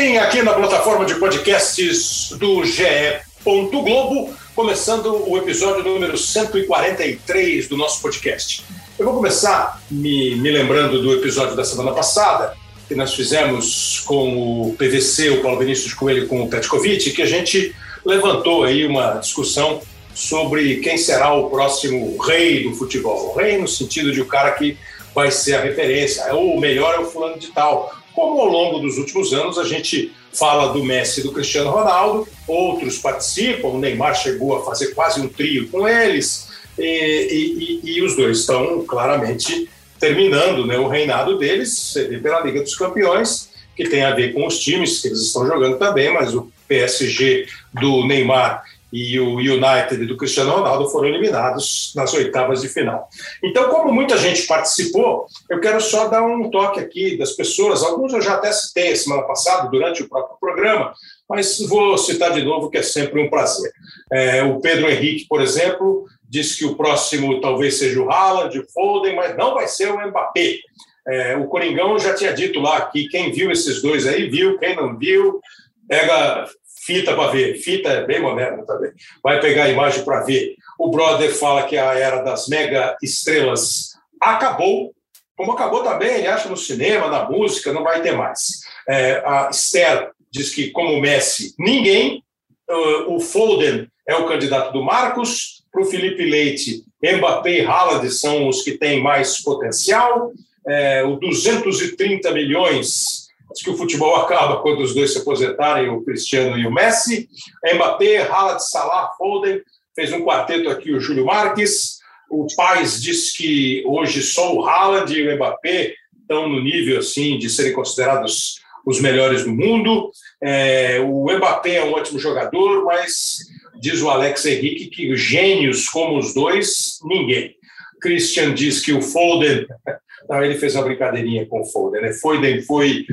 Sim, 0.00 0.16
aqui 0.16 0.40
na 0.40 0.54
plataforma 0.54 1.04
de 1.04 1.16
podcasts 1.16 2.30
do 2.38 2.64
GE. 2.64 3.20
Globo, 3.44 4.34
começando 4.56 5.28
o 5.28 5.36
episódio 5.36 5.84
número 5.84 6.16
143 6.16 7.68
do 7.68 7.76
nosso 7.76 8.00
podcast. 8.00 8.64
Eu 8.98 9.04
vou 9.04 9.14
começar 9.14 9.78
me, 9.90 10.36
me 10.36 10.50
lembrando 10.50 11.02
do 11.02 11.12
episódio 11.12 11.54
da 11.54 11.66
semana 11.66 11.92
passada, 11.92 12.56
que 12.88 12.94
nós 12.94 13.12
fizemos 13.12 14.02
com 14.06 14.70
o 14.70 14.74
PVC, 14.78 15.28
o 15.32 15.42
Paulo 15.42 15.58
Vinícius 15.58 15.92
Coelho 15.92 16.26
com 16.26 16.44
o 16.44 16.48
Petkovic, 16.48 17.10
que 17.10 17.20
a 17.20 17.26
gente 17.26 17.76
levantou 18.02 18.64
aí 18.64 18.86
uma 18.86 19.18
discussão 19.18 19.82
sobre 20.14 20.76
quem 20.76 20.96
será 20.96 21.34
o 21.34 21.50
próximo 21.50 22.16
rei 22.22 22.62
do 22.62 22.74
futebol. 22.74 23.34
O 23.34 23.36
rei 23.36 23.58
no 23.58 23.68
sentido 23.68 24.10
de 24.12 24.22
o 24.22 24.26
cara 24.26 24.52
que 24.52 24.78
vai 25.14 25.30
ser 25.30 25.56
a 25.56 25.60
referência, 25.60 26.24
ou 26.32 26.58
melhor 26.58 26.94
é 26.94 27.00
o 27.00 27.04
fulano 27.04 27.38
de 27.38 27.48
tal. 27.48 27.99
Como 28.20 28.38
ao 28.38 28.48
longo 28.48 28.80
dos 28.80 28.98
últimos 28.98 29.32
anos 29.32 29.56
a 29.56 29.64
gente 29.64 30.12
fala 30.34 30.74
do 30.74 30.84
Messi 30.84 31.20
e 31.20 31.22
do 31.22 31.32
Cristiano 31.32 31.70
Ronaldo, 31.70 32.28
outros 32.46 32.98
participam, 32.98 33.68
o 33.68 33.78
Neymar 33.78 34.14
chegou 34.14 34.58
a 34.58 34.62
fazer 34.62 34.88
quase 34.88 35.22
um 35.22 35.26
trio 35.26 35.68
com 35.70 35.88
eles, 35.88 36.48
e, 36.78 37.80
e, 37.82 37.96
e 37.96 38.02
os 38.02 38.14
dois 38.14 38.40
estão 38.40 38.84
claramente 38.84 39.70
terminando 39.98 40.66
né, 40.66 40.76
o 40.76 40.86
reinado 40.86 41.38
deles, 41.38 41.74
você 41.74 42.08
vê 42.08 42.18
pela 42.18 42.42
Liga 42.42 42.60
dos 42.60 42.74
Campeões, 42.74 43.48
que 43.74 43.88
tem 43.88 44.02
a 44.02 44.14
ver 44.14 44.34
com 44.34 44.46
os 44.46 44.58
times 44.58 45.00
que 45.00 45.08
eles 45.08 45.20
estão 45.20 45.46
jogando 45.46 45.78
também, 45.78 46.12
mas 46.12 46.34
o 46.34 46.52
PSG 46.68 47.46
do 47.72 48.06
Neymar 48.06 48.62
e 48.92 49.18
o 49.20 49.36
United 49.36 50.04
do 50.06 50.16
Cristiano 50.16 50.52
Ronaldo 50.52 50.88
foram 50.90 51.08
eliminados 51.08 51.92
nas 51.94 52.12
oitavas 52.14 52.60
de 52.60 52.68
final. 52.68 53.08
Então, 53.42 53.68
como 53.68 53.92
muita 53.92 54.16
gente 54.16 54.46
participou, 54.46 55.26
eu 55.48 55.60
quero 55.60 55.80
só 55.80 56.08
dar 56.08 56.22
um 56.22 56.50
toque 56.50 56.80
aqui 56.80 57.16
das 57.16 57.32
pessoas. 57.32 57.82
Alguns 57.82 58.12
eu 58.12 58.20
já 58.20 58.34
até 58.34 58.52
citei 58.52 58.96
semana 58.96 59.22
passada, 59.22 59.68
durante 59.68 60.02
o 60.02 60.08
próprio 60.08 60.36
programa, 60.38 60.92
mas 61.28 61.58
vou 61.68 61.96
citar 61.96 62.32
de 62.32 62.42
novo, 62.42 62.70
que 62.70 62.78
é 62.78 62.82
sempre 62.82 63.22
um 63.22 63.30
prazer. 63.30 63.72
É, 64.12 64.42
o 64.42 64.60
Pedro 64.60 64.90
Henrique, 64.90 65.26
por 65.28 65.40
exemplo, 65.40 66.06
disse 66.28 66.58
que 66.58 66.64
o 66.64 66.74
próximo 66.74 67.40
talvez 67.40 67.78
seja 67.78 68.00
o 68.00 68.10
Haaland, 68.10 68.58
o 68.58 68.66
Foden, 68.72 69.14
mas 69.14 69.36
não 69.36 69.54
vai 69.54 69.68
ser 69.68 69.90
o 69.90 70.08
Mbappé. 70.08 70.58
É, 71.06 71.36
o 71.36 71.46
Coringão 71.46 71.98
já 71.98 72.14
tinha 72.14 72.32
dito 72.32 72.60
lá 72.60 72.82
que 72.82 73.08
quem 73.08 73.32
viu 73.32 73.50
esses 73.50 73.80
dois 73.80 74.06
aí 74.06 74.28
viu, 74.28 74.58
quem 74.58 74.76
não 74.76 74.96
viu, 74.96 75.40
pega 75.88 76.46
fita 76.90 77.14
para 77.14 77.30
ver. 77.30 77.54
Fita 77.58 77.88
é 77.88 78.04
bem 78.04 78.20
moderna 78.20 78.66
também. 78.66 78.90
Vai 79.22 79.40
pegar 79.40 79.64
a 79.64 79.68
imagem 79.68 80.04
para 80.04 80.24
ver. 80.24 80.56
O 80.76 80.90
brother 80.90 81.32
fala 81.32 81.62
que 81.62 81.78
a 81.78 81.94
era 81.94 82.20
das 82.22 82.48
mega 82.48 82.96
estrelas 83.00 83.90
acabou. 84.20 84.92
Como 85.36 85.52
acabou 85.52 85.84
também, 85.84 86.16
ele 86.16 86.26
acha 86.26 86.48
no 86.48 86.56
cinema, 86.56 87.08
na 87.08 87.30
música, 87.30 87.72
não 87.72 87.84
vai 87.84 88.02
ter 88.02 88.12
mais. 88.12 88.40
É, 88.88 89.22
a 89.24 89.48
Esther 89.50 90.10
diz 90.32 90.52
que, 90.52 90.70
como 90.70 91.00
Messi, 91.00 91.54
ninguém. 91.58 92.24
Uh, 92.68 93.14
o 93.14 93.20
Foden 93.20 93.88
é 94.06 94.14
o 94.16 94.26
candidato 94.26 94.72
do 94.72 94.82
Marcos. 94.82 95.64
Para 95.72 95.82
o 95.82 95.84
Felipe 95.84 96.24
Leite, 96.24 96.82
Mbappé 97.00 97.60
e 97.60 97.64
Haaland 97.64 98.10
são 98.10 98.48
os 98.48 98.62
que 98.62 98.76
têm 98.76 99.00
mais 99.00 99.40
potencial. 99.40 100.32
É, 100.66 101.04
o 101.04 101.16
230 101.16 102.32
milhões 102.32 103.29
Acho 103.50 103.64
que 103.64 103.70
o 103.70 103.76
futebol 103.76 104.16
acaba 104.16 104.62
quando 104.62 104.80
os 104.80 104.94
dois 104.94 105.12
se 105.12 105.18
aposentarem, 105.18 105.88
o 105.88 106.02
Cristiano 106.02 106.56
e 106.56 106.66
o 106.66 106.72
Messi. 106.72 107.28
Mbappé, 107.74 108.22
Haaland, 108.22 108.62
Salah, 108.68 109.10
Foden. 109.18 109.60
Fez 109.94 110.12
um 110.12 110.24
quarteto 110.24 110.68
aqui 110.70 110.92
o 110.92 111.00
Júlio 111.00 111.26
Marques. 111.26 111.98
O 112.30 112.46
Paz 112.56 113.02
disse 113.02 113.36
que 113.36 113.82
hoje 113.86 114.22
só 114.22 114.54
o 114.54 114.64
Haaland 114.64 115.12
e 115.12 115.28
o 115.28 115.34
Mbappé 115.34 115.94
estão 116.20 116.48
no 116.48 116.62
nível 116.62 116.98
assim 116.98 117.38
de 117.38 117.50
serem 117.50 117.72
considerados 117.72 118.60
os 118.86 119.00
melhores 119.00 119.44
do 119.44 119.52
mundo. 119.52 120.10
É, 120.40 121.00
o 121.00 121.24
Mbappé 121.24 121.76
é 121.76 121.84
um 121.84 121.92
ótimo 121.92 122.18
jogador, 122.18 122.84
mas 122.84 123.38
diz 123.80 124.00
o 124.00 124.08
Alex 124.08 124.46
Henrique 124.46 124.86
que 124.86 125.16
gênios 125.16 125.88
como 125.88 126.18
os 126.18 126.32
dois, 126.32 126.98
ninguém. 127.02 127.56
Christian 128.00 128.54
diz 128.54 128.80
que 128.80 128.92
o 128.92 129.02
Foden 129.02 129.66
não, 130.28 130.44
ele 130.44 130.54
fez 130.54 130.74
uma 130.74 130.84
brincadeirinha 130.84 131.46
com 131.46 131.60
o 131.60 131.66
Foden, 131.66 132.02
né? 132.02 132.12
Foden 132.12 132.62
foi 132.62 133.04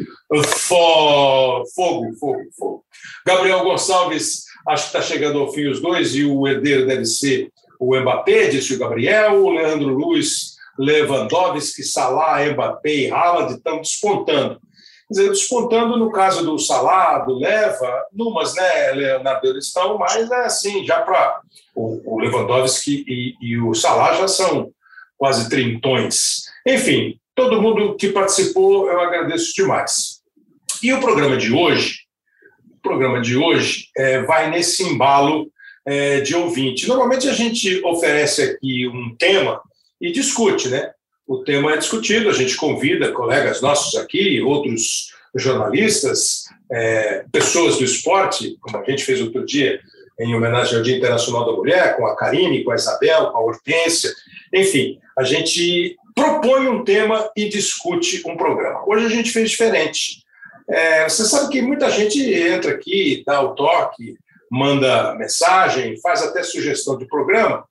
fo... 0.45 1.63
fogo, 1.73 2.13
fogo, 2.19 2.43
fogo. 2.57 2.85
Gabriel 3.25 3.63
Gonçalves, 3.63 4.43
acho 4.67 4.83
que 4.83 4.97
está 4.97 5.01
chegando 5.01 5.39
ao 5.39 5.51
fim 5.51 5.67
os 5.67 5.81
dois, 5.81 6.15
e 6.15 6.25
o 6.25 6.47
herdeiro 6.47 6.85
deve 6.85 7.05
ser 7.05 7.49
o 7.79 7.95
Mbappé, 7.99 8.47
disse 8.47 8.73
o 8.73 8.79
Gabriel, 8.79 9.43
o 9.43 9.51
Leandro 9.51 9.89
Luiz, 9.89 10.57
Lewandowski, 10.77 11.83
Salah, 11.83 12.45
Mbappé 12.51 12.93
e 12.95 13.11
Haaland 13.11 13.53
estão 13.53 13.77
despontando. 13.77 14.59
Quer 15.07 15.13
dizer, 15.13 15.29
despontando 15.29 15.97
no 15.97 16.11
caso 16.11 16.45
do 16.45 16.59
Salah, 16.59 17.19
do 17.19 17.39
Leva, 17.39 18.05
numas, 18.11 18.53
né, 18.55 18.91
Leonardo, 18.91 19.47
eles 19.47 19.67
estão, 19.67 19.97
mas 19.97 20.29
é 20.29 20.45
assim, 20.45 20.85
já 20.85 21.01
para 21.01 21.39
o, 21.73 22.19
Lewandowski 22.19 23.05
e, 23.07 23.35
e 23.41 23.57
o 23.59 23.73
Salah 23.73 24.13
já 24.13 24.27
são 24.27 24.69
quase 25.17 25.49
trintões. 25.49 26.43
Enfim, 26.65 27.19
todo 27.35 27.61
mundo 27.61 27.95
que 27.95 28.09
participou, 28.09 28.89
eu 28.89 28.99
agradeço 28.99 29.53
demais. 29.53 30.21
E 30.81 30.93
o 30.93 30.99
programa 30.99 31.37
de 31.37 31.51
hoje, 31.51 32.01
o 32.71 32.81
programa 32.81 33.21
de 33.21 33.35
hoje 33.35 33.87
é, 33.97 34.21
vai 34.21 34.49
nesse 34.49 34.83
embalo 34.83 35.51
é, 35.85 36.21
de 36.21 36.35
ouvinte. 36.35 36.87
Normalmente 36.87 37.27
a 37.27 37.33
gente 37.33 37.83
oferece 37.83 38.43
aqui 38.43 38.87
um 38.87 39.15
tema 39.15 39.61
e 39.99 40.11
discute, 40.11 40.69
né? 40.69 40.91
O 41.25 41.43
tema 41.43 41.73
é 41.73 41.77
discutido, 41.77 42.29
a 42.29 42.33
gente 42.33 42.55
convida 42.55 43.11
colegas 43.11 43.61
nossos 43.61 43.99
aqui, 43.99 44.41
outros 44.41 45.11
jornalistas, 45.35 46.43
é, 46.71 47.25
pessoas 47.31 47.77
do 47.77 47.83
esporte, 47.83 48.57
como 48.61 48.77
a 48.77 48.89
gente 48.89 49.03
fez 49.03 49.21
outro 49.21 49.45
dia 49.45 49.79
em 50.19 50.35
homenagem 50.35 50.77
ao 50.77 50.83
Dia 50.83 50.97
Internacional 50.97 51.45
da 51.45 51.51
Mulher, 51.51 51.95
com 51.95 52.05
a 52.05 52.15
Karine, 52.15 52.63
com 52.63 52.71
a 52.71 52.75
Isabel, 52.75 53.27
com 53.27 53.37
a 53.37 53.41
Hortência, 53.41 54.11
enfim, 54.53 54.99
a 55.17 55.23
gente 55.23 55.95
propõe 56.15 56.67
um 56.67 56.83
tema 56.83 57.29
e 57.35 57.47
discute 57.47 58.21
um 58.25 58.35
programa. 58.35 58.83
Hoje 58.87 59.05
a 59.05 59.09
gente 59.09 59.31
fez 59.31 59.51
diferente. 59.51 60.23
É, 60.69 61.07
você 61.07 61.23
sabe 61.25 61.51
que 61.51 61.61
muita 61.61 61.89
gente 61.89 62.19
entra 62.21 62.71
aqui, 62.71 63.23
dá 63.25 63.41
o 63.41 63.55
toque, 63.55 64.15
manda 64.51 65.15
mensagem, 65.15 65.99
faz 66.01 66.21
até 66.23 66.43
sugestão 66.43 66.97
de 66.97 67.05
programa, 67.05 67.65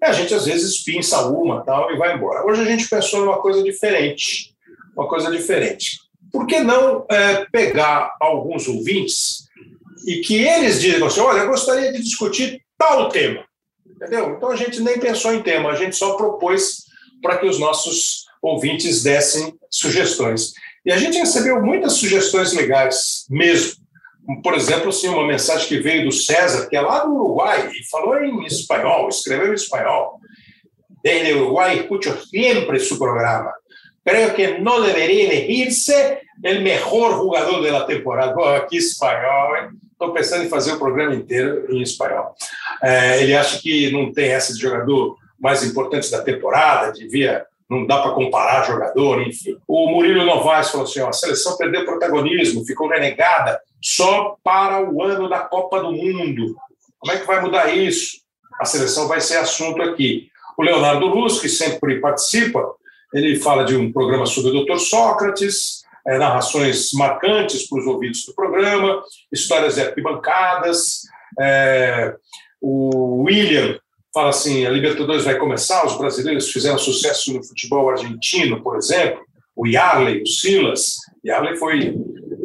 a 0.00 0.12
gente 0.12 0.34
às 0.34 0.46
vezes 0.46 0.82
pinça 0.82 1.28
uma 1.28 1.62
tal 1.62 1.92
e 1.92 1.96
vai 1.96 2.14
embora. 2.14 2.44
Hoje 2.44 2.62
a 2.62 2.64
gente 2.64 2.88
pensou 2.88 3.20
em 3.20 3.24
uma 3.24 3.40
coisa 3.40 3.62
diferente, 3.62 4.54
uma 4.96 5.08
coisa 5.08 5.30
diferente. 5.30 6.00
Por 6.30 6.46
que 6.46 6.60
não 6.60 7.06
é, 7.10 7.46
pegar 7.52 8.16
alguns 8.20 8.66
ouvintes 8.66 9.46
e 10.06 10.20
que 10.20 10.42
eles 10.42 10.80
digam 10.80 11.06
assim, 11.06 11.20
olha, 11.20 11.40
eu 11.40 11.48
gostaria 11.48 11.92
de 11.92 12.02
discutir 12.02 12.62
tal 12.78 13.08
tema, 13.08 13.44
entendeu? 14.02 14.34
Então 14.36 14.50
a 14.50 14.56
gente 14.56 14.80
nem 14.80 14.98
pensou 14.98 15.32
em 15.32 15.42
tema, 15.42 15.70
a 15.70 15.76
gente 15.76 15.96
só 15.96 16.16
propôs 16.16 16.86
para 17.22 17.38
que 17.38 17.46
os 17.46 17.58
nossos 17.58 18.26
ouvintes 18.42 19.02
dessem 19.02 19.54
sugestões. 19.70 20.52
E 20.84 20.92
a 20.92 20.96
gente 20.96 21.18
recebeu 21.18 21.62
muitas 21.62 21.92
sugestões 21.94 22.52
legais 22.52 23.24
mesmo. 23.30 23.80
Por 24.42 24.54
exemplo, 24.54 24.88
assim, 24.88 25.08
uma 25.08 25.26
mensagem 25.26 25.68
que 25.68 25.78
veio 25.78 26.04
do 26.04 26.12
César, 26.12 26.68
que 26.68 26.76
é 26.76 26.80
lá 26.80 27.04
do 27.04 27.12
Uruguai, 27.12 27.70
e 27.72 27.88
falou 27.88 28.18
em 28.18 28.44
espanhol, 28.44 29.08
escreveu 29.08 29.52
em 29.52 29.54
espanhol. 29.54 30.18
Desde 31.02 31.32
Uruguai, 31.34 31.78
escucho 31.78 32.16
sempre 32.26 32.78
su 32.80 32.98
programa. 32.98 33.52
Creo 34.04 34.34
que 34.34 34.58
no 34.58 34.80
debería 34.80 35.24
elegirse 35.24 36.20
el 36.42 36.62
mejor 36.62 37.14
jugador 37.14 37.62
de 37.62 37.70
la 37.70 37.86
temporada. 37.86 38.34
Bom, 38.34 38.66
que 38.68 38.78
espanhol, 38.78 39.56
hein? 39.56 39.81
Estou 40.02 40.12
pensando 40.12 40.42
em 40.42 40.48
fazer 40.48 40.72
o 40.72 40.78
programa 40.80 41.14
inteiro 41.14 41.72
em 41.72 41.80
espanhol. 41.80 42.34
É, 42.82 43.22
ele 43.22 43.36
acha 43.36 43.60
que 43.62 43.92
não 43.92 44.12
tem 44.12 44.30
essa 44.30 44.52
de 44.52 44.60
jogador 44.60 45.16
mais 45.40 45.62
importantes 45.62 46.10
da 46.10 46.20
temporada, 46.20 46.92
devia 46.92 47.46
não 47.70 47.86
dá 47.86 48.02
para 48.02 48.10
comparar 48.10 48.66
jogador, 48.66 49.22
enfim. 49.22 49.56
O 49.66 49.88
Murilo 49.88 50.26
Novaes 50.26 50.70
falou 50.70 50.86
assim: 50.86 51.00
ó, 51.00 51.08
a 51.08 51.12
seleção 51.12 51.56
perdeu 51.56 51.84
protagonismo, 51.84 52.66
ficou 52.66 52.88
renegada 52.88 53.60
só 53.80 54.36
para 54.42 54.82
o 54.82 55.02
ano 55.04 55.28
da 55.28 55.38
Copa 55.38 55.80
do 55.80 55.92
Mundo. 55.92 56.56
Como 56.98 57.12
é 57.12 57.18
que 57.18 57.26
vai 57.26 57.40
mudar 57.40 57.72
isso? 57.72 58.22
A 58.60 58.64
seleção 58.64 59.06
vai 59.06 59.20
ser 59.20 59.36
assunto 59.36 59.80
aqui. 59.82 60.28
O 60.58 60.64
Leonardo 60.64 61.06
Luz, 61.06 61.38
que 61.38 61.48
sempre 61.48 62.00
participa, 62.00 62.74
ele 63.14 63.36
fala 63.36 63.64
de 63.64 63.76
um 63.76 63.92
programa 63.92 64.26
sobre 64.26 64.50
o 64.50 64.64
Dr. 64.64 64.78
Sócrates, 64.78 65.81
é, 66.06 66.18
narrações 66.18 66.92
marcantes 66.94 67.68
para 67.68 67.78
os 67.78 67.86
ouvidos 67.86 68.24
do 68.26 68.34
programa, 68.34 69.02
histórias 69.32 69.76
de 69.76 69.82
arquibancadas. 69.82 71.02
É, 71.40 72.14
o 72.60 73.22
William 73.24 73.78
fala 74.12 74.30
assim: 74.30 74.66
a 74.66 74.70
Libertadores 74.70 75.24
vai 75.24 75.36
começar, 75.36 75.86
os 75.86 75.96
brasileiros 75.96 76.50
fizeram 76.50 76.78
sucesso 76.78 77.32
no 77.32 77.44
futebol 77.44 77.90
argentino, 77.90 78.62
por 78.62 78.76
exemplo, 78.76 79.20
o 79.56 79.66
Yarley, 79.66 80.22
o 80.22 80.26
Silas. 80.26 80.96
Yarley 81.24 81.56
foi 81.56 81.94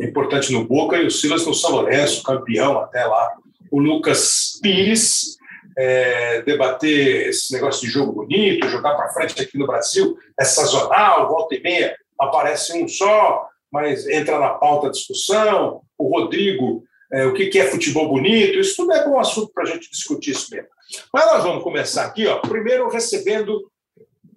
importante 0.01 0.51
no 0.51 0.65
Boca 0.65 0.98
e 0.98 1.06
o 1.06 1.12
Silas 1.12 1.45
no 1.45 1.54
São 1.54 1.71
Lourenço, 1.71 2.24
campeão 2.24 2.80
até 2.80 3.04
lá. 3.06 3.33
O 3.71 3.80
Lucas 3.80 4.59
Pires, 4.62 5.38
é, 5.77 6.42
debater 6.44 7.27
esse 7.27 7.54
negócio 7.54 7.86
de 7.86 7.94
jogo 7.94 8.12
bonito, 8.12 8.68
jogar 8.69 8.95
para 8.95 9.09
frente 9.09 9.42
aqui 9.42 9.57
no 9.57 9.68
Brasil, 9.68 10.18
é 10.39 10.44
sazonal, 10.44 11.27
volta 11.27 11.56
e 11.56 11.62
meia, 11.62 11.95
aparece 12.19 12.74
um 12.74 12.88
só. 12.88 13.48
mas 13.72 14.08
entra 14.08 14.40
na 14.40 14.50
pauta 14.50 14.90
discussão. 14.90 15.81
O 15.98 16.10
Rodrigo, 16.10 16.84
é, 17.12 17.25
o 17.25 17.34
que, 17.34 17.48
que 17.48 17.60
é 17.60 17.69
futebol 17.69 18.10
bonito, 18.10 18.60
isso 18.60 18.75
tudo 18.75 18.94
é 18.94 19.06
bom 19.06 19.19
assunto 19.19 19.52
para 19.54 19.64
a 19.64 19.68
gente 19.68 19.90
discutir 19.90 20.31
isso 20.31 20.48
mesmo. 20.52 20.69
Mas 21.14 21.25
nós 21.25 21.44
vamos 21.44 21.64
começar 21.64 22.06
aqui, 22.06 22.28
ó, 22.28 22.38
primeiro 22.40 22.90
recebendo, 22.90 23.69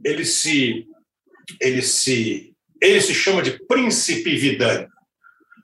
ele 0.05 0.25
se, 0.25 0.87
ele 1.61 1.83
se, 1.83 2.53
ele 2.81 3.01
se 3.01 3.15
chama 3.15 3.43
de 3.43 3.59
Príncipe 3.67 4.37
Vidani. 4.37 4.89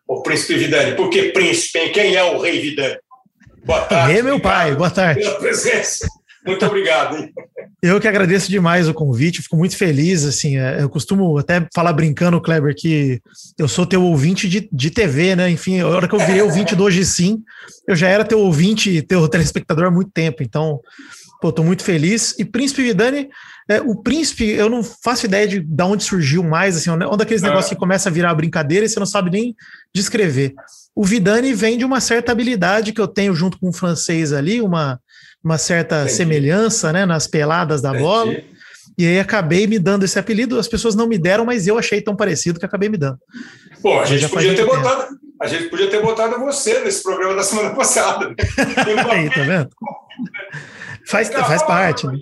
O 0.06 0.22
Príncipe 0.22 0.54
Vidani, 0.54 0.94
por 0.94 1.10
que 1.10 1.32
Príncipe? 1.32 1.90
Quem 1.90 2.14
é 2.14 2.22
o 2.22 2.38
Rei 2.38 2.60
Vidani? 2.60 2.98
Boa 3.64 3.82
tarde. 3.82 4.12
Rei, 4.12 4.22
meu 4.22 4.40
pai, 4.40 4.76
boa 4.76 4.90
tarde. 4.90 5.20
Pela 5.20 5.38
presença. 5.38 6.06
Muito 6.46 6.64
obrigado. 6.64 7.28
Eu 7.82 8.00
que 8.00 8.08
agradeço 8.08 8.50
demais 8.50 8.88
o 8.88 8.94
convite, 8.94 9.42
fico 9.42 9.56
muito 9.56 9.76
feliz. 9.76 10.24
Assim, 10.24 10.56
é, 10.56 10.82
eu 10.82 10.88
costumo 10.88 11.36
até 11.38 11.66
falar 11.74 11.92
brincando, 11.92 12.40
Kleber, 12.40 12.74
que 12.74 13.20
eu 13.58 13.68
sou 13.68 13.84
teu 13.84 14.02
ouvinte 14.02 14.48
de, 14.48 14.68
de 14.72 14.90
TV, 14.90 15.36
né? 15.36 15.50
Enfim, 15.50 15.80
a 15.80 15.88
hora 15.88 16.08
que 16.08 16.14
eu 16.14 16.20
virei 16.20 16.42
ouvinte 16.42 16.74
do 16.74 16.84
Hoje 16.84 17.04
Sim, 17.04 17.42
eu 17.86 17.94
já 17.94 18.08
era 18.08 18.24
teu 18.24 18.38
ouvinte, 18.40 19.02
teu 19.02 19.28
telespectador 19.28 19.86
há 19.86 19.90
muito 19.90 20.10
tempo. 20.10 20.42
Então, 20.42 20.80
pô, 21.40 21.52
tô 21.52 21.62
muito 21.62 21.82
feliz. 21.82 22.34
E 22.38 22.44
Príncipe 22.44 22.82
Vidani, 22.82 23.28
é, 23.68 23.80
o 23.80 23.96
Príncipe, 23.96 24.48
eu 24.48 24.68
não 24.68 24.82
faço 24.82 25.26
ideia 25.26 25.46
de, 25.46 25.60
de 25.60 25.82
onde 25.82 26.04
surgiu 26.04 26.42
mais, 26.42 26.76
assim, 26.76 26.90
um 26.90 27.16
daqueles 27.16 27.42
é. 27.42 27.46
negócios 27.46 27.70
que 27.70 27.78
começa 27.78 28.08
a 28.08 28.12
virar 28.12 28.34
brincadeira 28.34 28.84
e 28.86 28.88
você 28.88 28.98
não 28.98 29.06
sabe 29.06 29.30
nem 29.30 29.54
descrever. 29.94 30.54
O 30.94 31.04
Vidani 31.04 31.52
vem 31.52 31.76
de 31.76 31.84
uma 31.84 32.00
certa 32.00 32.32
habilidade 32.32 32.92
que 32.92 33.00
eu 33.00 33.08
tenho 33.08 33.34
junto 33.34 33.58
com 33.58 33.68
o 33.68 33.72
francês 33.72 34.32
ali, 34.32 34.60
uma 34.60 35.00
uma 35.46 35.58
certa 35.58 36.00
Entendi. 36.00 36.12
semelhança 36.12 36.92
né, 36.92 37.06
nas 37.06 37.28
peladas 37.28 37.80
da 37.80 37.90
Entendi. 37.90 38.02
bola. 38.02 38.36
E 38.98 39.06
aí 39.06 39.20
acabei 39.20 39.66
me 39.68 39.78
dando 39.78 40.04
esse 40.04 40.18
apelido. 40.18 40.58
As 40.58 40.66
pessoas 40.66 40.96
não 40.96 41.06
me 41.06 41.16
deram, 41.16 41.44
mas 41.44 41.68
eu 41.68 41.78
achei 41.78 42.00
tão 42.00 42.16
parecido 42.16 42.58
que 42.58 42.66
acabei 42.66 42.88
me 42.88 42.96
dando. 42.96 43.18
Pô, 43.80 44.00
a 44.00 44.06
gente 44.06 44.28
podia 44.28 44.56
ter 44.56 44.66
botado, 44.66 45.06
a 45.40 45.46
gente 45.46 45.68
podia 45.68 45.88
ter 45.88 46.02
botado 46.02 46.40
você 46.40 46.80
nesse 46.80 47.00
programa 47.00 47.36
da 47.36 47.44
semana 47.44 47.70
passada. 47.76 48.34
aí, 49.10 49.30
tá 49.30 49.42
vendo? 49.42 49.68
Faz, 51.06 51.28
Cara, 51.28 51.44
faz 51.44 51.62
parte. 51.62 52.06
Né? 52.06 52.18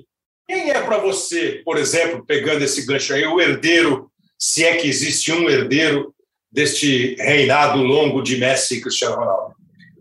Quem 0.46 0.70
é 0.70 0.80
para 0.80 0.98
você, 0.98 1.62
por 1.64 1.78
exemplo, 1.78 2.24
pegando 2.24 2.62
esse 2.62 2.84
gancho 2.84 3.14
aí, 3.14 3.26
o 3.26 3.40
herdeiro, 3.40 4.10
se 4.38 4.64
é 4.64 4.76
que 4.76 4.86
existe 4.86 5.32
um 5.32 5.48
herdeiro 5.48 6.14
deste 6.52 7.14
reinado 7.16 7.82
longo 7.82 8.22
de 8.22 8.36
Messi 8.36 8.76
e 8.76 8.80
Cristiano 8.80 9.16
Ronaldo? 9.16 9.54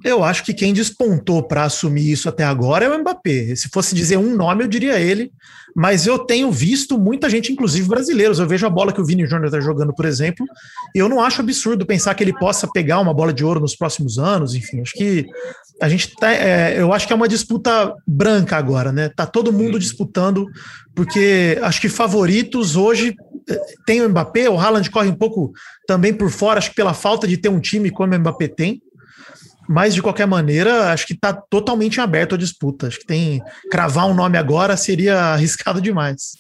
Eu 0.04 0.24
acho 0.24 0.44
que 0.44 0.54
quem 0.54 0.74
despontou 0.74 1.42
para 1.42 1.64
assumir 1.64 2.12
isso 2.12 2.28
até 2.28 2.44
agora 2.44 2.86
é 2.86 2.90
o 2.90 3.00
Mbappé. 3.00 3.56
Se 3.56 3.70
fosse 3.70 3.96
dizer 3.96 4.18
um 4.18 4.36
nome, 4.36 4.64
eu 4.64 4.68
diria 4.68 5.00
ele. 5.00 5.32
Mas 5.76 6.06
eu 6.06 6.20
tenho 6.20 6.52
visto 6.52 7.00
muita 7.00 7.30
gente, 7.30 7.52
inclusive 7.52 7.88
brasileiros. 7.88 8.38
Eu 8.38 8.48
vejo 8.48 8.66
a 8.68 8.70
bola 8.70 8.94
que 8.94 9.02
o 9.02 9.06
Vini 9.06 9.26
Júnior 9.26 9.46
está 9.46 9.60
jogando, 9.60 9.94
por 9.94 10.06
exemplo, 10.06 10.46
e 10.94 11.00
eu 11.00 11.10
não 11.10 11.20
acho 11.20 11.42
absurdo 11.42 11.86
pensar 11.86 12.14
que 12.14 12.24
ele 12.24 12.38
possa 12.38 12.68
pegar 12.72 13.00
uma 13.00 13.14
bola 13.14 13.34
de 13.34 13.44
ouro 13.44 13.60
nos 13.60 13.76
próximos 13.76 14.20
anos. 14.20 14.54
Enfim, 14.54 14.82
acho 14.82 14.94
que 14.94 15.26
a 15.82 15.90
gente 15.90 16.16
tá, 16.16 16.32
é, 16.32 16.80
eu 16.80 16.94
acho 16.94 17.08
que 17.08 17.14
é 17.14 17.16
uma 17.16 17.28
disputa 17.28 17.94
branca 18.06 18.56
agora, 18.56 18.92
né? 18.92 19.10
Tá 19.10 19.26
todo 19.26 19.52
mundo 19.52 19.80
disputando, 19.80 20.48
porque 20.94 21.58
acho 21.64 21.82
que 21.82 21.90
favoritos 21.90 22.76
hoje 22.76 23.16
é, 23.50 23.60
tem 23.86 24.02
o 24.02 24.10
Mbappé, 24.10 24.50
o 24.50 24.60
Haaland 24.60 24.90
corre 24.92 25.10
um 25.10 25.16
pouco 25.16 25.52
também 25.88 26.14
por 26.14 26.30
fora, 26.30 26.60
acho 26.60 26.70
que 26.70 26.76
pela 26.76 26.94
falta 26.94 27.28
de 27.28 27.38
ter 27.38 27.50
um 27.50 27.60
time 27.60 27.90
como 27.90 28.14
o 28.14 28.20
Mbappé 28.20 28.48
tem. 28.48 28.82
Mas, 29.68 29.94
de 29.96 30.02
qualquer 30.02 30.28
maneira, 30.28 30.92
acho 30.92 31.08
que 31.08 31.14
está 31.14 31.34
totalmente 31.34 32.02
aberto 32.02 32.36
a 32.36 32.38
disputa. 32.38 32.88
Acho 32.88 33.00
que 33.00 33.06
tem. 33.06 33.42
Cravar 33.72 34.08
um 34.08 34.14
nome 34.14 34.38
agora 34.38 34.76
seria 34.76 35.18
arriscado 35.34 35.82
demais. 35.82 36.32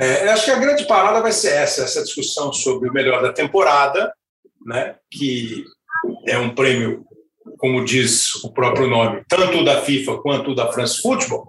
É, 0.00 0.30
acho 0.30 0.46
que 0.46 0.50
a 0.50 0.58
grande 0.58 0.86
parada 0.86 1.20
vai 1.20 1.32
ser 1.32 1.52
essa, 1.52 1.82
essa 1.82 2.02
discussão 2.02 2.52
sobre 2.52 2.88
o 2.88 2.92
melhor 2.92 3.22
da 3.22 3.32
temporada, 3.32 4.12
né? 4.66 4.94
que 5.10 5.64
é 6.26 6.38
um 6.38 6.54
prêmio, 6.54 7.04
como 7.58 7.84
diz 7.84 8.34
o 8.44 8.52
próprio 8.52 8.88
nome, 8.88 9.22
tanto 9.28 9.64
da 9.64 9.82
FIFA 9.82 10.18
quanto 10.22 10.54
da 10.54 10.72
France 10.72 11.00
Football. 11.00 11.46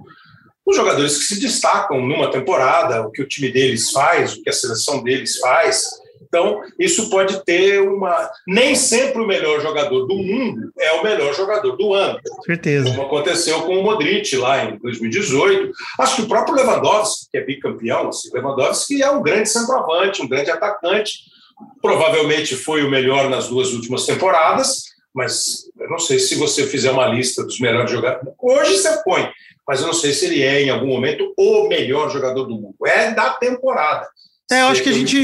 Os 0.65 0.75
jogadores 0.75 1.17
que 1.17 1.23
se 1.23 1.39
destacam 1.39 2.01
numa 2.05 2.29
temporada, 2.29 3.01
o 3.01 3.11
que 3.11 3.21
o 3.21 3.27
time 3.27 3.51
deles 3.51 3.91
faz, 3.91 4.33
o 4.33 4.43
que 4.43 4.49
a 4.49 4.53
seleção 4.53 5.03
deles 5.03 5.37
faz, 5.39 5.83
então, 6.31 6.61
isso 6.79 7.09
pode 7.09 7.43
ter 7.43 7.81
uma. 7.81 8.31
Nem 8.47 8.73
sempre 8.73 9.21
o 9.21 9.27
melhor 9.27 9.59
jogador 9.59 10.05
do 10.07 10.15
mundo 10.15 10.71
é 10.79 10.93
o 10.93 11.03
melhor 11.03 11.35
jogador 11.35 11.75
do 11.75 11.93
ano. 11.93 12.17
Certeza. 12.45 12.89
Como 12.89 13.01
aconteceu 13.01 13.63
com 13.63 13.77
o 13.77 13.83
Modric 13.83 14.37
lá 14.37 14.63
em 14.63 14.77
2018. 14.77 15.73
Acho 15.99 16.15
que 16.15 16.21
o 16.21 16.27
próprio 16.29 16.55
Lewandowski, 16.55 17.29
que 17.29 17.37
é 17.37 17.43
bicampeão, 17.43 18.07
assim, 18.07 18.29
Lewandowski 18.33 19.03
é 19.03 19.11
um 19.11 19.21
grande 19.21 19.49
centroavante, 19.49 20.21
um 20.21 20.27
grande 20.27 20.49
atacante. 20.49 21.19
Provavelmente 21.81 22.55
foi 22.55 22.81
o 22.81 22.89
melhor 22.89 23.29
nas 23.29 23.49
duas 23.49 23.73
últimas 23.73 24.05
temporadas, 24.05 24.85
mas 25.13 25.65
eu 25.77 25.89
não 25.89 25.99
sei 25.99 26.17
se 26.17 26.35
você 26.35 26.65
fizer 26.65 26.91
uma 26.91 27.07
lista 27.07 27.43
dos 27.43 27.59
melhores 27.59 27.91
jogadores. 27.91 28.33
Hoje 28.41 28.77
você 28.77 29.03
põe, 29.03 29.29
mas 29.67 29.81
eu 29.81 29.87
não 29.87 29.93
sei 29.93 30.13
se 30.13 30.27
ele 30.27 30.41
é, 30.41 30.61
em 30.61 30.69
algum 30.69 30.87
momento, 30.87 31.33
o 31.37 31.67
melhor 31.67 32.09
jogador 32.09 32.45
do 32.45 32.55
mundo. 32.55 32.75
É 32.85 33.11
da 33.11 33.31
temporada. 33.31 34.07
É, 34.51 34.63
eu 34.63 34.67
acho 34.67 34.83
que 34.83 34.89
a 34.89 34.93
gente, 34.93 35.17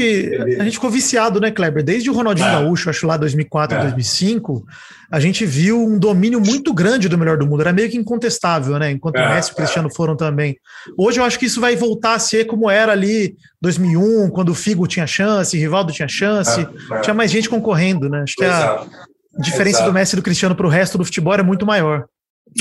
a 0.58 0.64
gente 0.64 0.74
ficou 0.74 0.88
viciado, 0.88 1.38
né, 1.38 1.50
Kleber? 1.50 1.84
Desde 1.84 2.08
o 2.08 2.14
Ronaldinho 2.14 2.48
é. 2.48 2.52
Gaúcho, 2.52 2.88
acho 2.88 3.06
lá 3.06 3.16
2004, 3.18 3.76
é. 3.76 3.80
2005, 3.82 4.64
a 5.10 5.20
gente 5.20 5.44
viu 5.44 5.78
um 5.78 5.98
domínio 5.98 6.40
muito 6.40 6.72
grande 6.72 7.10
do 7.10 7.18
melhor 7.18 7.36
do 7.36 7.46
mundo. 7.46 7.60
Era 7.60 7.72
meio 7.72 7.90
que 7.90 7.98
incontestável, 7.98 8.78
né? 8.78 8.90
Enquanto 8.90 9.16
é. 9.16 9.26
o 9.26 9.28
Messi 9.28 9.50
e 9.50 9.52
o 9.52 9.56
Cristiano 9.56 9.94
foram 9.94 10.16
também. 10.16 10.56
Hoje 10.96 11.20
eu 11.20 11.24
acho 11.24 11.38
que 11.38 11.44
isso 11.44 11.60
vai 11.60 11.76
voltar 11.76 12.14
a 12.14 12.18
ser 12.18 12.46
como 12.46 12.70
era 12.70 12.92
ali 12.92 13.36
2001, 13.60 14.30
quando 14.30 14.48
o 14.48 14.54
Figo 14.54 14.86
tinha 14.86 15.06
chance, 15.06 15.54
o 15.54 15.60
Rivaldo 15.60 15.92
tinha 15.92 16.08
chance, 16.08 16.60
é, 16.60 16.94
é. 16.96 17.00
tinha 17.02 17.12
mais 17.12 17.30
gente 17.30 17.50
concorrendo, 17.50 18.08
né? 18.08 18.22
Acho 18.22 18.34
que 18.34 18.44
a 18.44 18.86
diferença 19.38 19.80
Exato. 19.80 19.90
do 19.90 19.94
Messi 19.94 20.14
e 20.14 20.16
do 20.16 20.22
Cristiano 20.22 20.54
para 20.54 20.66
o 20.66 20.70
resto 20.70 20.96
do 20.96 21.04
futebol 21.04 21.34
é 21.34 21.42
muito 21.42 21.66
maior. 21.66 22.06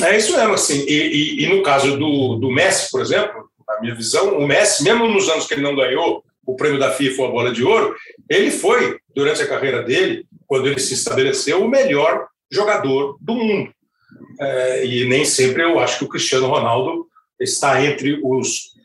É 0.03 0.17
isso 0.17 0.35
mesmo, 0.35 0.53
assim. 0.53 0.85
E, 0.85 1.39
e, 1.39 1.45
e 1.45 1.55
no 1.55 1.63
caso 1.63 1.97
do, 1.97 2.35
do 2.35 2.51
Messi, 2.51 2.91
por 2.91 3.01
exemplo, 3.01 3.49
na 3.65 3.79
minha 3.79 3.95
visão, 3.95 4.37
o 4.37 4.45
Messi, 4.45 4.83
mesmo 4.83 5.07
nos 5.07 5.29
anos 5.29 5.47
que 5.47 5.53
ele 5.53 5.61
não 5.61 5.73
ganhou 5.73 6.26
o 6.47 6.55
prêmio 6.55 6.79
da 6.79 6.91
FIFA 6.91 7.21
ou 7.21 7.27
a 7.27 7.31
bola 7.31 7.51
de 7.51 7.63
ouro, 7.63 7.93
ele 8.29 8.49
foi, 8.49 8.97
durante 9.13 9.41
a 9.41 9.47
carreira 9.47 9.83
dele, 9.83 10.25
quando 10.47 10.67
ele 10.67 10.79
se 10.79 10.93
estabeleceu, 10.93 11.61
o 11.61 11.67
melhor 11.67 12.25
jogador 12.49 13.17
do 13.19 13.35
mundo. 13.35 13.69
É, 14.39 14.85
e 14.85 15.05
nem 15.09 15.25
sempre 15.25 15.61
eu 15.61 15.77
acho 15.77 15.99
que 15.99 16.05
o 16.05 16.07
Cristiano 16.07 16.47
Ronaldo 16.47 17.05
está 17.39 17.83
entre 17.83 18.19
os. 18.23 18.75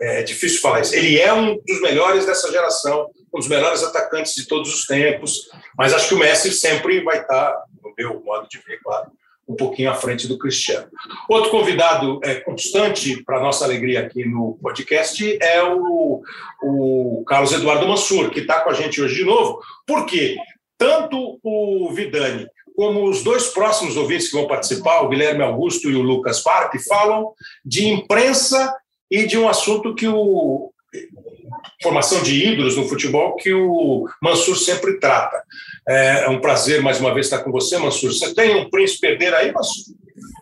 É 0.00 0.22
difícil 0.22 0.60
falar 0.60 0.80
isso. 0.80 0.94
Ele 0.94 1.18
é 1.18 1.32
um 1.32 1.58
dos 1.66 1.80
melhores 1.80 2.24
dessa 2.24 2.50
geração, 2.52 3.10
um 3.34 3.38
dos 3.38 3.48
melhores 3.48 3.82
atacantes 3.82 4.34
de 4.34 4.46
todos 4.46 4.72
os 4.72 4.86
tempos, 4.86 5.48
mas 5.76 5.92
acho 5.92 6.08
que 6.08 6.14
o 6.14 6.18
Messi 6.18 6.52
sempre 6.52 7.02
vai 7.02 7.20
estar, 7.20 7.52
no 7.82 7.92
meu 7.98 8.22
modo 8.22 8.48
de 8.48 8.58
ver, 8.58 8.78
claro, 8.82 9.10
um 9.48 9.56
pouquinho 9.56 9.90
à 9.90 9.94
frente 9.94 10.28
do 10.28 10.38
Cristiano. 10.38 10.88
Outro 11.28 11.50
convidado 11.50 12.20
é, 12.22 12.34
constante, 12.36 13.22
para 13.24 13.40
nossa 13.40 13.64
alegria 13.64 14.00
aqui 14.00 14.24
no 14.24 14.58
podcast, 14.60 15.38
é 15.40 15.62
o, 15.62 16.22
o 16.62 17.24
Carlos 17.26 17.52
Eduardo 17.52 17.88
Mansur, 17.88 18.30
que 18.30 18.40
está 18.40 18.60
com 18.60 18.70
a 18.70 18.74
gente 18.74 19.00
hoje 19.00 19.16
de 19.16 19.24
novo, 19.24 19.60
porque 19.86 20.36
tanto 20.76 21.40
o 21.42 21.90
Vidani 21.92 22.46
como 22.76 23.08
os 23.08 23.24
dois 23.24 23.48
próximos 23.48 23.96
ouvintes 23.96 24.28
que 24.28 24.36
vão 24.36 24.46
participar, 24.46 25.00
o 25.00 25.08
Guilherme 25.08 25.42
Augusto 25.42 25.90
e 25.90 25.96
o 25.96 26.02
Lucas 26.02 26.40
Parque, 26.40 26.78
falam 26.78 27.32
de 27.64 27.88
imprensa 27.88 28.72
e 29.10 29.26
de 29.26 29.36
um 29.36 29.48
assunto 29.48 29.94
que 29.94 30.06
o 30.06 30.70
formação 31.82 32.22
de 32.22 32.46
ídolos 32.46 32.76
no 32.76 32.88
futebol 32.88 33.36
que 33.36 33.52
o 33.52 34.08
Mansur 34.22 34.56
sempre 34.56 34.98
trata. 34.98 35.42
É, 35.88 36.24
é 36.24 36.28
um 36.28 36.40
prazer 36.40 36.82
mais 36.82 37.00
uma 37.00 37.12
vez 37.14 37.26
estar 37.26 37.40
com 37.40 37.50
você, 37.50 37.78
Mansur. 37.78 38.12
Você 38.12 38.34
tem 38.34 38.56
um 38.56 38.70
príncipe 38.70 39.06
herdeiro 39.06 39.36
aí, 39.36 39.52
Mansur? 39.52 39.94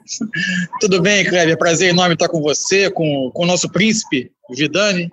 Tudo 0.81 1.03
bem, 1.03 1.25
Kleber. 1.25 1.59
Prazer 1.59 1.91
enorme 1.91 2.15
estar 2.15 2.29
com 2.29 2.41
você, 2.41 2.91
com, 2.91 3.31
com 3.33 3.43
o 3.43 3.47
nosso 3.47 3.71
príncipe, 3.71 4.31
Vidani. 4.51 5.11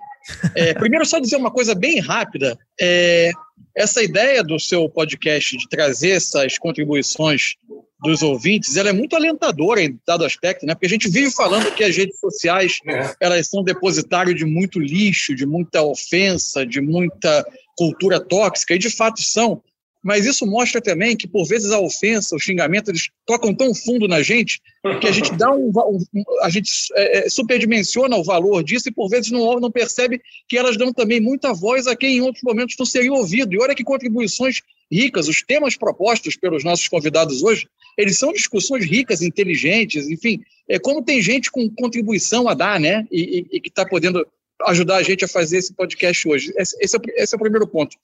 É, 0.54 0.74
primeiro, 0.74 1.04
só 1.04 1.18
dizer 1.18 1.36
uma 1.36 1.50
coisa 1.50 1.74
bem 1.74 2.00
rápida. 2.00 2.58
É, 2.80 3.30
essa 3.76 4.02
ideia 4.02 4.42
do 4.42 4.58
seu 4.58 4.88
podcast 4.88 5.56
de 5.56 5.68
trazer 5.68 6.10
essas 6.10 6.58
contribuições 6.58 7.56
dos 8.04 8.22
ouvintes, 8.22 8.76
ela 8.76 8.90
é 8.90 8.92
muito 8.92 9.16
alentadora 9.16 9.82
em 9.82 9.98
dado 10.06 10.24
aspecto, 10.24 10.66
né? 10.66 10.74
Porque 10.74 10.86
a 10.86 10.90
gente 10.90 11.08
vive 11.08 11.30
falando 11.30 11.74
que 11.74 11.82
as 11.82 11.96
redes 11.96 12.20
sociais 12.20 12.78
é. 12.86 13.14
elas 13.18 13.48
são 13.48 13.64
depositário 13.64 14.34
de 14.34 14.44
muito 14.44 14.78
lixo, 14.78 15.34
de 15.34 15.46
muita 15.46 15.82
ofensa, 15.82 16.66
de 16.66 16.80
muita 16.80 17.44
cultura 17.76 18.20
tóxica, 18.20 18.74
e 18.74 18.78
de 18.78 18.90
fato 18.90 19.22
são. 19.22 19.62
Mas 20.02 20.26
isso 20.26 20.46
mostra 20.46 20.82
também 20.82 21.16
que, 21.16 21.26
por 21.26 21.46
vezes, 21.46 21.72
a 21.72 21.80
ofensa, 21.80 22.36
o 22.36 22.38
xingamento, 22.38 22.90
eles 22.90 23.08
tocam 23.26 23.54
tão 23.54 23.74
fundo 23.74 24.06
na 24.06 24.20
gente 24.20 24.60
que 25.00 25.08
a 25.08 25.12
gente 25.12 25.34
dá 25.34 25.50
um, 25.50 25.70
um 25.70 26.24
a 26.42 26.50
gente 26.50 26.70
é, 26.94 27.20
é, 27.20 27.28
superdimensiona 27.30 28.14
o 28.14 28.22
valor 28.22 28.62
disso 28.62 28.86
e, 28.90 28.92
por 28.92 29.08
vezes, 29.08 29.30
não, 29.30 29.58
não 29.58 29.70
percebe 29.70 30.20
que 30.46 30.58
elas 30.58 30.76
dão 30.76 30.92
também 30.92 31.20
muita 31.20 31.54
voz 31.54 31.86
a 31.86 31.96
quem 31.96 32.18
em 32.18 32.20
outros 32.20 32.42
momentos 32.42 32.76
não 32.78 32.84
seria 32.84 33.14
ouvido. 33.14 33.54
E 33.54 33.58
olha 33.58 33.74
que 33.74 33.82
contribuições 33.82 34.60
ricas, 34.90 35.28
os 35.28 35.42
temas 35.42 35.76
propostos 35.76 36.36
pelos 36.36 36.64
nossos 36.64 36.88
convidados 36.88 37.42
hoje, 37.42 37.68
eles 37.96 38.18
são 38.18 38.32
discussões 38.32 38.84
ricas, 38.84 39.22
inteligentes, 39.22 40.08
enfim, 40.08 40.40
é 40.68 40.78
como 40.78 41.04
tem 41.04 41.20
gente 41.20 41.50
com 41.50 41.68
contribuição 41.70 42.48
a 42.48 42.54
dar, 42.54 42.80
né? 42.80 43.06
E, 43.10 43.38
e, 43.38 43.56
e 43.56 43.60
que 43.60 43.68
está 43.68 43.86
podendo 43.86 44.26
ajudar 44.66 44.96
a 44.96 45.02
gente 45.02 45.24
a 45.24 45.28
fazer 45.28 45.58
esse 45.58 45.74
podcast 45.74 46.28
hoje. 46.28 46.52
Esse, 46.56 46.76
esse, 46.80 46.96
é, 46.96 47.00
esse 47.22 47.34
é 47.34 47.36
o 47.36 47.40
primeiro 47.40 47.66
ponto. 47.66 47.96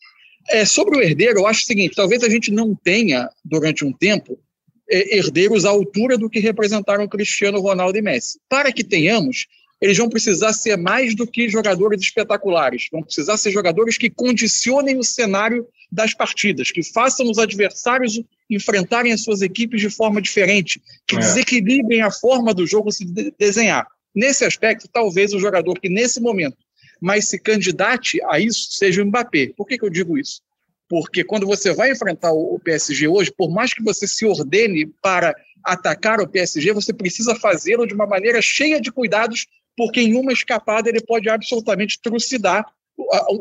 É, 0.51 0.65
sobre 0.65 0.97
o 0.97 1.03
herdeiro, 1.03 1.41
eu 1.41 1.47
acho 1.47 1.63
o 1.63 1.67
seguinte: 1.67 1.95
talvez 1.95 2.23
a 2.23 2.29
gente 2.29 2.51
não 2.51 2.75
tenha, 2.75 3.29
durante 3.45 3.85
um 3.85 3.93
tempo, 3.93 4.39
é, 4.91 5.17
herdeiros 5.17 5.65
à 5.65 5.71
altura 5.71 6.17
do 6.19 6.29
que 6.29 6.39
representaram 6.39 7.09
Cristiano 7.09 7.61
Ronaldo 7.61 7.97
e 7.99 8.03
Messi. 8.03 8.39
Para 8.49 8.73
que 8.73 8.85
tenhamos, 8.85 9.47
eles 9.81 9.97
vão 9.97 10.09
precisar 10.09 10.53
ser 10.53 10.77
mais 10.77 11.15
do 11.15 11.27
que 11.27 11.49
jogadores 11.49 12.01
espetaculares, 12.03 12.89
vão 12.93 13.03
precisar 13.03 13.37
ser 13.37 13.51
jogadores 13.51 13.97
que 13.97 14.11
condicionem 14.11 14.99
o 14.99 15.05
cenário 15.05 15.67
das 15.91 16.15
partidas, 16.15 16.71
que 16.71 16.83
façam 16.83 17.29
os 17.29 17.39
adversários 17.39 18.21
enfrentarem 18.49 19.13
as 19.13 19.23
suas 19.23 19.43
equipes 19.43 19.81
de 19.81 19.91
forma 19.91 20.21
diferente, 20.21 20.81
que 21.07 21.17
é. 21.17 21.19
desequilibrem 21.19 22.03
a 22.03 22.11
forma 22.11 22.55
do 22.55 22.67
jogo 22.67 22.93
se 22.93 23.05
desenhar. 23.39 23.87
Nesse 24.15 24.45
aspecto, 24.45 24.89
talvez 24.89 25.33
o 25.33 25.39
jogador 25.39 25.79
que 25.81 25.89
nesse 25.89 26.21
momento 26.21 26.57
mais 27.01 27.29
se 27.29 27.39
candidate 27.39 28.21
a 28.25 28.39
isso 28.39 28.73
seja 28.73 29.03
o 29.03 29.07
Mbappé. 29.07 29.53
Por 29.57 29.67
que, 29.67 29.79
que 29.79 29.85
eu 29.85 29.91
digo 29.91 30.19
isso? 30.19 30.43
Porque 30.89 31.25
quando 31.25 31.47
você 31.47 31.73
vai 31.73 31.93
enfrentar 31.93 32.33
o 32.33 32.59
PSG 32.59 33.09
hoje, 33.09 33.33
por 33.33 33.51
mais 33.51 33.73
que 33.73 33.83
você 33.83 34.07
se 34.07 34.27
ordene 34.27 34.87
para 35.01 35.35
atacar 35.65 36.21
o 36.21 36.29
PSG, 36.29 36.73
você 36.73 36.93
precisa 36.93 37.35
fazê-lo 37.37 37.87
de 37.87 37.95
uma 37.95 38.07
maneira 38.07 38.43
cheia 38.43 38.81
de 38.81 38.91
cuidados, 38.91 39.47
porque 39.77 40.01
em 40.01 40.17
uma 40.17 40.33
escapada 40.33 40.89
ele 40.89 41.01
pode 41.01 41.29
absolutamente 41.29 42.01
trucidar 42.03 42.67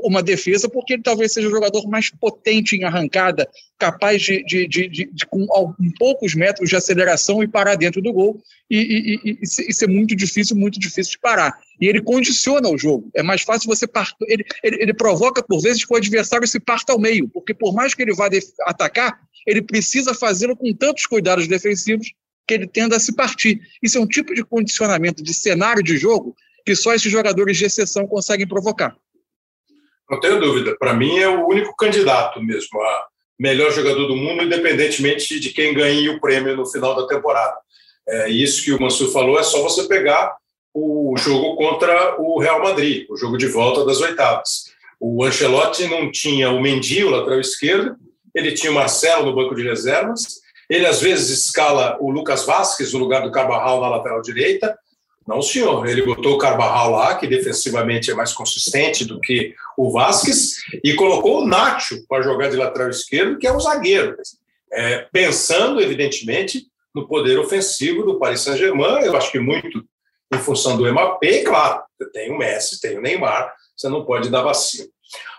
uma 0.04 0.22
defesa, 0.22 0.70
porque 0.70 0.94
ele 0.94 1.04
talvez 1.04 1.34
seja 1.34 1.48
o 1.48 1.51
jogador 1.51 1.88
mais 1.88 2.10
potente 2.10 2.75
em 2.75 2.84
arrancada, 2.84 3.50
capaz 3.78 4.22
de, 4.22 4.44
de, 4.44 4.68
de, 4.68 4.88
de, 4.89 5.25
com, 5.28 5.46
poucos 5.98 6.36
metros 6.36 6.70
de 6.70 6.75
aceleração 6.75 7.44
e 7.44 7.48
parar 7.48 7.75
dentro 7.75 8.01
do 8.01 8.12
gol, 8.13 8.42
e, 8.70 8.78
e, 8.78 9.32
e, 9.32 9.39
e, 9.42 9.74
ser 9.74 9.88
muito 9.88 10.16
difícil, 10.16 10.56
muito 10.56 10.80
difícil 10.80 11.12
de 11.12 11.20
parar. 11.20 11.58
E 11.80 11.88
ele 11.88 12.01
condiciona 12.01 12.70
o 12.70 12.78
jogo. 12.78 13.10
É 13.16 13.24
mais 13.24 13.42
fácil 13.42 13.68
você 13.68 13.88
partir. 13.88 14.16
Ele, 14.28 14.46
ele, 14.63 14.84
ele, 14.84 14.94
provoca, 14.94 15.42
por 15.42 15.62
vezes, 15.62 15.84
que 15.84 15.94
o 15.94 15.98
adversário 15.98 16.48
se 16.48 16.60
parta 16.60 16.94
ao 16.94 17.00
meio, 17.00 17.28
porque 17.30 17.54
por 17.54 17.74
mais 17.74 17.94
que 17.94 18.01
ele 18.01 18.13
vá 18.13 18.30
atacar, 18.66 19.20
ele 19.48 19.62
precisa 19.62 20.13
fazê-lo 20.13 20.56
com 20.56 20.74
tantos 20.74 21.06
cuidados 21.06 21.48
defensivos 21.48 22.12
que 22.48 22.54
ele 22.54 22.68
tenda 22.68 22.96
a 22.96 23.00
se 23.00 23.16
partir. 23.16 23.62
Isso 23.82 23.98
é 23.98 24.01
um 24.01 24.08
tipo 24.08 24.34
de 24.34 24.44
condicionamento 24.44 25.24
de 25.24 25.34
cenário 25.34 25.84
de 25.84 25.98
jogo 25.98 26.36
que 26.66 26.75
só 26.75 26.94
esses 26.94 27.12
jogadores 27.12 27.58
de 27.58 27.66
exceção 27.66 28.06
conseguem 28.06 28.48
provocar. 28.48 28.96
Não 30.10 30.20
tenho 30.20 30.39
dúvida. 30.39 30.75
Para 30.78 30.94
mim, 30.94 31.18
é 31.20 31.28
o 31.28 31.48
único 31.48 31.75
candidato 31.75 32.42
mesmo 32.42 32.82
a 32.82 33.06
melhor 33.39 33.72
jogador 33.72 34.08
do 34.08 34.16
mundo, 34.16 34.44
independentemente 34.44 35.39
de 35.39 35.50
quem 35.51 35.74
ganhe 35.74 36.10
o 36.10 36.20
prêmio 36.20 36.58
no 36.58 36.66
final 36.66 36.96
da 36.96 37.08
temporada. 37.08 37.56
É, 38.08 38.30
isso 38.30 38.63
que 38.63 38.74
o 38.74 38.82
Mansur 38.82 39.12
falou 39.12 39.39
é 39.39 39.44
só 39.44 39.62
você 39.62 39.88
pegar 39.88 40.36
o 40.74 41.16
jogo 41.18 41.56
contra 41.56 42.20
o 42.20 42.39
Real 42.39 42.62
Madrid, 42.62 43.06
o 43.10 43.16
jogo 43.16 43.38
de 43.38 43.48
volta 43.48 43.86
das 43.86 44.01
oitavas. 44.01 44.66
O 45.00 45.24
Ancelotti 45.24 45.88
não 45.88 46.12
tinha 46.12 46.50
o 46.50 46.62
Mendy, 46.62 47.04
o 47.04 47.10
lateral 47.10 47.39
esquerdo, 47.39 47.96
ele 48.36 48.51
tinha 48.51 48.72
o 48.72 48.75
Marcelo 48.75 49.28
no 49.28 49.36
banco 49.36 49.56
de 49.56 49.63
reservas, 49.63 50.42
ele 50.70 50.86
às 50.86 51.01
vezes 51.01 51.46
escala 51.46 51.98
o 52.00 52.12
Lucas 52.12 52.46
Vasquez 52.46 52.94
no 52.94 53.00
lugar 53.00 53.24
do 53.24 53.32
Carvajal 53.32 53.82
na 53.82 53.89
lateral 53.89 54.22
direita, 54.22 54.78
não, 55.29 55.43
senhor. 55.43 55.88
Ele 55.88 56.01
botou 56.01 56.33
o 56.33 56.38
Carvajal 56.39 56.89
lá, 56.89 57.15
que 57.15 57.27
defensivamente 57.27 58.09
é 58.09 58.15
mais 58.15 58.33
consistente 58.33 59.05
do 59.05 59.19
que 59.19 59.53
o 59.77 59.91
Vasquez, 59.91 60.55
e 60.83 60.95
colocou 60.95 61.43
o 61.43 61.48
Nacho 61.48 62.03
para 62.07 62.24
jogar 62.24 62.50
de 62.50 62.57
lateral 62.57 62.89
esquerdo, 62.89 63.38
que 63.38 63.45
é 63.45 63.53
um 63.53 63.59
zagueiro. 63.59 64.15
É, 64.74 65.07
pensando, 65.12 65.79
evidentemente, 65.79 66.65
no 66.95 67.07
poder 67.07 67.38
ofensivo 67.38 68.03
do 68.03 68.17
Paris 68.17 68.41
Saint-Germain, 68.41 69.03
eu 69.03 69.15
acho 69.15 69.31
que 69.31 69.39
muito 69.39 69.83
em 70.33 70.39
função 70.39 70.75
do 70.75 70.88
e 70.88 71.43
claro, 71.43 71.83
tem 72.12 72.31
o 72.31 72.38
Messi, 72.38 72.81
tem 72.81 72.98
o 72.98 73.01
Neymar, 73.01 73.53
você 73.77 73.88
não 73.88 74.05
pode 74.05 74.31
dar 74.31 74.41
vacilo. 74.41 74.89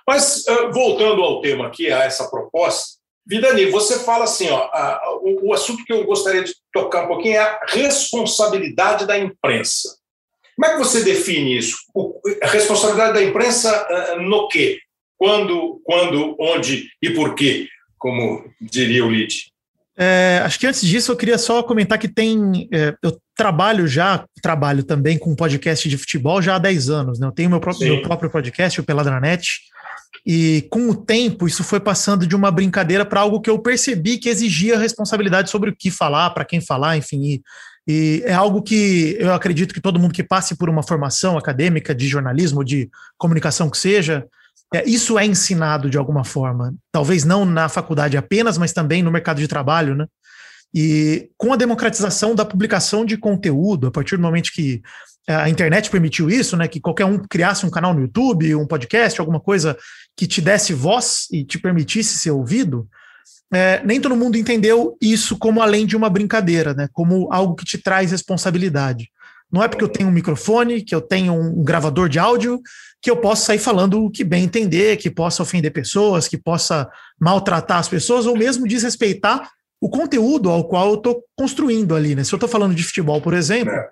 Mas, 0.06 0.44
voltando 0.72 1.20
ao 1.22 1.40
tema 1.40 1.66
aqui, 1.66 1.90
a 1.90 2.04
essa 2.04 2.30
proposta, 2.30 2.99
Vidani, 3.26 3.66
você 3.66 4.00
fala 4.00 4.24
assim, 4.24 4.48
ó, 4.50 4.68
a, 4.72 5.18
o, 5.22 5.48
o, 5.48 5.54
assunto 5.54 5.84
que 5.84 5.92
eu 5.92 6.04
gostaria 6.04 6.42
de 6.42 6.52
tocar 6.72 7.04
um 7.04 7.08
pouquinho 7.08 7.36
é 7.36 7.38
a 7.38 7.60
responsabilidade 7.68 9.06
da 9.06 9.18
imprensa. 9.18 9.96
Como 10.56 10.66
é 10.66 10.72
que 10.72 10.78
você 10.78 11.04
define 11.04 11.56
isso? 11.56 11.76
O, 11.94 12.20
a 12.42 12.46
responsabilidade 12.46 13.14
da 13.14 13.22
imprensa 13.22 14.16
uh, 14.16 14.22
no 14.22 14.48
quê? 14.48 14.78
Quando, 15.16 15.80
quando, 15.84 16.36
onde 16.40 16.88
e 17.00 17.10
por 17.10 17.34
quê? 17.34 17.68
Como 17.98 18.44
diria 18.60 19.04
o 19.04 19.10
Lid. 19.10 19.50
É, 20.02 20.40
acho 20.44 20.58
que 20.58 20.66
antes 20.66 20.80
disso 20.80 21.12
eu 21.12 21.16
queria 21.16 21.36
só 21.36 21.62
comentar 21.62 21.98
que 21.98 22.08
tem. 22.08 22.66
É, 22.72 22.94
eu 23.02 23.18
trabalho 23.36 23.86
já, 23.86 24.24
trabalho 24.42 24.82
também 24.82 25.18
com 25.18 25.34
podcast 25.36 25.86
de 25.86 25.98
futebol 25.98 26.40
já 26.40 26.56
há 26.56 26.58
10 26.58 26.88
anos. 26.88 27.20
Né? 27.20 27.26
Eu 27.26 27.32
tenho 27.32 27.50
meu 27.50 27.60
próprio, 27.60 27.86
meu 27.86 28.02
próprio 28.02 28.30
podcast, 28.30 28.80
o 28.80 28.84
Peladranet. 28.84 29.46
E 30.26 30.66
com 30.70 30.90
o 30.90 30.94
tempo, 30.94 31.46
isso 31.46 31.64
foi 31.64 31.80
passando 31.80 32.26
de 32.26 32.36
uma 32.36 32.50
brincadeira 32.50 33.04
para 33.04 33.20
algo 33.20 33.40
que 33.40 33.48
eu 33.48 33.58
percebi 33.58 34.18
que 34.18 34.28
exigia 34.28 34.78
responsabilidade 34.78 35.50
sobre 35.50 35.70
o 35.70 35.76
que 35.76 35.90
falar, 35.90 36.30
para 36.30 36.44
quem 36.44 36.60
falar, 36.60 36.96
enfim. 36.96 37.22
E, 37.22 37.42
e, 37.88 38.22
é 38.24 38.32
algo 38.32 38.62
que 38.62 39.16
eu 39.18 39.32
acredito 39.32 39.72
que 39.72 39.80
todo 39.80 39.98
mundo 39.98 40.14
que 40.14 40.22
passe 40.22 40.56
por 40.56 40.68
uma 40.68 40.82
formação 40.82 41.38
acadêmica 41.38 41.94
de 41.94 42.06
jornalismo, 42.06 42.64
de 42.64 42.90
comunicação 43.16 43.70
que 43.70 43.78
seja, 43.78 44.26
é, 44.72 44.88
isso 44.88 45.18
é 45.18 45.26
ensinado 45.26 45.90
de 45.90 45.98
alguma 45.98 46.24
forma. 46.24 46.74
Talvez 46.92 47.24
não 47.24 47.44
na 47.44 47.68
faculdade 47.68 48.16
apenas, 48.16 48.56
mas 48.56 48.72
também 48.72 49.02
no 49.02 49.10
mercado 49.10 49.40
de 49.40 49.48
trabalho, 49.48 49.94
né? 49.94 50.06
E 50.72 51.28
com 51.36 51.52
a 51.52 51.56
democratização 51.56 52.34
da 52.34 52.44
publicação 52.44 53.04
de 53.04 53.16
conteúdo, 53.16 53.88
a 53.88 53.90
partir 53.90 54.16
do 54.16 54.22
momento 54.22 54.52
que 54.52 54.80
a 55.26 55.48
internet 55.48 55.90
permitiu 55.90 56.30
isso, 56.30 56.56
né? 56.56 56.68
Que 56.68 56.80
qualquer 56.80 57.04
um 57.04 57.18
criasse 57.18 57.66
um 57.66 57.70
canal 57.70 57.92
no 57.92 58.02
YouTube, 58.02 58.54
um 58.54 58.66
podcast, 58.66 59.20
alguma 59.20 59.40
coisa 59.40 59.76
que 60.16 60.26
te 60.26 60.40
desse 60.40 60.72
voz 60.72 61.26
e 61.30 61.44
te 61.44 61.58
permitisse 61.58 62.18
ser 62.18 62.30
ouvido. 62.30 62.88
É, 63.52 63.82
nem 63.84 64.00
todo 64.00 64.16
mundo 64.16 64.36
entendeu 64.36 64.96
isso 65.00 65.36
como 65.38 65.60
além 65.60 65.84
de 65.86 65.96
uma 65.96 66.08
brincadeira, 66.08 66.72
né? 66.74 66.88
Como 66.92 67.28
algo 67.32 67.56
que 67.56 67.64
te 67.64 67.78
traz 67.78 68.10
responsabilidade. 68.10 69.10
Não 69.50 69.62
é 69.62 69.68
porque 69.68 69.82
eu 69.82 69.88
tenho 69.88 70.08
um 70.08 70.12
microfone, 70.12 70.82
que 70.82 70.94
eu 70.94 71.00
tenho 71.00 71.32
um 71.34 71.64
gravador 71.64 72.08
de 72.08 72.18
áudio, 72.18 72.60
que 73.02 73.10
eu 73.10 73.16
possa 73.16 73.46
sair 73.46 73.58
falando 73.58 74.04
o 74.04 74.10
que 74.10 74.22
bem 74.22 74.44
entender, 74.44 74.96
que 74.96 75.10
possa 75.10 75.42
ofender 75.42 75.72
pessoas, 75.72 76.28
que 76.28 76.38
possa 76.38 76.88
maltratar 77.18 77.78
as 77.78 77.88
pessoas, 77.88 78.26
ou 78.26 78.36
mesmo 78.36 78.68
desrespeitar 78.68 79.50
o 79.80 79.88
conteúdo 79.88 80.50
ao 80.50 80.68
qual 80.68 80.90
eu 80.90 80.94
estou 80.96 81.24
construindo 81.34 81.96
ali, 81.96 82.14
né? 82.14 82.22
Se 82.22 82.32
eu 82.32 82.36
estou 82.36 82.48
falando 82.48 82.74
de 82.74 82.84
futebol, 82.84 83.20
por 83.20 83.34
exemplo, 83.34 83.72
é. 83.72 83.88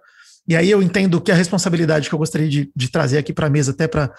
E 0.48 0.56
aí 0.56 0.70
eu 0.70 0.82
entendo 0.82 1.20
que 1.20 1.30
a 1.30 1.34
responsabilidade 1.34 2.08
que 2.08 2.14
eu 2.14 2.18
gostaria 2.18 2.48
de, 2.48 2.70
de 2.74 2.90
trazer 2.90 3.18
aqui 3.18 3.34
para 3.34 3.48
a 3.48 3.50
mesa, 3.50 3.72
até 3.72 3.86
para. 3.86 4.14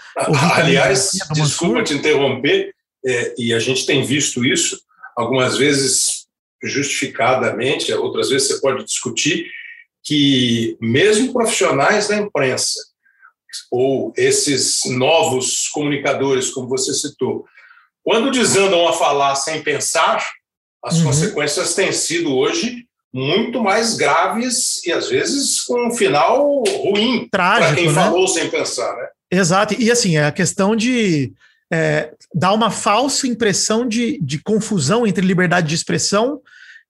Aliás, 0.56 1.12
desculpa 1.34 1.84
te 1.84 1.96
interromper, 1.96 2.72
é, 3.04 3.34
e 3.38 3.54
a 3.54 3.60
gente 3.60 3.86
tem 3.86 4.04
visto 4.04 4.46
isso 4.46 4.80
algumas 5.18 5.58
vezes 5.58 6.28
justificadamente, 6.64 7.92
outras 7.94 8.30
vezes 8.30 8.50
você 8.50 8.62
pode 8.62 8.86
discutir 8.86 9.50
que 10.04 10.78
mesmo 10.80 11.34
profissionais 11.34 12.08
da 12.08 12.18
imprensa 12.18 12.80
ou 13.72 14.14
esses 14.16 14.82
novos 14.86 15.68
comunicadores, 15.70 16.52
como 16.52 16.68
você 16.68 16.94
citou, 16.94 17.46
quando 18.04 18.32
desandam 18.32 18.88
a 18.88 18.94
falar 18.94 19.36
sem 19.36 19.64
pensar, 19.64 20.24
as 20.84 20.98
uhum. 20.98 21.06
consequências 21.06 21.74
têm 21.74 21.92
sido 21.92 22.36
hoje 22.36 22.86
muito 23.14 23.62
mais 23.62 23.96
graves 23.96 24.86
e 24.86 24.92
às 24.92 25.10
vezes 25.10 25.62
com 25.62 25.88
um 25.88 25.92
final 25.92 26.64
ruim 26.84 27.28
para 27.30 27.74
quem 27.74 27.88
né? 27.88 27.94
falou 27.94 28.28
sem 28.28 28.50
pensar, 28.50 28.96
né? 28.96 29.08
Exato. 29.32 29.76
E 29.78 29.92
assim, 29.92 30.18
é 30.18 30.26
a 30.26 30.32
questão 30.32 30.76
de 30.76 31.34
é, 31.72 32.12
dar 32.34 32.54
uma 32.54 32.72
falsa 32.72 33.28
impressão 33.28 33.88
de, 33.88 34.20
de 34.22 34.40
confusão 34.40 35.06
entre 35.06 35.26
liberdade 35.26 35.68
de 35.68 35.76
expressão 35.76 36.42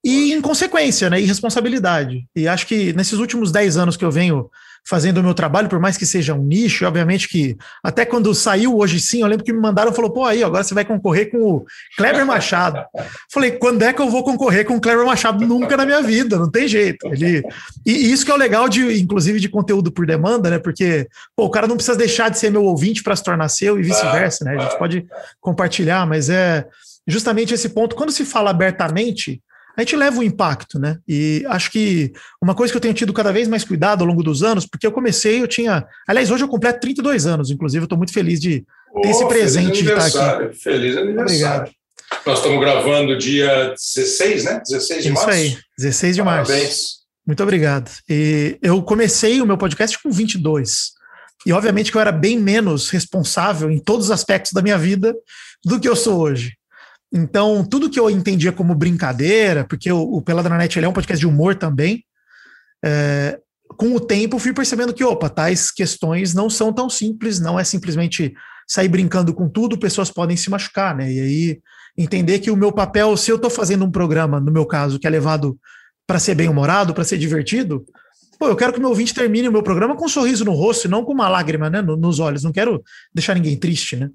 e 0.04 0.32
inconsequência, 0.32 1.10
né? 1.10 1.20
Irresponsabilidade. 1.20 2.26
E 2.34 2.48
acho 2.48 2.66
que 2.66 2.92
nesses 2.94 3.18
últimos 3.18 3.52
10 3.52 3.76
anos 3.76 3.96
que 3.96 4.04
eu 4.04 4.10
venho 4.10 4.50
fazendo 4.84 5.18
o 5.18 5.22
meu 5.22 5.34
trabalho, 5.34 5.68
por 5.68 5.78
mais 5.78 5.96
que 5.96 6.06
seja 6.06 6.34
um 6.34 6.42
nicho, 6.42 6.84
obviamente 6.86 7.28
que 7.28 7.56
até 7.82 8.04
quando 8.04 8.34
saiu 8.34 8.76
hoje 8.78 9.00
sim, 9.00 9.22
eu 9.22 9.26
lembro 9.26 9.44
que 9.44 9.52
me 9.52 9.60
mandaram, 9.60 9.92
falou, 9.92 10.10
pô, 10.10 10.24
aí, 10.24 10.42
agora 10.42 10.64
você 10.64 10.74
vai 10.74 10.84
concorrer 10.84 11.30
com 11.30 11.38
o 11.38 11.64
Kleber 11.96 12.26
Machado. 12.26 12.84
Falei, 13.32 13.52
quando 13.52 13.82
é 13.82 13.92
que 13.92 14.00
eu 14.00 14.10
vou 14.10 14.24
concorrer 14.24 14.64
com 14.64 14.76
o 14.76 14.80
Kleber 14.80 15.04
Machado? 15.04 15.46
Nunca 15.46 15.76
na 15.76 15.86
minha 15.86 16.02
vida, 16.02 16.38
não 16.38 16.50
tem 16.50 16.66
jeito. 16.66 17.06
Ele... 17.06 17.42
E 17.86 18.10
isso 18.10 18.24
que 18.24 18.30
é 18.30 18.34
o 18.34 18.38
legal, 18.38 18.68
de, 18.68 19.00
inclusive, 19.00 19.38
de 19.38 19.48
conteúdo 19.48 19.92
por 19.92 20.06
demanda, 20.06 20.50
né? 20.50 20.58
Porque 20.58 21.08
pô, 21.36 21.44
o 21.44 21.50
cara 21.50 21.66
não 21.66 21.76
precisa 21.76 21.96
deixar 21.96 22.28
de 22.30 22.38
ser 22.38 22.50
meu 22.50 22.64
ouvinte 22.64 23.02
para 23.02 23.16
se 23.16 23.22
tornar 23.22 23.48
seu 23.48 23.78
e 23.78 23.82
vice-versa, 23.82 24.44
né? 24.44 24.56
A 24.56 24.62
gente 24.62 24.78
pode 24.78 25.06
compartilhar, 25.40 26.06
mas 26.06 26.28
é 26.28 26.66
justamente 27.06 27.54
esse 27.54 27.68
ponto. 27.68 27.96
Quando 27.96 28.12
se 28.12 28.24
fala 28.24 28.50
abertamente, 28.50 29.42
a 29.76 29.80
gente 29.80 29.96
leva 29.96 30.18
o 30.18 30.22
impacto, 30.22 30.78
né? 30.78 30.98
E 31.06 31.44
acho 31.48 31.70
que 31.70 32.12
uma 32.42 32.54
coisa 32.54 32.72
que 32.72 32.76
eu 32.76 32.80
tenho 32.80 32.94
tido 32.94 33.12
cada 33.12 33.32
vez 33.32 33.48
mais 33.48 33.64
cuidado 33.64 34.02
ao 34.02 34.06
longo 34.06 34.22
dos 34.22 34.42
anos, 34.42 34.66
porque 34.66 34.86
eu 34.86 34.92
comecei, 34.92 35.42
eu 35.42 35.48
tinha. 35.48 35.86
Aliás, 36.06 36.30
hoje 36.30 36.44
eu 36.44 36.48
completo 36.48 36.80
32 36.80 37.26
anos, 37.26 37.50
inclusive, 37.50 37.82
eu 37.82 37.86
estou 37.86 37.98
muito 37.98 38.12
feliz 38.12 38.40
de 38.40 38.60
ter 38.60 38.66
oh, 38.92 39.10
esse 39.10 39.26
presente 39.26 39.82
de 39.82 39.90
estar 39.90 40.42
aqui. 40.42 40.56
Feliz 40.56 40.96
aniversário. 40.96 41.20
Obrigado. 41.20 41.70
Nós 42.26 42.38
estamos 42.38 42.60
gravando 42.60 43.16
dia 43.16 43.74
16, 43.94 44.44
né? 44.44 44.62
16 44.68 45.02
de 45.04 45.10
março. 45.10 45.30
Isso 45.30 45.38
aí, 45.38 45.58
16 45.78 46.16
de 46.16 46.22
março. 46.22 46.52
Parabéns. 46.52 47.00
Muito 47.26 47.42
obrigado. 47.42 47.90
E 48.08 48.58
eu 48.60 48.82
comecei 48.82 49.40
o 49.40 49.46
meu 49.46 49.56
podcast 49.56 49.96
com 50.02 50.10
22. 50.10 50.90
E 51.46 51.52
obviamente 51.52 51.90
que 51.90 51.96
eu 51.96 52.00
era 52.00 52.12
bem 52.12 52.38
menos 52.38 52.90
responsável 52.90 53.70
em 53.70 53.78
todos 53.78 54.06
os 54.06 54.10
aspectos 54.10 54.52
da 54.52 54.60
minha 54.60 54.76
vida 54.76 55.14
do 55.64 55.78
que 55.78 55.88
eu 55.88 55.96
sou 55.96 56.18
hoje. 56.18 56.54
Então, 57.12 57.64
tudo 57.64 57.90
que 57.90 57.98
eu 57.98 58.08
entendia 58.08 58.52
como 58.52 58.74
brincadeira, 58.74 59.64
porque 59.64 59.90
o, 59.90 60.00
o 60.00 60.22
Pelada 60.22 60.48
na 60.48 60.58
Net 60.58 60.78
é 60.78 60.88
um 60.88 60.92
podcast 60.92 61.18
de 61.18 61.26
humor 61.26 61.56
também, 61.56 62.04
é, 62.84 63.38
com 63.76 63.94
o 63.94 64.00
tempo 64.00 64.38
fui 64.38 64.52
percebendo 64.52 64.94
que, 64.94 65.04
opa, 65.04 65.28
tais 65.28 65.70
questões 65.70 66.34
não 66.34 66.48
são 66.48 66.72
tão 66.72 66.88
simples, 66.88 67.40
não 67.40 67.58
é 67.58 67.64
simplesmente 67.64 68.34
sair 68.66 68.88
brincando 68.88 69.34
com 69.34 69.48
tudo, 69.48 69.78
pessoas 69.78 70.10
podem 70.10 70.36
se 70.36 70.48
machucar, 70.48 70.94
né? 70.94 71.12
E 71.12 71.20
aí 71.20 71.60
entender 71.96 72.38
que 72.38 72.50
o 72.50 72.56
meu 72.56 72.70
papel, 72.70 73.16
se 73.16 73.30
eu 73.30 73.36
estou 73.36 73.50
fazendo 73.50 73.84
um 73.84 73.90
programa, 73.90 74.38
no 74.38 74.52
meu 74.52 74.64
caso, 74.64 74.98
que 74.98 75.06
é 75.06 75.10
levado 75.10 75.58
para 76.06 76.18
ser 76.18 76.34
bem-humorado, 76.34 76.94
para 76.94 77.04
ser 77.04 77.18
divertido, 77.18 77.84
pô, 78.38 78.48
eu 78.48 78.56
quero 78.56 78.72
que 78.72 78.78
o 78.78 78.80
meu 78.80 78.90
ouvinte 78.90 79.14
termine 79.14 79.48
o 79.48 79.52
meu 79.52 79.62
programa 79.62 79.96
com 79.96 80.04
um 80.04 80.08
sorriso 80.08 80.44
no 80.44 80.52
rosto 80.52 80.86
e 80.86 80.90
não 80.90 81.04
com 81.04 81.12
uma 81.12 81.28
lágrima 81.28 81.68
né, 81.68 81.82
nos 81.82 82.20
olhos. 82.20 82.42
Não 82.42 82.52
quero 82.52 82.82
deixar 83.14 83.34
ninguém 83.34 83.56
triste, 83.56 83.96
né? 83.96 84.08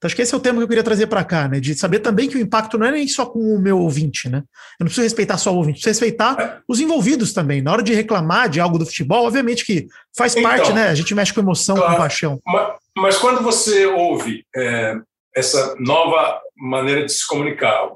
Então, 0.00 0.08
acho 0.08 0.16
que 0.16 0.22
esse 0.22 0.32
é 0.32 0.36
o 0.38 0.40
tema 0.40 0.56
que 0.56 0.64
eu 0.64 0.68
queria 0.68 0.82
trazer 0.82 1.08
para 1.08 1.22
cá, 1.22 1.46
né? 1.46 1.60
De 1.60 1.74
saber 1.74 1.98
também 1.98 2.26
que 2.26 2.38
o 2.38 2.40
impacto 2.40 2.78
não 2.78 2.86
é 2.86 2.90
nem 2.90 3.06
só 3.06 3.26
com 3.26 3.38
o 3.38 3.60
meu 3.60 3.78
ouvinte, 3.78 4.30
né? 4.30 4.38
Eu 4.38 4.84
não 4.84 4.86
preciso 4.86 5.02
respeitar 5.02 5.36
só 5.36 5.52
o 5.52 5.56
ouvinte, 5.56 5.74
preciso 5.74 5.90
respeitar 5.90 6.62
os 6.66 6.80
envolvidos 6.80 7.34
também. 7.34 7.60
Na 7.60 7.70
hora 7.70 7.82
de 7.82 7.92
reclamar 7.92 8.48
de 8.48 8.60
algo 8.60 8.78
do 8.78 8.86
futebol, 8.86 9.26
obviamente 9.26 9.62
que 9.62 9.88
faz 10.16 10.34
então, 10.34 10.50
parte, 10.50 10.72
né? 10.72 10.88
A 10.88 10.94
gente 10.94 11.14
mexe 11.14 11.34
com 11.34 11.40
emoção, 11.40 11.76
claro, 11.76 11.92
com 11.92 11.98
paixão. 11.98 12.40
Mas, 12.46 12.76
mas, 12.96 13.18
quando 13.18 13.42
você 13.42 13.84
ouve 13.84 14.42
é, 14.56 14.96
essa 15.36 15.76
nova 15.78 16.40
maneira 16.56 17.04
de 17.04 17.12
se 17.12 17.26
comunicar, 17.26 17.90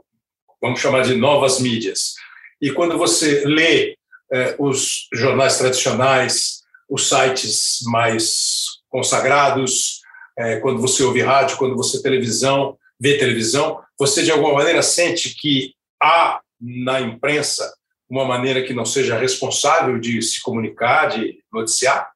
vamos 0.60 0.80
chamar 0.80 1.04
de 1.04 1.14
novas 1.14 1.58
mídias, 1.58 2.16
e 2.60 2.70
quando 2.70 2.98
você 2.98 3.44
lê 3.46 3.96
é, 4.30 4.54
os 4.58 5.08
jornais 5.14 5.56
tradicionais, 5.56 6.64
os 6.86 7.08
sites 7.08 7.78
mais 7.86 8.64
consagrados, 8.90 10.03
é, 10.38 10.56
quando 10.60 10.80
você 10.80 11.02
ouve 11.02 11.22
rádio, 11.22 11.56
quando 11.56 11.76
você 11.76 12.02
televisão, 12.02 12.76
vê 13.00 13.18
televisão, 13.18 13.80
você 13.98 14.22
de 14.22 14.30
alguma 14.30 14.54
maneira 14.54 14.82
sente 14.82 15.34
que 15.34 15.74
há 16.02 16.40
na 16.60 17.00
imprensa 17.00 17.72
uma 18.08 18.24
maneira 18.24 18.62
que 18.62 18.74
não 18.74 18.84
seja 18.84 19.18
responsável 19.18 19.98
de 19.98 20.20
se 20.22 20.40
comunicar, 20.42 21.08
de 21.08 21.38
noticiar? 21.52 22.10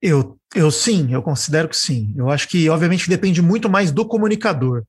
Eu, 0.00 0.36
eu 0.54 0.70
sim, 0.70 1.12
eu 1.12 1.22
considero 1.22 1.68
que 1.68 1.76
sim. 1.76 2.12
Eu 2.16 2.30
acho 2.30 2.48
que, 2.48 2.68
obviamente, 2.68 3.08
depende 3.08 3.40
muito 3.40 3.68
mais 3.68 3.90
do 3.90 4.06
comunicador. 4.06 4.82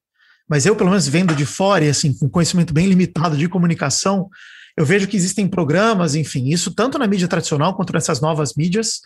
Mas 0.47 0.65
eu, 0.65 0.75
pelo 0.75 0.89
menos, 0.89 1.07
vendo 1.07 1.35
de 1.35 1.45
fora 1.45 1.85
e 1.85 1.89
assim, 1.89 2.13
com 2.17 2.29
conhecimento 2.29 2.73
bem 2.73 2.87
limitado 2.87 3.37
de 3.37 3.49
comunicação, 3.49 4.29
eu 4.77 4.85
vejo 4.85 5.07
que 5.07 5.15
existem 5.15 5.47
programas, 5.47 6.15
enfim, 6.15 6.49
isso 6.49 6.73
tanto 6.73 6.99
na 6.99 7.07
mídia 7.07 7.27
tradicional 7.27 7.75
quanto 7.75 7.93
nessas 7.93 8.19
novas 8.19 8.53
mídias, 8.55 9.01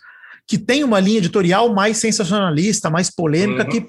que 0.46 0.58
tem 0.58 0.84
uma 0.84 1.00
linha 1.00 1.18
editorial 1.18 1.72
mais 1.72 1.98
sensacionalista, 1.98 2.90
mais 2.90 3.10
polêmica, 3.10 3.64
uhum. 3.64 3.70
que 3.70 3.86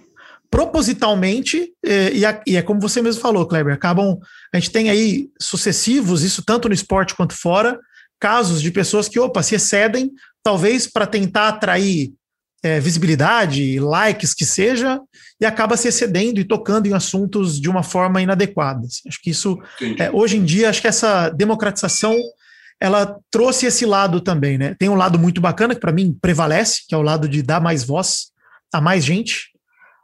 propositalmente, 0.49 1.71
é, 1.83 2.11
e, 2.11 2.23
e, 2.45 2.57
é 2.57 2.61
como 2.61 2.81
você 2.81 3.01
mesmo 3.01 3.21
falou, 3.21 3.45
Kleber, 3.45 3.73
acabam. 3.73 4.19
A 4.53 4.59
gente 4.59 4.71
tem 4.71 4.89
aí 4.89 5.29
sucessivos, 5.39 6.23
isso 6.23 6.43
tanto 6.43 6.67
no 6.67 6.73
esporte 6.73 7.15
quanto 7.15 7.33
fora, 7.33 7.79
casos 8.19 8.61
de 8.61 8.69
pessoas 8.69 9.07
que, 9.07 9.17
opa, 9.17 9.41
se 9.41 9.55
excedem, 9.55 10.11
talvez 10.43 10.87
para 10.87 11.07
tentar 11.07 11.47
atrair 11.47 12.11
é, 12.61 12.79
visibilidade, 12.79 13.79
likes 13.79 14.33
que 14.33 14.45
seja, 14.45 14.99
e 15.39 15.45
acaba 15.45 15.77
se 15.77 15.87
excedendo 15.87 16.39
e 16.39 16.43
tocando 16.43 16.85
em 16.85 16.93
assuntos 16.93 17.59
de 17.59 17.69
uma 17.69 17.81
forma 17.81 18.21
inadequada. 18.21 18.85
Acho 19.07 19.21
que 19.21 19.31
isso, 19.31 19.57
é, 19.97 20.11
hoje 20.11 20.37
em 20.37 20.43
dia, 20.43 20.69
acho 20.69 20.81
que 20.81 20.87
essa 20.87 21.29
democratização 21.29 22.15
ela 22.81 23.19
trouxe 23.29 23.67
esse 23.67 23.85
lado 23.85 24.19
também, 24.19 24.57
né? 24.57 24.75
Tem 24.79 24.89
um 24.89 24.95
lado 24.95 25.19
muito 25.19 25.39
bacana 25.39 25.75
que 25.75 25.79
para 25.79 25.91
mim 25.91 26.17
prevalece, 26.19 26.81
que 26.87 26.95
é 26.95 26.97
o 26.97 27.03
lado 27.03 27.29
de 27.29 27.43
dar 27.43 27.61
mais 27.61 27.83
voz 27.83 28.31
a 28.73 28.81
mais 28.81 29.05
gente, 29.05 29.51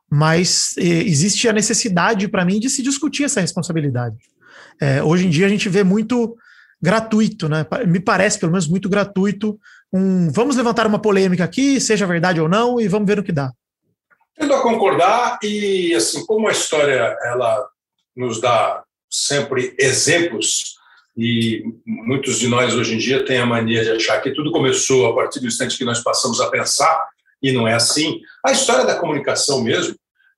mas 0.09 0.75
eh, 0.77 0.83
existe 0.83 1.49
a 1.49 1.53
necessidade 1.53 2.27
para 2.27 2.45
mim 2.45 2.59
de 2.59 2.69
se 2.69 2.83
discutir 2.83 3.23
essa 3.23 3.41
responsabilidade. 3.41 4.15
É, 4.79 5.01
hoje 5.01 5.25
em 5.25 5.29
dia 5.31 5.47
a 5.47 5.49
gente 5.49 5.67
vê 5.67 5.83
muito 5.83 6.37
gratuito, 6.79 7.49
né? 7.49 7.65
Me 7.87 7.99
parece 7.99 8.39
pelo 8.39 8.51
menos 8.51 8.67
muito 8.67 8.87
gratuito. 8.87 9.59
Um, 9.91 10.29
vamos 10.31 10.55
levantar 10.55 10.85
uma 10.85 10.99
polêmica 10.99 11.43
aqui, 11.43 11.81
seja 11.81 12.05
verdade 12.05 12.39
ou 12.39 12.47
não, 12.47 12.79
e 12.79 12.87
vamos 12.87 13.07
ver 13.07 13.17
o 13.17 13.23
que 13.23 13.31
dá. 13.31 13.51
Tendo 14.37 14.53
a 14.53 14.61
concordar 14.61 15.39
e 15.41 15.95
assim 15.95 16.23
como 16.27 16.47
a 16.47 16.51
história 16.51 17.17
ela 17.23 17.67
nos 18.15 18.39
dá 18.39 18.83
sempre 19.09 19.75
exemplos 19.79 20.76
e 21.17 21.63
muitos 21.83 22.37
de 22.37 22.47
nós 22.47 22.75
hoje 22.75 22.93
em 22.93 22.97
dia 22.99 23.25
têm 23.25 23.39
a 23.39 23.45
mania 23.45 23.83
de 23.83 23.91
achar 23.91 24.21
que 24.21 24.31
tudo 24.31 24.51
começou 24.51 25.07
a 25.07 25.15
partir 25.15 25.39
do 25.39 25.47
instante 25.47 25.75
que 25.75 25.83
nós 25.83 26.03
passamos 26.03 26.39
a 26.39 26.49
pensar, 26.49 27.07
e 27.41 27.51
não 27.51 27.67
é 27.67 27.73
assim. 27.73 28.21
A 28.45 28.51
história 28.51 28.85
da 28.85 28.99
comunicação 28.99 29.63
mesmo 29.63 29.95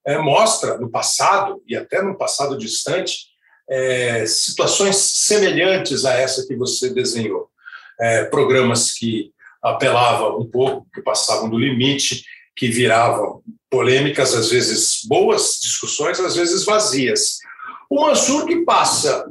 é, 0.08 0.18
mostra 0.18 0.78
no 0.78 0.90
passado, 0.90 1.62
e 1.68 1.76
até 1.76 2.02
no 2.02 2.18
passado 2.18 2.58
distante, 2.58 3.28
é, 3.70 4.26
situações 4.26 4.96
semelhantes 4.96 6.06
a 6.06 6.14
essa 6.14 6.48
que 6.48 6.56
você 6.56 6.94
desenhou. 6.94 7.50
É, 8.00 8.24
programas 8.24 8.94
que 8.94 9.34
apelavam 9.62 10.40
um 10.40 10.50
pouco, 10.50 10.88
que 10.94 11.02
passavam 11.02 11.50
do 11.50 11.60
limite, 11.60 12.24
que 12.56 12.70
viravam 12.70 13.44
polêmicas, 13.70 14.34
às 14.34 14.50
vezes 14.50 15.02
boas 15.06 15.60
discussões, 15.62 16.20
às 16.22 16.38
vezes 16.38 16.64
vazias. 16.64 17.38
O 17.90 18.02
Mansur 18.02 18.46
que 18.46 18.64
passa, 18.64 19.28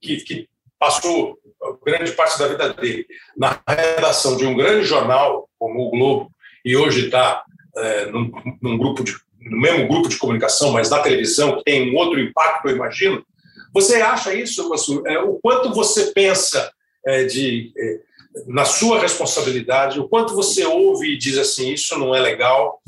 que, 0.00 0.18
que 0.18 0.48
passou 0.78 1.38
grande 1.84 2.12
parte 2.12 2.38
da 2.38 2.48
vida 2.48 2.72
dele 2.74 3.06
na 3.36 3.60
redação 3.68 4.36
de 4.36 4.46
um 4.46 4.56
grande 4.56 4.84
jornal 4.84 5.48
como 5.58 5.86
o 5.86 5.90
Globo 5.90 6.30
e 6.64 6.76
hoje 6.76 7.06
está 7.06 7.44
é, 7.76 8.06
num, 8.06 8.30
num, 8.60 8.78
grupo 8.78 9.04
de, 9.04 9.14
no 9.40 9.60
mesmo 9.60 9.86
grupo 9.88 10.08
de 10.08 10.18
comunicação, 10.18 10.72
mas 10.72 10.90
na 10.90 10.98
televisão 10.98 11.56
que 11.56 11.64
tem 11.64 11.92
um 11.92 11.96
outro 11.96 12.18
impacto, 12.18 12.68
eu 12.68 12.74
imagino. 12.74 13.24
Você 13.72 13.96
acha 13.96 14.34
isso? 14.34 14.70
É, 15.06 15.18
o 15.20 15.38
quanto 15.42 15.72
você 15.72 16.12
pensa 16.12 16.70
é, 17.06 17.24
de 17.24 17.72
é, 17.76 18.00
na 18.46 18.64
sua 18.64 19.00
responsabilidade, 19.00 20.00
o 20.00 20.08
quanto 20.08 20.34
você 20.34 20.64
ouve 20.64 21.12
e 21.12 21.18
diz 21.18 21.38
assim, 21.38 21.72
isso 21.72 21.98
não 21.98 22.14
é 22.14 22.20
legal, 22.20 22.80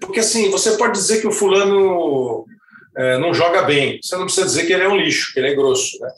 porque 0.00 0.20
assim 0.20 0.50
você 0.50 0.76
pode 0.76 0.94
dizer 0.94 1.20
que 1.20 1.26
o 1.26 1.32
fulano 1.32 2.44
é, 2.96 3.18
não 3.18 3.34
joga 3.34 3.62
bem, 3.62 4.00
você 4.02 4.16
não 4.16 4.24
precisa 4.24 4.46
dizer 4.46 4.66
que 4.66 4.72
ele 4.72 4.84
é 4.84 4.88
um 4.88 4.96
lixo, 4.96 5.32
que 5.32 5.40
ele 5.40 5.48
é 5.48 5.54
grosso, 5.54 5.98
né? 6.00 6.10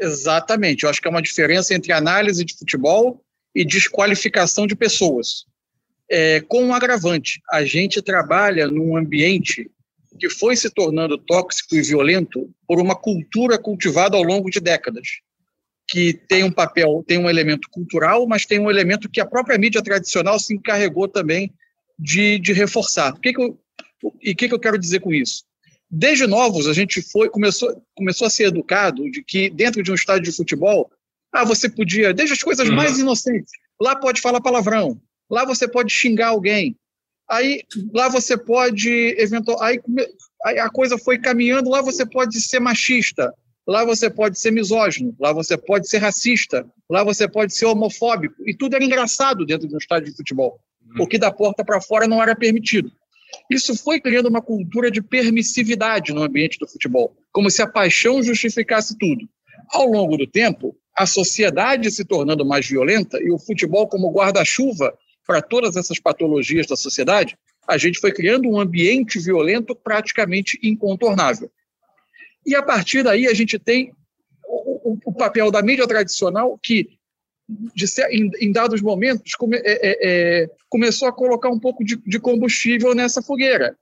Exatamente. 0.00 0.84
Eu 0.84 0.90
acho 0.90 1.00
que 1.00 1.08
é 1.08 1.10
uma 1.10 1.22
diferença 1.22 1.74
entre 1.74 1.92
análise 1.92 2.44
de 2.44 2.56
futebol 2.56 3.22
e 3.54 3.64
desqualificação 3.64 4.66
de 4.66 4.76
pessoas. 4.76 5.44
É, 6.10 6.40
com 6.40 6.64
um 6.64 6.74
agravante, 6.74 7.40
a 7.50 7.64
gente 7.64 8.00
trabalha 8.00 8.66
num 8.66 8.96
ambiente 8.96 9.70
que 10.18 10.30
foi 10.30 10.56
se 10.56 10.70
tornando 10.70 11.18
tóxico 11.18 11.76
e 11.76 11.82
violento 11.82 12.50
por 12.66 12.80
uma 12.80 12.96
cultura 12.96 13.58
cultivada 13.58 14.16
ao 14.16 14.22
longo 14.22 14.50
de 14.50 14.58
décadas, 14.58 15.06
que 15.88 16.12
tem 16.12 16.42
um 16.42 16.50
papel, 16.50 17.04
tem 17.06 17.18
um 17.18 17.30
elemento 17.30 17.68
cultural, 17.70 18.26
mas 18.26 18.44
tem 18.44 18.58
um 18.58 18.70
elemento 18.70 19.08
que 19.08 19.20
a 19.20 19.26
própria 19.26 19.58
mídia 19.58 19.82
tradicional 19.82 20.38
se 20.38 20.54
encarregou 20.54 21.06
também 21.08 21.52
de, 21.98 22.38
de 22.38 22.52
reforçar. 22.52 23.14
O 23.14 23.20
que 23.20 23.32
que 23.32 23.40
eu, 23.40 23.58
e 24.22 24.32
o 24.32 24.36
que, 24.36 24.48
que 24.48 24.54
eu 24.54 24.60
quero 24.60 24.78
dizer 24.78 25.00
com 25.00 25.12
isso? 25.12 25.44
Desde 25.90 26.26
novos, 26.26 26.66
a 26.66 26.72
gente 26.72 27.00
foi 27.00 27.30
começou, 27.30 27.82
começou 27.94 28.26
a 28.26 28.30
ser 28.30 28.44
educado 28.44 29.10
de 29.10 29.22
que 29.22 29.48
dentro 29.48 29.82
de 29.82 29.90
um 29.90 29.94
estádio 29.94 30.30
de 30.30 30.36
futebol, 30.36 30.90
ah, 31.32 31.44
você 31.44 31.68
podia, 31.68 32.12
desde 32.12 32.34
as 32.34 32.42
coisas 32.42 32.68
uhum. 32.68 32.74
mais 32.74 32.98
inocentes, 32.98 33.52
lá 33.80 33.96
pode 33.96 34.20
falar 34.20 34.40
palavrão, 34.40 35.00
lá 35.30 35.46
você 35.46 35.66
pode 35.66 35.92
xingar 35.92 36.28
alguém, 36.28 36.76
aí 37.28 37.62
lá 37.92 38.08
você 38.08 38.36
pode 38.36 38.90
eventual, 39.18 39.62
aí, 39.62 39.80
aí 40.44 40.58
a 40.58 40.68
coisa 40.68 40.98
foi 40.98 41.18
caminhando, 41.18 41.70
lá 41.70 41.80
você 41.80 42.04
pode 42.04 42.38
ser 42.40 42.60
machista, 42.60 43.32
lá 43.66 43.84
você 43.84 44.10
pode 44.10 44.38
ser 44.38 44.50
misógino, 44.50 45.14
lá 45.18 45.32
você 45.32 45.56
pode 45.56 45.88
ser 45.88 45.98
racista, 45.98 46.66
lá 46.90 47.02
você 47.02 47.26
pode 47.26 47.54
ser 47.54 47.64
homofóbico, 47.64 48.46
e 48.46 48.54
tudo 48.54 48.74
era 48.74 48.84
engraçado 48.84 49.46
dentro 49.46 49.66
de 49.66 49.74
um 49.74 49.78
estádio 49.78 50.10
de 50.10 50.16
futebol. 50.16 50.60
Uhum. 50.82 51.04
O 51.04 51.06
que 51.06 51.18
da 51.18 51.30
porta 51.30 51.64
para 51.64 51.80
fora 51.80 52.06
não 52.06 52.22
era 52.22 52.34
permitido. 52.34 52.90
Isso 53.50 53.76
foi 53.76 54.00
criando 54.00 54.28
uma 54.28 54.42
cultura 54.42 54.90
de 54.90 55.02
permissividade 55.02 56.12
no 56.12 56.22
ambiente 56.22 56.58
do 56.58 56.68
futebol, 56.68 57.16
como 57.32 57.50
se 57.50 57.62
a 57.62 57.66
paixão 57.66 58.22
justificasse 58.22 58.96
tudo. 58.98 59.28
Ao 59.70 59.86
longo 59.86 60.16
do 60.16 60.26
tempo, 60.26 60.76
a 60.94 61.06
sociedade 61.06 61.90
se 61.90 62.04
tornando 62.04 62.44
mais 62.44 62.66
violenta 62.66 63.18
e 63.22 63.30
o 63.30 63.38
futebol 63.38 63.86
como 63.86 64.12
guarda-chuva 64.12 64.96
para 65.26 65.42
todas 65.42 65.76
essas 65.76 66.00
patologias 66.00 66.66
da 66.66 66.76
sociedade, 66.76 67.36
a 67.68 67.76
gente 67.76 68.00
foi 68.00 68.12
criando 68.12 68.48
um 68.48 68.58
ambiente 68.58 69.18
violento 69.18 69.76
praticamente 69.76 70.58
incontornável. 70.62 71.50
E 72.46 72.56
a 72.56 72.62
partir 72.62 73.02
daí 73.02 73.26
a 73.26 73.34
gente 73.34 73.58
tem 73.58 73.92
o, 74.46 74.92
o, 74.92 74.98
o 75.04 75.12
papel 75.12 75.50
da 75.50 75.60
mídia 75.60 75.86
tradicional 75.86 76.58
que 76.62 76.97
ser, 77.86 78.08
em, 78.10 78.30
em, 78.40 78.52
dados 78.52 78.82
momentos, 78.82 79.34
come, 79.34 79.56
é, 79.56 79.62
é, 79.64 79.98
é, 80.42 80.50
começou 80.68 81.08
a 81.08 81.12
colocar 81.12 81.48
um 81.48 81.58
pouco 81.58 81.84
de, 81.84 81.96
de 81.96 82.18
combustível 82.18 82.94
nessa 82.94 83.22
fogueira. 83.22 83.76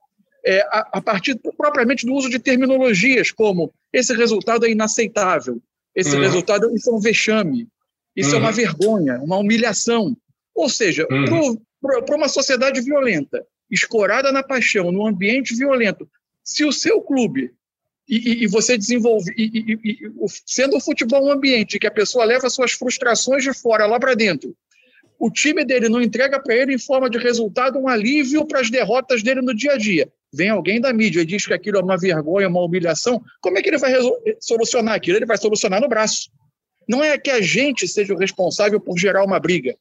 É, 0.45 0.61
a, 0.63 0.89
a, 0.93 1.03
partir 1.03 1.37
propriamente 1.57 2.07
do 2.07 2.15
uso 2.15 2.31
de 2.31 2.39
terminologias 2.39 3.33
como 3.33 3.73
esse 3.93 4.15
resultado 4.15 4.65
é 4.65 4.71
inaceitável, 4.71 5.61
esse 5.95 6.15
uhum. 6.15 6.23
resultado 6.23 6.73
isso 6.77 6.89
é 6.89 6.95
um 6.95 7.01
vexame, 7.01 7.67
isso 8.15 8.31
uhum. 8.31 8.37
é 8.37 8.39
uma 8.39 8.49
uhum. 8.51 8.55
vergonha, 8.55 9.21
uma 9.21 9.37
humilhação. 9.39 10.17
Ou 10.55 10.69
seja, 10.69 11.07
uhum. 11.11 11.57
para 11.83 12.17
uma 12.17 12.29
sociedade 12.29 12.81
violenta, 12.81 13.45
escorada 13.71 14.31
na 14.31 14.43
paixão, 14.43 14.93
num 14.93 15.07
ambiente 15.07 15.55
violento, 15.55 16.09
Se 16.45 16.65
o 16.65 16.73
seu 16.73 17.01
clube 17.03 17.53
e, 18.09 18.45
e, 18.45 18.47
você 18.47 18.79
desenvolve, 18.79 19.33
e, 19.37 19.79
e, 19.85 19.99
sendo 20.47 20.77
o 20.77 20.81
futebol 20.81 21.27
um 21.27 21.31
ambiente 21.31 21.79
que 21.79 21.87
a 21.87 21.91
pessoa 21.91 22.25
leva 22.25 22.49
suas 22.49 22.73
frustrações 22.73 23.43
de 23.43 23.53
fora 23.53 23.87
lá 23.87 23.99
para 23.99 24.15
dentro, 24.15 24.55
o 25.19 25.31
time 25.31 25.65
dele 25.65 25.89
não 25.89 26.01
entrega 26.01 26.39
para 26.41 26.55
ele 26.55 26.75
em 26.75 26.79
forma 26.79 27.09
de 27.09 27.19
resultado 27.19 27.79
um 27.79 27.89
alívio 27.89 28.47
para 28.47 28.61
as 28.61 28.71
derrotas 28.71 29.23
dele 29.23 29.41
no 29.41 29.55
dia 29.55 29.73
a 29.73 29.77
dia. 29.79 30.09
Vem 30.33 30.51
alguém 30.51 30.81
da 30.81 30.93
mídia 30.93 31.23
e 31.23 31.27
diz 31.27 31.47
que 31.47 31.55
aquilo 31.55 31.79
é 31.79 31.83
uma 31.83 31.97
vergonha, 31.97 32.49
uma 32.49 32.63
humilhação. 32.63 33.23
Como 33.41 33.59
é 33.59 33.63
que 33.63 33.71
ele 33.71 33.79
vai 33.79 33.93
solucionar 34.41 34.95
aquilo? 34.95 35.17
Ele 35.17 35.27
vai 35.27 35.39
solucionar 35.39 35.81
no 35.81 35.89
braço. 35.89 36.31
Não 36.87 37.03
é 37.03 37.17
que 37.19 37.31
a 37.31 37.41
gente 37.41 37.89
seja 37.89 38.15
o 38.15 38.19
responsável 38.19 38.79
por 38.79 38.99
gerar 38.99 39.25
uma 39.25 39.41
briga, 39.41 39.75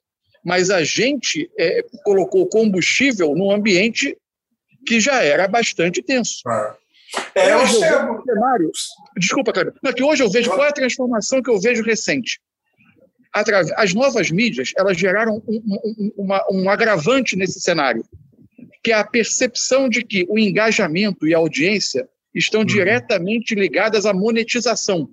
mas 0.43 0.69
a 0.69 0.83
gente 0.83 1.49
é, 1.57 1.85
colocou 2.03 2.47
combustível 2.47 3.35
no 3.35 3.51
ambiente 3.51 4.17
que 4.87 4.99
já 4.99 5.21
era 5.21 5.47
bastante 5.47 6.01
tenso. 6.01 6.41
É, 7.33 7.49
é 7.49 7.57
hoje 7.57 7.75
eu 7.75 7.81
vejo 7.81 8.11
um 8.11 8.23
cenário. 8.23 8.71
Desculpa, 9.17 9.53
Cleber. 9.53 9.73
Não, 9.83 9.93
que 9.93 10.03
hoje 10.03 10.23
eu 10.23 10.29
vejo 10.29 10.49
qual 10.49 10.65
é 10.65 10.69
a 10.69 10.73
transformação 10.73 11.41
que 11.41 11.49
eu 11.49 11.59
vejo 11.59 11.83
recente. 11.83 12.39
As 13.75 13.93
novas 13.93 14.31
mídias 14.31 14.71
elas 14.77 14.97
geraram 14.97 15.43
um, 15.45 15.61
um, 15.65 16.11
uma, 16.17 16.45
um 16.49 16.69
agravante 16.69 17.35
nesse 17.35 17.59
cenário, 17.59 18.05
que 18.81 18.93
é 18.93 18.95
a 18.95 19.03
percepção 19.03 19.89
de 19.89 20.03
que 20.03 20.25
o 20.29 20.39
engajamento 20.39 21.27
e 21.27 21.33
a 21.33 21.37
audiência 21.37 22.07
estão 22.33 22.61
uhum. 22.61 22.65
diretamente 22.65 23.53
ligadas 23.53 24.05
à 24.05 24.13
monetização. 24.13 25.09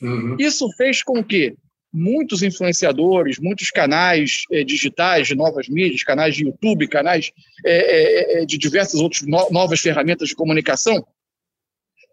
Uhum. 0.00 0.36
Isso 0.38 0.68
fez 0.76 1.02
com 1.02 1.22
que 1.22 1.56
muitos 1.94 2.42
influenciadores, 2.42 3.38
muitos 3.38 3.70
canais 3.70 4.42
eh, 4.50 4.64
digitais 4.64 5.28
de 5.28 5.36
novas 5.36 5.68
mídias, 5.68 6.02
canais 6.02 6.34
de 6.34 6.44
YouTube, 6.44 6.88
canais 6.88 7.30
eh, 7.64 8.42
eh, 8.42 8.46
de 8.46 8.58
diversas 8.58 9.00
outras 9.00 9.22
no 9.22 9.48
novas 9.50 9.80
ferramentas 9.80 10.28
de 10.28 10.34
comunicação, 10.34 11.06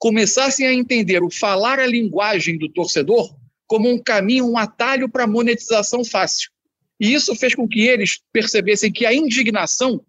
começassem 0.01 0.65
a 0.65 0.73
entender 0.73 1.21
o 1.21 1.29
falar 1.29 1.79
a 1.79 1.85
linguagem 1.85 2.57
do 2.57 2.67
torcedor 2.67 3.35
como 3.67 3.87
um 3.87 4.01
caminho, 4.01 4.49
um 4.49 4.57
atalho 4.57 5.07
para 5.07 5.27
monetização 5.27 6.03
fácil. 6.03 6.49
E 6.99 7.13
isso 7.13 7.35
fez 7.35 7.53
com 7.53 7.67
que 7.67 7.81
eles 7.87 8.19
percebessem 8.33 8.91
que 8.91 9.05
a 9.05 9.13
indignação 9.13 10.03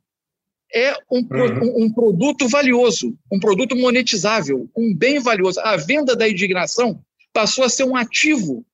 é 0.75 0.95
um, 1.11 1.19
uhum. 1.19 1.63
um, 1.63 1.85
um 1.85 1.93
produto 1.93 2.49
valioso, 2.49 3.15
um 3.31 3.39
produto 3.39 3.77
monetizável, 3.77 4.67
um 4.75 4.97
bem 4.97 5.21
valioso. 5.21 5.61
A 5.61 5.77
venda 5.77 6.17
da 6.17 6.27
indignação 6.27 7.05
passou 7.31 7.63
a 7.63 7.69
ser 7.69 7.85
um 7.85 7.95
ativo 7.95 8.65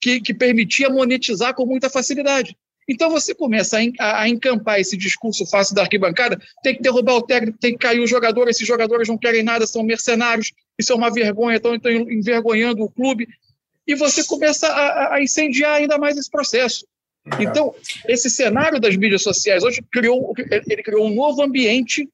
que, 0.00 0.20
que 0.20 0.32
permitia 0.32 0.88
monetizar 0.88 1.52
com 1.52 1.66
muita 1.66 1.90
facilidade. 1.90 2.56
Então 2.88 3.10
você 3.10 3.34
começa 3.34 3.78
a, 3.98 4.22
a, 4.22 4.28
encampar 4.28 4.80
esse 4.80 4.96
discurso 4.96 5.44
fácil 5.44 5.74
da 5.74 5.82
arquibancada, 5.82 6.40
tem 6.62 6.74
que 6.74 6.82
derrubar 6.82 7.16
o 7.16 7.22
técnico, 7.22 7.58
tem 7.58 7.72
que 7.72 7.78
cair 7.78 8.00
o 8.00 8.06
jogador, 8.06 8.48
esses 8.48 8.66
jogadores 8.66 9.08
não 9.08 9.18
querem 9.18 9.42
nada, 9.42 9.66
são 9.66 9.82
mercenários, 9.82 10.52
isso 10.78 10.92
é 10.92 10.96
uma 10.96 11.12
vergonha, 11.12 11.56
estão, 11.56 11.74
estão 11.74 11.92
envergonhando 11.92 12.82
o 12.82 12.90
clube. 12.90 13.28
E 13.86 13.94
você 13.94 14.24
começa 14.24 14.66
a, 14.68 15.16
a 15.16 15.22
incendiar 15.22 15.76
ainda 15.76 15.98
mais 15.98 16.16
esse 16.16 16.30
processo. 16.30 16.86
Então, 17.38 17.74
esse 18.06 18.30
cenário 18.30 18.80
das 18.80 18.96
mídias 18.96 19.22
sociais 19.22 19.62
hoje 19.62 19.82
criou, 19.92 20.32
ele 20.38 20.82
criou 20.82 21.06
um 21.06 21.14
novo 21.14 21.42
ambiente 21.42 22.08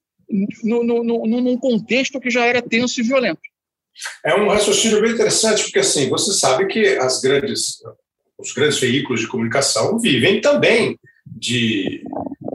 no, 0.62 0.82
no, 0.82 1.04
no, 1.04 1.26
num 1.26 1.56
contexto 1.56 2.20
que 2.20 2.30
já 2.30 2.44
era 2.44 2.62
tenso 2.62 3.00
e 3.00 3.04
violento. 3.04 3.40
É 4.24 4.34
um 4.34 4.48
raciocínio 4.48 5.00
bem 5.00 5.12
interessante, 5.12 5.64
porque 5.64 5.78
assim, 5.78 6.08
você 6.08 6.32
sabe 6.32 6.66
que 6.66 6.96
as 6.96 7.20
grandes, 7.20 7.80
os 8.38 8.52
grandes 8.52 8.78
veículos 8.78 9.20
de 9.20 9.26
comunicação 9.26 9.98
vivem 9.98 10.40
também 10.40 10.98
de 11.26 12.02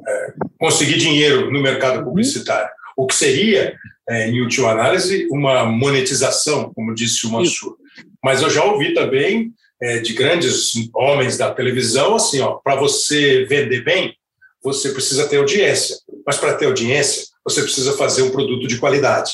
é, 0.07 0.33
conseguir 0.59 0.97
dinheiro 0.97 1.51
no 1.51 1.61
mercado 1.61 2.03
publicitário. 2.03 2.69
O 2.95 3.07
que 3.07 3.15
seria, 3.15 3.75
é, 4.09 4.29
em 4.29 4.41
última 4.41 4.71
análise, 4.71 5.27
uma 5.31 5.65
monetização, 5.65 6.73
como 6.73 6.93
disse 6.93 7.25
o 7.25 7.31
Mansur. 7.31 7.77
Mas 8.23 8.41
eu 8.41 8.49
já 8.49 8.63
ouvi 8.63 8.93
também 8.93 9.53
é, 9.81 9.99
de 9.99 10.13
grandes 10.13 10.71
homens 10.93 11.37
da 11.37 11.53
televisão, 11.53 12.15
assim, 12.15 12.41
ó, 12.41 12.55
para 12.55 12.75
você 12.75 13.45
vender 13.45 13.83
bem, 13.83 14.13
você 14.61 14.89
precisa 14.89 15.27
ter 15.27 15.37
audiência. 15.37 15.97
Mas 16.25 16.37
para 16.37 16.53
ter 16.53 16.65
audiência, 16.65 17.27
você 17.43 17.61
precisa 17.61 17.95
fazer 17.95 18.23
um 18.23 18.31
produto 18.31 18.67
de 18.67 18.77
qualidade. 18.77 19.31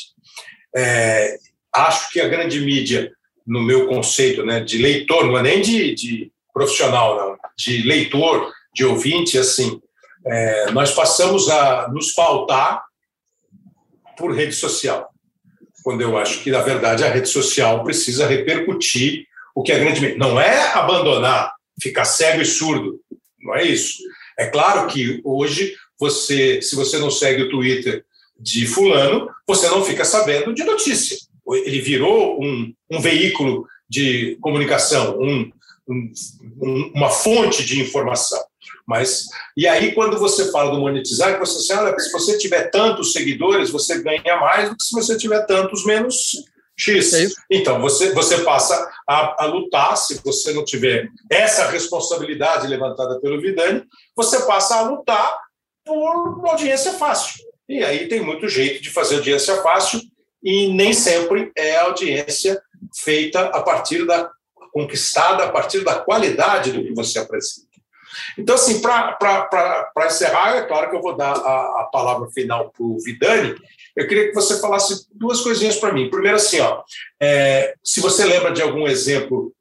É, 0.75 1.37
acho 1.73 2.11
que 2.11 2.21
a 2.21 2.27
grande 2.27 2.61
mídia, 2.61 3.11
no 3.45 3.63
meu 3.63 3.87
conceito 3.87 4.45
né, 4.45 4.59
de 4.59 4.77
leitor, 4.77 5.25
não 5.25 5.37
é 5.37 5.41
nem 5.41 5.61
de, 5.61 5.95
de 5.95 6.31
profissional, 6.55 7.17
não, 7.17 7.37
de 7.57 7.81
leitor, 7.83 8.49
de 8.73 8.85
ouvinte, 8.85 9.37
assim, 9.37 9.81
é, 10.25 10.71
nós 10.71 10.91
passamos 10.93 11.49
a 11.49 11.89
nos 11.89 12.13
pautar 12.13 12.81
por 14.17 14.33
rede 14.33 14.53
social. 14.53 15.09
Quando 15.83 16.01
eu 16.01 16.17
acho 16.17 16.41
que, 16.41 16.49
na 16.49 16.61
verdade, 16.61 17.03
a 17.03 17.09
rede 17.09 17.27
social 17.27 17.83
precisa 17.83 18.25
repercutir 18.25 19.27
o 19.53 19.61
que 19.61 19.73
a 19.73 19.77
grande 19.77 19.99
mídia. 19.99 20.17
Não 20.17 20.39
é 20.39 20.73
abandonar, 20.73 21.53
ficar 21.81 22.05
cego 22.05 22.41
e 22.41 22.45
surdo, 22.45 23.01
não 23.41 23.53
é 23.53 23.63
isso. 23.63 24.01
É 24.39 24.47
claro 24.47 24.87
que 24.87 25.21
hoje, 25.25 25.75
você, 25.99 26.61
se 26.61 26.75
você 26.75 26.97
não 26.97 27.11
segue 27.11 27.43
o 27.43 27.49
Twitter 27.49 28.05
de 28.39 28.65
Fulano, 28.65 29.29
você 29.45 29.67
não 29.67 29.83
fica 29.83 30.05
sabendo 30.05 30.53
de 30.53 30.63
notícia 30.63 31.17
ele 31.53 31.79
virou 31.79 32.41
um, 32.41 32.73
um 32.89 32.99
veículo 32.99 33.67
de 33.87 34.37
comunicação, 34.41 35.19
um, 35.19 35.51
uma 35.87 37.09
fonte 37.09 37.63
de 37.63 37.81
informação. 37.81 38.43
Mas 38.87 39.25
e 39.55 39.67
aí 39.67 39.93
quando 39.93 40.17
você 40.17 40.51
fala 40.51 40.71
do 40.71 40.79
monetizar, 40.79 41.39
você 41.39 41.73
fala, 41.73 41.97
se 41.99 42.11
você 42.11 42.37
tiver 42.37 42.69
tantos 42.69 43.11
seguidores, 43.13 43.69
você 43.69 44.01
ganha 44.01 44.37
mais 44.37 44.69
do 44.69 44.75
que 44.75 44.83
se 44.83 44.93
você 44.93 45.17
tiver 45.17 45.45
tantos 45.45 45.85
menos 45.85 46.43
X. 46.77 47.13
É 47.13 47.27
então, 47.49 47.79
você, 47.79 48.11
você 48.13 48.39
passa 48.39 48.91
a, 49.07 49.43
a, 49.43 49.45
lutar, 49.45 49.95
se 49.97 50.21
você 50.23 50.53
não 50.53 50.65
tiver 50.65 51.09
essa 51.29 51.69
responsabilidade 51.69 52.67
levantada 52.67 53.19
pelo 53.21 53.39
Vidani, 53.39 53.83
você 54.15 54.41
passa 54.41 54.75
a 54.75 54.81
lutar 54.81 55.37
por 55.85 56.37
uma 56.39 56.51
audiência 56.51 56.93
fácil. 56.93 57.43
E 57.67 57.83
aí 57.83 58.07
tem 58.07 58.21
muito 58.21 58.47
jeito 58.49 58.81
de 58.81 58.89
fazer 58.89 59.15
audiência 59.15 59.61
fácil, 59.61 60.01
e 60.43 60.71
nem 60.73 60.93
sempre 60.93 61.51
é 61.55 61.77
audiência 61.77 62.61
feita 62.95 63.39
a 63.39 63.61
partir 63.61 64.05
da 64.05 64.29
conquistada 64.75 65.45
a 65.45 65.49
partir 65.49 65.85
da 65.85 65.95
qualidade 65.95 66.73
do 66.73 66.83
que 66.83 66.93
você 66.93 67.17
apresenta. 67.17 67.65
Então, 68.37 68.55
assim, 68.55 68.81
para 68.81 69.87
encerrar, 70.05 70.57
é 70.57 70.63
claro 70.63 70.89
que 70.89 70.97
eu 70.97 71.01
vou 71.01 71.15
dar 71.15 71.31
a, 71.31 71.81
a 71.81 71.89
palavra 71.89 72.29
final 72.31 72.71
para 72.71 72.85
o 72.85 72.97
Vidani. 72.99 73.55
Eu 73.95 74.05
queria 74.05 74.27
que 74.27 74.35
você 74.35 74.59
falasse 74.59 75.07
duas 75.13 75.39
coisinhas 75.39 75.77
para 75.77 75.93
mim. 75.93 76.09
Primeiro, 76.09 76.35
assim, 76.35 76.59
ó, 76.59 76.83
é, 77.21 77.73
se 77.81 78.01
você 78.01 78.25
lembra 78.25 78.51
de 78.51 78.61
algum 78.61 78.85
exemplo 78.85 79.53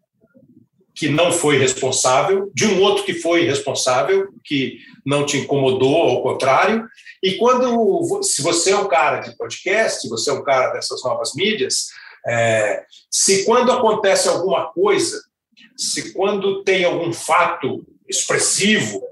que 0.93 1.09
não 1.09 1.33
foi 1.33 1.59
responsável, 1.59 2.51
de 2.53 2.67
um 2.67 2.81
outro 2.83 3.05
que 3.05 3.15
foi 3.15 3.45
responsável, 3.45 4.29
que 4.43 4.79
não 5.07 5.25
te 5.25 5.37
incomodou, 5.37 6.03
ao 6.03 6.23
contrário. 6.23 6.89
E 7.23 7.35
quando, 7.37 8.21
se 8.25 8.43
você 8.43 8.73
é 8.73 8.77
um 8.77 8.89
cara 8.89 9.21
de 9.21 9.37
podcast, 9.37 10.09
você 10.09 10.31
é 10.31 10.33
um 10.33 10.43
cara 10.43 10.73
dessas 10.73 11.03
novas 11.05 11.35
mídias, 11.35 11.87
é, 12.27 12.85
se 13.11 13.45
quando 13.45 13.71
acontece 13.73 14.29
alguma 14.29 14.73
coisa, 14.73 15.21
se 15.77 16.13
quando 16.13 16.63
tem 16.65 16.85
algum 16.85 17.13
fato 17.13 17.85
expressivo, 18.09 19.03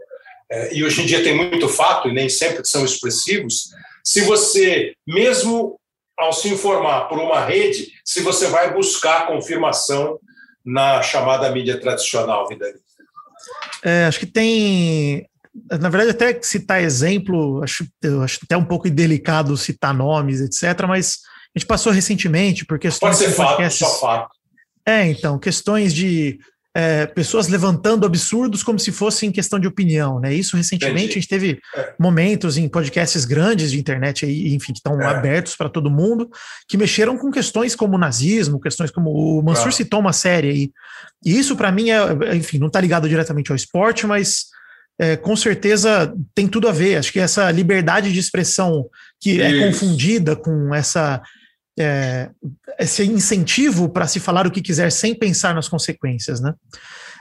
é, 0.50 0.74
e 0.74 0.84
hoje 0.84 1.02
em 1.02 1.06
dia 1.06 1.22
tem 1.22 1.36
muito 1.36 1.68
fato 1.68 2.08
e 2.08 2.12
nem 2.12 2.28
sempre 2.28 2.64
são 2.64 2.84
expressivos, 2.84 3.70
se 4.04 4.22
você, 4.22 4.94
mesmo 5.06 5.78
ao 6.18 6.32
se 6.32 6.48
informar 6.48 7.08
por 7.08 7.18
uma 7.18 7.44
rede, 7.44 7.92
se 8.04 8.20
você 8.20 8.46
vai 8.48 8.72
buscar 8.72 9.26
confirmação 9.26 10.18
na 10.64 11.02
chamada 11.02 11.50
mídia 11.50 11.80
tradicional, 11.80 12.46
Vidani? 12.48 12.78
É, 13.82 14.04
acho 14.04 14.20
que 14.20 14.26
tem. 14.26 15.26
Na 15.70 15.88
verdade, 15.88 16.10
até 16.10 16.40
citar 16.40 16.82
exemplo, 16.82 17.62
acho, 17.62 17.84
acho 18.22 18.40
até 18.42 18.56
um 18.56 18.64
pouco 18.64 18.88
indelicado 18.88 19.56
citar 19.56 19.92
nomes, 19.92 20.40
etc., 20.40 20.86
mas 20.86 21.18
a 21.54 21.58
gente 21.58 21.66
passou 21.66 21.92
recentemente 21.92 22.64
por 22.64 22.78
questões. 22.78 23.18
Pode 23.18 23.30
ser 23.30 23.36
fato, 23.36 23.70
só 23.70 24.00
fato. 24.00 24.30
É, 24.86 25.06
então, 25.06 25.38
questões 25.38 25.94
de 25.94 26.38
é, 26.74 27.04
pessoas 27.06 27.48
levantando 27.48 28.06
absurdos 28.06 28.62
como 28.62 28.78
se 28.78 28.90
fosse 28.90 29.26
em 29.26 29.32
questão 29.32 29.60
de 29.60 29.66
opinião, 29.66 30.18
né? 30.18 30.34
Isso 30.34 30.56
recentemente 30.56 31.04
Entendi. 31.04 31.10
a 31.10 31.20
gente 31.20 31.28
teve 31.28 31.60
é. 31.76 31.94
momentos 31.98 32.56
em 32.56 32.66
podcasts 32.68 33.26
grandes 33.26 33.70
de 33.70 33.78
internet 33.78 34.24
aí, 34.24 34.54
enfim, 34.54 34.72
que 34.72 34.78
estão 34.78 35.00
é. 35.00 35.04
abertos 35.04 35.54
para 35.54 35.68
todo 35.68 35.90
mundo, 35.90 36.30
que 36.66 36.78
mexeram 36.78 37.18
com 37.18 37.30
questões 37.30 37.76
como 37.76 37.98
nazismo, 37.98 38.58
questões 38.58 38.90
como 38.90 39.10
o 39.10 39.42
Mansur 39.42 39.68
ah. 39.68 39.72
citou 39.72 40.00
uma 40.00 40.14
série 40.14 40.48
aí. 40.48 40.70
E 41.24 41.38
isso 41.38 41.54
para 41.54 41.70
mim 41.70 41.90
é, 41.90 42.34
enfim, 42.34 42.58
não 42.58 42.68
está 42.68 42.80
ligado 42.80 43.08
diretamente 43.08 43.52
ao 43.52 43.56
esporte, 43.56 44.06
mas 44.06 44.46
é, 44.98 45.16
com 45.16 45.36
certeza 45.36 46.14
tem 46.34 46.48
tudo 46.48 46.68
a 46.68 46.72
ver. 46.72 46.96
Acho 46.96 47.12
que 47.12 47.20
essa 47.20 47.50
liberdade 47.50 48.10
de 48.10 48.18
expressão 48.18 48.86
que 49.20 49.42
é 49.42 49.50
isso. 49.50 49.62
é 49.62 49.66
confundida 49.66 50.34
com 50.34 50.74
essa 50.74 51.20
é, 51.78 52.30
esse 52.78 53.04
incentivo 53.04 53.88
para 53.88 54.06
se 54.06 54.20
falar 54.20 54.46
o 54.46 54.50
que 54.50 54.60
quiser 54.60 54.90
sem 54.90 55.14
pensar 55.14 55.54
nas 55.54 55.68
consequências, 55.68 56.40
né? 56.40 56.54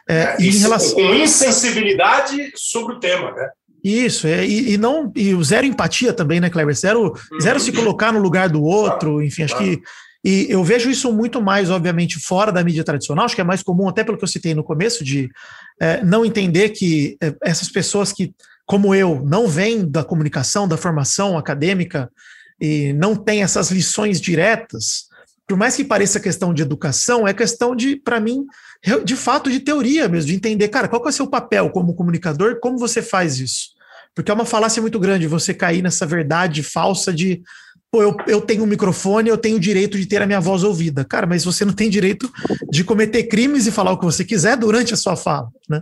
É, 0.09 0.15
é, 0.15 0.37
em 0.39 0.57
relação... 0.57 0.95
Com 0.95 1.13
insensibilidade 1.13 2.51
sobre 2.55 2.95
o 2.95 2.99
tema, 2.99 3.31
né? 3.31 3.49
Isso, 3.83 4.27
é, 4.27 4.45
e, 4.45 4.73
e, 4.73 4.77
não 4.77 5.11
e 5.15 5.33
o 5.33 5.43
zero 5.43 5.65
empatia 5.65 6.13
também, 6.13 6.39
né, 6.39 6.49
Kleber? 6.49 6.75
Zero, 6.75 7.13
zero 7.41 7.59
se 7.59 7.71
colocar 7.71 8.11
no 8.11 8.19
lugar 8.19 8.47
do 8.47 8.63
outro, 8.63 9.21
enfim, 9.23 9.43
acho 9.43 9.57
que. 9.57 9.81
E 10.23 10.45
eu 10.49 10.63
vejo 10.63 10.87
isso 10.87 11.11
muito 11.11 11.41
mais, 11.41 11.71
obviamente, 11.71 12.19
fora 12.19 12.51
da 12.51 12.63
mídia 12.63 12.83
tradicional, 12.83 13.25
acho 13.25 13.33
que 13.33 13.41
é 13.41 13.43
mais 13.43 13.63
comum, 13.63 13.89
até 13.89 14.03
pelo 14.03 14.19
que 14.19 14.23
eu 14.23 14.27
citei 14.27 14.53
no 14.53 14.63
começo, 14.63 15.03
de 15.03 15.31
é, 15.79 16.03
não 16.03 16.23
entender 16.23 16.69
que 16.69 17.17
é, 17.19 17.33
essas 17.43 17.69
pessoas 17.69 18.13
que, 18.13 18.31
como 18.67 18.93
eu, 18.93 19.23
não 19.25 19.47
vêm 19.47 19.89
da 19.89 20.03
comunicação, 20.03 20.67
da 20.67 20.77
formação 20.77 21.35
acadêmica, 21.35 22.07
e 22.61 22.93
não 22.93 23.15
têm 23.15 23.41
essas 23.41 23.71
lições 23.71 24.21
diretas, 24.21 25.09
por 25.47 25.57
mais 25.57 25.75
que 25.75 25.83
pareça 25.83 26.19
questão 26.19 26.53
de 26.53 26.61
educação, 26.61 27.27
é 27.27 27.33
questão 27.33 27.75
de, 27.75 27.95
para 27.97 28.19
mim, 28.19 28.45
de 29.03 29.15
fato 29.15 29.49
de 29.49 29.59
teoria 29.59 30.07
mesmo, 30.07 30.29
de 30.29 30.35
entender, 30.35 30.67
cara, 30.67 30.87
qual 30.87 31.03
é 31.05 31.09
o 31.09 31.11
seu 31.11 31.27
papel 31.27 31.71
como 31.71 31.95
comunicador, 31.95 32.59
como 32.61 32.77
você 32.77 33.01
faz 33.01 33.39
isso? 33.39 33.71
Porque 34.15 34.29
é 34.29 34.33
uma 34.33 34.45
falácia 34.45 34.81
muito 34.81 34.99
grande 34.99 35.27
você 35.27 35.53
cair 35.53 35.81
nessa 35.81 36.05
verdade 36.05 36.61
falsa 36.61 37.11
de, 37.11 37.41
pô, 37.91 38.03
eu, 38.03 38.15
eu 38.27 38.41
tenho 38.41 38.63
um 38.63 38.67
microfone, 38.67 39.29
eu 39.29 39.37
tenho 39.37 39.57
o 39.57 39.59
direito 39.59 39.97
de 39.97 40.05
ter 40.05 40.21
a 40.21 40.27
minha 40.27 40.39
voz 40.39 40.63
ouvida. 40.63 41.03
Cara, 41.03 41.25
mas 41.25 41.43
você 41.43 41.65
não 41.65 41.73
tem 41.73 41.89
direito 41.89 42.31
de 42.69 42.83
cometer 42.83 43.23
crimes 43.23 43.65
e 43.67 43.71
falar 43.71 43.91
o 43.91 43.97
que 43.97 44.05
você 44.05 44.23
quiser 44.23 44.55
durante 44.55 44.93
a 44.93 44.97
sua 44.97 45.15
fala, 45.15 45.49
né? 45.69 45.81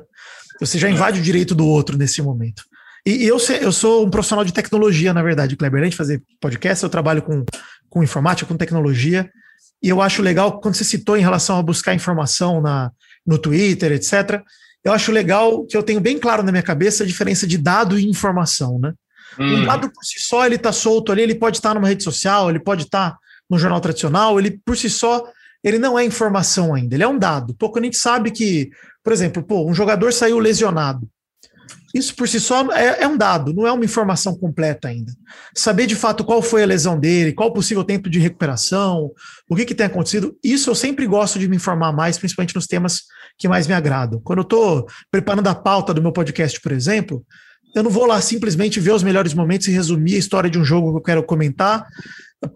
Você 0.59 0.77
já 0.77 0.89
invade 0.89 1.19
o 1.19 1.23
direito 1.23 1.55
do 1.55 1.65
outro 1.65 1.97
nesse 1.97 2.21
momento. 2.21 2.63
E 3.09 3.25
eu, 3.25 3.37
eu 3.61 3.71
sou 3.71 4.05
um 4.05 4.09
profissional 4.09 4.45
de 4.45 4.53
tecnologia, 4.53 5.13
na 5.13 5.23
verdade, 5.23 5.55
Kleber. 5.55 5.79
Além 5.79 5.89
de 5.89 5.95
fazer 5.95 6.21
podcast, 6.39 6.83
eu 6.83 6.89
trabalho 6.89 7.21
com, 7.23 7.43
com 7.89 8.03
informática, 8.03 8.47
com 8.47 8.55
tecnologia. 8.55 9.29
E 9.81 9.89
eu 9.89 10.01
acho 10.01 10.21
legal, 10.21 10.59
quando 10.59 10.75
você 10.75 10.83
citou 10.83 11.17
em 11.17 11.21
relação 11.21 11.57
a 11.57 11.63
buscar 11.63 11.95
informação 11.95 12.61
na, 12.61 12.91
no 13.25 13.39
Twitter, 13.39 13.93
etc., 13.93 14.41
eu 14.83 14.93
acho 14.93 15.11
legal 15.11 15.65
que 15.65 15.75
eu 15.75 15.81
tenho 15.81 15.99
bem 15.99 16.19
claro 16.19 16.43
na 16.43 16.51
minha 16.51 16.63
cabeça 16.63 17.03
a 17.03 17.07
diferença 17.07 17.47
de 17.47 17.57
dado 17.57 17.97
e 17.97 18.07
informação, 18.07 18.77
né? 18.79 18.93
Hum. 19.39 19.55
Um 19.61 19.65
dado 19.65 19.91
por 19.91 20.03
si 20.03 20.19
só, 20.19 20.45
ele 20.45 20.55
está 20.55 20.71
solto 20.71 21.11
ali, 21.11 21.21
ele 21.21 21.35
pode 21.35 21.57
estar 21.57 21.73
numa 21.73 21.87
rede 21.87 22.03
social, 22.03 22.49
ele 22.49 22.59
pode 22.59 22.83
estar 22.83 23.17
no 23.49 23.57
jornal 23.57 23.81
tradicional, 23.81 24.39
ele 24.39 24.59
por 24.63 24.77
si 24.77 24.89
só, 24.89 25.23
ele 25.63 25.79
não 25.79 25.97
é 25.97 26.05
informação 26.05 26.73
ainda, 26.73 26.95
ele 26.95 27.03
é 27.03 27.07
um 27.07 27.17
dado. 27.17 27.53
Pouco 27.55 27.79
a 27.79 27.81
gente 27.81 27.97
sabe 27.97 28.31
que, 28.31 28.69
por 29.03 29.11
exemplo, 29.11 29.43
pô, 29.43 29.67
um 29.67 29.73
jogador 29.73 30.13
saiu 30.13 30.39
lesionado. 30.39 31.09
Isso 31.93 32.15
por 32.15 32.27
si 32.27 32.39
só 32.39 32.71
é, 32.71 33.03
é, 33.03 33.07
um 33.07 33.17
dado, 33.17 33.53
não 33.53 33.65
é 33.65 33.71
uma 33.71 33.85
informação 33.85 34.37
completa 34.37 34.87
ainda. 34.87 35.11
Saber 35.55 35.87
de 35.87 35.95
fato 35.95 36.23
qual 36.23 36.41
foi 36.41 36.63
a 36.63 36.65
lesão 36.65 36.99
dele, 36.99 37.33
qual 37.33 37.49
o 37.49 37.53
possível 37.53 37.83
tempo 37.83 38.09
de 38.09 38.19
recuperação, 38.19 39.11
o 39.49 39.55
que, 39.55 39.65
que 39.65 39.75
tem 39.75 39.85
acontecido, 39.85 40.37
isso 40.43 40.69
eu 40.69 40.75
sempre 40.75 41.07
gosto 41.07 41.39
de 41.39 41.47
me 41.47 41.55
informar 41.55 41.91
mais, 41.91 42.17
principalmente 42.17 42.55
nos 42.55 42.67
temas 42.67 43.03
que 43.37 43.47
mais 43.47 43.67
me 43.67 43.73
agradam. 43.73 44.21
Quando 44.23 44.39
eu 44.39 44.43
estou 44.43 44.87
preparando 45.09 45.47
a 45.47 45.55
pauta 45.55 45.93
do 45.93 46.01
meu 46.01 46.11
podcast, 46.11 46.59
por 46.61 46.71
exemplo, 46.71 47.25
eu 47.75 47.83
não 47.83 47.91
vou 47.91 48.05
lá 48.05 48.19
simplesmente 48.21 48.79
ver 48.79 48.91
os 48.91 49.03
melhores 49.03 49.33
momentos 49.33 49.67
e 49.67 49.71
resumir 49.71 50.15
a 50.15 50.19
história 50.19 50.49
de 50.49 50.57
um 50.57 50.65
jogo 50.65 50.91
que 50.91 50.97
eu 50.97 51.03
quero 51.03 51.23
comentar 51.23 51.85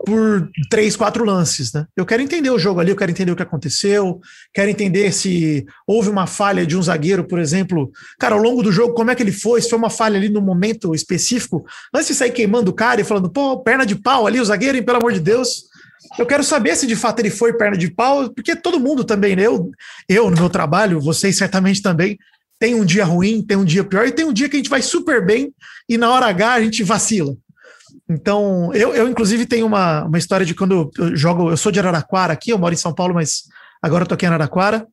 por 0.06 0.50
três, 0.70 0.96
quatro 0.96 1.26
lances, 1.26 1.74
né? 1.74 1.86
Eu 1.96 2.06
quero 2.06 2.22
entender 2.22 2.50
o 2.50 2.58
jogo 2.58 2.80
ali, 2.80 2.92
eu 2.92 2.96
quero 2.96 3.12
entender 3.12 3.32
o 3.32 3.36
que 3.36 3.44
aconteceu, 3.44 4.22
quero 4.54 4.70
entender 4.70 5.12
se 5.12 5.66
houve 5.86 6.10
uma 6.10 6.26
falha 6.26 6.66
de 6.66 6.78
um 6.78 6.82
zagueiro, 6.82 7.26
por 7.26 7.38
exemplo. 7.38 7.92
Cara, 8.18 8.36
ao 8.36 8.42
longo 8.42 8.64
do 8.64 8.72
jogo, 8.72 8.94
como 8.94 9.12
é 9.12 9.16
que 9.16 9.22
ele 9.22 9.34
foi? 9.34 9.62
Se 9.62 9.70
foi 9.70 9.78
uma 9.78 9.90
falha 9.90 10.18
ali 10.18 10.30
no 10.30 10.42
momento 10.42 10.96
específico, 10.96 11.66
antes 11.94 12.08
de 12.08 12.16
sair 12.16 12.32
queimando 12.32 12.72
o 12.72 12.74
cara 12.74 13.02
e 13.02 13.04
falando, 13.04 13.30
pô, 13.30 13.60
perna 13.60 13.86
de 13.86 13.96
pau 13.96 14.26
ali, 14.26 14.40
o 14.40 14.46
zagueiro, 14.46 14.78
hein, 14.78 14.84
pelo 14.84 15.00
amor 15.00 15.12
de 15.12 15.20
Deus. 15.20 15.66
Eu 16.18 16.26
quero 16.26 16.44
saber 16.44 16.76
se 16.76 16.88
de 16.88 16.96
fato 16.96 17.20
ele 17.20 17.30
foi 17.30 17.54
perna 17.54 17.78
de 17.78 17.92
pau, 17.92 18.30
porque 18.30 18.56
todo 18.56 18.80
mundo 18.80 19.04
também, 19.04 19.36
né? 19.36 19.48
Eu, 19.48 19.70
eu 20.08 20.30
no 20.30 20.38
meu 20.38 20.50
trabalho, 20.50 21.02
vocês 21.02 21.36
certamente 21.36 21.82
também, 21.82 22.18
tem 22.60 22.76
um 22.76 22.86
dia 22.86 23.06
ruim, 23.06 23.42
tem 23.42 23.58
um 23.58 23.66
dia 23.66 23.84
pior, 23.84 24.08
e 24.08 24.12
tem 24.12 24.26
um 24.26 24.34
dia 24.34 24.48
que 24.48 24.56
a 24.56 24.60
gente 24.60 24.70
vai 24.70 24.82
super 24.82 25.26
bem 25.26 25.54
e 25.88 25.98
na 25.98 26.12
hora 26.12 26.28
H 26.28 26.54
a 26.54 26.62
gente 26.62 26.84
vacila. 26.84 27.36
Então, 28.10 28.74
eu, 28.74 28.94
eu 28.94 29.08
inclusive 29.08 29.46
tenho 29.46 29.66
uma, 29.66 30.04
uma 30.06 30.18
história 30.18 30.46
de 30.46 30.54
quando 30.54 30.92
eu 30.98 31.16
jogo, 31.16 31.50
eu 31.50 31.58
sou 31.58 31.72
de 31.72 31.80
Araraquara 31.80 32.34
aqui, 32.34 32.52
eu 32.52 32.60
moro 32.60 32.74
em 32.74 32.78
São 32.78 32.94
Paulo, 32.94 33.14
mas 33.14 33.44
agora 33.82 34.04
eu 34.04 34.08
tô 34.08 34.16
aqui 34.16 34.26
em 34.26 34.30
Araraquara, 34.30 34.86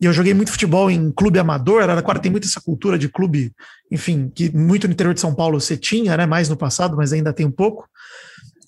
e 0.00 0.04
eu 0.04 0.12
joguei 0.12 0.34
muito 0.34 0.52
futebol 0.52 0.90
em 0.90 1.10
clube 1.10 1.38
amador, 1.38 1.82
Araraquara 1.82 2.18
tem 2.18 2.30
muito 2.30 2.46
essa 2.46 2.60
cultura 2.60 2.98
de 2.98 3.08
clube, 3.08 3.52
enfim, 3.90 4.30
que 4.34 4.54
muito 4.54 4.86
no 4.86 4.92
interior 4.92 5.14
de 5.14 5.20
São 5.20 5.34
Paulo 5.34 5.60
você 5.60 5.76
tinha, 5.76 6.16
né, 6.16 6.26
mais 6.26 6.48
no 6.48 6.56
passado, 6.56 6.96
mas 6.96 7.12
ainda 7.12 7.32
tem 7.32 7.46
um 7.46 7.50
pouco. 7.50 7.88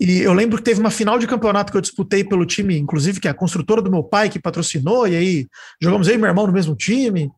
E 0.00 0.20
eu 0.20 0.32
lembro 0.32 0.58
que 0.58 0.64
teve 0.64 0.80
uma 0.80 0.90
final 0.90 1.18
de 1.18 1.26
campeonato 1.26 1.72
que 1.72 1.76
eu 1.76 1.82
disputei 1.82 2.22
pelo 2.22 2.46
time, 2.46 2.78
inclusive, 2.78 3.20
que 3.20 3.26
é 3.26 3.30
a 3.32 3.34
construtora 3.34 3.82
do 3.82 3.90
meu 3.90 4.02
pai, 4.02 4.28
que 4.28 4.38
patrocinou, 4.38 5.08
e 5.08 5.16
aí 5.16 5.46
jogamos 5.82 6.06
eu 6.06 6.14
e 6.14 6.18
meu 6.18 6.28
irmão 6.28 6.46
no 6.46 6.52
mesmo 6.52 6.76
time. 6.76 7.28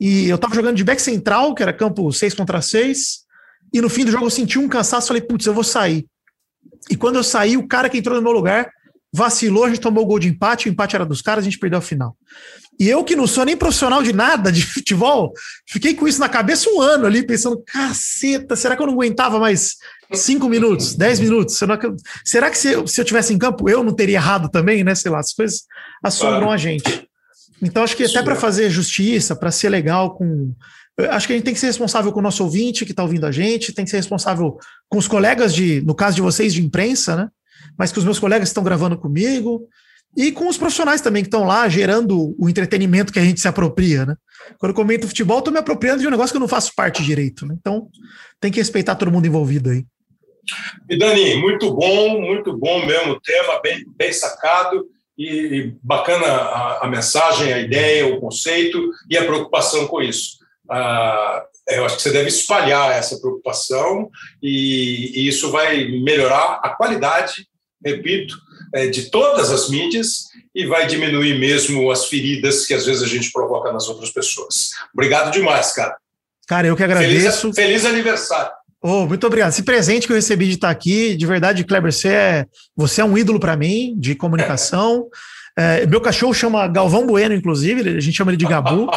E 0.00 0.28
eu 0.28 0.38
tava 0.38 0.54
jogando 0.54 0.76
de 0.76 0.84
back 0.84 1.00
central, 1.00 1.54
que 1.54 1.62
era 1.62 1.72
campo 1.72 2.10
6 2.10 2.32
contra 2.32 2.62
6, 2.62 3.20
e 3.72 3.80
no 3.80 3.90
fim 3.90 4.04
do 4.04 4.10
jogo 4.10 4.24
eu 4.24 4.30
senti 4.30 4.58
um 4.58 4.68
cansaço, 4.68 5.08
falei, 5.08 5.22
putz, 5.22 5.46
eu 5.46 5.52
vou 5.52 5.62
sair. 5.62 6.06
E 6.90 6.96
quando 6.96 7.16
eu 7.16 7.22
saí, 7.22 7.56
o 7.56 7.68
cara 7.68 7.88
que 7.88 7.98
entrou 7.98 8.16
no 8.16 8.22
meu 8.22 8.32
lugar 8.32 8.70
vacilou, 9.12 9.64
a 9.64 9.68
gente 9.68 9.80
tomou 9.80 10.04
o 10.04 10.06
gol 10.06 10.18
de 10.18 10.28
empate, 10.28 10.68
o 10.68 10.72
empate 10.72 10.96
era 10.96 11.04
dos 11.04 11.20
caras, 11.20 11.42
a 11.42 11.44
gente 11.44 11.58
perdeu 11.58 11.78
a 11.78 11.82
final. 11.82 12.16
E 12.78 12.88
eu 12.88 13.04
que 13.04 13.14
não 13.14 13.26
sou 13.26 13.44
nem 13.44 13.56
profissional 13.56 14.02
de 14.02 14.12
nada 14.12 14.50
de 14.50 14.64
futebol, 14.64 15.32
fiquei 15.68 15.94
com 15.94 16.08
isso 16.08 16.18
na 16.18 16.28
cabeça 16.28 16.70
um 16.70 16.80
ano 16.80 17.06
ali, 17.06 17.22
pensando, 17.22 17.62
caceta, 17.66 18.56
será 18.56 18.74
que 18.74 18.82
eu 18.82 18.86
não 18.86 18.94
aguentava 18.94 19.38
mais 19.38 19.76
cinco 20.14 20.48
minutos, 20.48 20.94
dez 20.94 21.20
minutos? 21.20 21.60
Será 22.24 22.50
que 22.50 22.56
se 22.56 22.68
eu, 22.68 22.86
se 22.86 23.00
eu 23.00 23.04
tivesse 23.04 23.34
em 23.34 23.38
campo, 23.38 23.68
eu 23.68 23.84
não 23.84 23.92
teria 23.92 24.16
errado 24.16 24.48
também, 24.48 24.82
né? 24.82 24.94
Sei 24.94 25.10
lá, 25.10 25.18
as 25.18 25.34
coisas 25.34 25.64
assombram 26.02 26.40
claro. 26.40 26.52
a 26.52 26.56
gente. 26.56 27.09
Então, 27.62 27.82
acho 27.82 27.96
que 27.96 28.04
até 28.04 28.22
para 28.22 28.36
fazer 28.36 28.70
justiça, 28.70 29.36
para 29.36 29.50
ser 29.50 29.68
legal 29.68 30.14
com 30.14 30.54
acho 31.10 31.26
que 31.26 31.32
a 31.32 31.36
gente 31.36 31.44
tem 31.44 31.54
que 31.54 31.60
ser 31.60 31.68
responsável 31.68 32.12
com 32.12 32.20
o 32.20 32.22
nosso 32.22 32.44
ouvinte 32.44 32.84
que 32.84 32.90
está 32.90 33.02
ouvindo 33.02 33.24
a 33.24 33.32
gente, 33.32 33.72
tem 33.72 33.84
que 33.84 33.90
ser 33.90 33.96
responsável 33.96 34.58
com 34.88 34.98
os 34.98 35.08
colegas 35.08 35.54
de, 35.54 35.80
no 35.82 35.94
caso 35.94 36.16
de 36.16 36.22
vocês, 36.22 36.52
de 36.52 36.62
imprensa, 36.62 37.16
né? 37.16 37.28
Mas 37.78 37.92
que 37.92 37.98
os 37.98 38.04
meus 38.04 38.18
colegas 38.18 38.48
estão 38.48 38.62
gravando 38.62 38.98
comigo, 38.98 39.66
e 40.16 40.32
com 40.32 40.48
os 40.48 40.58
profissionais 40.58 41.00
também 41.00 41.22
que 41.22 41.28
estão 41.28 41.44
lá 41.44 41.68
gerando 41.68 42.34
o 42.38 42.48
entretenimento 42.48 43.12
que 43.12 43.18
a 43.18 43.24
gente 43.24 43.40
se 43.40 43.46
apropria, 43.46 44.04
né? 44.04 44.16
Quando 44.58 44.70
eu 44.70 44.76
comento 44.76 45.06
futebol, 45.06 45.38
estou 45.38 45.52
me 45.52 45.60
apropriando 45.60 46.00
de 46.00 46.08
um 46.08 46.10
negócio 46.10 46.32
que 46.32 46.36
eu 46.36 46.40
não 46.40 46.48
faço 46.48 46.72
parte 46.74 47.02
direito, 47.02 47.46
né? 47.46 47.54
Então 47.58 47.88
tem 48.40 48.50
que 48.50 48.58
respeitar 48.58 48.96
todo 48.96 49.12
mundo 49.12 49.26
envolvido 49.26 49.70
aí. 49.70 49.84
E 50.88 50.98
Dani, 50.98 51.36
muito 51.36 51.72
bom, 51.72 52.20
muito 52.20 52.56
bom 52.56 52.84
mesmo 52.84 53.12
o 53.12 53.20
tema, 53.20 53.60
bem, 53.62 53.84
bem 53.96 54.12
sacado 54.12 54.84
e, 55.20 55.74
bacana 55.82 56.26
a, 56.26 56.86
a 56.86 56.88
mensagem, 56.88 57.52
a 57.52 57.58
ideia, 57.58 58.06
o 58.06 58.20
conceito 58.20 58.90
e 59.08 59.18
a 59.18 59.24
preocupação 59.24 59.86
com 59.86 60.00
isso. 60.00 60.38
Ah, 60.70 61.44
eu 61.68 61.84
acho 61.84 61.96
que 61.96 62.02
você 62.02 62.12
deve 62.12 62.28
espalhar 62.28 62.92
essa 62.92 63.18
preocupação 63.20 64.10
e, 64.42 65.12
e 65.20 65.28
isso 65.28 65.50
vai 65.50 65.86
melhorar 65.88 66.60
a 66.62 66.70
qualidade, 66.70 67.46
repito, 67.84 68.36
é, 68.74 68.86
de 68.86 69.10
todas 69.10 69.50
as 69.50 69.68
mídias 69.68 70.30
e 70.54 70.66
vai 70.66 70.86
diminuir 70.86 71.38
mesmo 71.38 71.90
as 71.90 72.06
feridas 72.06 72.66
que 72.66 72.74
às 72.74 72.86
vezes 72.86 73.02
a 73.02 73.06
gente 73.06 73.30
provoca 73.30 73.72
nas 73.72 73.88
outras 73.88 74.10
pessoas. 74.10 74.70
Obrigado 74.92 75.32
demais, 75.32 75.72
cara. 75.72 75.96
Cara, 76.46 76.66
eu 76.66 76.76
que 76.76 76.82
agradeço. 76.82 77.52
Feliz, 77.52 77.56
feliz 77.56 77.84
aniversário. 77.84 78.52
Oh, 78.82 79.06
muito 79.06 79.26
obrigado. 79.26 79.50
Esse 79.50 79.62
presente 79.62 80.06
que 80.06 80.12
eu 80.12 80.16
recebi 80.16 80.46
de 80.46 80.54
estar 80.54 80.70
aqui, 80.70 81.14
de 81.14 81.26
verdade, 81.26 81.64
Kleber, 81.64 81.92
você 81.92 82.08
é, 82.08 82.46
você 82.74 83.02
é 83.02 83.04
um 83.04 83.16
ídolo 83.16 83.38
para 83.38 83.56
mim 83.56 83.94
de 83.98 84.14
comunicação. 84.14 85.06
É, 85.56 85.84
meu 85.86 86.00
cachorro 86.00 86.32
chama 86.32 86.66
Galvão 86.66 87.06
Bueno, 87.06 87.34
inclusive, 87.34 87.96
a 87.96 88.00
gente 88.00 88.16
chama 88.16 88.30
ele 88.30 88.38
de 88.38 88.46
Gabu. 88.46 88.88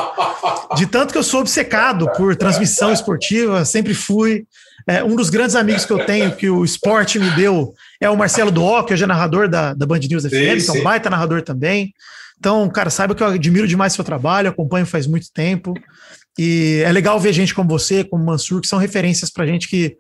De 0.78 0.86
tanto 0.88 1.12
que 1.12 1.18
eu 1.18 1.24
sou 1.24 1.42
obcecado 1.42 2.10
por 2.16 2.36
transmissão 2.36 2.94
esportiva, 2.94 3.66
sempre 3.66 3.94
fui. 3.94 4.46
É, 4.88 5.04
um 5.04 5.16
dos 5.16 5.30
grandes 5.30 5.56
amigos 5.56 5.86
que 5.86 5.92
eu 5.92 6.06
tenho, 6.06 6.36
que 6.36 6.50
o 6.50 6.64
esporte 6.64 7.20
me 7.20 7.30
deu, 7.32 7.74
é 8.02 8.10
o 8.10 8.18
Marcelo 8.18 8.52
Duó, 8.52 8.84
que 8.84 8.94
hoje 8.94 9.04
é 9.04 9.08
narrador 9.08 9.48
da, 9.48 9.74
da 9.74 9.86
Band 9.86 10.00
News 10.00 10.26
FM, 10.26 10.32
sim, 10.32 10.72
então 10.72 10.84
baita 10.84 11.10
narrador 11.10 11.42
também. 11.42 11.94
Então, 12.38 12.68
cara, 12.70 12.90
saiba 12.90 13.16
que 13.16 13.24
eu 13.24 13.28
admiro 13.28 13.68
demais 13.68 13.94
seu 13.94 14.04
trabalho, 14.04 14.50
acompanho 14.50 14.86
faz 14.86 15.08
muito 15.08 15.32
tempo. 15.34 15.74
E 16.38 16.82
é 16.86 16.92
legal 16.92 17.20
ver 17.20 17.34
gente 17.34 17.54
como 17.54 17.70
você, 17.70 18.04
como 18.04 18.26
Mansur, 18.26 18.62
que 18.62 18.68
são 18.68 18.80
referências 18.80 19.30
pra 19.30 19.46
gente 19.46 19.68
que 19.68 19.96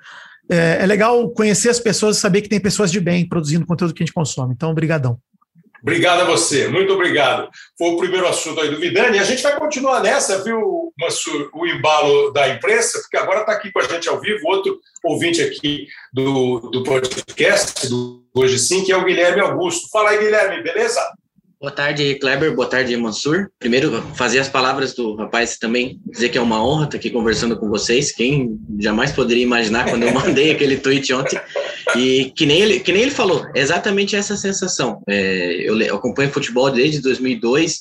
é, 0.49 0.79
é 0.81 0.85
legal 0.85 1.29
conhecer 1.31 1.69
as 1.69 1.79
pessoas 1.79 2.17
e 2.17 2.19
saber 2.19 2.41
que 2.41 2.49
tem 2.49 2.59
pessoas 2.59 2.91
de 2.91 2.99
bem 2.99 3.27
produzindo 3.27 3.65
conteúdo 3.65 3.93
que 3.93 4.03
a 4.03 4.05
gente 4.05 4.13
consome. 4.13 4.53
Então, 4.53 4.71
obrigadão. 4.71 5.17
Obrigado 5.81 6.21
a 6.21 6.23
você, 6.23 6.69
muito 6.69 6.93
obrigado. 6.93 7.49
Foi 7.77 7.89
o 7.89 7.97
primeiro 7.97 8.25
assunto 8.25 8.61
aí 8.61 8.69
do 8.69 8.79
Vidani. 8.79 9.19
A 9.19 9.23
gente 9.23 9.43
vai 9.43 9.59
continuar 9.59 10.01
nessa, 10.01 10.41
viu, 10.41 10.93
Mansur, 10.97 11.49
o 11.53 11.67
embalo 11.67 12.31
da 12.31 12.47
imprensa, 12.47 12.99
porque 13.01 13.17
agora 13.17 13.41
está 13.41 13.51
aqui 13.51 13.69
com 13.69 13.79
a 13.79 13.83
gente 13.83 14.07
ao 14.07 14.19
vivo 14.21 14.47
outro 14.47 14.79
ouvinte 15.03 15.41
aqui 15.41 15.85
do, 16.13 16.71
do 16.71 16.83
podcast, 16.83 17.89
do 17.89 18.23
Hoje 18.33 18.57
Sim, 18.57 18.83
que 18.85 18.93
é 18.93 18.97
o 18.97 19.03
Guilherme 19.03 19.41
Augusto. 19.41 19.89
Fala 19.91 20.11
aí, 20.11 20.19
Guilherme, 20.19 20.63
beleza? 20.63 21.01
Boa 21.63 21.71
tarde, 21.71 22.15
Kleber. 22.15 22.53
Boa 22.53 22.67
tarde, 22.67 22.97
Mansur. 22.97 23.47
Primeiro, 23.57 23.89
fazer 24.15 24.39
as 24.39 24.49
palavras 24.49 24.93
do 24.93 25.15
rapaz 25.15 25.57
também, 25.57 25.97
dizer 26.05 26.27
que 26.27 26.37
é 26.37 26.41
uma 26.41 26.61
honra 26.61 26.83
estar 26.83 26.97
aqui 26.97 27.09
conversando 27.09 27.55
com 27.55 27.69
vocês. 27.69 28.11
Quem 28.11 28.59
jamais 28.81 29.13
poderia 29.13 29.43
imaginar 29.43 29.89
quando 29.89 30.03
eu 30.03 30.11
mandei 30.13 30.51
aquele 30.51 30.75
tweet 30.75 31.13
ontem. 31.13 31.39
E 31.95 32.33
que 32.35 32.45
nem 32.45 32.59
ele, 32.59 32.81
que 32.81 32.91
nem 32.91 33.03
ele 33.03 33.11
falou, 33.11 33.45
é 33.55 33.61
exatamente 33.61 34.13
essa 34.13 34.35
sensação. 34.35 35.01
É, 35.07 35.61
eu, 35.61 35.95
acompanho 35.95 36.33
futebol 36.33 36.69
desde 36.69 36.99
2002. 37.01 37.79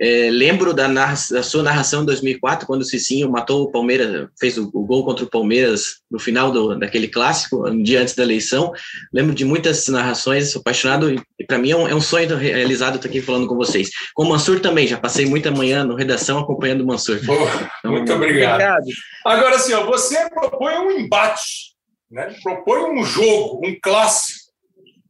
É, 0.00 0.30
lembro 0.30 0.72
da, 0.72 0.86
da, 0.86 1.42
sua 1.42 1.62
narração 1.62 2.02
em 2.02 2.06
2004, 2.06 2.66
quando 2.68 2.82
o 2.82 2.84
Cicinho 2.84 3.28
matou 3.28 3.64
o 3.64 3.72
Palmeiras, 3.72 4.28
fez 4.38 4.56
o, 4.56 4.70
o 4.72 4.86
gol 4.86 5.04
contra 5.04 5.24
o 5.24 5.30
Palmeiras 5.30 6.00
no 6.08 6.20
final 6.20 6.52
do, 6.52 6.78
daquele 6.78 7.08
clássico, 7.08 7.68
um 7.68 7.82
dia 7.82 8.00
antes 8.00 8.14
da 8.14 8.22
eleição. 8.22 8.72
Lembro 9.12 9.34
de 9.34 9.44
muitas 9.44 9.88
narrações, 9.88 10.52
sou 10.52 10.60
apaixonado 10.60 11.10
e 11.10 11.44
para 11.44 11.58
mim 11.58 11.72
é 11.72 11.76
um, 11.76 11.88
é 11.88 11.94
um, 11.94 12.00
sonho 12.00 12.36
realizado 12.36 12.96
estar 12.96 13.08
aqui 13.08 13.20
falando 13.20 13.48
com 13.48 13.56
vocês. 13.56 13.90
Com 14.14 14.22
o 14.22 14.28
Mansur 14.28 14.60
também, 14.60 14.86
já 14.86 14.96
passei 14.96 15.26
muita 15.26 15.50
manhã 15.50 15.82
no 15.82 15.96
redação 15.96 16.38
acompanhando 16.38 16.82
o 16.82 16.86
Mansur. 16.86 17.18
então, 17.20 17.90
muito 17.90 18.12
obrigado. 18.12 18.54
obrigado. 18.54 18.84
Agora, 19.26 19.56
assim, 19.56 19.72
ó, 19.72 19.84
você 19.84 20.30
propõe 20.30 20.74
um 20.78 20.92
embate, 20.92 21.74
né? 22.08 22.36
propõe 22.44 23.00
um 23.00 23.04
jogo, 23.04 23.66
um 23.66 23.76
clássico. 23.82 24.52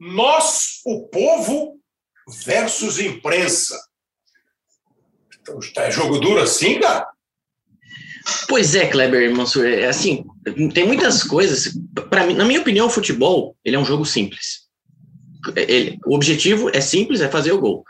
Nós, 0.01 0.81
o 0.87 1.09
povo 1.09 1.79
versus 2.47 2.99
imprensa 2.99 3.77
é 5.77 5.91
jogo 5.91 6.19
duro 6.19 6.41
assim, 6.41 6.79
cara? 6.81 7.07
Pois 8.49 8.75
é, 8.75 8.87
Kleber 8.87 9.35
Mansur, 9.35 9.67
é 9.67 9.87
assim, 9.87 10.25
tem 10.75 10.87
muitas 10.87 11.23
coisas. 11.23 11.73
Para 12.11 12.27
mim, 12.27 12.35
na 12.35 12.45
minha 12.45 12.61
opinião, 12.61 12.87
o 12.87 12.91
futebol 12.91 13.57
ele 13.65 13.77
é 13.77 13.79
um 13.79 13.85
jogo 13.85 14.05
simples. 14.05 14.69
Ele, 15.57 15.99
o 16.05 16.15
objetivo 16.15 16.71
é 16.75 16.81
simples, 16.81 17.21
é 17.21 17.29
fazer 17.29 17.53
o 17.53 17.61
gol. 17.61 17.85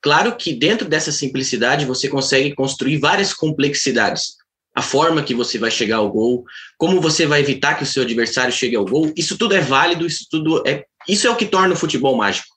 Claro 0.00 0.36
que 0.36 0.54
dentro 0.54 0.88
dessa 0.88 1.12
simplicidade 1.12 1.84
você 1.84 2.08
consegue 2.08 2.54
construir 2.54 2.98
várias 2.98 3.34
complexidades. 3.34 4.38
A 4.74 4.82
forma 4.82 5.22
que 5.22 5.34
você 5.34 5.58
vai 5.58 5.70
chegar 5.70 5.96
ao 5.96 6.10
gol, 6.10 6.44
como 6.78 7.00
você 7.00 7.26
vai 7.26 7.40
evitar 7.40 7.74
que 7.74 7.82
o 7.82 7.86
seu 7.86 8.02
adversário 8.02 8.52
chegue 8.52 8.76
ao 8.76 8.84
gol, 8.84 9.12
isso 9.16 9.36
tudo 9.36 9.54
é 9.54 9.60
válido, 9.60 10.06
isso 10.06 10.26
tudo 10.30 10.62
é 10.66 10.84
isso 11.08 11.26
é 11.26 11.30
o 11.30 11.36
que 11.36 11.46
torna 11.46 11.74
o 11.74 11.76
futebol 11.76 12.16
mágico. 12.16 12.48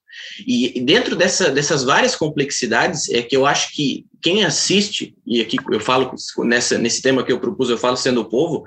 E 0.46 0.80
dentro 0.82 1.16
dessa, 1.16 1.52
dessas 1.52 1.84
várias 1.84 2.16
complexidades 2.16 3.10
é 3.10 3.22
que 3.22 3.36
eu 3.36 3.46
acho 3.46 3.74
que 3.74 4.06
quem 4.22 4.44
assiste, 4.46 5.14
e 5.26 5.42
aqui 5.42 5.58
eu 5.72 5.80
falo 5.80 6.14
nessa, 6.40 6.78
nesse 6.78 7.02
tema 7.02 7.24
que 7.24 7.32
eu 7.32 7.40
propus, 7.40 7.70
eu 7.70 7.78
falo 7.78 7.98
sendo 7.98 8.22
o 8.22 8.30
povo, 8.30 8.64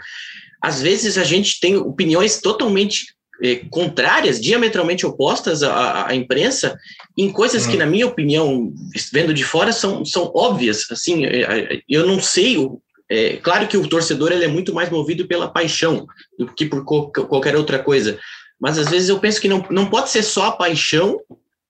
às 0.62 0.82
vezes 0.82 1.16
a 1.18 1.24
gente 1.24 1.60
tem 1.60 1.76
opiniões 1.76 2.40
totalmente 2.40 3.14
é, 3.42 3.56
contrárias, 3.70 4.40
diametralmente 4.40 5.04
opostas 5.04 5.62
à, 5.62 6.08
à, 6.08 6.14
imprensa, 6.14 6.78
em 7.16 7.30
coisas 7.30 7.64
uhum. 7.64 7.70
que, 7.70 7.76
na 7.76 7.86
minha 7.86 8.06
opinião, 8.06 8.72
vendo 9.12 9.34
de 9.34 9.44
fora, 9.44 9.72
são, 9.72 10.04
são 10.04 10.30
óbvias. 10.34 10.86
Assim, 10.90 11.24
é, 11.26 11.80
eu 11.88 12.06
não 12.06 12.20
sei 12.20 12.56
o, 12.56 12.80
é, 13.08 13.36
claro 13.36 13.68
que 13.68 13.76
o 13.76 13.88
torcedor 13.88 14.32
ele 14.32 14.44
é 14.44 14.48
muito 14.48 14.74
mais 14.74 14.90
movido 14.90 15.26
pela 15.26 15.48
paixão 15.48 16.06
do 16.38 16.46
que 16.46 16.66
por 16.66 16.84
qualquer 16.84 17.56
outra 17.56 17.78
coisa. 17.78 18.18
Mas 18.60 18.78
às 18.78 18.88
vezes 18.88 19.08
eu 19.08 19.18
penso 19.18 19.40
que 19.40 19.48
não, 19.48 19.64
não 19.70 19.86
pode 19.86 20.10
ser 20.10 20.22
só 20.22 20.46
a 20.46 20.52
paixão 20.52 21.20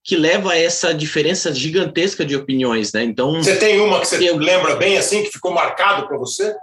que 0.06 0.16
leva 0.16 0.52
a 0.52 0.56
essa 0.56 0.94
diferença 0.94 1.52
gigantesca 1.52 2.24
de 2.24 2.36
opiniões, 2.36 2.92
né? 2.92 3.02
Então 3.02 3.42
você 3.42 3.56
tem 3.56 3.80
uma 3.80 3.98
que 3.98 4.06
você 4.06 4.30
eu, 4.30 4.36
lembra 4.36 4.76
bem 4.76 4.96
assim 4.96 5.24
que 5.24 5.32
ficou 5.32 5.52
marcado 5.52 6.06
para 6.06 6.16
você? 6.16 6.54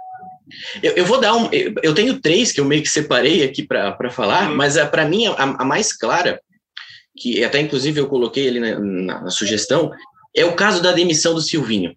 Eu, 0.82 0.92
eu, 0.92 1.04
vou 1.04 1.20
dar 1.20 1.34
um. 1.36 1.50
Eu, 1.52 1.74
eu, 1.82 1.94
tenho 1.94 2.18
três 2.20 2.52
que 2.52 2.60
eu 2.60 2.64
meio 2.64 2.82
que 2.82 2.88
separei 2.88 3.44
aqui 3.44 3.62
para 3.62 4.10
falar, 4.10 4.48
uhum. 4.48 4.56
mas 4.56 4.78
para 4.88 5.04
mim 5.04 5.26
a, 5.26 5.42
a, 5.42 5.64
mais 5.64 5.92
clara, 5.92 6.40
que 7.18 7.44
até 7.44 7.60
inclusive 7.60 8.00
eu 8.00 8.06
coloquei 8.06 8.48
ali 8.48 8.60
na, 8.60 8.78
na, 8.78 9.20
na 9.24 9.30
sugestão, 9.30 9.90
é 10.34 10.44
o 10.46 10.56
caso 10.56 10.82
da 10.82 10.92
demissão 10.92 11.34
do 11.34 11.42
Silvinho. 11.42 11.94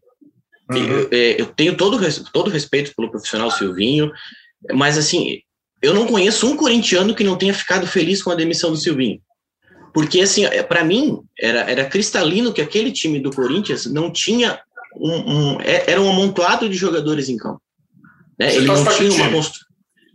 Uhum. 0.69 0.85
Eu, 0.85 1.09
é, 1.13 1.41
eu, 1.41 1.45
tenho 1.45 1.77
todo 1.77 1.97
todo 2.33 2.49
respeito 2.49 2.93
pelo 2.93 3.09
profissional 3.09 3.49
Silvinho, 3.51 4.11
mas 4.73 4.97
assim 4.97 5.39
eu 5.81 5.93
não 5.93 6.07
conheço 6.07 6.45
um 6.45 6.57
corintiano 6.57 7.15
que 7.15 7.23
não 7.23 7.37
tenha 7.37 7.53
ficado 7.53 7.87
feliz 7.87 8.21
com 8.21 8.31
a 8.31 8.35
demissão 8.35 8.69
do 8.71 8.77
Silvinho. 8.77 9.21
Porque, 9.97 10.21
assim, 10.21 10.45
é, 10.45 10.61
para 10.61 10.83
mim, 10.83 11.23
era, 11.39 11.61
era 11.61 11.85
cristalino 11.85 12.53
que 12.53 12.61
aquele 12.61 12.91
time 12.91 13.19
do 13.19 13.31
Corinthians 13.31 13.87
não 13.87 14.11
tinha 14.11 14.61
um, 14.95 15.55
um 15.55 15.61
é, 15.61 15.89
era 15.89 15.99
um 15.99 16.07
amontoado 16.07 16.69
de 16.69 16.75
jogadores 16.75 17.29
em 17.29 17.35
campo. 17.35 17.59
Né? 18.39 18.55
Ele 18.57 18.67
não 18.67 18.85
tinha 18.85 19.11
uma 19.11 19.31
construção. 19.31 19.67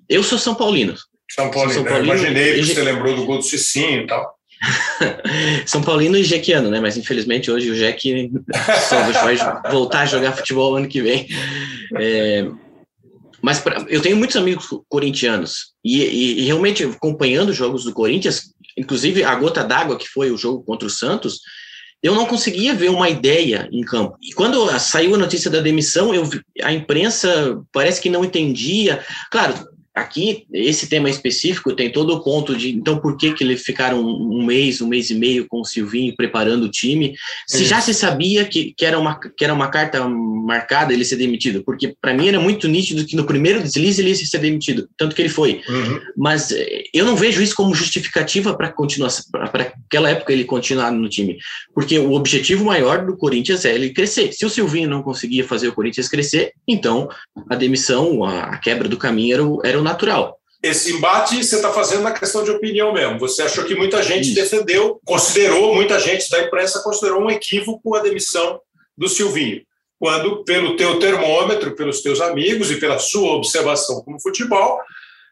Eu 0.08 0.22
sou 0.22 0.38
São 0.38 0.54
Paulino. 0.54 0.94
São 1.28 1.50
Paulino, 1.50 1.74
São 1.74 1.82
né? 1.82 1.90
Paulino 1.90 2.14
imaginei 2.14 2.54
que 2.60 2.64
você 2.64 2.80
lembrou 2.80 3.16
do 3.16 3.24
gol 3.24 3.38
do 3.38 3.42
Cicinho 3.42 4.02
e 4.02 4.06
tal. 4.06 4.38
São 5.66 5.82
Paulino 5.82 6.16
e 6.16 6.22
Jequiano, 6.22 6.70
né? 6.70 6.78
Mas 6.78 6.96
infelizmente 6.96 7.50
hoje 7.50 7.68
o 7.68 7.74
Jeque 7.74 8.30
vai 9.20 9.36
voltar 9.72 10.02
a 10.02 10.06
jogar 10.06 10.36
futebol 10.36 10.76
ano 10.76 10.86
que 10.86 11.02
vem. 11.02 11.26
É, 11.98 12.46
mas 13.42 13.58
pra, 13.58 13.84
eu 13.88 14.00
tenho 14.00 14.16
muitos 14.16 14.36
amigos 14.36 14.68
corintianos 14.88 15.72
e, 15.84 16.04
e, 16.04 16.40
e, 16.40 16.44
realmente 16.44 16.84
acompanhando 16.84 17.48
os 17.48 17.56
jogos 17.56 17.82
do 17.82 17.92
Corinthians, 17.92 18.52
inclusive 18.76 19.24
a 19.24 19.34
gota 19.34 19.62
d'água 19.62 19.98
que 19.98 20.08
foi 20.08 20.30
o 20.30 20.36
jogo 20.36 20.62
contra 20.62 20.86
o 20.86 20.90
Santos, 20.90 21.40
eu 22.02 22.14
não 22.14 22.26
conseguia 22.26 22.74
ver 22.74 22.90
uma 22.90 23.08
ideia 23.08 23.68
em 23.70 23.82
campo. 23.82 24.16
E 24.20 24.32
quando 24.32 24.68
saiu 24.80 25.14
a 25.14 25.18
notícia 25.18 25.50
da 25.50 25.60
demissão, 25.60 26.12
eu, 26.12 26.28
a 26.62 26.72
imprensa 26.72 27.62
parece 27.72 28.00
que 28.00 28.10
não 28.10 28.24
entendia. 28.24 29.04
Claro, 29.30 29.54
Aqui, 29.94 30.46
esse 30.52 30.88
tema 30.88 31.10
específico 31.10 31.74
tem 31.76 31.92
todo 31.92 32.14
o 32.14 32.24
ponto 32.24 32.56
de, 32.56 32.70
então, 32.70 32.98
por 32.98 33.16
que, 33.16 33.34
que 33.34 33.44
eles 33.44 33.62
ficaram 33.62 34.02
um 34.02 34.42
mês, 34.42 34.80
um 34.80 34.88
mês 34.88 35.10
e 35.10 35.14
meio 35.14 35.46
com 35.46 35.60
o 35.60 35.64
Silvinho 35.66 36.16
preparando 36.16 36.64
o 36.64 36.70
time, 36.70 37.14
se 37.46 37.66
já 37.66 37.78
se 37.78 37.92
sabia 37.92 38.46
que, 38.46 38.72
que, 38.74 38.86
era 38.86 38.98
uma, 38.98 39.20
que 39.20 39.44
era 39.44 39.52
uma 39.52 39.68
carta 39.68 40.02
marcada 40.08 40.94
ele 40.94 41.04
ser 41.04 41.16
demitido, 41.16 41.62
porque 41.62 41.94
para 42.00 42.14
mim 42.14 42.28
era 42.28 42.40
muito 42.40 42.66
nítido 42.68 43.04
que 43.04 43.14
no 43.14 43.26
primeiro 43.26 43.62
deslize 43.62 44.00
ele 44.00 44.08
ia 44.08 44.16
ser 44.16 44.38
demitido, 44.38 44.88
tanto 44.96 45.14
que 45.14 45.22
ele 45.22 45.28
foi. 45.28 45.60
Uhum. 45.68 46.00
Mas 46.16 46.50
eh, 46.50 46.84
eu 46.94 47.04
não 47.04 47.14
vejo 47.14 47.42
isso 47.42 47.54
como 47.54 47.74
justificativa 47.74 48.54
para 48.54 48.72
continuar, 48.72 49.10
para 49.30 49.74
aquela 49.84 50.08
época 50.08 50.32
ele 50.32 50.44
continuar 50.44 50.90
no 50.90 51.08
time, 51.08 51.36
porque 51.74 51.98
o 51.98 52.12
objetivo 52.12 52.64
maior 52.64 53.04
do 53.04 53.16
Corinthians 53.16 53.64
é 53.64 53.74
ele 53.74 53.90
crescer. 53.90 54.32
Se 54.32 54.46
o 54.46 54.50
Silvinho 54.50 54.88
não 54.88 55.02
conseguia 55.02 55.44
fazer 55.44 55.68
o 55.68 55.74
Corinthians 55.74 56.08
crescer, 56.08 56.52
então 56.66 57.08
a 57.50 57.54
demissão, 57.54 58.24
a 58.24 58.56
quebra 58.56 58.88
do 58.88 58.96
caminho 58.96 59.34
era 59.34 59.44
o, 59.44 59.60
era 59.64 59.78
o 59.78 59.81
natural. 59.82 60.38
Esse 60.62 60.92
embate 60.92 61.42
você 61.42 61.56
está 61.56 61.72
fazendo 61.72 62.02
na 62.02 62.12
questão 62.12 62.44
de 62.44 62.50
opinião 62.50 62.92
mesmo. 62.92 63.18
Você 63.18 63.42
achou 63.42 63.64
que 63.64 63.74
muita 63.74 64.00
gente 64.02 64.26
Isso. 64.26 64.34
defendeu, 64.34 65.00
considerou, 65.04 65.74
muita 65.74 65.98
gente 65.98 66.30
da 66.30 66.40
imprensa 66.40 66.82
considerou 66.82 67.20
um 67.20 67.30
equívoco 67.30 67.96
a 67.96 68.00
demissão 68.00 68.60
do 68.96 69.08
Silvinho. 69.08 69.62
Quando, 69.98 70.44
pelo 70.44 70.76
teu 70.76 70.98
termômetro, 70.98 71.74
pelos 71.74 72.00
teus 72.00 72.20
amigos 72.20 72.70
e 72.70 72.78
pela 72.78 72.98
sua 72.98 73.32
observação 73.32 74.02
como 74.02 74.20
futebol, 74.20 74.78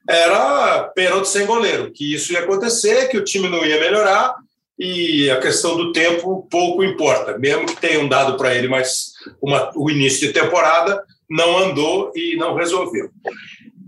era 0.09 0.85
pênalti 0.95 1.29
sem 1.29 1.47
goleiro, 1.47 1.93
que 1.93 2.15
isso 2.15 2.33
ia 2.33 2.41
acontecer, 2.41 3.09
que 3.09 3.17
o 3.17 3.25
time 3.25 3.49
não 3.49 3.65
ia 3.65 3.79
melhorar 3.79 4.35
e 4.79 5.31
a 5.31 5.39
questão 5.39 5.77
do 5.77 5.93
tempo 5.93 6.49
pouco 6.51 6.83
importa. 6.83 7.39
Mesmo 7.39 7.67
que 7.67 7.77
tenham 7.77 8.09
dado 8.09 8.37
para 8.37 8.55
ele 8.55 8.67
mais 8.67 9.13
uma, 9.41 9.71
o 9.77 9.91
início 9.91 10.27
de 10.27 10.33
temporada, 10.33 11.05
não 11.29 11.59
andou 11.59 12.11
e 12.17 12.35
não 12.37 12.55
resolveu. 12.55 13.11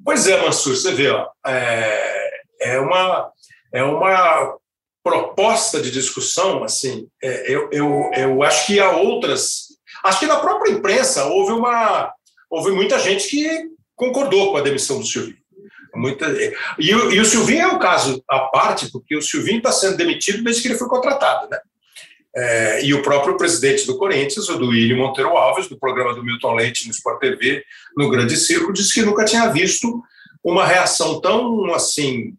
Pois 0.05 0.27
é, 0.27 0.41
Mansur, 0.43 0.75
você 0.75 0.93
vê, 0.93 1.11
ó, 1.11 1.29
é, 1.47 2.31
é, 2.61 2.81
uma, 2.81 3.31
é 3.73 3.83
uma 3.83 4.57
proposta 5.03 5.81
de 5.81 5.91
discussão, 5.91 6.65
assim, 6.65 7.07
é, 7.23 7.53
eu, 7.53 7.69
eu, 7.73 8.11
eu 8.17 8.43
acho 8.43 8.67
que 8.67 8.81
há 8.81 8.91
outras. 8.91 9.69
Acho 10.05 10.21
que 10.21 10.27
na 10.27 10.41
própria 10.41 10.73
imprensa 10.73 11.27
houve 11.27 11.53
uma. 11.53 12.13
Houve 12.51 12.73
muita 12.73 12.99
gente 12.99 13.29
que 13.29 13.71
concordou 13.95 14.53
com 14.53 14.59
a 14.59 14.63
demissão 14.63 14.99
do 14.99 15.07
Silvinho. 15.07 15.37
Muita, 15.95 16.27
e, 16.79 16.91
e 16.91 17.21
o 17.21 17.25
Silvinho 17.25 17.63
é 17.63 17.67
um 17.67 17.79
caso 17.79 18.23
à 18.29 18.41
parte, 18.41 18.91
porque 18.91 19.17
o 19.17 19.23
Silvinho 19.23 19.59
está 19.59 19.71
sendo 19.71 19.97
demitido 19.97 20.43
desde 20.43 20.63
que 20.63 20.69
ele 20.69 20.79
foi 20.79 20.89
contratado, 20.89 21.49
né? 21.51 21.59
É, 22.35 22.85
e 22.85 22.95
o 22.95 23.03
próprio 23.03 23.37
presidente 23.37 23.87
do 23.87 23.99
Corinthians, 23.99 24.49
o 24.49 24.59
Duílio 24.59 24.97
Monteiro 24.97 25.37
Alves, 25.37 25.69
do 25.69 25.79
programa 25.79 26.15
do 26.15 26.25
Milton 26.25 26.55
Leite 26.55 26.87
no 26.87 26.93
Sport 26.93 27.21
TV, 27.21 27.63
no 27.97 28.09
Grande 28.09 28.37
Circo, 28.37 28.73
disse 28.73 28.95
que 28.95 29.03
nunca 29.03 29.25
tinha 29.25 29.49
visto 29.49 30.03
uma 30.43 30.67
reação 30.67 31.21
tão 31.21 31.73
assim 31.75 32.35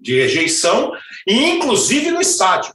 de 0.00 0.14
rejeição, 0.20 0.92
e 1.26 1.50
inclusive 1.50 2.10
no 2.10 2.20
estádio, 2.20 2.72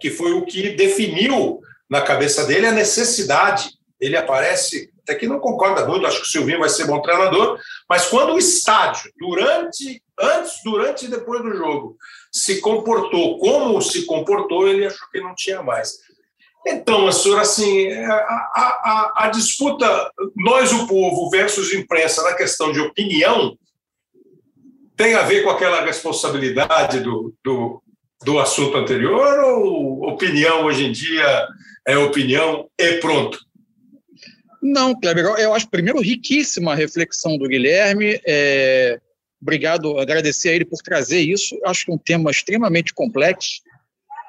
que 0.00 0.10
foi 0.10 0.32
o 0.32 0.44
que 0.44 0.70
definiu 0.70 1.60
na 1.88 2.00
cabeça 2.00 2.44
dele 2.44 2.66
a 2.66 2.72
necessidade. 2.72 3.70
Ele 4.00 4.16
aparece, 4.16 4.92
até 5.02 5.14
que 5.14 5.26
não 5.26 5.38
concorda 5.38 5.86
muito, 5.86 6.06
acho 6.06 6.20
que 6.20 6.26
o 6.26 6.30
Silvinho 6.30 6.60
vai 6.60 6.68
ser 6.68 6.86
bom 6.86 7.00
treinador, 7.00 7.58
mas 7.88 8.06
quando 8.06 8.32
o 8.32 8.38
estádio, 8.38 9.10
durante, 9.18 10.02
antes, 10.18 10.54
durante 10.64 11.04
e 11.04 11.08
depois 11.08 11.42
do 11.42 11.56
jogo, 11.56 11.96
se 12.32 12.60
comportou 12.60 13.38
como 13.38 13.80
se 13.82 14.06
comportou, 14.06 14.66
ele 14.66 14.86
achou 14.86 15.06
que 15.10 15.20
não 15.20 15.34
tinha 15.34 15.62
mais. 15.62 15.98
Então, 16.66 17.06
Assur, 17.08 17.38
assim, 17.40 17.92
a, 17.92 18.14
a, 18.14 19.12
a, 19.16 19.28
disputa 19.28 20.10
nós, 20.36 20.72
o 20.72 20.86
povo, 20.86 21.28
versus 21.28 21.74
imprensa 21.74 22.22
na 22.22 22.34
questão 22.34 22.72
de 22.72 22.80
opinião 22.80 23.58
tem 24.96 25.14
a 25.14 25.22
ver 25.22 25.42
com 25.42 25.50
aquela 25.50 25.84
responsabilidade 25.84 27.00
do, 27.00 27.34
do, 27.44 27.82
do 28.24 28.38
assunto 28.38 28.76
anterior 28.76 29.40
ou 29.44 30.08
opinião 30.08 30.64
hoje 30.64 30.86
em 30.86 30.92
dia 30.92 31.48
é 31.86 31.98
opinião 31.98 32.68
e 32.78 32.92
pronto? 32.98 33.38
Não, 34.62 34.94
Kleber, 34.94 35.24
eu 35.38 35.52
acho 35.52 35.68
primeiro 35.68 36.00
riquíssima 36.00 36.72
a 36.72 36.76
reflexão 36.76 37.36
do 37.36 37.48
Guilherme. 37.48 38.20
É, 38.24 39.00
Obrigado, 39.42 39.98
agradecer 39.98 40.50
a 40.50 40.52
ele 40.52 40.64
por 40.64 40.78
trazer 40.78 41.20
isso. 41.20 41.58
Acho 41.66 41.84
que 41.84 41.90
é 41.90 41.94
um 41.94 41.98
tema 41.98 42.30
extremamente 42.30 42.94
complexo. 42.94 43.60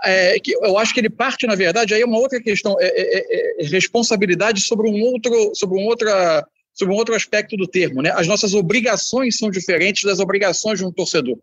é, 0.04 0.40
que 0.40 0.54
eu 0.54 0.78
acho 0.78 0.94
que 0.94 1.00
ele 1.00 1.10
parte, 1.10 1.46
na 1.46 1.56
verdade, 1.56 1.94
aí 1.94 2.02
é 2.02 2.06
uma 2.06 2.18
outra 2.18 2.42
questão, 2.42 2.76
é, 2.80 2.88
é, 2.88 3.62
é, 3.62 3.64
é 3.64 3.68
responsabilidade 3.68 4.60
sobre 4.62 4.90
um 4.90 5.00
outro, 5.02 5.52
sobre 5.54 5.80
um 5.80 5.86
outra, 5.86 6.46
sobre 6.74 6.94
um 6.94 6.98
outro 6.98 7.16
aspecto 7.16 7.56
do 7.56 7.68
termo, 7.68 8.02
né? 8.02 8.12
As 8.14 8.28
nossas 8.28 8.54
obrigações 8.54 9.38
são 9.38 9.50
diferentes 9.50 10.04
das 10.04 10.20
obrigações 10.20 10.80
de 10.80 10.86
um 10.86 10.92
torcedor. 10.92 11.38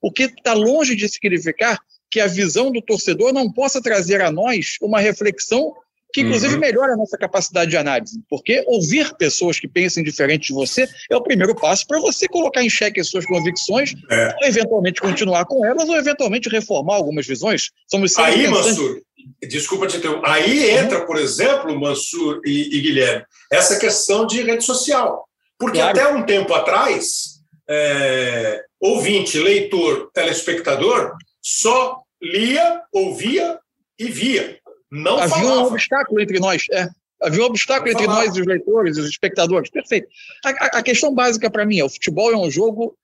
O 0.00 0.12
que 0.12 0.24
está 0.24 0.52
longe 0.52 0.94
de 0.94 1.08
significar 1.08 1.80
que 2.10 2.20
a 2.20 2.26
visão 2.26 2.70
do 2.70 2.82
torcedor 2.82 3.32
não 3.32 3.50
possa 3.50 3.82
trazer 3.82 4.20
a 4.20 4.30
nós 4.30 4.76
uma 4.80 5.00
reflexão 5.00 5.74
que 6.12 6.22
inclusive 6.22 6.54
uhum. 6.54 6.60
melhora 6.60 6.94
a 6.94 6.96
nossa 6.96 7.16
capacidade 7.18 7.70
de 7.70 7.76
análise, 7.76 8.20
porque 8.28 8.64
ouvir 8.66 9.14
pessoas 9.16 9.60
que 9.60 9.68
pensem 9.68 10.02
diferente 10.02 10.48
de 10.48 10.54
você 10.54 10.88
é 11.10 11.16
o 11.16 11.22
primeiro 11.22 11.54
passo 11.54 11.86
para 11.86 12.00
você 12.00 12.26
colocar 12.26 12.62
em 12.62 12.70
xeque 12.70 13.00
as 13.00 13.08
suas 13.08 13.26
convicções, 13.26 13.94
é. 14.10 14.34
ou 14.40 14.48
eventualmente 14.48 15.00
continuar 15.00 15.44
com 15.44 15.64
elas, 15.64 15.88
ou 15.88 15.96
eventualmente 15.96 16.48
reformar 16.48 16.94
algumas 16.94 17.26
visões. 17.26 17.70
Somos 17.90 18.16
Aí, 18.18 18.48
Mansur, 18.48 19.00
desculpa 19.48 19.86
te 19.86 19.98
interromper, 19.98 20.28
aí 20.28 20.70
entra, 20.70 21.04
por 21.04 21.16
exemplo, 21.16 21.78
Mansur 21.78 22.40
e, 22.44 22.76
e 22.76 22.80
Guilherme, 22.80 23.24
essa 23.52 23.78
questão 23.78 24.26
de 24.26 24.42
rede 24.42 24.64
social. 24.64 25.26
Porque 25.58 25.78
claro. 25.78 25.98
até 25.98 26.08
um 26.14 26.22
tempo 26.24 26.52
atrás, 26.54 27.40
é, 27.68 28.62
ouvinte, 28.80 29.38
leitor, 29.38 30.10
telespectador, 30.12 31.12
só 31.42 32.00
lia, 32.22 32.82
ouvia 32.92 33.58
e 33.98 34.06
via. 34.06 34.58
Não 34.90 35.18
Havia 35.18 35.36
falava. 35.36 35.62
um 35.62 35.66
obstáculo 35.66 36.20
entre 36.20 36.38
nós. 36.38 36.64
É. 36.70 36.88
Havia 37.22 37.42
um 37.42 37.46
obstáculo 37.46 37.90
entre 37.90 38.06
nós, 38.06 38.36
os 38.36 38.46
leitores, 38.46 38.98
os 38.98 39.08
espectadores. 39.08 39.70
Perfeito. 39.70 40.06
A, 40.44 40.78
a 40.78 40.82
questão 40.82 41.14
básica 41.14 41.50
para 41.50 41.64
mim 41.64 41.78
é: 41.78 41.84
o 41.84 41.88
futebol 41.88 42.30
é 42.32 42.36
um 42.36 42.50
jogo, 42.50 42.96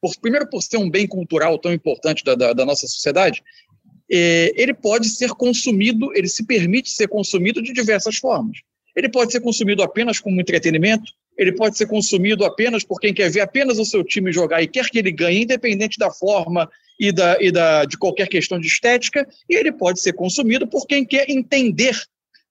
por, 0.00 0.12
primeiro, 0.20 0.48
por 0.48 0.62
ser 0.62 0.76
um 0.76 0.90
bem 0.90 1.06
cultural 1.06 1.58
tão 1.58 1.72
importante 1.72 2.24
da, 2.24 2.34
da, 2.34 2.52
da 2.52 2.64
nossa 2.64 2.86
sociedade, 2.86 3.42
é, 4.10 4.52
ele 4.56 4.74
pode 4.74 5.08
ser 5.08 5.30
consumido, 5.30 6.12
ele 6.14 6.28
se 6.28 6.44
permite 6.44 6.90
ser 6.90 7.08
consumido 7.08 7.62
de 7.62 7.72
diversas 7.72 8.16
formas. 8.16 8.58
Ele 8.94 9.08
pode 9.08 9.32
ser 9.32 9.40
consumido 9.40 9.82
apenas 9.82 10.20
como 10.20 10.40
entretenimento, 10.40 11.12
ele 11.36 11.52
pode 11.52 11.76
ser 11.76 11.86
consumido 11.86 12.44
apenas 12.44 12.84
por 12.84 13.00
quem 13.00 13.12
quer 13.12 13.30
ver 13.30 13.40
apenas 13.40 13.78
o 13.78 13.84
seu 13.84 14.04
time 14.04 14.32
jogar 14.32 14.62
e 14.62 14.68
quer 14.68 14.88
que 14.88 14.98
ele 14.98 15.12
ganhe, 15.12 15.42
independente 15.42 15.98
da 15.98 16.10
forma 16.10 16.68
e, 16.98 17.12
da, 17.12 17.36
e 17.40 17.50
da, 17.50 17.84
de 17.84 17.98
qualquer 17.98 18.28
questão 18.28 18.58
de 18.58 18.66
estética, 18.66 19.26
e 19.48 19.56
ele 19.56 19.72
pode 19.72 20.00
ser 20.00 20.12
consumido 20.12 20.66
por 20.66 20.86
quem 20.86 21.04
quer 21.04 21.28
entender. 21.28 21.96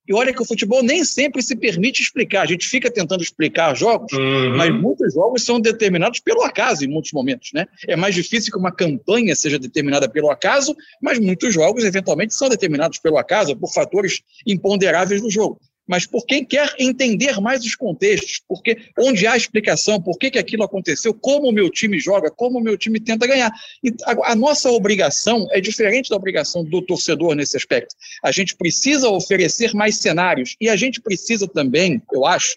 E 0.06 0.14
olha 0.14 0.34
que 0.34 0.42
o 0.42 0.46
futebol 0.46 0.84
nem 0.84 1.06
sempre 1.06 1.42
se 1.42 1.56
permite 1.56 2.02
explicar. 2.02 2.42
A 2.42 2.46
gente 2.46 2.68
fica 2.68 2.92
tentando 2.92 3.24
explicar 3.24 3.74
jogos, 3.74 4.12
uhum. 4.12 4.58
mas 4.58 4.70
muitos 4.70 5.14
jogos 5.14 5.46
são 5.46 5.62
determinados 5.62 6.20
pelo 6.20 6.42
acaso 6.44 6.84
em 6.84 6.90
muitos 6.90 7.14
momentos. 7.14 7.52
Né? 7.54 7.66
É 7.88 7.96
mais 7.96 8.14
difícil 8.14 8.52
que 8.52 8.58
uma 8.58 8.72
campanha 8.72 9.34
seja 9.34 9.58
determinada 9.58 10.10
pelo 10.10 10.30
acaso, 10.30 10.76
mas 11.02 11.20
muitos 11.20 11.54
jogos, 11.54 11.86
eventualmente, 11.86 12.34
são 12.34 12.50
determinados 12.50 13.00
pelo 13.00 13.18
acaso, 13.18 13.56
por 13.56 13.72
fatores 13.72 14.22
imponderáveis 14.46 15.22
do 15.22 15.32
jogo 15.32 15.58
mas 15.88 16.06
por 16.06 16.26
quem 16.26 16.46
quer 16.46 16.74
entender 16.80 17.40
mais 17.42 17.64
os 17.64 17.76
contextos, 17.76 18.42
porque 18.48 18.78
onde 18.98 19.28
há 19.28 19.36
explicação, 19.36 20.02
por 20.02 20.18
que, 20.18 20.32
que 20.32 20.40
aquilo 20.40 20.64
aconteceu, 20.64 21.14
como 21.14 21.50
o 21.50 21.52
meu 21.52 21.70
time 21.70 22.00
joga, 22.00 22.32
como 22.32 22.60
o 22.60 22.62
meu 22.62 22.78
time 22.78 23.00
tenta 23.00 23.28
ganhar. 23.28 23.52
E 23.84 23.94
a, 24.06 24.32
a 24.32 24.36
nossa 24.36 24.72
obrigação 24.72 25.48
é 25.52 25.60
diferente 25.60 26.10
da 26.10 26.16
obrigação 26.16 26.64
do 26.64 26.82
torcedor 26.82 27.36
nesse 27.36 27.58
aspecto. 27.58 27.96
A 28.24 28.32
gente 28.32 28.56
precisa 28.56 29.10
oferecer 29.10 29.74
mais 29.74 29.98
cenários 29.98 30.56
e 30.60 30.70
a 30.70 30.76
gente 30.76 31.02
precisa 31.02 31.48
também, 31.48 32.02
eu 32.14 32.26
acho, 32.26 32.56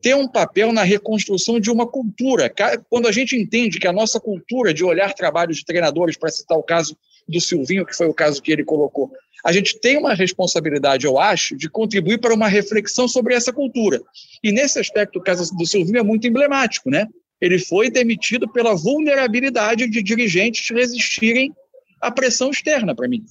ter 0.00 0.14
um 0.14 0.28
papel 0.28 0.72
na 0.72 0.84
reconstrução 0.84 1.58
de 1.58 1.70
uma 1.70 1.86
cultura. 1.86 2.52
Quando 2.88 3.08
a 3.08 3.12
gente 3.12 3.36
entende 3.36 3.80
que 3.80 3.88
a 3.88 3.92
nossa 3.92 4.20
cultura 4.20 4.72
de 4.72 4.84
olhar 4.84 5.12
trabalhos 5.14 5.56
de 5.56 5.64
treinadores, 5.64 6.16
para 6.16 6.30
citar 6.30 6.56
o 6.56 6.62
caso 6.62 6.96
do 7.28 7.40
Silvinho, 7.40 7.84
que 7.84 7.96
foi 7.96 8.06
o 8.06 8.14
caso 8.14 8.40
que 8.40 8.52
ele 8.52 8.64
colocou, 8.64 9.10
a 9.46 9.52
gente 9.52 9.78
tem 9.78 9.96
uma 9.96 10.12
responsabilidade, 10.12 11.06
eu 11.06 11.20
acho, 11.20 11.56
de 11.56 11.70
contribuir 11.70 12.18
para 12.18 12.34
uma 12.34 12.48
reflexão 12.48 13.06
sobre 13.06 13.32
essa 13.32 13.52
cultura. 13.52 14.02
E 14.42 14.50
nesse 14.50 14.80
aspecto, 14.80 15.20
o 15.20 15.22
caso 15.22 15.54
do 15.54 15.64
Silvinho 15.64 16.00
é 16.00 16.02
muito 16.02 16.26
emblemático, 16.26 16.90
né? 16.90 17.06
Ele 17.40 17.56
foi 17.56 17.88
demitido 17.88 18.50
pela 18.52 18.74
vulnerabilidade 18.74 19.88
de 19.88 20.02
dirigentes 20.02 20.68
resistirem 20.68 21.54
à 22.02 22.10
pressão 22.10 22.50
externa, 22.50 22.92
para 22.92 23.06
mim. 23.06 23.22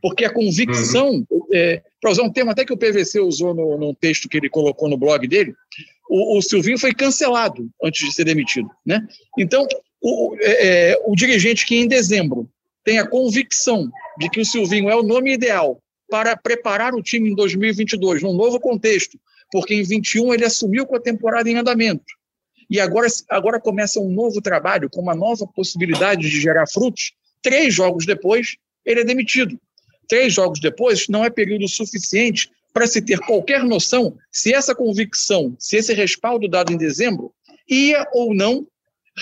Porque 0.00 0.24
a 0.24 0.32
convicção, 0.32 1.26
uhum. 1.28 1.46
é, 1.52 1.82
para 2.00 2.12
usar 2.12 2.22
um 2.22 2.32
termo 2.32 2.52
até 2.52 2.64
que 2.64 2.72
o 2.72 2.78
PVC 2.78 3.18
usou 3.18 3.52
no, 3.52 3.76
num 3.76 3.92
texto 3.92 4.28
que 4.28 4.36
ele 4.36 4.48
colocou 4.48 4.88
no 4.88 4.96
blog 4.96 5.26
dele, 5.26 5.52
o, 6.08 6.38
o 6.38 6.42
Silvinho 6.42 6.78
foi 6.78 6.94
cancelado 6.94 7.68
antes 7.82 8.06
de 8.06 8.14
ser 8.14 8.22
demitido. 8.22 8.70
Né? 8.86 9.04
Então, 9.36 9.66
o, 10.00 10.36
é, 10.38 10.90
é 10.92 11.02
o 11.04 11.16
dirigente 11.16 11.66
que 11.66 11.74
em 11.74 11.88
dezembro 11.88 12.48
tem 12.86 13.00
a 13.00 13.06
convicção 13.06 13.90
de 14.16 14.30
que 14.30 14.40
o 14.40 14.44
Silvinho 14.44 14.88
é 14.88 14.94
o 14.94 15.02
nome 15.02 15.34
ideal 15.34 15.82
para 16.08 16.36
preparar 16.36 16.94
o 16.94 17.02
time 17.02 17.30
em 17.30 17.34
2022, 17.34 18.22
num 18.22 18.32
novo 18.32 18.60
contexto, 18.60 19.18
porque 19.50 19.74
em 19.74 19.82
21 19.82 20.32
ele 20.32 20.44
assumiu 20.44 20.86
com 20.86 20.94
a 20.94 21.00
temporada 21.00 21.50
em 21.50 21.56
andamento. 21.56 22.04
E 22.70 22.78
agora, 22.78 23.08
agora 23.28 23.60
começa 23.60 23.98
um 23.98 24.08
novo 24.08 24.40
trabalho, 24.40 24.88
com 24.88 25.00
uma 25.00 25.16
nova 25.16 25.48
possibilidade 25.48 26.30
de 26.30 26.40
gerar 26.40 26.68
frutos. 26.68 27.12
Três 27.42 27.74
jogos 27.74 28.06
depois, 28.06 28.56
ele 28.84 29.00
é 29.00 29.04
demitido. 29.04 29.58
Três 30.08 30.32
jogos 30.32 30.60
depois 30.60 31.08
não 31.08 31.24
é 31.24 31.30
período 31.30 31.66
suficiente 31.66 32.52
para 32.72 32.86
se 32.86 33.02
ter 33.02 33.18
qualquer 33.18 33.64
noção 33.64 34.16
se 34.30 34.54
essa 34.54 34.76
convicção, 34.76 35.56
se 35.58 35.76
esse 35.76 35.92
respaldo 35.92 36.46
dado 36.46 36.72
em 36.72 36.76
dezembro, 36.76 37.32
ia 37.68 38.06
ou 38.12 38.32
não 38.32 38.64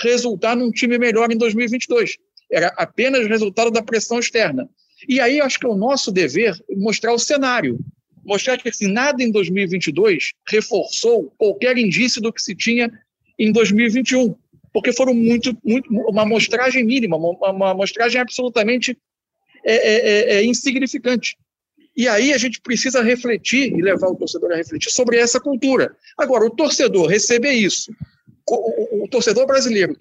resultar 0.03 0.55
num 0.55 0.69
time 0.69 0.99
melhor 0.99 1.31
em 1.31 1.37
2022 1.37 2.17
era 2.55 2.67
apenas 2.77 3.27
resultado 3.27 3.69
da 3.69 3.83
pressão 3.83 4.17
externa. 4.17 4.69
E 5.09 5.19
aí 5.19 5.41
acho 5.41 5.59
que 5.59 5.65
é 5.65 5.69
o 5.69 5.75
nosso 5.75 6.09
dever 6.09 6.55
mostrar 6.77 7.13
o 7.13 7.19
cenário, 7.19 7.77
mostrar 8.25 8.57
que 8.57 8.69
assim, 8.69 8.87
nada 8.87 9.21
em 9.21 9.29
2022 9.29 10.31
reforçou 10.47 11.33
qualquer 11.37 11.77
indício 11.77 12.21
do 12.21 12.31
que 12.31 12.41
se 12.41 12.55
tinha 12.55 12.89
em 13.37 13.51
2021, 13.51 14.33
porque 14.71 14.93
foram 14.93 15.13
muito, 15.13 15.55
muito 15.63 15.89
uma 15.89 16.21
amostragem 16.21 16.85
mínima, 16.85 17.17
uma, 17.17 17.51
uma 17.51 17.71
amostragem 17.71 18.21
absolutamente 18.21 18.97
é, 19.65 19.75
é, 19.75 19.95
é, 19.95 20.35
é, 20.35 20.45
insignificante. 20.45 21.37
E 21.95 22.07
aí 22.07 22.33
a 22.33 22.37
gente 22.37 22.61
precisa 22.61 23.01
refletir 23.01 23.73
e 23.73 23.81
levar 23.81 24.07
o 24.07 24.15
torcedor 24.15 24.51
a 24.53 24.57
refletir 24.57 24.91
sobre 24.91 25.17
essa 25.17 25.39
cultura. 25.39 25.95
Agora, 26.17 26.45
o 26.45 26.49
torcedor 26.49 27.07
receber 27.07 27.53
isso, 27.53 27.91
o, 28.47 29.03
o, 29.03 29.07
torcedor 29.07 29.47
brasileiro 29.47 29.97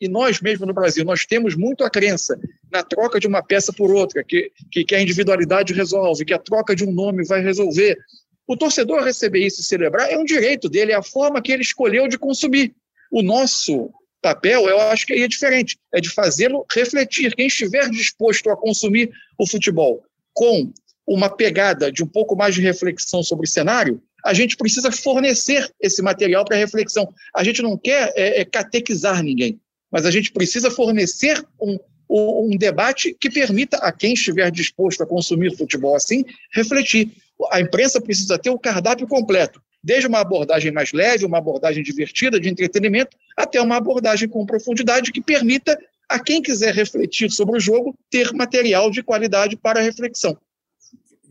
e 0.00 0.08
nós 0.08 0.40
mesmo 0.40 0.64
no 0.64 0.72
Brasil, 0.72 1.04
nós 1.04 1.26
temos 1.26 1.54
muito 1.54 1.84
a 1.84 1.90
crença 1.90 2.38
na 2.70 2.82
troca 2.82 3.20
de 3.20 3.26
uma 3.26 3.42
peça 3.42 3.72
por 3.72 3.90
outra, 3.92 4.24
que, 4.24 4.50
que, 4.70 4.84
que 4.84 4.94
a 4.94 5.00
individualidade 5.00 5.74
resolve, 5.74 6.24
que 6.24 6.32
a 6.32 6.38
troca 6.38 6.74
de 6.74 6.84
um 6.84 6.90
nome 6.90 7.24
vai 7.24 7.42
resolver. 7.42 7.98
O 8.46 8.56
torcedor 8.56 9.04
receber 9.04 9.46
isso 9.46 9.60
e 9.60 9.64
celebrar 9.64 10.10
é 10.10 10.16
um 10.16 10.24
direito 10.24 10.68
dele, 10.68 10.92
é 10.92 10.96
a 10.96 11.02
forma 11.02 11.42
que 11.42 11.52
ele 11.52 11.62
escolheu 11.62 12.08
de 12.08 12.18
consumir. 12.18 12.74
O 13.10 13.22
nosso 13.22 13.90
papel, 14.22 14.68
eu 14.68 14.80
acho 14.80 15.06
que 15.06 15.12
é 15.12 15.28
diferente, 15.28 15.78
é 15.92 16.00
de 16.00 16.08
fazê-lo 16.08 16.64
refletir. 16.72 17.34
Quem 17.34 17.46
estiver 17.46 17.90
disposto 17.90 18.48
a 18.50 18.56
consumir 18.56 19.10
o 19.38 19.46
futebol 19.46 20.02
com 20.32 20.72
uma 21.06 21.28
pegada 21.28 21.92
de 21.92 22.02
um 22.02 22.06
pouco 22.06 22.34
mais 22.34 22.54
de 22.54 22.62
reflexão 22.62 23.22
sobre 23.22 23.46
o 23.46 23.50
cenário, 23.50 24.02
a 24.24 24.32
gente 24.34 24.56
precisa 24.56 24.90
fornecer 24.90 25.68
esse 25.80 26.02
material 26.02 26.44
para 26.44 26.56
reflexão. 26.56 27.12
A 27.34 27.42
gente 27.42 27.62
não 27.62 27.76
quer 27.76 28.12
é, 28.14 28.40
é, 28.40 28.44
catequizar 28.44 29.22
ninguém 29.22 29.60
mas 29.92 30.06
a 30.06 30.10
gente 30.10 30.32
precisa 30.32 30.70
fornecer 30.70 31.44
um, 31.60 31.78
um 32.08 32.56
debate 32.56 33.14
que 33.20 33.30
permita 33.30 33.76
a 33.76 33.92
quem 33.92 34.14
estiver 34.14 34.50
disposto 34.50 35.02
a 35.02 35.06
consumir 35.06 35.54
futebol 35.54 35.94
assim 35.94 36.24
refletir. 36.54 37.12
A 37.50 37.60
imprensa 37.60 38.00
precisa 38.00 38.38
ter 38.38 38.48
o 38.48 38.58
cardápio 38.58 39.06
completo, 39.06 39.60
desde 39.84 40.08
uma 40.08 40.20
abordagem 40.20 40.72
mais 40.72 40.92
leve, 40.92 41.26
uma 41.26 41.38
abordagem 41.38 41.82
divertida, 41.82 42.40
de 42.40 42.48
entretenimento, 42.48 43.16
até 43.36 43.60
uma 43.60 43.76
abordagem 43.76 44.28
com 44.28 44.46
profundidade 44.46 45.12
que 45.12 45.20
permita 45.20 45.78
a 46.08 46.18
quem 46.18 46.40
quiser 46.40 46.74
refletir 46.74 47.30
sobre 47.30 47.56
o 47.56 47.60
jogo 47.60 47.94
ter 48.10 48.32
material 48.32 48.90
de 48.90 49.02
qualidade 49.02 49.56
para 49.56 49.80
reflexão. 49.80 50.36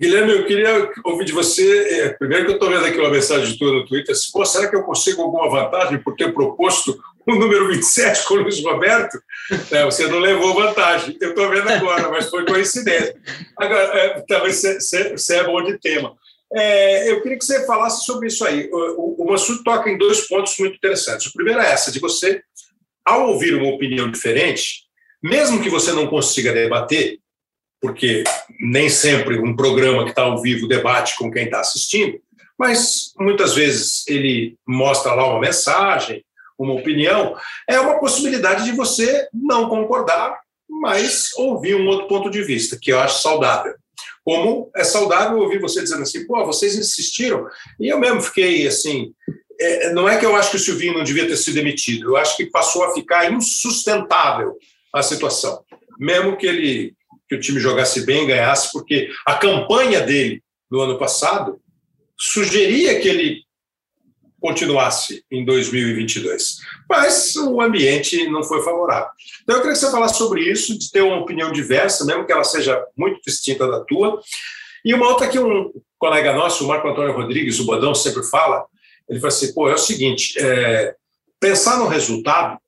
Guilherme, 0.01 0.31
eu 0.31 0.45
queria 0.47 0.91
ouvir 1.05 1.25
de 1.25 1.31
você. 1.31 2.01
É, 2.01 2.09
primeiro 2.09 2.45
que 2.45 2.51
eu 2.51 2.55
estou 2.55 2.71
vendo 2.71 2.83
aqui 2.83 2.97
uma 2.97 3.11
mensagem 3.11 3.55
tua 3.55 3.71
no 3.71 3.85
Twitter. 3.85 4.15
Pô, 4.33 4.43
será 4.43 4.67
que 4.67 4.75
eu 4.75 4.81
consigo 4.81 5.21
alguma 5.21 5.47
vantagem 5.47 5.99
por 5.99 6.15
ter 6.15 6.33
proposto 6.33 6.99
o 7.27 7.35
número 7.35 7.67
27 7.67 8.25
com 8.25 8.33
o 8.33 8.37
Luiz 8.37 8.63
Roberto? 8.63 9.21
É, 9.69 9.85
você 9.85 10.07
não 10.07 10.17
levou 10.17 10.55
vantagem. 10.55 11.15
Eu 11.21 11.29
estou 11.29 11.47
vendo 11.49 11.69
agora, 11.69 12.09
mas 12.09 12.31
foi 12.31 12.43
coincidência. 12.47 13.15
Agora, 13.55 13.83
é, 13.95 14.25
talvez 14.27 14.63
você 14.63 15.35
é 15.35 15.43
bom 15.43 15.61
de 15.61 15.77
tema. 15.77 16.15
É, 16.51 17.11
eu 17.11 17.21
queria 17.21 17.37
que 17.37 17.45
você 17.45 17.63
falasse 17.67 18.03
sobre 18.03 18.27
isso 18.27 18.43
aí. 18.43 18.71
O, 18.73 19.23
o 19.23 19.29
Mansur 19.29 19.61
toca 19.63 19.87
em 19.87 19.99
dois 19.99 20.27
pontos 20.27 20.57
muito 20.57 20.77
interessantes. 20.77 21.27
O 21.27 21.33
primeiro 21.33 21.61
é 21.61 21.71
essa, 21.71 21.91
de 21.91 21.99
você, 21.99 22.41
ao 23.05 23.29
ouvir 23.29 23.53
uma 23.53 23.71
opinião 23.71 24.09
diferente, 24.09 24.81
mesmo 25.21 25.61
que 25.61 25.69
você 25.69 25.91
não 25.91 26.07
consiga 26.07 26.51
debater, 26.51 27.20
porque 27.81 28.23
nem 28.59 28.89
sempre 28.89 29.39
um 29.39 29.55
programa 29.55 30.03
que 30.03 30.11
está 30.11 30.23
ao 30.23 30.41
vivo 30.41 30.67
debate 30.67 31.15
com 31.17 31.31
quem 31.31 31.45
está 31.45 31.59
assistindo, 31.59 32.19
mas 32.57 33.11
muitas 33.19 33.55
vezes 33.55 34.07
ele 34.07 34.55
mostra 34.67 35.13
lá 35.13 35.27
uma 35.27 35.39
mensagem, 35.39 36.23
uma 36.57 36.75
opinião, 36.75 37.35
é 37.67 37.79
uma 37.79 37.99
possibilidade 37.99 38.65
de 38.65 38.71
você 38.71 39.27
não 39.33 39.67
concordar 39.67 40.39
mas 40.71 41.29
ouvi 41.35 41.75
um 41.75 41.85
outro 41.87 42.07
ponto 42.07 42.29
de 42.29 42.41
vista, 42.41 42.77
que 42.81 42.91
eu 42.91 42.99
acho 42.99 43.21
saudável. 43.21 43.75
Como 44.23 44.71
é 44.75 44.83
saudável 44.83 45.39
ouvir 45.39 45.59
você 45.59 45.81
dizendo 45.81 46.03
assim, 46.03 46.25
pô, 46.25 46.45
vocês 46.45 46.75
insistiram, 46.75 47.45
e 47.79 47.89
eu 47.89 47.99
mesmo 47.99 48.21
fiquei 48.21 48.65
assim. 48.65 49.13
É, 49.59 49.93
não 49.93 50.07
é 50.07 50.17
que 50.17 50.25
eu 50.25 50.35
acho 50.35 50.51
que 50.51 50.55
o 50.55 50.59
Silvinho 50.59 50.93
não 50.93 51.03
devia 51.03 51.27
ter 51.27 51.35
sido 51.35 51.55
demitido, 51.55 52.09
eu 52.09 52.17
acho 52.17 52.37
que 52.37 52.45
passou 52.45 52.83
a 52.85 52.93
ficar 52.93 53.31
insustentável 53.31 54.55
a 54.93 55.03
situação. 55.03 55.63
Mesmo 55.99 56.37
que 56.37 56.47
ele 56.47 56.95
que 57.31 57.35
o 57.35 57.39
time 57.39 57.61
jogasse 57.61 58.05
bem, 58.05 58.27
ganhasse, 58.27 58.73
porque 58.73 59.09
a 59.25 59.35
campanha 59.35 60.01
dele 60.01 60.43
no 60.69 60.81
ano 60.81 60.99
passado 60.99 61.61
sugeria 62.19 62.99
que 62.99 63.07
ele 63.07 63.43
continuasse 64.37 65.23
em 65.31 65.45
2022. 65.45 66.57
Mas 66.89 67.33
o 67.37 67.61
ambiente 67.61 68.27
não 68.27 68.43
foi 68.43 68.61
favorável. 68.63 69.09
Então, 69.43 69.55
eu 69.55 69.61
queria 69.61 69.77
que 69.77 69.79
você 69.79 69.89
falasse 69.89 70.17
sobre 70.17 70.41
isso, 70.41 70.77
de 70.77 70.91
ter 70.91 71.03
uma 71.03 71.19
opinião 71.19 71.53
diversa, 71.53 72.03
mesmo 72.03 72.25
que 72.25 72.33
ela 72.33 72.43
seja 72.43 72.85
muito 72.97 73.21
distinta 73.25 73.65
da 73.65 73.79
tua. 73.79 74.19
E 74.83 74.93
uma 74.93 75.07
outra 75.07 75.29
que 75.29 75.39
um 75.39 75.71
colega 75.97 76.33
nosso, 76.33 76.65
o 76.65 76.67
Marco 76.67 76.89
Antônio 76.89 77.13
Rodrigues, 77.13 77.61
o 77.61 77.65
Bodão, 77.65 77.95
sempre 77.95 78.23
fala, 78.23 78.65
ele 79.07 79.21
fala 79.21 79.31
assim, 79.31 79.53
pô, 79.53 79.69
é 79.69 79.75
o 79.75 79.77
seguinte, 79.77 80.37
é, 80.37 80.95
pensar 81.39 81.77
no 81.77 81.87
resultado, 81.87 82.59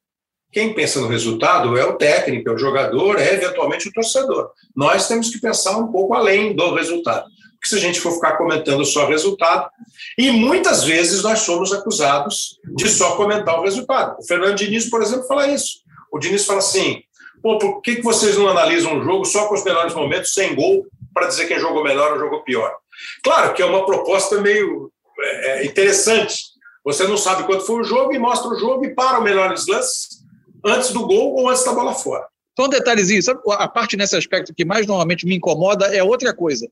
quem 0.53 0.73
pensa 0.73 1.01
no 1.01 1.07
resultado 1.07 1.75
é 1.77 1.83
o 1.83 1.93
técnico, 1.93 2.49
é 2.49 2.53
o 2.53 2.57
jogador, 2.57 3.19
é 3.19 3.33
eventualmente 3.33 3.89
o 3.89 3.91
torcedor. 3.91 4.51
Nós 4.75 5.07
temos 5.07 5.29
que 5.29 5.41
pensar 5.41 5.77
um 5.77 5.91
pouco 5.91 6.13
além 6.13 6.55
do 6.55 6.73
resultado 6.75 7.25
que 7.63 7.69
se 7.69 7.75
a 7.75 7.79
gente 7.79 8.01
for 8.01 8.11
ficar 8.11 8.33
comentando 8.33 8.83
só 8.83 9.05
o 9.05 9.07
resultado, 9.07 9.69
e 10.17 10.29
muitas 10.31 10.83
vezes 10.83 11.23
nós 11.23 11.39
somos 11.39 11.71
acusados 11.71 12.59
de 12.75 12.89
só 12.89 13.15
comentar 13.15 13.57
o 13.57 13.63
resultado. 13.63 14.17
O 14.19 14.27
Fernando 14.27 14.55
Diniz, 14.55 14.89
por 14.89 15.01
exemplo, 15.01 15.25
fala 15.25 15.47
isso. 15.47 15.79
O 16.11 16.19
Diniz 16.19 16.45
fala 16.45 16.59
assim: 16.59 17.01
Pô, 17.41 17.57
por 17.57 17.81
que, 17.81 17.95
que 17.95 18.01
vocês 18.01 18.37
não 18.37 18.49
analisam 18.49 18.97
um 18.97 19.03
jogo 19.03 19.23
só 19.23 19.47
com 19.47 19.53
os 19.53 19.63
melhores 19.63 19.93
momentos, 19.93 20.33
sem 20.33 20.53
gol, 20.53 20.85
para 21.13 21.27
dizer 21.27 21.47
quem 21.47 21.57
jogou 21.57 21.85
melhor 21.85 22.11
ou 22.11 22.19
jogou 22.19 22.43
pior? 22.43 22.75
Claro 23.23 23.53
que 23.53 23.61
é 23.61 23.65
uma 23.65 23.85
proposta 23.85 24.41
meio 24.41 24.91
é, 25.17 25.61
é, 25.61 25.65
interessante. 25.65 26.35
Você 26.83 27.07
não 27.07 27.15
sabe 27.15 27.43
quanto 27.43 27.65
foi 27.65 27.79
o 27.79 27.83
jogo 27.85 28.13
e 28.13 28.19
mostra 28.19 28.49
o 28.49 28.59
jogo 28.59 28.85
e 28.85 28.93
para 28.93 29.19
o 29.19 29.23
melhores 29.23 29.67
lances 29.67 30.22
antes 30.63 30.91
do 30.91 31.05
gol 31.05 31.35
ou 31.35 31.49
antes 31.49 31.63
da 31.63 31.73
bola 31.73 31.93
fora. 31.93 32.25
Só 32.57 32.65
um 32.65 32.69
detalhezinho, 32.69 33.21
sabe 33.23 33.39
a 33.49 33.67
parte 33.67 33.97
nesse 33.97 34.15
aspecto 34.15 34.53
que 34.53 34.63
mais 34.63 34.85
normalmente 34.85 35.25
me 35.25 35.35
incomoda 35.35 35.87
é 35.87 36.03
outra 36.03 36.33
coisa 36.33 36.67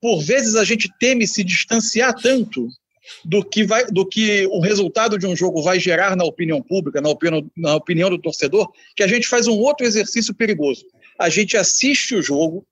por 0.00 0.20
vezes 0.22 0.56
a 0.56 0.64
gente 0.64 0.90
teme 0.98 1.26
se 1.26 1.44
distanciar 1.44 2.14
tanto 2.14 2.68
do 3.24 3.44
que, 3.44 3.64
vai, 3.64 3.84
do 3.86 4.06
que 4.06 4.46
o 4.46 4.60
resultado 4.60 5.18
de 5.18 5.26
um 5.26 5.36
jogo 5.36 5.62
vai 5.62 5.78
gerar 5.78 6.16
na 6.16 6.24
opinião 6.24 6.62
pública, 6.62 7.00
na 7.00 7.10
opinião, 7.10 7.50
na 7.56 7.74
opinião 7.76 8.08
do 8.08 8.18
torcedor, 8.18 8.70
que 8.96 9.02
a 9.02 9.06
gente 9.06 9.28
faz 9.28 9.46
um 9.46 9.58
outro 9.58 9.86
exercício 9.86 10.34
perigoso. 10.34 10.84
A 11.18 11.28
gente 11.28 11.56
assiste 11.56 12.14
o 12.14 12.22
jogo, 12.22 12.64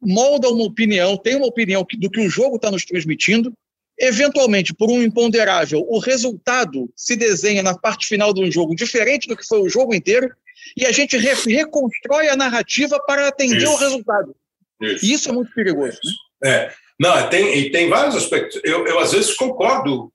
molda 0.00 0.48
uma 0.48 0.64
opinião, 0.64 1.16
tem 1.16 1.36
uma 1.36 1.46
opinião 1.46 1.86
do 1.98 2.10
que 2.10 2.20
o 2.20 2.30
jogo 2.30 2.56
está 2.56 2.70
nos 2.70 2.84
transmitindo, 2.84 3.52
eventualmente, 4.00 4.72
por 4.74 4.90
um 4.90 5.02
imponderável, 5.02 5.84
o 5.88 5.98
resultado 5.98 6.90
se 6.96 7.14
desenha 7.14 7.62
na 7.62 7.76
parte 7.76 8.06
final 8.06 8.32
de 8.32 8.42
um 8.42 8.50
jogo 8.50 8.74
diferente 8.74 9.28
do 9.28 9.36
que 9.36 9.46
foi 9.46 9.60
o 9.60 9.68
jogo 9.68 9.94
inteiro, 9.94 10.28
e 10.76 10.86
a 10.86 10.92
gente 10.92 11.16
re 11.16 11.34
reconstrói 11.46 12.28
a 12.28 12.36
narrativa 12.36 12.98
para 13.06 13.28
atender 13.28 13.62
Isso. 13.62 13.72
o 13.72 13.76
resultado. 13.76 14.34
Isso. 14.80 15.04
E 15.04 15.12
isso 15.12 15.28
é 15.28 15.32
muito 15.32 15.52
perigoso. 15.52 15.98
Né? 16.42 16.50
É. 16.50 16.72
Não, 16.98 17.28
tem, 17.28 17.58
e 17.58 17.70
tem 17.70 17.88
vários 17.88 18.14
aspectos. 18.14 18.60
Eu, 18.64 18.86
eu, 18.86 18.98
às 18.98 19.12
vezes, 19.12 19.34
concordo, 19.34 20.12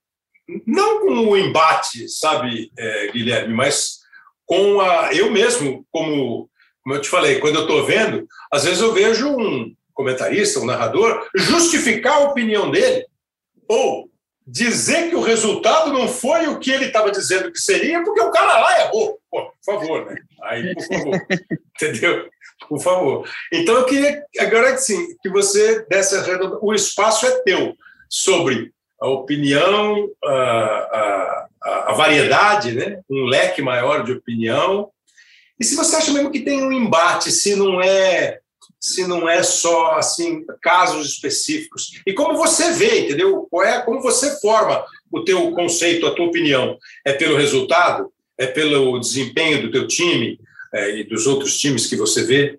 não 0.66 1.00
com 1.00 1.28
o 1.28 1.36
embate, 1.36 2.08
sabe, 2.08 2.70
é, 2.78 3.10
Guilherme, 3.12 3.54
mas 3.54 3.98
com 4.44 4.80
a. 4.80 5.12
Eu 5.12 5.30
mesmo, 5.30 5.84
como, 5.90 6.48
como 6.82 6.94
eu 6.94 7.00
te 7.00 7.08
falei, 7.08 7.40
quando 7.40 7.56
eu 7.56 7.62
estou 7.62 7.84
vendo, 7.84 8.26
às 8.52 8.64
vezes 8.64 8.80
eu 8.80 8.92
vejo 8.92 9.28
um 9.28 9.74
comentarista, 9.92 10.60
um 10.60 10.66
narrador, 10.66 11.26
justificar 11.34 12.14
a 12.14 12.28
opinião 12.28 12.70
dele, 12.70 13.04
ou 13.68 14.10
dizer 14.46 15.10
que 15.10 15.16
o 15.16 15.22
resultado 15.22 15.92
não 15.92 16.06
foi 16.06 16.46
o 16.46 16.58
que 16.58 16.70
ele 16.70 16.86
estava 16.86 17.10
dizendo 17.10 17.50
que 17.50 17.58
seria, 17.58 18.02
porque 18.04 18.20
o 18.20 18.30
cara 18.30 18.60
lá 18.60 18.80
errou. 18.82 19.18
Pô, 19.28 19.42
por 19.42 19.64
favor, 19.64 20.06
né? 20.06 20.16
Aí, 20.42 20.74
por 20.74 20.84
favor. 20.84 21.26
Entendeu? 21.74 22.28
Por 22.68 22.80
favor. 22.80 23.28
Então, 23.52 23.74
eu 23.74 23.84
queria 23.84 24.24
agora 24.38 24.72
que 24.72 24.78
sim, 24.78 25.16
que 25.20 25.28
você 25.28 25.84
desse 25.88 26.14
o 26.62 26.72
espaço 26.72 27.26
é 27.26 27.42
teu 27.42 27.74
sobre 28.08 28.72
a 29.00 29.08
opinião, 29.08 30.08
a, 30.24 30.32
a, 30.32 31.48
a, 31.88 31.92
variedade, 31.92 32.72
né? 32.72 33.00
um 33.10 33.24
leque 33.24 33.60
maior 33.60 34.04
de 34.04 34.12
opinião. 34.12 34.90
E 35.60 35.64
se 35.64 35.74
você 35.74 35.96
acha 35.96 36.12
mesmo 36.12 36.30
que 36.30 36.40
tem 36.40 36.62
um 36.62 36.72
embate, 36.72 37.30
se 37.30 37.54
não 37.56 37.80
é 37.82 38.38
se 38.92 39.06
não 39.06 39.28
é 39.28 39.42
só 39.42 39.92
assim 39.92 40.44
casos 40.60 41.08
específicos 41.08 42.00
e 42.06 42.12
como 42.12 42.36
você 42.36 42.72
vê, 42.72 43.00
entendeu? 43.00 43.46
Qual 43.50 43.64
é 43.64 43.80
como 43.82 44.00
você 44.00 44.40
forma 44.40 44.84
o 45.12 45.24
teu 45.24 45.52
conceito, 45.52 46.06
a 46.06 46.14
tua 46.14 46.26
opinião? 46.26 46.76
É 47.04 47.12
pelo 47.12 47.36
resultado? 47.36 48.12
É 48.38 48.46
pelo 48.46 48.98
desempenho 48.98 49.62
do 49.62 49.70
teu 49.70 49.86
time? 49.86 50.38
é, 50.76 50.98
e 50.98 51.04
dos 51.04 51.26
outros 51.26 51.58
times 51.58 51.86
que 51.86 51.96
você 51.96 52.24
vê? 52.24 52.58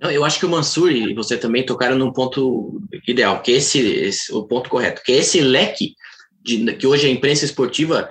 Não, 0.00 0.10
eu 0.10 0.24
acho 0.24 0.38
que 0.38 0.46
o 0.46 0.48
Mansur 0.48 0.90
e 0.90 1.14
você 1.14 1.36
também 1.36 1.64
tocaram 1.64 1.96
num 1.96 2.12
ponto 2.12 2.80
ideal, 3.06 3.42
que 3.42 3.52
esse, 3.52 3.78
esse 3.80 4.32
o 4.32 4.44
ponto 4.44 4.68
correto, 4.68 5.02
que 5.02 5.12
esse 5.12 5.40
leque 5.40 5.94
de, 6.42 6.74
que 6.74 6.86
hoje 6.86 7.06
a 7.06 7.10
imprensa 7.10 7.44
esportiva, 7.44 8.08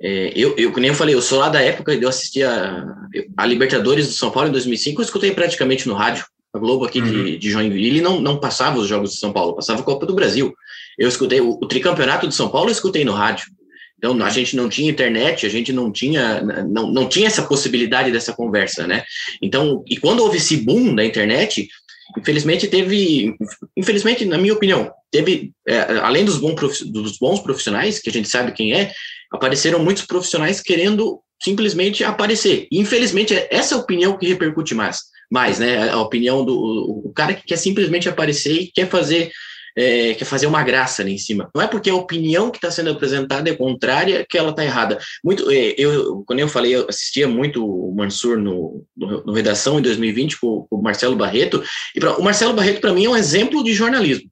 é, 0.00 0.32
eu, 0.34 0.56
eu, 0.56 0.72
como 0.72 0.84
eu 0.84 0.94
falei, 0.94 1.14
eu 1.14 1.22
sou 1.22 1.38
lá 1.38 1.48
da 1.48 1.60
época 1.60 1.96
de 1.96 2.02
eu 2.02 2.08
assistir 2.08 2.44
a, 2.44 2.84
a, 3.36 3.46
Libertadores 3.46 4.06
do 4.06 4.14
São 4.14 4.30
Paulo 4.30 4.48
em 4.48 4.52
2005, 4.52 5.00
eu 5.00 5.04
escutei 5.04 5.32
praticamente 5.32 5.86
no 5.86 5.94
rádio, 5.94 6.24
a 6.52 6.58
Globo 6.58 6.84
aqui 6.84 7.00
uhum. 7.00 7.24
de, 7.24 7.38
de 7.38 7.50
Joinville 7.50 8.00
não, 8.00 8.20
não 8.20 8.38
passava 8.38 8.78
os 8.78 8.88
jogos 8.88 9.12
de 9.12 9.18
São 9.18 9.32
Paulo, 9.32 9.54
passava 9.54 9.80
a 9.80 9.84
Copa 9.84 10.06
do 10.06 10.14
Brasil. 10.14 10.54
Eu 10.98 11.08
escutei 11.08 11.40
o, 11.40 11.50
o 11.50 11.66
tricampeonato 11.66 12.26
de 12.26 12.34
São 12.34 12.48
Paulo, 12.48 12.68
eu 12.68 12.72
escutei 12.72 13.04
no 13.04 13.12
rádio. 13.12 13.46
Então, 13.98 14.22
a 14.22 14.30
gente 14.30 14.54
não 14.54 14.68
tinha 14.68 14.90
internet, 14.90 15.44
a 15.44 15.48
gente 15.48 15.72
não 15.72 15.90
tinha, 15.90 16.40
não, 16.40 16.90
não 16.90 17.08
tinha 17.08 17.26
essa 17.26 17.42
possibilidade 17.42 18.12
dessa 18.12 18.32
conversa, 18.32 18.86
né? 18.86 19.02
Então, 19.42 19.82
e 19.88 19.96
quando 19.96 20.20
houve 20.20 20.36
esse 20.36 20.56
boom 20.56 20.94
da 20.94 21.04
internet, 21.04 21.68
infelizmente 22.16 22.68
teve, 22.68 23.34
infelizmente, 23.76 24.24
na 24.24 24.38
minha 24.38 24.54
opinião, 24.54 24.90
teve, 25.10 25.52
é, 25.66 25.80
além 25.98 26.24
dos, 26.24 26.38
bons 26.38 26.80
dos 26.82 27.18
bons 27.18 27.40
profissionais, 27.40 27.98
que 27.98 28.08
a 28.08 28.12
gente 28.12 28.28
sabe 28.28 28.52
quem 28.52 28.72
é, 28.72 28.92
apareceram 29.32 29.80
muitos 29.80 30.06
profissionais 30.06 30.60
querendo 30.60 31.20
simplesmente 31.42 32.04
aparecer. 32.04 32.68
E, 32.70 32.78
infelizmente, 32.78 33.34
é 33.34 33.48
essa 33.50 33.76
opinião 33.76 34.16
que 34.16 34.28
repercute 34.28 34.76
mais, 34.76 35.00
mais, 35.30 35.58
né? 35.58 35.90
A 35.90 36.00
opinião 36.00 36.44
do 36.44 36.58
o 37.04 37.12
cara 37.14 37.34
que 37.34 37.44
quer 37.44 37.56
simplesmente 37.56 38.08
aparecer 38.08 38.52
e 38.52 38.72
quer 38.72 38.88
fazer 38.88 39.30
é, 39.78 40.14
quer 40.14 40.24
fazer 40.24 40.48
uma 40.48 40.62
graça 40.64 41.02
ali 41.02 41.12
em 41.12 41.18
cima. 41.18 41.48
Não 41.54 41.62
é 41.62 41.66
porque 41.68 41.88
a 41.88 41.94
opinião 41.94 42.50
que 42.50 42.58
está 42.58 42.68
sendo 42.68 42.90
apresentada 42.90 43.48
é 43.48 43.54
contrária 43.54 44.26
que 44.28 44.36
ela 44.36 44.50
está 44.50 44.64
errada. 44.64 44.98
Muito, 45.22 45.48
é, 45.52 45.74
eu, 45.78 46.24
quando 46.26 46.40
eu 46.40 46.48
falei, 46.48 46.74
eu 46.74 46.86
assistia 46.88 47.28
muito 47.28 47.64
o 47.64 47.94
Mansur 47.94 48.36
no, 48.36 48.84
no, 48.96 49.24
no 49.24 49.32
Redação 49.32 49.78
em 49.78 49.82
2020 49.82 50.40
com, 50.40 50.66
com, 50.68 50.76
o 50.76 50.82
Marcelo 50.82 51.14
Barreto, 51.14 51.62
e 51.94 52.00
pra, 52.00 52.16
o 52.16 52.22
Marcelo 52.24 52.54
Barreto, 52.54 52.80
para 52.80 52.92
mim, 52.92 53.04
é 53.04 53.08
um 53.08 53.16
exemplo 53.16 53.62
de 53.62 53.72
jornalismo. 53.72 54.28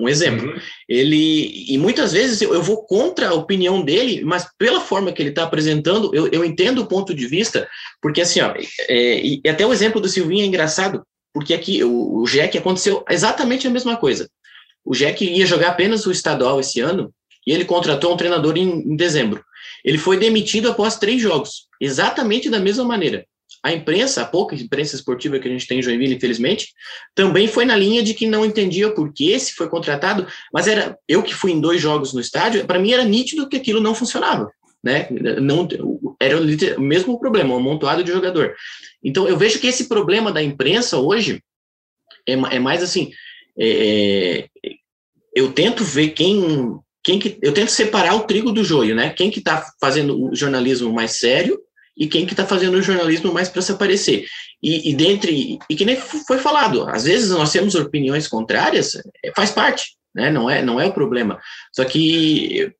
Um 0.00 0.08
exemplo. 0.08 0.48
Uhum. 0.48 0.60
Ele, 0.88 1.64
e 1.68 1.78
muitas 1.78 2.12
vezes 2.12 2.42
eu, 2.42 2.62
vou 2.62 2.84
contra 2.84 3.28
a 3.28 3.34
opinião 3.34 3.82
dele, 3.82 4.24
mas 4.24 4.48
pela 4.58 4.80
forma 4.80 5.12
que 5.12 5.22
ele 5.22 5.30
está 5.30 5.44
apresentando, 5.44 6.14
eu, 6.14 6.28
eu 6.28 6.44
entendo 6.44 6.80
o 6.80 6.86
ponto 6.86 7.14
de 7.14 7.26
vista, 7.26 7.68
porque 8.00 8.20
assim, 8.20 8.40
ó, 8.40 8.54
é, 8.88 9.20
e 9.20 9.40
até 9.48 9.66
o 9.66 9.72
exemplo 9.72 10.00
do 10.00 10.08
Silvinho 10.08 10.42
é 10.42 10.46
engraçado, 10.46 11.02
porque 11.32 11.54
aqui 11.54 11.84
o, 11.84 12.22
o 12.22 12.24
Jack 12.24 12.56
aconteceu 12.58 13.04
exatamente 13.08 13.66
a 13.66 13.70
mesma 13.70 13.96
coisa. 13.96 14.28
O 14.84 14.94
Jack 14.94 15.24
ia 15.24 15.46
jogar 15.46 15.68
apenas 15.68 16.06
o 16.06 16.12
estadual 16.12 16.60
esse 16.60 16.80
ano 16.80 17.12
e 17.46 17.52
ele 17.52 17.64
contratou 17.64 18.12
um 18.12 18.16
treinador 18.16 18.56
em, 18.56 18.80
em 18.80 18.96
dezembro. 18.96 19.44
Ele 19.84 19.98
foi 19.98 20.16
demitido 20.16 20.70
após 20.70 20.96
três 20.96 21.20
jogos, 21.20 21.68
exatamente 21.80 22.50
da 22.50 22.58
mesma 22.58 22.84
maneira. 22.84 23.24
A 23.66 23.72
imprensa, 23.72 24.22
a 24.22 24.24
pouca 24.24 24.54
imprensa 24.54 24.94
esportiva 24.94 25.40
que 25.40 25.48
a 25.48 25.50
gente 25.50 25.66
tem 25.66 25.80
em 25.80 25.82
Joinville, 25.82 26.14
infelizmente, 26.14 26.68
também 27.16 27.48
foi 27.48 27.64
na 27.64 27.74
linha 27.74 28.00
de 28.00 28.14
que 28.14 28.24
não 28.24 28.44
entendia 28.44 28.92
por 28.92 29.12
que 29.12 29.32
esse 29.32 29.54
foi 29.54 29.68
contratado, 29.68 30.24
mas 30.52 30.68
era 30.68 30.96
eu 31.08 31.20
que 31.20 31.34
fui 31.34 31.50
em 31.50 31.60
dois 31.60 31.80
jogos 31.80 32.14
no 32.14 32.20
estádio, 32.20 32.64
para 32.64 32.78
mim 32.78 32.92
era 32.92 33.02
nítido 33.02 33.48
que 33.48 33.56
aquilo 33.56 33.80
não 33.80 33.92
funcionava, 33.92 34.48
né? 34.84 35.08
Não 35.42 35.66
era 36.22 36.38
o 36.38 36.80
mesmo 36.80 37.18
problema, 37.18 37.54
um 37.54 37.56
amontoado 37.56 38.04
de 38.04 38.12
jogador. 38.12 38.54
Então 39.02 39.26
eu 39.26 39.36
vejo 39.36 39.58
que 39.58 39.66
esse 39.66 39.88
problema 39.88 40.30
da 40.30 40.40
imprensa 40.40 40.98
hoje 40.98 41.42
é, 42.24 42.34
é 42.34 42.58
mais 42.60 42.84
assim, 42.84 43.10
é, 43.58 44.48
eu 45.34 45.50
tento 45.50 45.82
ver 45.82 46.10
quem, 46.10 46.78
quem 47.02 47.18
que, 47.18 47.36
eu 47.42 47.52
tento 47.52 47.72
separar 47.72 48.14
o 48.14 48.28
trigo 48.28 48.52
do 48.52 48.62
joio, 48.62 48.94
né? 48.94 49.10
Quem 49.10 49.28
que 49.28 49.40
está 49.40 49.66
fazendo 49.80 50.30
o 50.30 50.36
jornalismo 50.36 50.92
mais 50.92 51.18
sério 51.18 51.65
e 51.96 52.06
quem 52.06 52.26
que 52.26 52.32
está 52.32 52.46
fazendo 52.46 52.76
o 52.76 52.82
jornalismo 52.82 53.32
mais 53.32 53.48
para 53.48 53.62
se 53.62 53.72
aparecer. 53.72 54.26
E, 54.62 54.90
e 54.90 54.94
dentre, 54.94 55.58
e 55.68 55.74
que 55.76 55.84
nem 55.84 55.96
foi 55.96 56.38
falado, 56.38 56.88
às 56.88 57.04
vezes 57.04 57.30
nós 57.30 57.52
temos 57.52 57.74
opiniões 57.74 58.28
contrárias, 58.28 58.94
é, 59.24 59.32
faz 59.34 59.50
parte, 59.50 59.96
né? 60.14 60.30
Não 60.30 60.48
é, 60.48 60.62
não 60.62 60.80
é 60.80 60.86
o 60.86 60.92
problema. 60.92 61.38
Só 61.74 61.84
que 61.84 62.72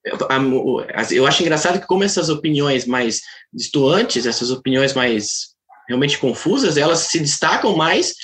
eu 1.10 1.26
acho 1.26 1.42
engraçado 1.42 1.80
que 1.80 1.86
como 1.86 2.04
essas 2.04 2.28
opiniões 2.28 2.86
mais 2.86 3.20
distantes, 3.52 4.26
essas 4.26 4.50
opiniões 4.50 4.94
mais 4.94 5.54
realmente 5.88 6.18
confusas, 6.18 6.76
elas 6.76 7.00
se 7.00 7.18
destacam 7.18 7.76
mais 7.76 8.14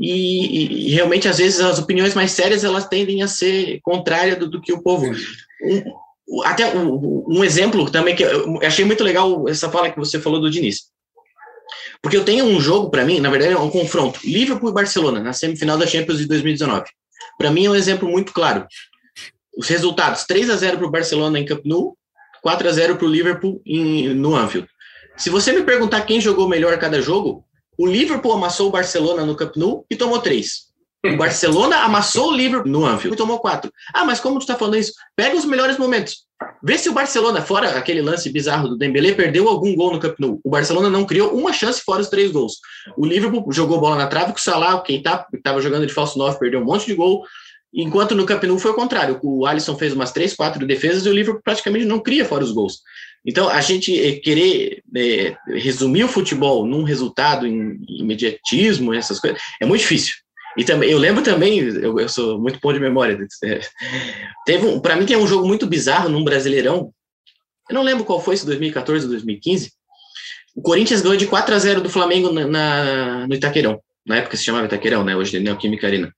e, 0.00 0.86
e, 0.86 0.94
realmente 0.94 1.28
às 1.28 1.38
vezes 1.38 1.60
as 1.60 1.78
opiniões 1.78 2.14
mais 2.14 2.32
sérias 2.32 2.64
elas 2.64 2.88
tendem 2.88 3.22
a 3.22 3.28
ser 3.28 3.78
contrárias 3.82 4.38
do, 4.38 4.48
do 4.48 4.60
que 4.60 4.72
o 4.72 4.82
povo. 4.82 5.06
Um, 5.06 5.82
até 6.44 6.66
um, 6.74 7.44
exemplo 7.44 7.90
também 7.90 8.14
que 8.16 8.22
eu 8.22 8.58
achei 8.62 8.84
muito 8.84 9.04
legal 9.04 9.48
essa 9.48 9.70
fala 9.70 9.90
que 9.90 9.98
você 9.98 10.20
falou 10.20 10.40
do 10.40 10.50
Diniz. 10.50 10.90
Porque 12.00 12.16
eu 12.16 12.24
tenho 12.24 12.44
um 12.44 12.60
jogo 12.60 12.90
para 12.90 13.04
mim, 13.04 13.20
na 13.20 13.30
verdade 13.30 13.52
é 13.52 13.58
um 13.58 13.70
confronto, 13.70 14.20
Liverpool 14.24 14.70
e 14.70 14.72
Barcelona 14.72 15.20
na 15.20 15.32
semifinal 15.32 15.78
da 15.78 15.86
Champions 15.86 16.18
de 16.18 16.26
2019. 16.26 16.84
Para 17.38 17.50
mim 17.50 17.66
é 17.66 17.70
um 17.70 17.74
exemplo 17.74 18.08
muito 18.08 18.32
claro. 18.32 18.66
Os 19.56 19.68
resultados: 19.68 20.24
3 20.24 20.50
a 20.50 20.56
0 20.56 20.78
para 20.78 20.86
o 20.86 20.90
Barcelona 20.90 21.38
em 21.38 21.44
Camp 21.44 21.64
Nou, 21.64 21.96
4 22.42 22.68
a 22.68 22.72
0 22.72 22.96
para 22.96 23.06
o 23.06 23.10
Liverpool 23.10 23.60
em, 23.66 24.14
no 24.14 24.34
Anfield. 24.34 24.68
Se 25.16 25.30
você 25.30 25.52
me 25.52 25.62
perguntar 25.62 26.02
quem 26.02 26.20
jogou 26.20 26.48
melhor 26.48 26.76
cada 26.78 27.00
jogo, 27.00 27.44
o 27.78 27.86
Liverpool 27.86 28.32
amassou 28.32 28.68
o 28.68 28.72
Barcelona 28.72 29.24
no 29.24 29.36
Camp 29.36 29.56
Nou 29.56 29.86
e 29.90 29.96
tomou 29.96 30.18
três. 30.18 30.71
O 31.04 31.16
Barcelona 31.16 31.78
amassou 31.78 32.28
o 32.28 32.36
Liverpool 32.36 32.70
no 32.70 32.86
Anfield 32.86 33.14
e 33.14 33.18
tomou 33.18 33.40
quatro. 33.40 33.72
Ah, 33.92 34.04
mas 34.04 34.20
como 34.20 34.38
tu 34.38 34.42
está 34.42 34.54
falando 34.54 34.76
isso? 34.76 34.92
Pega 35.16 35.36
os 35.36 35.44
melhores 35.44 35.76
momentos. 35.76 36.26
Vê 36.62 36.78
se 36.78 36.88
o 36.88 36.92
Barcelona, 36.92 37.42
fora 37.42 37.76
aquele 37.76 38.00
lance 38.00 38.30
bizarro 38.30 38.68
do 38.68 38.78
Dembélé, 38.78 39.12
perdeu 39.12 39.48
algum 39.48 39.74
gol 39.74 39.92
no 39.92 39.98
Camp 39.98 40.14
Nou. 40.20 40.40
O 40.44 40.50
Barcelona 40.50 40.88
não 40.88 41.04
criou 41.04 41.36
uma 41.36 41.52
chance 41.52 41.82
fora 41.84 42.02
os 42.02 42.08
três 42.08 42.30
gols. 42.30 42.58
O 42.96 43.04
Liverpool 43.04 43.44
jogou 43.50 43.80
bola 43.80 43.96
na 43.96 44.06
trave 44.06 44.32
com 44.32 44.38
o 44.38 44.40
Salah, 44.40 44.80
quem 44.80 45.02
tá, 45.02 45.26
estava 45.34 45.60
jogando 45.60 45.86
de 45.88 45.92
falso 45.92 46.16
9, 46.16 46.38
perdeu 46.38 46.60
um 46.60 46.64
monte 46.64 46.86
de 46.86 46.94
gol. 46.94 47.24
Enquanto 47.74 48.14
no 48.14 48.24
Camp 48.24 48.44
Nou 48.44 48.58
foi 48.58 48.70
o 48.70 48.74
contrário. 48.74 49.18
O 49.24 49.44
Alisson 49.44 49.76
fez 49.76 49.92
umas 49.92 50.12
três, 50.12 50.36
quatro 50.36 50.64
defesas 50.64 51.04
e 51.04 51.08
o 51.08 51.12
Liverpool 51.12 51.42
praticamente 51.42 51.84
não 51.84 51.98
cria 51.98 52.24
fora 52.24 52.44
os 52.44 52.52
gols. 52.52 52.80
Então, 53.26 53.48
a 53.48 53.60
gente 53.60 53.98
eh, 53.98 54.20
querer 54.20 54.82
é, 54.96 55.36
resumir 55.48 56.04
o 56.04 56.08
futebol 56.08 56.66
num 56.66 56.82
resultado 56.82 57.46
em 57.46 57.80
imediatismo, 57.88 58.94
essas 58.94 59.18
coisas, 59.18 59.40
é 59.60 59.66
muito 59.66 59.80
difícil. 59.80 60.21
E 60.56 60.64
também, 60.64 60.90
eu 60.90 60.98
lembro 60.98 61.22
também, 61.22 61.58
eu, 61.58 61.98
eu 61.98 62.08
sou 62.08 62.38
muito 62.38 62.58
bom 62.60 62.72
de 62.72 62.80
memória. 62.80 63.18
É, 63.44 63.60
teve 64.44 64.66
um, 64.66 64.80
para 64.80 64.96
mim 64.96 65.06
tem 65.06 65.16
um 65.16 65.26
jogo 65.26 65.46
muito 65.46 65.66
bizarro 65.66 66.08
num 66.08 66.24
Brasileirão. 66.24 66.92
Eu 67.68 67.74
não 67.74 67.82
lembro 67.82 68.04
qual 68.04 68.20
foi, 68.20 68.36
se 68.36 68.44
2014 68.44 69.06
ou 69.06 69.10
2015. 69.12 69.72
O 70.54 70.60
Corinthians 70.60 71.00
ganhou 71.00 71.16
de 71.16 71.26
4 71.26 71.54
a 71.54 71.58
0 71.58 71.80
do 71.80 71.88
Flamengo 71.88 72.30
na, 72.30 72.46
na, 72.46 73.26
no 73.26 73.34
Itaquerão. 73.34 73.80
Na 74.04 74.16
época 74.16 74.36
se 74.36 74.44
chamava 74.44 74.66
Itaquerão, 74.66 75.02
né? 75.04 75.16
Hoje 75.16 75.36
é 75.36 75.40
Neoquímica 75.40 75.86
Arena. 75.86 76.12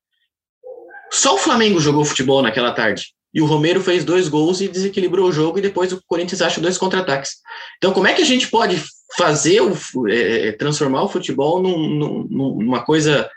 Só 1.13 1.37
o 1.37 1.39
Flamengo 1.39 1.79
jogou 1.81 2.05
futebol 2.05 2.43
naquela 2.43 2.73
tarde. 2.73 3.15
E 3.33 3.41
o 3.41 3.47
Romero 3.47 3.81
fez 3.81 4.05
dois 4.05 4.29
gols 4.29 4.61
e 4.61 4.69
desequilibrou 4.69 5.29
o 5.29 5.33
jogo, 5.33 5.59
e 5.59 5.63
depois 5.63 5.93
o 5.93 6.01
Corinthians 6.07 6.41
acha 6.41 6.61
dois 6.61 6.79
contra-ataques. 6.79 7.33
Então, 7.77 7.93
como 7.93 8.07
é 8.07 8.15
que 8.15 8.23
a 8.23 8.25
gente 8.25 8.49
pode 8.49 8.81
fazer, 9.17 9.61
o, 9.61 9.77
é, 10.09 10.49
é 10.49 10.53
transformar 10.53 11.03
o 11.03 11.09
futebol 11.09 11.61
num, 11.61 11.89
num, 11.89 12.59
numa 12.59 12.85
coisa 12.85 13.29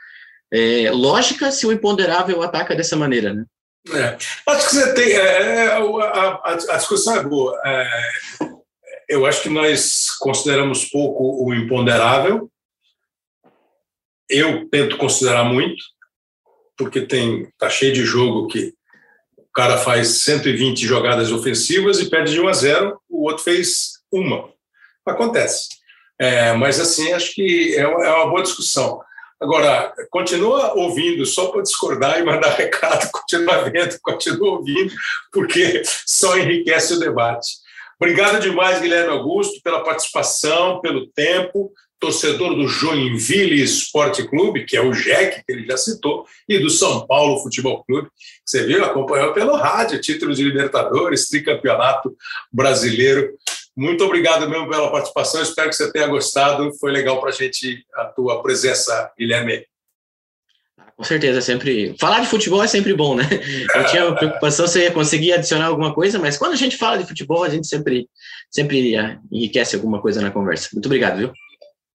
é, 0.51 0.91
lógica 0.91 1.51
se 1.51 1.65
o 1.65 1.71
imponderável 1.71 2.41
ataca 2.41 2.75
dessa 2.75 2.95
maneira, 2.95 3.33
né? 3.33 3.45
É. 3.93 4.17
Acho 4.47 4.67
que 4.67 4.75
você 4.75 4.93
tem. 4.93 5.11
É, 5.13 5.17
é 5.17 5.67
a, 5.67 5.79
a, 5.79 6.51
a, 6.53 6.77
discussão 6.77 7.15
é 7.15 7.23
boa. 7.23 7.59
É, 7.65 8.11
eu 9.09 9.25
acho 9.25 9.43
que 9.43 9.49
nós 9.49 10.09
consideramos 10.19 10.85
pouco 10.85 11.45
o 11.45 11.53
imponderável. 11.53 12.49
Eu 14.29 14.67
tento 14.69 14.97
considerar 14.97 15.45
muito, 15.45 15.81
porque 16.77 17.01
tem 17.01 17.49
tá 17.57 17.69
cheio 17.69 17.93
de 17.93 18.03
jogo 18.03 18.47
que 18.47 18.73
o 19.37 19.45
cara 19.53 19.77
faz 19.77 20.23
120 20.23 20.85
jogadas 20.85 21.31
ofensivas 21.31 21.99
e 21.99 22.09
perde 22.09 22.33
de 22.33 22.41
1 22.41 22.47
a 22.47 22.53
0, 22.53 23.01
o 23.09 23.23
outro 23.23 23.43
fez 23.43 23.99
uma. 24.11 24.49
Acontece. 25.05 25.69
É, 26.19 26.51
mas 26.53 26.79
assim, 26.79 27.13
acho 27.13 27.33
que 27.33 27.75
é 27.77 27.87
uma, 27.87 28.05
é 28.05 28.09
uma 28.11 28.27
boa 28.27 28.43
discussão. 28.43 29.01
Agora, 29.39 29.93
continua 30.09 30.73
ouvindo, 30.73 31.25
só 31.25 31.47
para 31.47 31.61
discordar 31.61 32.19
e 32.19 32.23
mandar 32.23 32.49
recado, 32.57 33.09
continua 33.11 33.69
vendo, 33.69 33.97
continua 34.01 34.51
ouvindo, 34.51 34.93
porque 35.31 35.83
só 36.05 36.37
enriquece 36.37 36.93
o 36.93 36.99
debate. 36.99 37.47
Obrigado 37.99 38.41
demais, 38.41 38.79
Guilherme 38.79 39.11
Augusto, 39.11 39.61
pela 39.63 39.83
participação, 39.83 40.81
pelo 40.81 41.07
tempo, 41.07 41.71
torcedor 41.99 42.55
do 42.55 42.67
Joinville 42.67 43.61
Esporte 43.61 44.27
Clube, 44.27 44.65
que 44.65 44.77
é 44.77 44.81
o 44.81 44.93
JEC, 44.93 45.43
que 45.45 45.51
ele 45.51 45.65
já 45.65 45.77
citou, 45.77 46.25
e 46.47 46.59
do 46.59 46.69
São 46.69 47.07
Paulo 47.07 47.41
Futebol 47.41 47.83
Clube, 47.83 48.07
que 48.09 48.21
você 48.45 48.65
viu, 48.65 48.83
acompanhou 48.85 49.33
pelo 49.33 49.55
rádio, 49.55 49.99
títulos 49.99 50.37
de 50.37 50.43
Libertadores, 50.43 51.27
tricampeonato 51.27 52.15
brasileiro. 52.51 53.33
Muito 53.77 54.03
obrigado 54.03 54.49
mesmo 54.49 54.67
pela 54.67 54.89
participação, 54.89 55.39
espero 55.43 55.69
que 55.69 55.75
você 55.75 55.91
tenha 55.91 56.07
gostado, 56.07 56.75
foi 56.79 56.91
legal 56.91 57.19
para 57.19 57.29
a 57.29 57.33
gente 57.33 57.85
a 57.93 58.05
tua 58.05 58.41
presença, 58.41 59.11
Guilherme. 59.15 59.63
Com 60.95 61.03
certeza, 61.03 61.41
sempre. 61.41 61.95
Falar 61.99 62.21
de 62.21 62.27
futebol 62.27 62.63
é 62.63 62.65
sempre 62.65 62.91
bom, 62.95 63.13
né? 63.13 63.23
Eu 63.75 63.85
tinha 63.85 64.11
preocupação 64.15 64.65
se 64.65 64.81
ia 64.81 64.91
conseguir 64.91 65.31
adicionar 65.31 65.67
alguma 65.67 65.93
coisa, 65.93 66.17
mas 66.17 66.39
quando 66.39 66.53
a 66.53 66.57
gente 66.57 66.75
fala 66.75 66.97
de 66.97 67.05
futebol, 67.05 67.43
a 67.43 67.49
gente 67.49 67.67
sempre, 67.67 68.09
sempre 68.49 68.95
enriquece 69.31 69.75
alguma 69.75 70.01
coisa 70.01 70.21
na 70.21 70.31
conversa. 70.31 70.69
Muito 70.73 70.87
obrigado, 70.87 71.19
viu? 71.19 71.31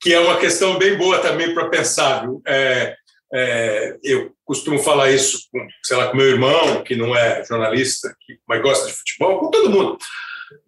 Que 0.01 0.15
é 0.15 0.21
uma 0.21 0.39
questão 0.39 0.79
bem 0.79 0.97
boa 0.97 1.19
também 1.19 1.53
para 1.53 1.69
pensar, 1.69 2.23
viu? 2.23 2.41
É, 2.47 2.95
é, 3.35 3.97
eu 4.05 4.33
costumo 4.45 4.79
falar 4.79 5.11
isso 5.11 5.49
com, 5.51 5.67
sei 5.83 5.97
lá, 5.97 6.07
com 6.07 6.17
meu 6.17 6.29
irmão, 6.29 6.85
que 6.85 6.95
não 6.95 7.17
é 7.17 7.45
jornalista, 7.45 8.15
que, 8.21 8.39
mas 8.47 8.63
gosta 8.63 8.87
de 8.87 8.93
futebol, 8.93 9.41
com 9.41 9.51
todo 9.51 9.71
mundo. 9.71 9.99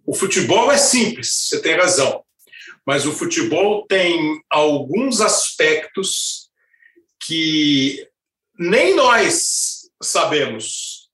O 0.06 0.14
futebol 0.14 0.70
é 0.70 0.76
simples, 0.76 1.48
você 1.48 1.60
tem 1.60 1.76
razão, 1.76 2.22
mas 2.86 3.06
o 3.06 3.12
futebol 3.12 3.86
tem 3.86 4.40
alguns 4.50 5.20
aspectos 5.20 6.50
que 7.20 8.06
nem 8.58 8.94
nós 8.94 9.88
sabemos. 10.02 11.08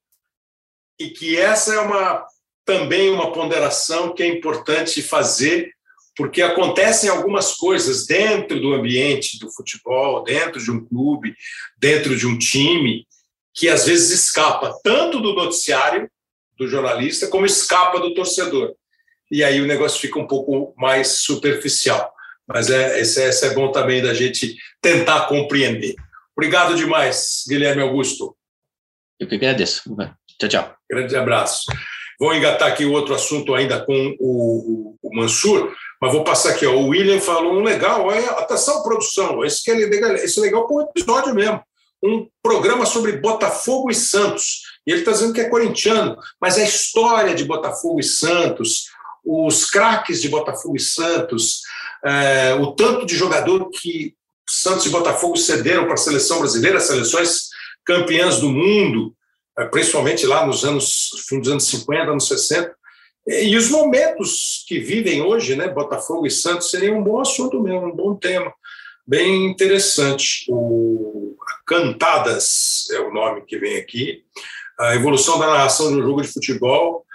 E 0.99 1.09
que 1.09 1.37
essa 1.37 1.73
é 1.73 1.79
uma 1.79 2.25
também 2.63 3.09
uma 3.09 3.31
ponderação 3.31 4.13
que 4.13 4.21
é 4.21 4.27
importante 4.27 5.01
fazer 5.01 5.73
porque 6.15 6.41
acontecem 6.41 7.09
algumas 7.09 7.55
coisas 7.55 8.05
dentro 8.05 8.59
do 8.59 8.73
ambiente 8.73 9.39
do 9.39 9.49
futebol, 9.49 10.23
dentro 10.23 10.61
de 10.61 10.69
um 10.69 10.85
clube, 10.85 11.35
dentro 11.77 12.15
de 12.15 12.27
um 12.27 12.37
time, 12.37 13.07
que 13.53 13.69
às 13.69 13.85
vezes 13.85 14.11
escapa 14.11 14.77
tanto 14.83 15.19
do 15.19 15.33
noticiário 15.33 16.09
do 16.61 16.69
jornalista 16.69 17.27
como 17.27 17.45
escapa 17.45 17.99
do 17.99 18.13
torcedor 18.13 18.75
e 19.31 19.45
aí 19.45 19.61
o 19.61 19.65
negócio 19.65 19.99
fica 19.99 20.19
um 20.19 20.27
pouco 20.27 20.73
mais 20.77 21.21
superficial. 21.21 22.13
Mas 22.45 22.69
é, 22.69 22.99
esse, 22.99 23.23
esse 23.23 23.45
é 23.45 23.53
bom 23.53 23.71
também 23.71 24.01
da 24.01 24.13
gente 24.13 24.57
tentar 24.81 25.27
compreender. 25.27 25.95
Obrigado 26.35 26.75
demais, 26.75 27.45
Guilherme 27.47 27.81
Augusto. 27.81 28.35
Eu 29.17 29.27
que 29.27 29.35
agradeço. 29.35 29.83
Tchau, 30.37 30.49
tchau. 30.49 30.75
Grande 30.89 31.15
abraço. 31.15 31.61
Vou 32.19 32.35
engatar 32.35 32.67
aqui 32.67 32.83
outro 32.83 33.15
assunto 33.15 33.55
ainda 33.55 33.83
com 33.85 34.15
o, 34.19 34.97
o 35.01 35.15
Mansur, 35.15 35.73
mas 36.01 36.11
vou 36.11 36.23
passar 36.23 36.51
aqui. 36.51 36.65
Ó. 36.65 36.75
O 36.75 36.87
William 36.87 37.21
falou 37.21 37.53
um 37.53 37.63
legal, 37.63 38.11
é, 38.11 38.25
atenção 38.25 38.83
produção, 38.83 39.45
esse, 39.45 39.63
que 39.63 39.71
é 39.71 39.75
legal, 39.75 40.13
esse 40.15 40.37
é 40.39 40.41
legal 40.41 40.67
para 40.67 40.75
um 40.75 40.81
episódio 40.81 41.33
mesmo. 41.33 41.63
Um 42.03 42.27
programa 42.43 42.85
sobre 42.85 43.13
Botafogo 43.13 43.89
e 43.89 43.95
Santos. 43.95 44.70
E 44.85 44.91
ele 44.91 45.01
está 45.01 45.11
dizendo 45.11 45.33
que 45.33 45.41
é 45.41 45.49
corintiano, 45.49 46.17
mas 46.39 46.57
a 46.57 46.63
história 46.63 47.35
de 47.35 47.45
Botafogo 47.45 47.99
e 47.99 48.03
Santos, 48.03 48.85
os 49.23 49.69
craques 49.69 50.21
de 50.21 50.29
Botafogo 50.29 50.75
e 50.75 50.79
Santos, 50.79 51.61
é, 52.03 52.55
o 52.55 52.71
tanto 52.71 53.05
de 53.05 53.15
jogador 53.15 53.69
que 53.69 54.15
Santos 54.49 54.85
e 54.85 54.89
Botafogo 54.89 55.37
cederam 55.37 55.85
para 55.85 55.93
a 55.93 55.97
seleção 55.97 56.39
brasileira, 56.39 56.79
seleções 56.79 57.49
campeãs 57.85 58.39
do 58.39 58.49
mundo, 58.49 59.15
é, 59.57 59.65
principalmente 59.65 60.25
lá 60.25 60.45
nos 60.45 60.65
anos, 60.65 61.09
fim 61.27 61.39
dos 61.39 61.49
anos 61.49 61.65
50, 61.65 62.11
anos 62.11 62.27
60, 62.27 62.75
e 63.27 63.55
os 63.55 63.69
momentos 63.69 64.65
que 64.67 64.79
vivem 64.79 65.21
hoje, 65.21 65.55
né, 65.55 65.67
Botafogo 65.67 66.25
e 66.25 66.31
Santos, 66.31 66.71
seria 66.71 66.93
um 66.93 67.03
bom 67.03 67.21
assunto 67.21 67.61
mesmo, 67.61 67.87
um 67.87 67.95
bom 67.95 68.15
tema, 68.15 68.51
bem 69.05 69.45
interessante. 69.45 70.45
O 70.49 71.35
Cantadas 71.65 72.87
é 72.91 72.99
o 72.99 73.13
nome 73.13 73.43
que 73.45 73.59
vem 73.59 73.77
aqui, 73.77 74.23
a 74.81 74.95
evolução 74.95 75.37
da 75.37 75.47
narração 75.47 75.91
do 75.91 76.01
jogo 76.01 76.21
de 76.21 76.27
futebol, 76.27 77.05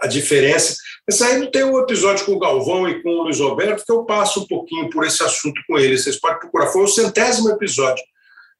a 0.00 0.06
diferença. 0.06 0.76
Esse 1.08 1.24
aí 1.24 1.50
tem 1.50 1.64
um 1.64 1.80
episódio 1.80 2.24
com 2.24 2.32
o 2.32 2.38
Galvão 2.38 2.88
e 2.88 3.02
com 3.02 3.08
o 3.10 3.22
Luiz 3.24 3.40
Alberto 3.40 3.84
que 3.84 3.92
eu 3.92 4.04
passo 4.04 4.42
um 4.42 4.46
pouquinho 4.46 4.88
por 4.88 5.04
esse 5.04 5.22
assunto 5.22 5.60
com 5.66 5.76
eles. 5.76 6.04
Vocês 6.04 6.20
podem 6.20 6.38
procurar. 6.38 6.68
Foi 6.68 6.82
o 6.82 6.88
centésimo 6.88 7.50
episódio. 7.50 8.04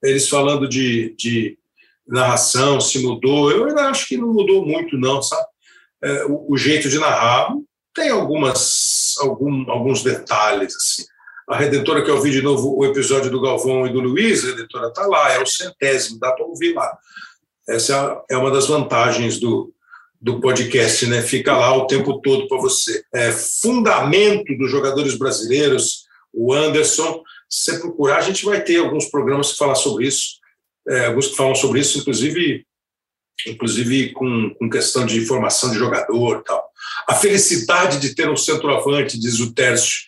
Eles 0.03 0.29
falando 0.29 0.69
de, 0.69 1.15
de 1.17 1.57
narração, 2.07 2.81
se 2.81 2.99
mudou. 3.01 3.53
Eu 3.53 3.67
ainda 3.67 3.89
acho 3.89 4.09
que 4.09 4.17
não 4.17 4.33
mudou 4.33 4.67
muito, 4.67 4.99
não, 4.99 5.23
sabe? 5.23 5.47
É, 6.03 6.25
o, 6.25 6.47
o, 6.49 6.57
jeito 6.57 6.89
de 6.89 6.99
narrar 6.99 7.55
tem 7.95 8.11
algumas, 8.11 9.15
algum, 9.21 9.71
alguns 9.71 10.03
detalhes, 10.03 10.75
assim. 10.75 11.05
A 11.49 11.57
Redentora, 11.57 12.03
que 12.03 12.11
eu 12.11 12.21
vi 12.21 12.33
de 12.33 12.43
novo 12.43 12.77
o 12.77 12.85
episódio 12.85 13.31
do 13.31 13.41
Galvão 13.41 13.87
e 13.87 13.93
do 13.93 14.01
Luiz, 14.01 14.43
a 14.43 14.49
Redentora 14.49 14.89
está 14.89 15.07
lá, 15.07 15.33
é 15.33 15.39
o 15.39 15.47
centésimo, 15.47 16.19
dá 16.19 16.33
para 16.33 16.45
ouvir 16.45 16.73
lá. 16.73 16.99
Essa 17.69 18.23
é 18.31 18.37
uma 18.37 18.51
das 18.51 18.67
vantagens 18.67 19.39
do, 19.39 19.73
do 20.21 20.41
podcast, 20.41 21.07
né? 21.07 21.23
Fica 21.23 21.57
lá 21.57 21.77
o 21.77 21.87
tempo 21.87 22.21
todo 22.21 22.49
para 22.49 22.59
você. 22.59 23.05
É 23.13 23.33
fundamento 23.33 24.57
dos 24.57 24.71
jogadores 24.71 25.17
brasileiros, 25.17 26.05
o 26.33 26.53
Anderson. 26.53 27.23
Se 27.49 27.73
você 27.73 27.79
procurar, 27.81 28.19
a 28.19 28.23
gente 28.23 28.45
vai 28.45 28.63
ter 28.63 28.79
alguns 28.79 29.07
programas 29.07 29.53
que 29.53 29.59
falar 29.59 29.75
sobre 29.75 30.07
isso, 30.07 30.39
é, 30.89 31.07
alguns 31.07 31.29
que 31.29 31.37
falam 31.37 31.55
sobre 31.55 31.81
isso, 31.81 31.99
inclusive, 31.99 32.65
inclusive 33.47 34.13
com, 34.13 34.55
com 34.55 34.71
questão 34.71 35.05
de 35.05 35.25
formação 35.27 35.71
de 35.71 35.79
jogador 35.79 36.43
tal. 36.43 36.65
A 37.09 37.15
felicidade 37.15 38.01
de 38.01 38.15
ter 38.15 38.29
um 38.29 38.37
centroavante, 38.37 39.19
diz 39.19 39.41
o 39.41 39.53
Tércio. 39.53 40.03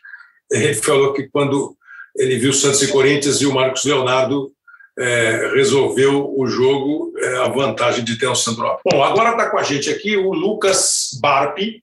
Ele 0.51 0.75
falou 0.75 1.13
que 1.13 1.29
quando 1.29 1.77
ele 2.17 2.39
viu 2.39 2.53
Santos 2.53 2.83
e 2.83 2.93
Corinthians 2.93 3.41
e 3.41 3.47
o 3.47 3.53
Marcos 3.53 3.85
Leonardo 3.85 4.54
é, 4.99 5.51
resolveu 5.55 6.33
o 6.37 6.47
jogo, 6.47 7.13
é, 7.19 7.37
a 7.39 7.49
vantagem 7.49 8.05
de 8.05 8.19
ter 8.19 8.29
um 8.29 8.35
centroavante. 8.35 8.83
Bom, 8.85 9.03
agora 9.03 9.31
está 9.31 9.51
com 9.51 9.59
a 9.59 9.63
gente 9.63 9.91
aqui 9.91 10.17
o 10.17 10.33
Lucas 10.33 11.11
Barpi, 11.21 11.83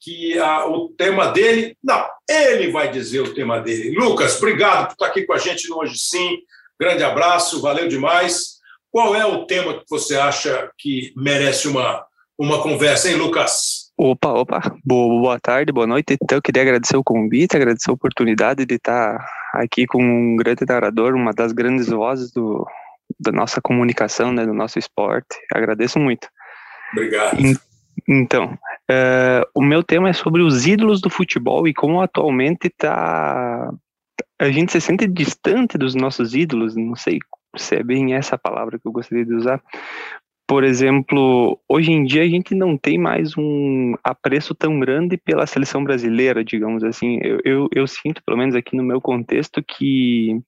que 0.00 0.38
a, 0.38 0.66
o 0.66 0.88
tema 0.90 1.26
dele. 1.28 1.76
Não, 1.82 2.06
ele 2.28 2.70
vai 2.70 2.90
dizer 2.90 3.20
o 3.20 3.34
tema 3.34 3.60
dele. 3.60 3.96
Lucas, 3.96 4.36
obrigado 4.38 4.86
por 4.86 4.92
estar 4.92 5.06
aqui 5.06 5.24
com 5.24 5.32
a 5.32 5.38
gente 5.38 5.70
Hoje 5.72 5.98
Sim. 5.98 6.38
Grande 6.80 7.02
abraço, 7.02 7.60
valeu 7.60 7.88
demais. 7.88 8.58
Qual 8.90 9.14
é 9.14 9.26
o 9.26 9.44
tema 9.44 9.74
que 9.74 9.84
você 9.90 10.16
acha 10.16 10.70
que 10.78 11.12
merece 11.16 11.68
uma, 11.68 12.04
uma 12.38 12.62
conversa, 12.62 13.10
hein, 13.10 13.16
Lucas? 13.16 13.88
Opa, 13.98 14.28
opa, 14.30 14.60
boa, 14.84 15.20
boa 15.20 15.40
tarde, 15.40 15.72
boa 15.72 15.86
noite. 15.86 16.16
Então, 16.22 16.38
eu 16.38 16.42
queria 16.42 16.62
agradecer 16.62 16.96
o 16.96 17.02
convite, 17.02 17.56
agradecer 17.56 17.90
a 17.90 17.94
oportunidade 17.94 18.64
de 18.64 18.76
estar 18.76 19.18
aqui 19.54 19.86
com 19.86 20.02
um 20.02 20.36
grande 20.36 20.64
narrador, 20.66 21.14
uma 21.14 21.32
das 21.32 21.52
grandes 21.52 21.88
vozes 21.88 22.32
do, 22.32 22.66
da 23.18 23.32
nossa 23.32 23.60
comunicação, 23.60 24.32
né, 24.32 24.44
do 24.44 24.54
nosso 24.54 24.78
esporte. 24.78 25.36
Agradeço 25.52 25.98
muito. 25.98 26.28
Obrigado. 26.92 27.36
Então, 28.06 28.58
uh, 28.90 29.44
o 29.54 29.62
meu 29.62 29.82
tema 29.82 30.08
é 30.08 30.12
sobre 30.12 30.42
os 30.42 30.66
ídolos 30.66 31.00
do 31.00 31.10
futebol 31.10 31.66
e 31.66 31.74
como 31.74 32.00
atualmente 32.00 32.68
está 32.68 33.70
a 34.38 34.50
gente 34.50 34.70
se 34.70 34.80
sente 34.80 35.06
distante 35.06 35.76
dos 35.76 35.94
nossos 35.94 36.34
ídolos, 36.34 36.76
não 36.76 36.94
sei 36.94 37.18
se 37.56 37.76
é 37.76 37.82
bem 37.82 38.14
essa 38.14 38.38
palavra 38.38 38.78
que 38.78 38.86
eu 38.86 38.92
gostaria 38.92 39.24
de 39.24 39.34
usar. 39.34 39.60
Por 40.48 40.64
exemplo, 40.64 41.60
hoje 41.68 41.92
em 41.92 42.04
dia 42.04 42.22
a 42.22 42.26
gente 42.26 42.54
não 42.54 42.74
tem 42.74 42.96
mais 42.96 43.36
um 43.36 43.92
apreço 44.02 44.54
tão 44.54 44.80
grande 44.80 45.18
pela 45.18 45.46
seleção 45.46 45.84
brasileira, 45.84 46.42
digamos 46.42 46.82
assim. 46.82 47.20
Eu, 47.22 47.38
eu, 47.44 47.68
eu 47.70 47.86
sinto, 47.86 48.22
pelo 48.24 48.38
menos 48.38 48.54
aqui 48.54 48.74
no 48.74 48.82
meu 48.82 48.98
contexto, 48.98 49.62
que 49.62 50.40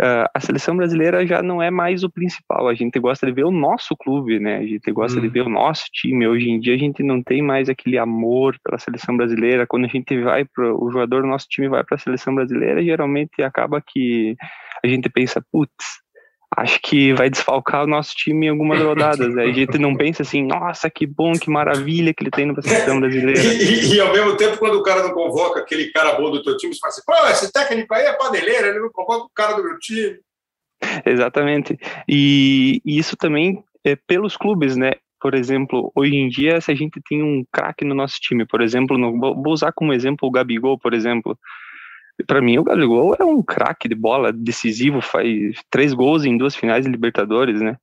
uh, 0.00 0.24
a 0.34 0.40
seleção 0.40 0.74
brasileira 0.74 1.26
já 1.26 1.42
não 1.42 1.62
é 1.62 1.70
mais 1.70 2.02
o 2.04 2.08
principal. 2.08 2.68
A 2.68 2.74
gente 2.74 2.98
gosta 2.98 3.26
de 3.26 3.32
ver 3.32 3.44
o 3.44 3.50
nosso 3.50 3.94
clube, 3.94 4.40
né? 4.40 4.56
A 4.56 4.66
gente 4.66 4.90
gosta 4.90 5.18
hum. 5.18 5.20
de 5.20 5.28
ver 5.28 5.42
o 5.42 5.50
nosso 5.50 5.84
time. 5.92 6.26
Hoje 6.26 6.48
em 6.48 6.58
dia 6.58 6.74
a 6.74 6.78
gente 6.78 7.02
não 7.02 7.22
tem 7.22 7.42
mais 7.42 7.68
aquele 7.68 7.98
amor 7.98 8.56
pela 8.64 8.78
seleção 8.78 9.14
brasileira. 9.14 9.66
Quando 9.66 9.84
a 9.84 9.88
gente 9.88 10.18
vai 10.22 10.46
para 10.46 10.74
o 10.74 10.90
jogador 10.90 11.20
do 11.20 11.28
nosso 11.28 11.46
time 11.50 11.68
vai 11.68 11.84
para 11.84 11.96
a 11.96 11.98
seleção 11.98 12.34
brasileira, 12.34 12.82
geralmente 12.82 13.42
acaba 13.42 13.82
que 13.86 14.34
a 14.82 14.88
gente 14.88 15.10
pensa, 15.10 15.44
putz, 15.52 16.00
acho 16.56 16.80
que 16.80 17.12
vai 17.12 17.28
desfalcar 17.28 17.84
o 17.84 17.86
nosso 17.86 18.14
time 18.14 18.46
em 18.46 18.50
algumas 18.50 18.80
rodadas. 18.80 19.34
Né? 19.34 19.44
A 19.44 19.52
gente 19.52 19.78
não 19.78 19.94
pensa 19.94 20.22
assim, 20.22 20.44
nossa, 20.44 20.88
que 20.90 21.06
bom, 21.06 21.32
que 21.32 21.50
maravilha 21.50 22.14
que 22.14 22.22
ele 22.22 22.30
tem 22.30 22.46
na 22.46 22.60
seleção 22.60 23.00
brasileira. 23.00 23.40
E, 23.40 23.62
e, 23.62 23.94
e, 23.94 24.00
ao 24.00 24.12
mesmo 24.12 24.36
tempo, 24.36 24.58
quando 24.58 24.76
o 24.76 24.82
cara 24.82 25.02
não 25.02 25.12
convoca 25.12 25.60
aquele 25.60 25.90
cara 25.92 26.14
bom 26.14 26.30
do 26.30 26.42
teu 26.42 26.56
time, 26.56 26.74
você 26.74 26.80
fala 26.80 26.92
assim, 26.92 27.02
pô, 27.06 27.30
esse 27.30 27.52
técnico 27.52 27.94
aí 27.94 28.06
é 28.06 28.12
paneleiro, 28.14 28.66
ele 28.66 28.80
não 28.80 28.90
convoca 28.90 29.26
o 29.26 29.30
cara 29.34 29.54
do 29.54 29.62
meu 29.62 29.78
time. 29.78 30.18
Exatamente. 31.04 31.78
E, 32.08 32.80
e 32.84 32.98
isso 32.98 33.16
também 33.16 33.62
é 33.84 33.96
pelos 33.96 34.36
clubes, 34.36 34.76
né? 34.76 34.92
Por 35.20 35.34
exemplo, 35.34 35.90
hoje 35.96 36.14
em 36.14 36.28
dia, 36.28 36.60
se 36.60 36.70
a 36.70 36.74
gente 36.74 37.00
tem 37.08 37.22
um 37.22 37.44
craque 37.52 37.84
no 37.84 37.94
nosso 37.94 38.20
time, 38.20 38.46
por 38.46 38.60
exemplo, 38.60 38.96
no, 38.96 39.18
vou 39.18 39.52
usar 39.52 39.72
como 39.72 39.92
exemplo 39.92 40.28
o 40.28 40.30
Gabigol, 40.30 40.78
por 40.78 40.94
exemplo, 40.94 41.36
para 42.26 42.40
mim, 42.40 42.58
o 42.58 42.64
Gabigol 42.64 43.16
é 43.18 43.24
um 43.24 43.42
craque 43.42 43.88
de 43.88 43.94
bola, 43.94 44.32
decisivo, 44.32 45.00
faz 45.00 45.56
três 45.70 45.92
gols 45.92 46.24
em 46.24 46.36
duas 46.36 46.56
finais 46.56 46.84
de 46.84 46.90
Libertadores, 46.90 47.60
né? 47.60 47.76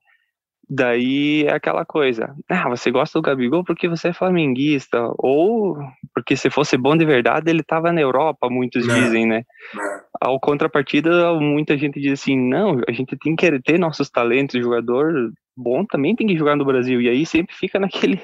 Daí 0.68 1.46
é 1.46 1.54
aquela 1.54 1.86
coisa, 1.86 2.36
ah, 2.50 2.70
você 2.70 2.90
gosta 2.90 3.20
do 3.20 3.22
Gabigol 3.22 3.64
porque 3.64 3.88
você 3.88 4.08
é 4.08 4.14
flamenguista, 4.14 5.00
ou 5.20 5.78
porque 6.12 6.36
se 6.36 6.50
fosse 6.50 6.76
bom 6.76 6.98
de 6.98 7.06
verdade, 7.06 7.52
ele 7.52 7.62
estava 7.62 7.92
na 7.92 8.02
Europa, 8.02 8.50
muitos 8.50 8.88
não, 8.88 8.96
dizem, 8.96 9.28
né? 9.28 9.44
Não. 9.74 10.02
Ao 10.20 10.40
contrapartida, 10.40 11.34
muita 11.36 11.78
gente 11.78 12.02
diz 12.02 12.20
assim, 12.20 12.36
não, 12.36 12.82
a 12.88 12.92
gente 12.92 13.16
tem 13.16 13.36
que 13.36 13.60
ter 13.60 13.78
nossos 13.78 14.10
talentos, 14.10 14.60
jogador 14.60 15.32
bom 15.56 15.86
também 15.86 16.16
tem 16.16 16.28
que 16.28 16.38
jogar 16.38 16.56
no 16.56 16.66
Brasil, 16.66 17.00
e 17.00 17.10
aí 17.10 17.26
sempre 17.28 17.56
fica 17.56 17.80
naquele, 17.80 18.20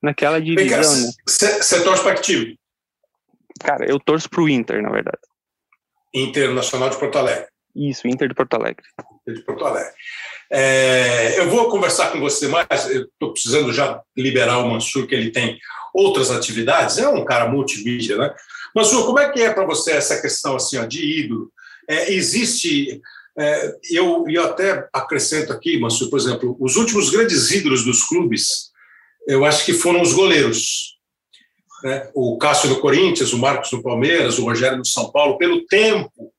naquela 0.00 0.40
divisão, 0.40 1.06
né? 1.06 1.12
Você 1.26 1.82
torce 1.82 2.02
para 2.04 2.14
que 2.14 2.22
time? 2.22 2.60
Cara, 3.58 3.84
eu 3.84 3.98
torço 3.98 4.30
pro 4.30 4.48
Inter, 4.48 4.80
na 4.80 4.90
verdade. 4.90 5.18
Internacional 6.12 6.90
de 6.90 6.98
Porto 6.98 7.18
Alegre. 7.18 7.46
Isso, 7.74 8.08
Inter 8.08 8.28
de 8.28 8.34
Porto 8.34 8.54
Alegre. 8.54 8.84
Inter 9.22 9.34
de 9.34 9.44
Porto 9.44 9.64
Alegre. 9.64 9.92
É, 10.52 11.38
eu 11.38 11.48
vou 11.48 11.68
conversar 11.68 12.10
com 12.10 12.18
você 12.18 12.48
mais, 12.48 12.66
eu 12.90 13.02
estou 13.04 13.32
precisando 13.32 13.72
já 13.72 14.00
liberar 14.16 14.58
o 14.58 14.68
Mansur, 14.68 15.06
que 15.06 15.14
ele 15.14 15.30
tem 15.30 15.58
outras 15.94 16.30
atividades, 16.30 16.98
é 16.98 17.08
um 17.08 17.24
cara 17.24 17.48
multimídia, 17.48 18.16
né? 18.16 18.34
Mansur, 18.74 19.06
como 19.06 19.18
é 19.18 19.30
que 19.30 19.40
é 19.42 19.52
para 19.52 19.64
você 19.64 19.92
essa 19.92 20.20
questão 20.20 20.56
assim, 20.56 20.78
ó, 20.78 20.84
de 20.84 21.20
ídolo? 21.20 21.52
É, 21.88 22.12
existe, 22.12 23.00
é, 23.38 23.74
eu, 23.90 24.24
eu 24.28 24.44
até 24.44 24.88
acrescento 24.92 25.52
aqui, 25.52 25.78
Mansur, 25.78 26.10
por 26.10 26.18
exemplo, 26.18 26.56
os 26.60 26.76
últimos 26.76 27.10
grandes 27.10 27.50
ídolos 27.52 27.84
dos 27.84 28.02
clubes, 28.02 28.70
eu 29.26 29.44
acho 29.44 29.64
que 29.64 29.72
foram 29.72 30.00
os 30.02 30.12
goleiros 30.12 30.98
né? 31.82 32.08
o 32.14 32.36
Cássio 32.38 32.70
no 32.70 32.80
Corinthians, 32.80 33.32
o 33.32 33.38
Marcos 33.38 33.72
no 33.72 33.82
Palmeiras, 33.82 34.38
o 34.38 34.44
Rogério 34.44 34.78
no 34.78 34.84
São 34.84 35.10
Paulo, 35.10 35.38
pelo 35.38 35.66
tempo 35.66 36.32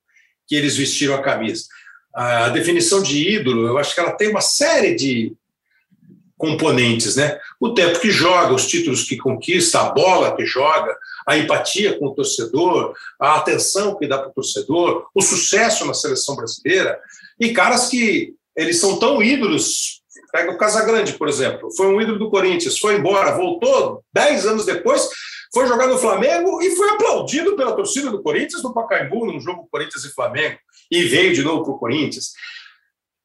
que 0.48 0.56
eles 0.56 0.78
vestiram 0.78 1.16
a 1.16 1.22
camisa. 1.22 1.66
A 2.14 2.50
definição 2.50 3.02
de 3.02 3.36
ídolo, 3.36 3.68
eu 3.68 3.78
acho 3.78 3.94
que 3.94 4.00
ela 4.00 4.12
tem 4.12 4.30
uma 4.30 4.42
série 4.42 4.96
de 4.96 5.34
componentes, 6.42 7.16
né? 7.16 7.40
O 7.60 7.70
tempo 7.70 8.00
que 8.00 8.10
joga, 8.10 8.54
os 8.54 8.66
títulos 8.68 9.04
que 9.04 9.16
conquista, 9.16 9.80
a 9.80 9.92
bola 9.92 10.36
que 10.36 10.44
joga, 10.44 10.98
a 11.28 11.38
empatia 11.38 11.98
com 12.00 12.08
o 12.08 12.16
torcedor, 12.16 12.96
a 13.20 13.36
atenção 13.36 13.96
que 13.96 14.08
dá 14.08 14.18
para 14.18 14.30
o 14.30 14.34
torcedor, 14.34 15.08
o 15.14 15.22
sucesso 15.22 15.86
na 15.86 15.94
seleção 15.94 16.36
brasileira 16.36 17.00
e 17.40 17.54
caras 17.54 17.90
que 17.90 18.34
eles 18.56 18.80
são 18.80 18.98
tão 18.98 19.22
ídolos. 19.22 20.02
Pega 20.32 20.52
o 20.52 20.58
Casagrande, 20.58 21.14
por 21.14 21.30
exemplo, 21.30 21.70
foi 21.76 21.88
um 21.88 22.02
ídolo 22.02 22.18
do 22.18 22.30
Corinthians, 22.30 22.80
foi 22.80 22.96
embora, 22.96 23.38
voltou 23.38 24.04
dez 24.12 24.46
anos 24.46 24.66
depois, 24.66 25.08
foi 25.54 25.68
jogar 25.68 25.88
no 25.88 25.98
Flamengo 25.98 26.62
e 26.62 26.76
foi 26.76 26.90
aplaudido 26.92 27.56
pela 27.56 27.76
torcida 27.76 28.10
do 28.10 28.24
Corinthians 28.24 28.64
no 28.64 28.74
Pacaembu, 28.74 29.26
num 29.26 29.40
jogo 29.40 29.68
Corinthians 29.70 30.06
e 30.06 30.14
Flamengo, 30.14 30.58
e 30.90 31.04
veio 31.04 31.34
de 31.34 31.44
novo 31.44 31.64
para 31.64 31.74
o 31.74 31.80
Corinthians. 31.80 32.32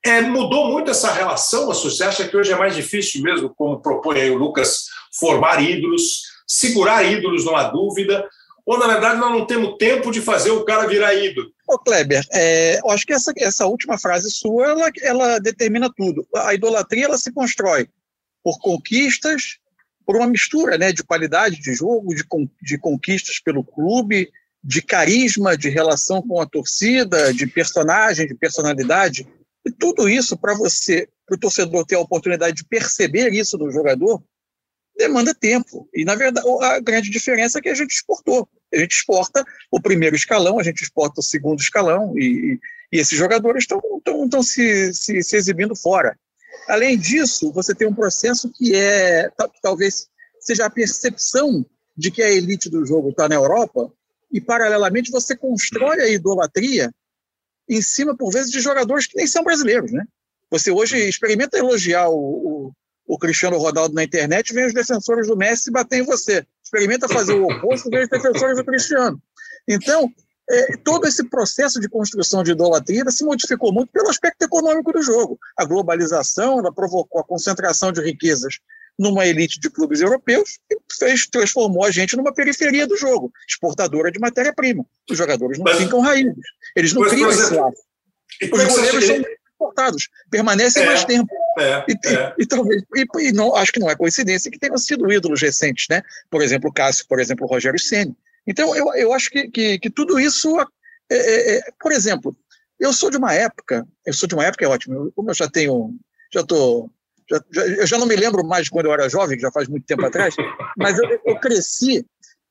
É, 0.04 0.20
mudou 0.20 0.70
muito 0.70 0.90
essa 0.90 1.12
relação, 1.12 1.66
você 1.66 2.04
acha 2.04 2.28
que 2.28 2.36
hoje 2.36 2.52
é 2.52 2.56
mais 2.56 2.74
difícil 2.74 3.22
mesmo, 3.22 3.52
como 3.54 3.80
propõe 3.80 4.20
aí 4.20 4.30
o 4.30 4.36
Lucas, 4.36 4.86
formar 5.18 5.62
ídolos, 5.62 6.22
segurar 6.46 7.04
ídolos, 7.04 7.44
não 7.44 7.56
há 7.56 7.64
dúvida, 7.64 8.28
ou 8.64 8.78
na 8.78 8.86
verdade 8.86 9.18
nós 9.18 9.30
não 9.30 9.46
temos 9.46 9.76
tempo 9.78 10.10
de 10.10 10.20
fazer 10.20 10.50
o 10.50 10.64
cara 10.64 10.86
virar 10.88 11.14
ídolo? 11.14 11.50
Ô 11.68 11.78
Kleber, 11.78 12.24
é, 12.32 12.80
eu 12.80 12.90
acho 12.90 13.06
que 13.06 13.12
essa, 13.12 13.32
essa 13.38 13.66
última 13.66 13.98
frase 13.98 14.30
sua, 14.30 14.66
ela, 14.66 14.90
ela 15.02 15.38
determina 15.38 15.92
tudo. 15.96 16.26
A 16.34 16.54
idolatria, 16.54 17.06
ela 17.06 17.18
se 17.18 17.32
constrói 17.32 17.88
por 18.42 18.58
conquistas, 18.60 19.58
por 20.06 20.16
uma 20.16 20.28
mistura 20.28 20.78
né, 20.78 20.92
de 20.92 21.02
qualidade 21.02 21.60
de 21.60 21.74
jogo, 21.74 22.14
de, 22.14 22.24
de 22.62 22.78
conquistas 22.78 23.40
pelo 23.40 23.64
clube, 23.64 24.30
de 24.62 24.80
carisma, 24.80 25.56
de 25.56 25.68
relação 25.68 26.22
com 26.22 26.40
a 26.40 26.46
torcida, 26.46 27.34
de 27.34 27.46
personagem, 27.46 28.26
de 28.26 28.34
personalidade. 28.34 29.26
E 29.66 29.72
tudo 29.72 30.08
isso 30.08 30.36
para 30.36 30.54
você, 30.54 31.08
para 31.26 31.34
o 31.34 31.40
torcedor 31.40 31.84
ter 31.84 31.96
a 31.96 32.00
oportunidade 32.00 32.56
de 32.56 32.64
perceber 32.64 33.32
isso 33.32 33.58
do 33.58 33.70
jogador, 33.70 34.22
demanda 34.96 35.34
tempo. 35.34 35.88
E, 35.92 36.04
na 36.04 36.14
verdade, 36.14 36.46
a 36.62 36.80
grande 36.80 37.10
diferença 37.10 37.58
é 37.58 37.62
que 37.62 37.68
a 37.68 37.74
gente 37.74 37.90
exportou. 37.90 38.48
A 38.72 38.78
gente 38.78 38.92
exporta 38.92 39.44
o 39.70 39.80
primeiro 39.80 40.16
escalão, 40.16 40.58
a 40.58 40.62
gente 40.62 40.82
exporta 40.82 41.20
o 41.20 41.24
segundo 41.24 41.60
escalão, 41.60 42.16
e, 42.16 42.58
e 42.92 42.98
esses 42.98 43.18
jogadores 43.18 43.64
estão 43.64 43.80
se, 44.42 44.94
se, 44.94 45.22
se 45.22 45.36
exibindo 45.36 45.74
fora. 45.74 46.16
Além 46.68 46.98
disso, 46.98 47.52
você 47.52 47.74
tem 47.74 47.86
um 47.86 47.94
processo 47.94 48.50
que 48.50 48.74
é 48.74 49.30
talvez 49.62 50.08
seja 50.40 50.66
a 50.66 50.70
percepção 50.70 51.64
de 51.96 52.10
que 52.10 52.22
a 52.22 52.30
elite 52.30 52.68
do 52.68 52.84
jogo 52.84 53.10
está 53.10 53.28
na 53.28 53.34
Europa 53.34 53.90
e, 54.30 54.40
paralelamente, 54.40 55.10
você 55.10 55.36
constrói 55.36 56.00
a 56.00 56.08
idolatria 56.08 56.92
em 57.68 57.80
cima, 57.80 58.16
por 58.16 58.30
vezes, 58.30 58.50
de 58.50 58.60
jogadores 58.60 59.06
que 59.06 59.16
nem 59.16 59.26
são 59.26 59.42
brasileiros, 59.42 59.90
né? 59.90 60.04
Você 60.50 60.70
hoje 60.70 60.96
experimenta 61.08 61.58
elogiar 61.58 62.08
o, 62.08 62.14
o, 62.16 62.72
o 63.06 63.18
Cristiano 63.18 63.58
Ronaldo 63.58 63.94
na 63.94 64.04
internet, 64.04 64.52
vem 64.52 64.66
os 64.66 64.74
defensores 64.74 65.26
do 65.26 65.36
Messi 65.36 65.70
bater 65.70 66.00
em 66.00 66.04
você. 66.04 66.46
Experimenta 66.62 67.08
fazer 67.08 67.34
o 67.34 67.44
oposto, 67.44 67.90
vem 67.90 68.04
os 68.04 68.08
defensores 68.08 68.56
do 68.56 68.64
Cristiano. 68.64 69.20
Então, 69.66 70.12
é, 70.48 70.76
todo 70.76 71.06
esse 71.06 71.28
processo 71.28 71.80
de 71.80 71.88
construção 71.88 72.42
de 72.42 72.52
idolatria 72.52 73.04
se 73.10 73.24
modificou 73.24 73.72
muito 73.72 73.90
pelo 73.92 74.08
aspecto 74.08 74.42
econômico 74.42 74.92
do 74.92 75.02
jogo. 75.02 75.38
A 75.56 75.64
globalização 75.64 76.62
provocou 76.72 77.20
a 77.20 77.24
concentração 77.24 77.90
de 77.92 78.00
riquezas 78.00 78.58
numa 78.98 79.26
elite 79.26 79.60
de 79.60 79.68
clubes 79.68 80.00
europeus 80.00 80.58
e 80.70 80.76
fez, 80.98 81.26
transformou 81.26 81.84
a 81.84 81.90
gente 81.90 82.16
numa 82.16 82.32
periferia 82.32 82.86
do 82.86 82.96
jogo, 82.96 83.30
exportadora 83.46 84.10
de 84.10 84.18
matéria-prima. 84.18 84.84
Os 85.10 85.18
jogadores 85.18 85.58
não 85.58 85.64
Mas, 85.64 85.78
ficam 85.78 86.00
raízes, 86.00 86.34
eles 86.74 86.92
não 86.94 87.02
criam 87.02 87.30
esse 87.30 87.54
laço. 87.54 87.82
Os 88.42 88.48
goleiros 88.48 89.04
são 89.04 89.16
exportados, 89.16 90.08
permanecem 90.30 90.82
é, 90.82 90.86
mais 90.86 91.04
tempo. 91.04 91.32
É, 91.58 91.84
e, 91.88 92.08
é. 92.08 92.34
E, 92.38 92.42
e, 92.42 92.46
talvez, 92.46 92.82
e, 92.94 93.28
e, 93.28 93.32
não, 93.32 93.54
acho 93.54 93.72
que 93.72 93.80
não 93.80 93.90
é 93.90 93.96
coincidência 93.96 94.50
que 94.50 94.58
tenham 94.58 94.78
sido 94.78 95.10
ídolos 95.12 95.42
recentes, 95.42 95.86
né? 95.90 96.02
Por 96.30 96.42
exemplo, 96.42 96.70
o 96.70 96.72
Cássio, 96.72 97.06
por 97.08 97.20
exemplo, 97.20 97.46
o 97.46 97.48
Rogério 97.48 97.78
Ceni. 97.78 98.16
Então, 98.46 98.74
eu, 98.76 98.94
eu 98.94 99.12
acho 99.12 99.30
que, 99.30 99.48
que, 99.48 99.78
que 99.78 99.90
tudo 99.90 100.20
isso, 100.20 100.58
é, 101.10 101.16
é, 101.16 101.58
é, 101.58 101.62
por 101.80 101.92
exemplo, 101.92 102.36
eu 102.78 102.92
sou 102.92 103.10
de 103.10 103.16
uma 103.16 103.32
época, 103.32 103.86
eu 104.04 104.12
sou 104.12 104.28
de 104.28 104.34
uma 104.34 104.44
época, 104.44 104.64
é 104.64 104.68
ótimo, 104.68 105.10
como 105.14 105.30
eu 105.30 105.34
já 105.34 105.48
tenho, 105.48 105.94
já 106.32 106.40
estou 106.40 106.90
já, 107.28 107.40
já, 107.52 107.66
eu 107.66 107.86
já 107.86 107.98
não 107.98 108.06
me 108.06 108.14
lembro 108.14 108.46
mais 108.46 108.66
de 108.66 108.70
quando 108.70 108.86
eu 108.86 108.92
era 108.92 109.08
jovem, 109.08 109.36
que 109.36 109.42
já 109.42 109.50
faz 109.50 109.66
muito 109.68 109.84
tempo 109.84 110.04
atrás, 110.06 110.34
mas 110.78 110.96
eu, 110.98 111.20
eu 111.24 111.40
cresci 111.40 112.06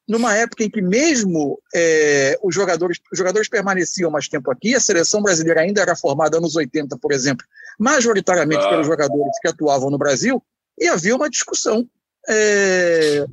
numa 0.07 0.35
época 0.35 0.63
em 0.63 0.69
que 0.69 0.81
mesmo 0.81 1.59
é, 1.73 2.37
os, 2.43 2.53
jogadores, 2.53 2.99
os 3.11 3.17
jogadores 3.17 3.49
permaneciam 3.49 4.11
mais 4.11 4.27
tempo 4.27 4.51
aqui, 4.51 4.75
a 4.75 4.79
seleção 4.79 5.21
brasileira 5.21 5.61
ainda 5.61 5.81
era 5.81 5.95
formada 5.95 6.37
anos 6.37 6.55
80, 6.55 6.97
por 6.97 7.11
exemplo, 7.11 7.45
majoritariamente 7.79 8.63
ah. 8.65 8.69
pelos 8.69 8.85
jogadores 8.85 9.39
que 9.41 9.47
atuavam 9.47 9.89
no 9.89 9.97
Brasil, 9.97 10.43
e 10.77 10.87
havia 10.87 11.15
uma 11.15 11.29
discussão 11.29 11.87
é, 12.27 13.25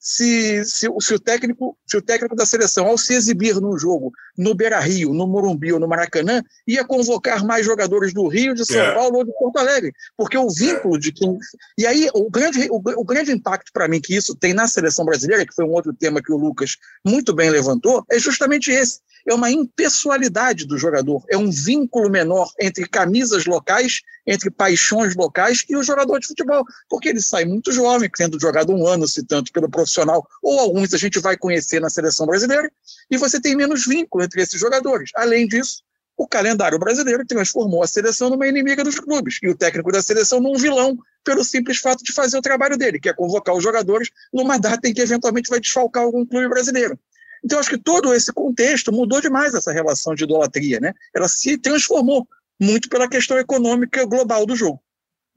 se, 0.00 0.64
se, 0.64 0.88
se, 0.98 1.14
o 1.14 1.20
técnico, 1.20 1.76
se 1.86 1.98
o 1.98 2.02
técnico 2.02 2.34
da 2.34 2.46
seleção, 2.46 2.86
ao 2.86 2.96
se 2.96 3.12
exibir 3.12 3.60
num 3.60 3.78
jogo 3.78 4.10
no 4.36 4.54
Beira 4.54 4.80
Rio, 4.80 5.12
no 5.12 5.26
Morumbi 5.26 5.74
ou 5.74 5.78
no 5.78 5.86
Maracanã, 5.86 6.42
ia 6.66 6.82
convocar 6.82 7.44
mais 7.44 7.66
jogadores 7.66 8.14
do 8.14 8.26
Rio, 8.26 8.54
de 8.54 8.64
São 8.64 8.80
é. 8.80 8.94
Paulo 8.94 9.18
ou 9.18 9.24
de 9.24 9.32
Porto 9.38 9.58
Alegre. 9.58 9.92
Porque 10.16 10.38
o 10.38 10.48
vínculo 10.48 10.98
de 10.98 11.12
quem. 11.12 11.36
E 11.76 11.86
aí, 11.86 12.08
o 12.14 12.30
grande, 12.30 12.66
o, 12.70 12.80
o 12.82 13.04
grande 13.04 13.30
impacto 13.30 13.70
para 13.74 13.86
mim 13.86 14.00
que 14.00 14.16
isso 14.16 14.34
tem 14.34 14.54
na 14.54 14.66
seleção 14.66 15.04
brasileira, 15.04 15.44
que 15.44 15.54
foi 15.54 15.66
um 15.66 15.72
outro 15.72 15.92
tema 15.92 16.22
que 16.22 16.32
o 16.32 16.38
Lucas 16.38 16.78
muito 17.04 17.34
bem 17.34 17.50
levantou, 17.50 18.02
é 18.10 18.18
justamente 18.18 18.70
esse 18.70 19.00
é 19.26 19.34
uma 19.34 19.50
impessoalidade 19.50 20.66
do 20.66 20.78
jogador, 20.78 21.24
é 21.28 21.36
um 21.36 21.50
vínculo 21.50 22.10
menor 22.10 22.50
entre 22.60 22.88
camisas 22.88 23.46
locais, 23.46 24.00
entre 24.26 24.50
paixões 24.50 25.14
locais 25.16 25.64
e 25.68 25.76
o 25.76 25.82
jogador 25.82 26.18
de 26.18 26.28
futebol, 26.28 26.64
porque 26.88 27.08
ele 27.08 27.20
sai 27.20 27.44
muito 27.44 27.72
jovem, 27.72 28.10
tendo 28.14 28.40
jogado 28.40 28.72
um 28.72 28.86
ano, 28.86 29.06
se 29.06 29.24
tanto 29.24 29.52
pelo 29.52 29.70
profissional, 29.70 30.26
ou 30.42 30.58
alguns 30.60 30.92
a 30.94 30.98
gente 30.98 31.18
vai 31.18 31.36
conhecer 31.36 31.80
na 31.80 31.90
seleção 31.90 32.26
brasileira, 32.26 32.70
e 33.10 33.16
você 33.16 33.40
tem 33.40 33.56
menos 33.56 33.86
vínculo 33.86 34.24
entre 34.24 34.42
esses 34.42 34.58
jogadores. 34.60 35.10
Além 35.14 35.46
disso, 35.46 35.82
o 36.20 36.28
calendário 36.28 36.78
brasileiro 36.78 37.24
transformou 37.24 37.82
a 37.82 37.86
seleção 37.86 38.28
numa 38.28 38.46
inimiga 38.46 38.84
dos 38.84 39.00
clubes 39.00 39.38
e 39.42 39.48
o 39.48 39.56
técnico 39.56 39.90
da 39.90 40.02
seleção 40.02 40.38
num 40.38 40.54
vilão 40.54 40.98
pelo 41.24 41.42
simples 41.42 41.78
fato 41.78 42.04
de 42.04 42.12
fazer 42.12 42.36
o 42.36 42.42
trabalho 42.42 42.76
dele, 42.76 43.00
que 43.00 43.08
é 43.08 43.12
convocar 43.14 43.54
os 43.54 43.62
jogadores 43.62 44.10
numa 44.30 44.58
data 44.58 44.86
em 44.86 44.92
que 44.92 45.00
eventualmente 45.00 45.48
vai 45.48 45.60
desfalcar 45.60 46.02
algum 46.02 46.26
clube 46.26 46.46
brasileiro. 46.46 46.98
Então, 47.44 47.58
acho 47.58 47.70
que 47.70 47.78
todo 47.78 48.14
esse 48.14 48.32
contexto 48.32 48.92
mudou 48.92 49.20
demais 49.20 49.54
essa 49.54 49.72
relação 49.72 50.14
de 50.14 50.24
idolatria, 50.24 50.78
né? 50.80 50.92
Ela 51.14 51.28
se 51.28 51.56
transformou 51.58 52.26
muito 52.60 52.88
pela 52.88 53.08
questão 53.08 53.38
econômica 53.38 54.04
global 54.04 54.44
do 54.44 54.54
jogo. 54.54 54.80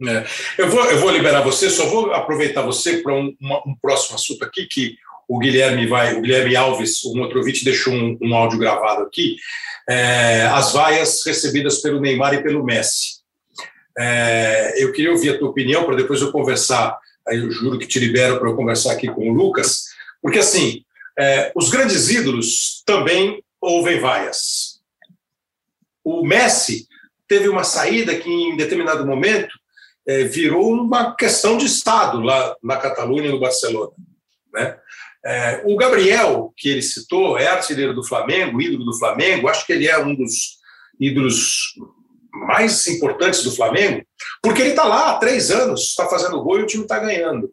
É. 0.06 0.26
Eu, 0.58 0.70
vou, 0.70 0.84
eu 0.86 0.99
vou 0.99 1.12
liberar 1.12 1.41
você, 1.41 1.70
só 1.70 1.86
vou 1.86 2.12
aproveitar 2.14 2.62
você 2.62 2.97
para 2.97 3.14
um, 3.14 3.34
um, 3.41 3.76
próximo 3.82 4.16
assunto 4.16 4.43
aqui, 4.43 4.66
que 4.66 4.95
o 5.30 5.39
Guilherme 5.39 5.88
vai, 5.88 6.16
o 6.16 6.22
Guilherme 6.22 6.56
Alves, 6.56 7.06
um 7.06 7.22
outro 7.22 7.41
deixou 7.41 7.93
um, 7.93 8.18
um 8.22 8.36
áudio 8.36 8.60
gravado 8.60 9.04
aqui. 9.04 9.38
É, 9.89 10.43
as 10.43 10.74
vaias 10.74 11.26
recebidas 11.26 11.82
pelo 11.82 12.01
Neymar 12.01 12.34
e 12.34 12.43
pelo 12.43 12.64
Messi. 12.64 13.24
É, 13.97 14.84
eu 14.84 14.91
queria 14.91 15.12
ouvir 15.12 15.30
a 15.30 15.38
tua 15.38 15.49
opinião 15.49 15.86
para 15.86 15.95
depois 15.95 16.22
eu 16.22 16.32
conversar. 16.32 16.97
Aí 17.28 17.38
eu 17.38 17.49
juro 17.51 17.80
que 17.80 17.88
te 17.88 17.99
libero 17.99 18.39
para 18.39 18.49
eu 18.49 18.56
conversar 18.56 18.91
aqui 18.91 19.08
com 19.08 19.30
o 19.30 19.34
Lucas, 19.34 19.86
porque 20.22 20.39
assim 20.39 20.84
é, 21.18 21.51
os 21.55 21.70
grandes 21.70 22.09
ídolos 22.09 22.82
também 22.86 23.43
ouvem 23.61 23.99
vaias. 23.99 24.82
O 26.03 26.26
Messi 26.26 26.88
teve 27.28 27.47
uma 27.47 27.64
saída 27.64 28.16
que, 28.16 28.30
em 28.30 28.57
determinado 28.57 29.05
momento, 29.05 29.53
é, 30.05 30.24
virou 30.24 30.74
uma 30.74 31.16
questão 31.16 31.57
de 31.57 31.66
Estado 31.66 32.20
lá 32.20 32.55
na 32.61 32.78
Catalunha, 32.78 33.32
no 33.32 33.39
Barcelona. 33.39 33.91
Né? 34.53 34.78
É, 35.26 35.61
o 35.66 35.78
Gabriel, 35.78 36.53
que 36.57 36.68
ele 36.68 36.82
citou, 36.82 37.38
é 37.38 37.47
artilheiro 37.47 37.93
do 37.93 38.03
Flamengo, 38.03 38.61
ídolo 38.61 38.84
do 38.84 38.97
Flamengo, 38.97 39.47
acho 39.47 39.66
que 39.66 39.72
ele 39.72 39.88
é 39.88 39.97
um 39.97 40.14
dos 40.14 40.57
ídolos 40.99 41.74
mais 42.34 42.86
importantes 42.88 43.43
do 43.43 43.55
Flamengo, 43.55 44.03
porque 44.41 44.61
ele 44.61 44.72
está 44.72 44.84
lá 44.84 45.11
há 45.11 45.18
três 45.20 45.51
anos, 45.51 45.82
está 45.82 46.07
fazendo 46.09 46.41
gol 46.43 46.59
e 46.59 46.64
o 46.64 46.68
time 46.68 46.84
está 46.84 46.99
ganhando. 46.99 47.49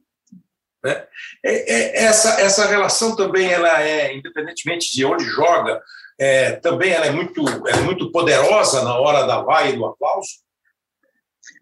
Né? 0.84 1.04
É, 1.44 1.72
é, 1.72 2.04
essa, 2.04 2.40
essa 2.40 2.66
relação 2.66 3.14
também, 3.14 3.50
ela 3.50 3.82
é, 3.82 4.14
independentemente 4.14 4.92
de 4.92 5.04
onde 5.04 5.24
joga, 5.24 5.80
é, 6.18 6.52
também 6.52 6.92
ela 6.92 7.06
é, 7.06 7.10
muito, 7.10 7.42
é 7.66 7.76
muito 7.80 8.10
poderosa 8.10 8.82
na 8.82 8.94
hora 8.98 9.26
da 9.26 9.42
vai 9.42 9.70
e 9.70 9.76
do 9.76 9.86
aplauso? 9.86 10.28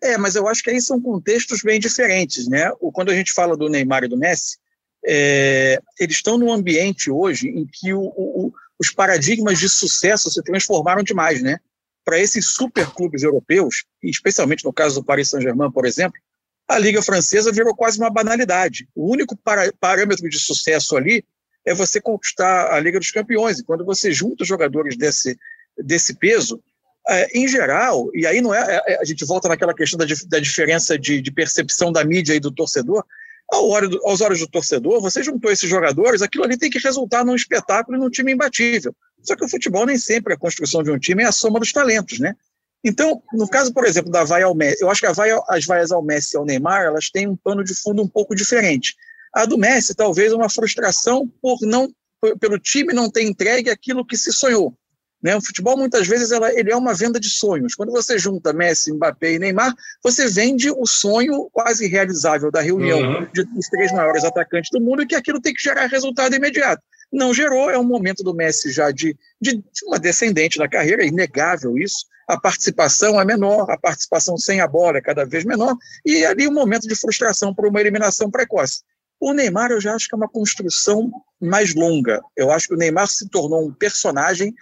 É, 0.03 0.17
mas 0.17 0.37
eu 0.37 0.47
acho 0.49 0.63
que 0.63 0.71
aí 0.71 0.81
são 0.81 1.01
contextos 1.01 1.63
bem 1.63 1.79
diferentes. 1.81 2.49
Né? 2.49 2.71
Quando 2.93 3.11
a 3.11 3.15
gente 3.15 3.33
fala 3.33 3.57
do 3.57 3.69
Neymar 3.69 4.05
e 4.05 4.09
do 4.09 4.19
Messi, 4.19 4.59
é, 5.07 5.81
eles 5.99 6.17
estão 6.17 6.37
num 6.39 6.53
ambiente 6.53 7.11
hoje 7.11 7.49
em 7.49 7.67
que 7.67 7.93
o, 7.93 8.01
o, 8.01 8.53
os 8.81 8.91
paradigmas 8.91 9.59
de 9.59 9.69
sucesso 9.69 10.31
se 10.31 10.43
transformaram 10.43 11.03
demais. 11.03 11.43
Né? 11.43 11.59
Para 12.05 12.19
esses 12.19 12.55
superclubes 12.55 13.23
europeus, 13.23 13.85
especialmente 14.03 14.65
no 14.65 14.73
caso 14.73 15.01
do 15.01 15.05
Paris 15.05 15.31
Saint-Germain, 15.31 15.71
por 15.71 15.87
exemplo, 15.87 16.21
a 16.69 16.79
Liga 16.79 17.01
Francesa 17.01 17.51
virou 17.51 17.75
quase 17.75 17.99
uma 17.99 18.11
banalidade. 18.11 18.87
O 18.95 19.11
único 19.11 19.35
para, 19.37 19.73
parâmetro 19.81 20.29
de 20.29 20.39
sucesso 20.39 20.97
ali 20.97 21.25
é 21.65 21.75
você 21.75 22.01
conquistar 22.01 22.73
a 22.73 22.79
Liga 22.79 22.99
dos 22.99 23.11
Campeões. 23.11 23.59
E 23.59 23.65
quando 23.65 23.85
você 23.85 24.13
junta 24.13 24.45
jogadores 24.45 24.97
desse, 24.97 25.37
desse 25.79 26.15
peso, 26.15 26.63
é, 27.09 27.39
em 27.39 27.49
geral, 27.49 28.11
e 28.15 28.27
aí 28.27 28.43
não 28.43 28.55
é, 28.55 28.61
é, 28.61 28.93
é 28.93 29.01
a 29.01 29.05
gente 29.05 29.25
volta 29.25 29.49
naquela 29.49 29.75
questão 29.75 29.99
da, 29.99 30.05
da 30.27 30.39
diferença 30.39 30.99
de, 30.99 31.23
de, 31.23 31.31
percepção 31.33 31.91
da 31.91 32.05
mídia 32.05 32.35
e 32.35 32.41
do 32.41 32.51
torcedor, 32.51 33.03
ao 33.51 33.67
hora 33.71 33.89
do, 33.89 33.99
aos 34.07 34.21
olhos 34.21 34.41
do 34.41 34.47
torcedor, 34.47 35.01
você 35.01 35.23
juntou 35.23 35.51
esses 35.51 35.69
jogadores, 35.69 36.21
aquilo 36.21 36.45
ali 36.45 36.59
tem 36.59 36.69
que 36.69 36.79
resultar 36.79 37.25
num 37.25 37.35
espetáculo 37.35 37.97
e 37.97 38.01
num 38.01 38.11
time 38.11 38.33
imbatível. 38.33 38.95
Só 39.23 39.35
que 39.35 39.45
o 39.45 39.49
futebol 39.49 39.87
nem 39.87 39.97
sempre 39.97 40.35
a 40.35 40.37
construção 40.37 40.83
de 40.83 40.91
um 40.91 40.99
time 40.99 41.23
é 41.23 41.27
a 41.27 41.33
soma 41.33 41.59
dos 41.59 41.73
talentos, 41.73 42.19
né? 42.19 42.37
Então, 42.85 43.23
no 43.33 43.49
caso, 43.49 43.73
por 43.73 43.85
exemplo, 43.85 44.11
da 44.11 44.25
vaia 44.25 44.45
ao 44.45 44.55
Messi, 44.55 44.83
eu 44.83 44.91
acho 44.91 45.01
que 45.01 45.13
vaia, 45.13 45.41
as 45.49 45.65
vaias 45.65 45.91
ao 45.91 46.03
Messi 46.03 46.37
e 46.37 46.39
ao 46.39 46.45
Neymar, 46.45 46.83
elas 46.83 47.11
têm 47.11 47.27
um 47.27 47.37
pano 47.37 47.65
de 47.65 47.75
fundo 47.75 48.03
um 48.03 48.09
pouco 48.09 48.35
diferente. 48.35 48.95
A 49.35 49.45
do 49.45 49.59
Messi, 49.59 49.95
talvez, 49.95 50.33
uma 50.33 50.49
frustração 50.49 51.29
por 51.43 51.59
não 51.63 51.93
pelo 52.41 52.59
time 52.59 52.93
não 52.93 53.09
ter 53.09 53.23
entregue 53.23 53.71
aquilo 53.71 54.05
que 54.05 54.17
se 54.17 54.33
sonhou. 54.33 54.75
Né? 55.23 55.37
O 55.37 55.41
futebol, 55.41 55.77
muitas 55.77 56.07
vezes, 56.07 56.33
ela, 56.33 56.53
ele 56.53 56.73
é 56.73 56.77
uma 56.77 56.95
venda 56.95 57.19
de 57.19 57.29
sonhos. 57.29 57.75
Quando 57.75 57.93
você 57.93 58.19
junta 58.19 58.53
Messi, 58.53 58.93
Mbappé 58.93 59.35
e 59.35 59.39
Neymar, 59.39 59.73
você 60.03 60.29
vende 60.29 60.71
o 60.71 60.85
sonho 60.85 61.49
quase 61.53 61.87
realizável 61.87 62.51
da 62.51 62.61
reunião 62.61 63.01
uhum. 63.01 63.27
de, 63.33 63.45
dos 63.45 63.69
três 63.69 63.93
maiores 63.93 64.25
atacantes 64.25 64.71
do 64.73 64.81
mundo 64.81 65.03
e 65.03 65.07
que 65.07 65.15
aquilo 65.15 65.41
tem 65.41 65.55
que 65.55 65.63
gerar 65.63 65.87
resultado 65.87 66.35
imediato. 66.35 66.83
Não 67.13 67.33
gerou, 67.33 67.71
é 67.71 67.79
um 67.79 67.85
momento 67.85 68.23
do 68.23 68.35
Messi 68.35 68.71
já 68.71 68.91
de, 68.91 69.17
de, 69.41 69.57
de 69.57 69.85
uma 69.87 69.99
descendente 69.99 70.59
da 70.59 70.69
carreira, 70.69 71.03
é 71.03 71.07
inegável 71.07 71.77
isso 71.79 72.07
a 72.29 72.39
participação 72.39 73.19
é 73.19 73.25
menor, 73.25 73.71
a 73.71 73.79
participação 73.79 74.37
sem 74.37 74.61
a 74.61 74.69
bola 74.69 74.99
é 74.99 75.01
cada 75.01 75.25
vez 75.25 75.45
menor, 75.45 75.75
e 76.05 76.27
ali 76.27 76.47
um 76.47 76.53
momento 76.53 76.87
de 76.87 76.95
frustração 76.95 77.55
por 77.55 77.67
uma 77.67 77.81
eliminação 77.81 78.31
precoce. 78.31 78.83
O 79.19 79.33
Neymar, 79.33 79.71
eu 79.71 79.81
já 79.81 79.95
acho 79.95 80.07
que 80.07 80.15
é 80.15 80.17
uma 80.17 80.29
construção 80.29 81.11
mais 81.41 81.75
longa. 81.75 82.21
Eu 82.37 82.53
acho 82.53 82.69
que 82.69 82.75
o 82.75 82.77
Neymar 82.77 83.09
se 83.09 83.29
tornou 83.31 83.67
um 83.67 83.73
personagem 83.73 84.55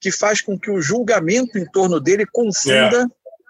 que 0.00 0.10
faz 0.10 0.42
com 0.42 0.58
que 0.58 0.70
o 0.70 0.82
julgamento 0.82 1.56
em 1.56 1.64
torno 1.64 2.00
dele 2.00 2.26
confunda 2.26 3.02
é. 3.02 3.06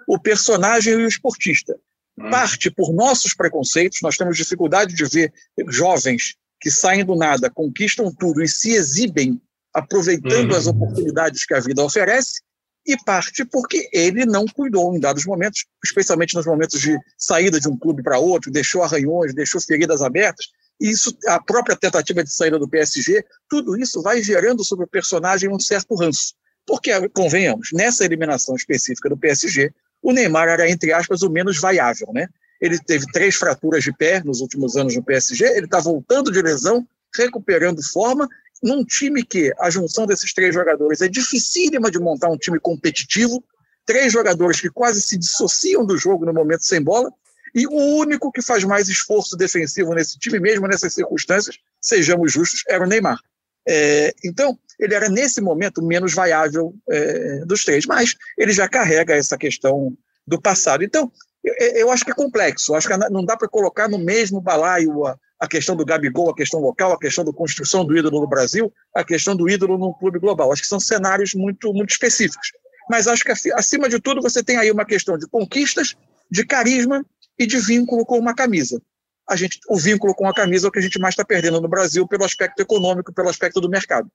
o 0.07 0.19
personagem 0.19 0.93
e 0.93 0.97
o 0.97 1.09
esportista. 1.09 1.75
Hum. 2.19 2.31
Parte 2.31 2.71
por 2.71 2.93
nossos 2.93 3.35
preconceitos, 3.35 4.01
nós 4.03 4.17
temos 4.17 4.37
dificuldade 4.37 4.95
de 4.95 5.05
ver 5.07 5.33
jovens 5.69 6.37
que 6.61 6.71
saem 6.71 7.05
do 7.05 7.17
nada, 7.17 7.51
conquistam 7.51 8.15
tudo 8.15 8.43
e 8.43 8.49
se 8.49 8.73
exibem 8.73 9.41
aproveitando 9.73 10.53
uhum. 10.53 10.57
as 10.57 10.67
oportunidades 10.67 11.45
que 11.45 11.55
a 11.55 11.61
vida 11.61 11.83
oferece, 11.83 12.41
e 12.87 12.97
parte 13.05 13.45
porque 13.45 13.89
ele 13.93 14.27
não 14.27 14.45
cuidou 14.47 14.95
em 14.95 15.01
dados 15.01 15.25
momentos, 15.25 15.65
especialmente 15.85 16.35
nos 16.35 16.47
momentos 16.47 16.81
de 16.81 16.97
saída 17.17 17.59
de 17.59 17.69
um 17.69 17.79
clube 17.79 18.03
para 18.03 18.19
outro, 18.19 18.51
deixou 18.51 18.83
arranhões, 18.83 19.35
deixou 19.35 19.61
feridas 19.61 20.03
abertas. 20.03 20.47
E 20.81 20.91
isso, 20.91 21.17
a 21.27 21.43
própria 21.43 21.77
tentativa 21.77 22.23
de 22.23 22.33
saída 22.33 22.59
do 22.59 22.69
PSG, 22.69 23.25
tudo 23.49 23.79
isso 23.79 24.03
vai 24.03 24.23
gerando 24.23 24.65
sobre 24.65 24.85
o 24.85 24.89
personagem 24.89 25.49
um 25.49 25.59
certo 25.59 25.95
ranço. 25.95 26.35
Porque, 26.67 26.91
convenhamos, 27.11 27.71
nessa 27.73 28.05
eliminação 28.05 28.55
específica 28.57 29.09
do 29.09 29.17
PSG, 29.17 29.73
o 30.03 30.13
Neymar 30.13 30.49
era, 30.49 30.69
entre 30.69 30.93
aspas, 30.93 31.23
o 31.23 31.31
menos 31.31 31.59
vaiável. 31.59 32.09
Né? 32.13 32.27
Ele 32.61 32.79
teve 32.79 33.07
três 33.13 33.35
fraturas 33.35 33.83
de 33.83 33.93
pé 33.93 34.23
nos 34.23 34.41
últimos 34.41 34.77
anos 34.77 34.95
no 34.97 35.03
PSG, 35.03 35.45
ele 35.45 35.67
está 35.67 35.81
voltando 35.81 36.33
de 36.33 36.43
lesão, 36.43 36.87
recuperando 37.17 37.83
forma 37.93 38.29
num 38.63 38.85
time 38.85 39.25
que 39.25 39.53
a 39.59 39.69
junção 39.71 40.07
desses 40.07 40.33
três 40.33 40.55
jogadores 40.55 41.01
é 41.01 41.09
dificílima 41.09 41.91
de 41.91 41.99
montar 41.99 42.29
um 42.29 42.37
time 42.37 42.59
competitivo, 42.59 43.45
três 43.85 44.13
jogadores 44.13 44.61
que 44.61 44.71
quase 44.71 45.03
se 45.03 45.19
dissociam 45.19 45.85
do 45.85 45.97
jogo 45.97 46.25
no 46.25 46.33
momento 46.33 46.65
sem 46.65 46.83
bola, 46.83 47.13
E 47.55 47.67
o 47.69 47.99
único 47.99 48.33
que 48.33 48.43
faz 48.43 48.65
mais 48.65 48.89
esforço 48.89 49.37
defensivo 49.37 49.95
nesse 49.95 50.19
time, 50.19 50.41
mesmo 50.41 50.67
nessas 50.67 50.93
circunstâncias, 50.93 51.57
sejamos 51.81 52.33
justos, 52.33 52.65
era 52.69 52.83
o 52.83 52.87
Neymar. 52.87 53.19
É, 53.67 54.13
então, 54.25 54.59
ele 54.79 54.95
era 54.95 55.09
nesse 55.09 55.41
momento 55.41 55.81
menos 55.81 56.13
vaiável 56.13 56.75
é, 56.91 57.45
dos 57.47 57.65
três, 57.65 57.87
mas 57.87 58.17
ele 58.37 58.53
já 58.53 58.69
carrega 58.69 59.15
essa 59.15 59.39
questão 59.39 59.97
do 60.27 60.41
passado. 60.41 60.83
Então, 60.83 61.13
eu, 61.45 61.55
eu 61.77 61.91
acho 61.93 62.05
que 62.05 62.11
é 62.11 62.15
complexo, 62.15 62.75
acho 62.75 62.89
que 62.89 62.97
não 63.11 63.25
dá 63.25 63.37
para 63.37 63.49
colocar 63.49 63.89
no 63.89 63.99
mesmo 63.99 64.41
balaio 64.41 65.07
a, 65.07 65.17
a 65.45 65.49
questão 65.49 65.77
do 65.77 65.85
Gabigol, 65.85 66.31
a 66.31 66.35
questão 66.35 66.59
local, 66.59 66.93
a 66.93 66.99
questão 66.99 67.23
da 67.23 67.33
construção 67.33 67.85
do 67.85 67.97
ídolo 67.97 68.21
no 68.21 68.27
Brasil, 68.27 68.73
a 68.95 69.05
questão 69.05 69.37
do 69.37 69.49
ídolo 69.49 69.77
no 69.77 69.93
clube 69.95 70.19
global. 70.19 70.51
Acho 70.51 70.63
que 70.63 70.69
são 70.69 70.81
cenários 70.81 71.35
muito, 71.35 71.73
muito 71.73 71.91
específicos. 71.91 72.53
Mas 72.89 73.07
acho 73.07 73.23
que, 73.23 73.31
acima 73.53 73.89
de 73.89 74.01
tudo, 74.01 74.23
você 74.23 74.43
tem 74.43 74.57
aí 74.57 74.71
uma 74.71 74.87
questão 74.87 75.19
de 75.19 75.27
conquistas, 75.29 75.95
de 76.31 76.47
carisma 76.47 77.05
e 77.39 77.47
de 77.47 77.59
vínculo 77.59 78.07
com 78.07 78.19
uma 78.19 78.35
camisa. 78.35 78.81
A 79.29 79.37
gente, 79.37 79.59
o 79.69 79.79
vínculo 79.79 80.15
com 80.15 80.27
a 80.27 80.35
camisa 80.35 80.67
é 80.67 80.69
o 80.69 80.73
que 80.73 80.79
a 80.79 80.83
gente 80.83 80.99
mais 80.99 81.13
está 81.13 81.25
perdendo 81.25 81.61
no 81.61 81.69
Brasil 81.69 82.09
pelo 82.09 82.25
aspecto 82.25 82.61
econômico, 82.61 83.13
pelo 83.13 83.29
aspecto 83.29 83.61
do 83.61 83.69
mercado. 83.69 84.09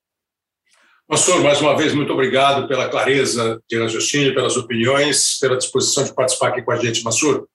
Pastor, 1.08 1.42
mais 1.42 1.62
uma 1.62 1.76
vez, 1.76 1.94
muito 1.94 2.14
obrigado 2.14 2.68
pela 2.68 2.90
clareza 2.90 3.60
de 3.68 3.80
raciocínio, 3.80 4.34
pelas 4.34 4.58
opiniões, 4.58 5.38
pela 5.40 5.58
disposição 5.58 6.04
de 6.04 6.14
participar 6.14 6.50
aqui 6.50 6.62
com 6.62 6.72
a 6.72 6.78
gente, 6.78 7.04
Massur. 7.04 7.48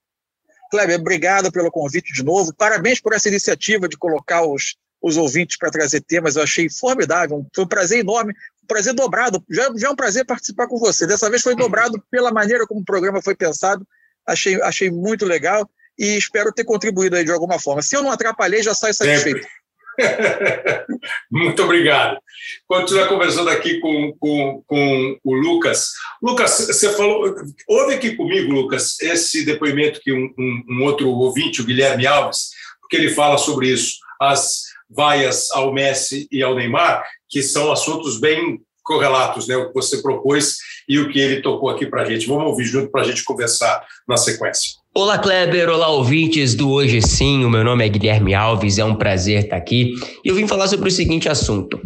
Kleber, 0.74 0.98
obrigado 0.98 1.52
pelo 1.52 1.70
convite 1.70 2.12
de 2.12 2.24
novo. 2.24 2.52
Parabéns 2.52 3.00
por 3.00 3.12
essa 3.12 3.28
iniciativa 3.28 3.88
de 3.88 3.96
colocar 3.96 4.44
os, 4.44 4.74
os 5.00 5.16
ouvintes 5.16 5.56
para 5.56 5.70
trazer 5.70 6.00
temas. 6.00 6.34
Eu 6.34 6.42
achei 6.42 6.68
formidável. 6.68 7.46
Foi 7.54 7.62
um 7.62 7.68
prazer 7.68 8.00
enorme, 8.00 8.34
um 8.60 8.66
prazer 8.66 8.92
dobrado. 8.92 9.40
Já, 9.48 9.70
já 9.76 9.86
é 9.86 9.90
um 9.90 9.94
prazer 9.94 10.26
participar 10.26 10.66
com 10.66 10.76
você. 10.76 11.06
Dessa 11.06 11.30
vez 11.30 11.42
foi 11.42 11.54
dobrado 11.54 12.02
pela 12.10 12.32
maneira 12.32 12.66
como 12.66 12.80
o 12.80 12.84
programa 12.84 13.22
foi 13.22 13.36
pensado. 13.36 13.86
Achei, 14.26 14.60
achei 14.62 14.90
muito 14.90 15.24
legal 15.24 15.70
e 15.96 16.16
espero 16.16 16.52
ter 16.52 16.64
contribuído 16.64 17.14
aí 17.14 17.24
de 17.24 17.30
alguma 17.30 17.60
forma. 17.60 17.80
Se 17.80 17.96
eu 17.96 18.02
não 18.02 18.10
atrapalhei, 18.10 18.60
já 18.60 18.74
saio 18.74 18.94
satisfeito. 18.94 19.42
Sempre. 19.42 19.63
Muito 21.30 21.62
obrigado. 21.62 22.18
Continuar 22.66 23.08
conversando 23.08 23.50
aqui 23.50 23.80
com, 23.80 24.12
com, 24.18 24.62
com 24.66 25.18
o 25.24 25.34
Lucas. 25.34 25.90
Lucas, 26.22 26.66
você 26.66 26.92
falou. 26.94 27.34
Ouve 27.68 27.94
aqui 27.94 28.16
comigo, 28.16 28.52
Lucas, 28.52 29.00
esse 29.00 29.44
depoimento 29.44 30.00
que 30.00 30.12
um, 30.12 30.32
um, 30.38 30.64
um 30.70 30.84
outro 30.84 31.08
ouvinte, 31.08 31.60
o 31.60 31.64
Guilherme 31.64 32.06
Alves, 32.06 32.50
porque 32.80 32.96
ele 32.96 33.10
fala 33.10 33.38
sobre 33.38 33.68
isso, 33.68 33.94
as 34.20 34.64
vaias 34.88 35.50
ao 35.50 35.72
Messi 35.72 36.28
e 36.30 36.42
ao 36.42 36.54
Neymar, 36.54 37.04
que 37.28 37.42
são 37.42 37.72
assuntos 37.72 38.18
bem 38.20 38.60
correlatos, 38.82 39.48
né? 39.48 39.56
O 39.56 39.68
que 39.68 39.74
você 39.74 40.02
propôs 40.02 40.56
e 40.88 40.98
o 40.98 41.10
que 41.10 41.18
ele 41.18 41.40
tocou 41.40 41.70
aqui 41.70 41.86
para 41.86 42.02
a 42.02 42.04
gente. 42.04 42.26
Vamos 42.26 42.44
ouvir 42.44 42.64
junto 42.64 42.90
para 42.90 43.02
a 43.02 43.04
gente 43.04 43.24
conversar 43.24 43.84
na 44.06 44.16
sequência. 44.16 44.83
Olá, 44.96 45.18
Kleber. 45.18 45.68
Olá, 45.70 45.88
ouvintes 45.88 46.54
do 46.54 46.70
Hoje 46.70 47.02
Sim. 47.02 47.44
O 47.44 47.50
meu 47.50 47.64
nome 47.64 47.84
é 47.84 47.88
Guilherme 47.88 48.32
Alves. 48.32 48.78
É 48.78 48.84
um 48.84 48.94
prazer 48.94 49.42
estar 49.42 49.56
aqui. 49.56 49.92
E 50.24 50.28
eu 50.28 50.36
vim 50.36 50.46
falar 50.46 50.68
sobre 50.68 50.88
o 50.88 50.92
seguinte 50.92 51.28
assunto: 51.28 51.80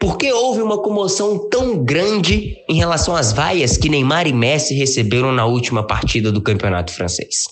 Por 0.00 0.16
que 0.16 0.32
houve 0.32 0.62
uma 0.62 0.78
comoção 0.78 1.46
tão 1.50 1.84
grande 1.84 2.56
em 2.66 2.76
relação 2.76 3.14
às 3.14 3.34
vaias 3.34 3.76
que 3.76 3.90
Neymar 3.90 4.26
e 4.26 4.32
Messi 4.32 4.72
receberam 4.72 5.30
na 5.30 5.44
última 5.44 5.86
partida 5.86 6.32
do 6.32 6.40
campeonato 6.40 6.90
francês? 6.90 7.44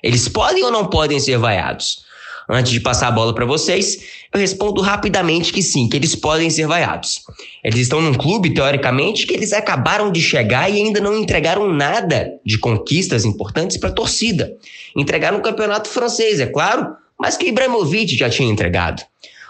Eles 0.00 0.28
podem 0.28 0.62
ou 0.62 0.70
não 0.70 0.86
podem 0.86 1.18
ser 1.18 1.36
vaiados? 1.36 2.04
Antes 2.48 2.72
de 2.72 2.80
passar 2.80 3.08
a 3.08 3.10
bola 3.10 3.34
para 3.34 3.46
vocês, 3.46 3.98
eu 4.32 4.38
respondo 4.38 4.80
rapidamente 4.82 5.52
que 5.52 5.62
sim, 5.62 5.88
que 5.88 5.96
eles 5.96 6.14
podem 6.14 6.50
ser 6.50 6.66
vaiados. 6.66 7.22
Eles 7.62 7.80
estão 7.80 8.02
num 8.02 8.12
clube, 8.14 8.52
teoricamente, 8.52 9.26
que 9.26 9.32
eles 9.32 9.52
acabaram 9.52 10.12
de 10.12 10.20
chegar 10.20 10.70
e 10.70 10.76
ainda 10.76 11.00
não 11.00 11.16
entregaram 11.16 11.72
nada 11.72 12.32
de 12.44 12.58
conquistas 12.58 13.24
importantes 13.24 13.76
para 13.76 13.88
a 13.88 13.94
torcida. 13.94 14.52
Entregaram 14.94 15.38
o 15.38 15.42
campeonato 15.42 15.88
francês, 15.88 16.38
é 16.38 16.46
claro, 16.46 16.94
mas 17.18 17.36
que 17.36 17.46
Ibrahimovic 17.46 18.16
já 18.16 18.28
tinha 18.28 18.50
entregado. 18.50 19.02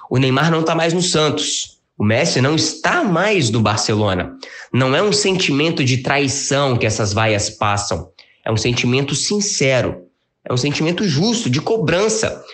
O 0.09 0.19
Neymar 0.19 0.51
não 0.51 0.61
está 0.61 0.75
mais 0.75 0.93
no 0.93 1.03
Santos. 1.03 1.75
O 1.97 2.05
Messi 2.05 2.41
não 2.41 2.57
está 2.57 3.05
mais 3.05 3.51
no 3.51 3.61
Barcelona. 3.61 4.37
Não 4.73 4.95
é 4.95 5.03
um 5.03 5.13
sentimento 5.13 5.85
de 5.85 5.99
traição 5.99 6.77
que 6.77 6.87
essas 6.87 7.13
vaias 7.13 7.49
passam. 7.51 8.09
É 8.45 8.51
um 8.51 8.57
sentimento 8.57 9.15
sincero. 9.15 10.05
É 10.45 10.53
um 10.53 10.57
sentimento 10.57 11.05
justo, 11.05 11.49
de 11.49 11.61
cobrança. 11.61 12.45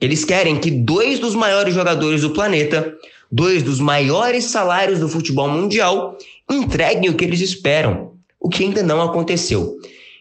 Eles 0.00 0.24
querem 0.24 0.58
que 0.58 0.70
dois 0.70 1.18
dos 1.18 1.34
maiores 1.34 1.74
jogadores 1.74 2.20
do 2.20 2.30
planeta, 2.30 2.94
dois 3.30 3.62
dos 3.62 3.80
maiores 3.80 4.44
salários 4.44 5.00
do 5.00 5.08
futebol 5.08 5.48
mundial, 5.48 6.16
entreguem 6.48 7.10
o 7.10 7.14
que 7.14 7.24
eles 7.24 7.40
esperam, 7.40 8.12
o 8.40 8.48
que 8.48 8.62
ainda 8.62 8.82
não 8.82 9.02
aconteceu. 9.02 9.76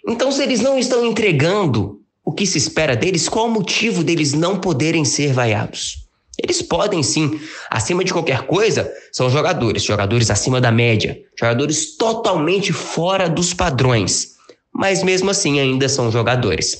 Então, 0.08 0.32
se 0.32 0.42
eles 0.42 0.62
não 0.62 0.80
estão 0.80 1.06
entregando 1.06 2.02
o 2.26 2.32
que 2.32 2.46
se 2.46 2.58
espera 2.58 2.96
deles, 2.96 3.30
qual 3.30 3.48
o 3.48 3.52
motivo 3.52 4.04
deles 4.04 4.34
não 4.34 4.60
poderem 4.60 5.06
ser 5.06 5.32
vaiados? 5.32 6.08
Eles 6.42 6.62
podem 6.62 7.02
sim, 7.02 7.40
acima 7.70 8.04
de 8.04 8.14
qualquer 8.14 8.44
coisa, 8.44 8.92
são 9.12 9.30
jogadores, 9.30 9.84
jogadores 9.84 10.30
acima 10.30 10.62
da 10.62 10.72
média, 10.72 11.20
jogadores 11.38 11.96
totalmente 11.98 12.72
fora 12.72 13.28
dos 13.28 13.54
padrões, 13.54 14.36
mas 14.72 15.02
mesmo 15.02 15.32
assim 15.32 15.60
ainda 15.60 15.90
são 15.90 16.12
jogadores. 16.12 16.78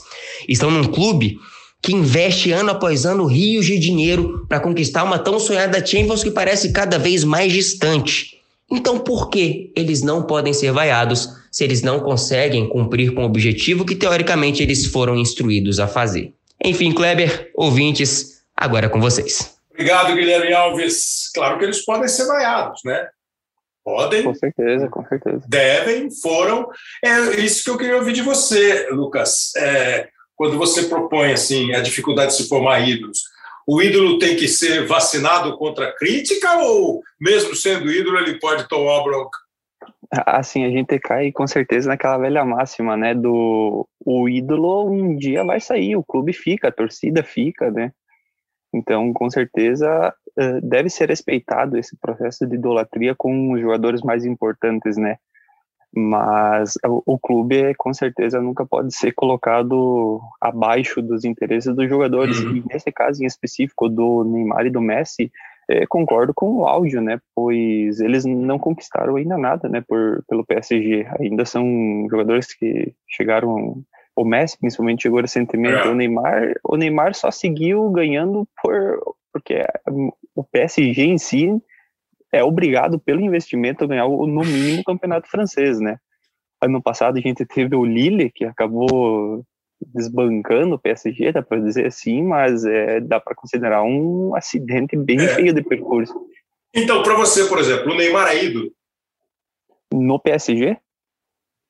Estão 0.48 0.70
num 0.70 0.84
clube 0.84 1.40
que 1.82 1.94
investe 1.94 2.52
ano 2.52 2.72
após 2.72 3.06
ano 3.06 3.26
rios 3.26 3.66
de 3.66 3.78
dinheiro 3.78 4.46
para 4.48 4.60
conquistar 4.60 5.04
uma 5.04 5.20
tão 5.20 5.40
sonhada 5.40 5.86
Champions 5.86 6.24
que 6.24 6.32
parece 6.32 6.72
cada 6.72 6.98
vez 6.98 7.24
mais 7.24 7.52
distante. 7.52 8.38
Então, 8.70 9.00
por 9.00 9.30
que 9.30 9.72
eles 9.76 10.02
não 10.02 10.24
podem 10.24 10.54
ser 10.54 10.72
vaiados 10.72 11.30
se 11.52 11.64
eles 11.64 11.82
não 11.82 12.00
conseguem 12.00 12.68
cumprir 12.68 13.14
com 13.14 13.22
o 13.22 13.26
objetivo 13.26 13.86
que 13.86 13.96
teoricamente 13.96 14.62
eles 14.62 14.86
foram 14.86 15.16
instruídos 15.16 15.80
a 15.80 15.88
fazer? 15.88 16.34
Enfim, 16.64 16.92
Kleber, 16.92 17.52
ouvintes, 17.56 18.42
agora 18.56 18.88
é 18.88 18.90
com 18.90 19.00
vocês. 19.00 19.56
Obrigado, 19.72 20.16
Guilherme 20.16 20.54
Alves. 20.54 21.32
Claro 21.34 21.58
que 21.60 21.66
eles 21.66 21.86
podem 21.86 22.08
ser 22.08 22.26
vaiados, 22.26 22.82
né? 22.84 23.08
Podem. 23.84 24.24
Com 24.24 24.34
certeza, 24.34 24.90
com 24.90 25.06
certeza. 25.06 25.42
Devem, 25.48 26.10
foram. 26.12 26.68
É 27.06 27.40
isso 27.40 27.64
que 27.64 27.70
eu 27.70 27.78
queria 27.78 27.96
ouvir 27.96 28.12
de 28.12 28.22
você, 28.22 28.90
Lucas. 28.92 29.56
É, 29.56 30.10
quando 30.38 30.58
você 30.58 30.84
propõe 30.84 31.34
assim 31.34 31.74
a 31.74 31.82
dificuldade 31.82 32.32
de 32.32 32.38
se 32.38 32.48
formar 32.48 32.88
ídolos, 32.88 33.24
o 33.68 33.82
ídolo 33.82 34.18
tem 34.18 34.38
que 34.38 34.48
ser 34.48 34.86
vacinado 34.86 35.58
contra 35.58 35.90
a 35.90 35.94
crítica 35.94 36.60
ou, 36.60 37.02
mesmo 37.20 37.54
sendo 37.54 37.92
ídolo, 37.92 38.18
ele 38.20 38.40
pode 38.40 38.66
tomar 38.70 39.04
bronca? 39.04 39.38
Assim, 40.26 40.64
a 40.64 40.70
gente 40.70 40.98
cai 41.00 41.34
com 41.34 41.46
certeza 41.46 41.90
naquela 41.90 42.18
velha 42.18 42.46
máxima, 42.46 42.96
né? 42.96 43.14
Do 43.14 43.86
o 44.06 44.30
ídolo 44.30 44.90
um 44.90 45.18
dia 45.18 45.44
vai 45.44 45.60
sair, 45.60 45.98
o 45.98 46.04
clube 46.04 46.32
fica, 46.32 46.70
a 46.70 46.72
torcida 46.72 47.22
fica, 47.24 47.70
né? 47.70 47.92
Então, 48.74 49.12
com 49.12 49.30
certeza, 49.30 50.14
deve 50.64 50.90
ser 50.90 51.10
respeitado 51.10 51.78
esse 51.78 51.98
processo 51.98 52.48
de 52.48 52.56
idolatria 52.56 53.14
com 53.16 53.52
os 53.52 53.60
jogadores 53.60 54.02
mais 54.02 54.24
importantes, 54.24 54.96
né? 54.96 55.18
Mas 55.96 56.74
o, 56.86 57.18
clube 57.18 57.74
com 57.76 57.94
certeza 57.94 58.42
nunca 58.42 58.66
pode 58.66 58.94
ser 58.94 59.14
colocado 59.14 60.22
abaixo 60.40 61.02
dos 61.02 61.24
interesses 61.24 61.74
dos 61.76 61.90
jogadores 61.90 62.40
uhum. 62.40 62.58
e 62.58 62.64
nesse 62.68 62.92
caso 62.92 63.24
em 63.24 63.26
específico 63.26 63.90
do 63.90 64.24
Neymar 64.24 64.66
e 64.66 64.70
do 64.70 64.82
Messi 64.82 65.32
é, 65.70 65.86
concordo 65.86 66.34
com 66.34 66.58
o 66.58 66.66
áudio, 66.66 67.02
né? 67.02 67.20
Pois 67.36 68.00
eles 68.00 68.26
não 68.26 68.58
conquistaram 68.58 69.18
ainda 69.18 69.38
nada, 69.38 69.68
né? 69.68 69.84
Por, 69.86 70.24
pelo 70.28 70.46
PSG. 70.46 71.06
Ainda 71.20 71.44
são 71.46 72.08
jogadores 72.10 72.54
que 72.54 72.94
chegaram. 73.08 73.84
O 74.16 74.24
Messi, 74.24 74.58
principalmente, 74.58 75.04
chegou 75.04 75.20
recentemente. 75.20 75.88
É. 75.88 75.92
O 75.92 75.94
Neymar, 75.94 76.54
o 76.64 76.78
Neymar 76.78 77.14
só 77.14 77.30
seguiu 77.30 77.90
ganhando 77.90 78.48
por 78.62 79.00
porque 79.32 79.62
o 80.36 80.44
PSG 80.44 81.04
em 81.04 81.18
si 81.18 81.62
é 82.32 82.44
obrigado 82.44 83.00
pelo 83.00 83.22
investimento 83.22 83.84
a 83.84 83.88
ganhar 83.88 84.08
no 84.08 84.42
mínimo 84.42 84.82
o 84.82 84.84
campeonato 84.84 85.30
francês, 85.30 85.80
né? 85.80 85.98
Ano 86.62 86.82
passado 86.82 87.18
a 87.18 87.22
gente 87.22 87.46
teve 87.46 87.76
o 87.76 87.86
Lille, 87.86 88.32
que 88.32 88.46
acabou 88.46 89.46
desbancando 89.80 90.76
o 90.76 90.80
PSG, 90.80 91.32
dá 91.32 91.42
para 91.42 91.60
dizer 91.60 91.86
assim, 91.86 92.24
mas 92.24 92.66
é, 92.66 93.00
dá 93.00 93.20
para 93.20 93.36
considerar 93.36 93.84
um 93.84 94.36
acidente 94.36 94.98
bem 94.98 95.20
é. 95.20 95.28
feio 95.36 95.54
de 95.54 95.62
percurso. 95.62 96.14
Então, 96.74 97.04
para 97.04 97.16
você, 97.16 97.46
por 97.46 97.60
exemplo, 97.60 97.92
o 97.92 97.96
Neymar 97.96 98.30
é 98.30 98.44
ídolo? 98.44 98.72
No 99.94 100.20
PSG? 100.20 100.78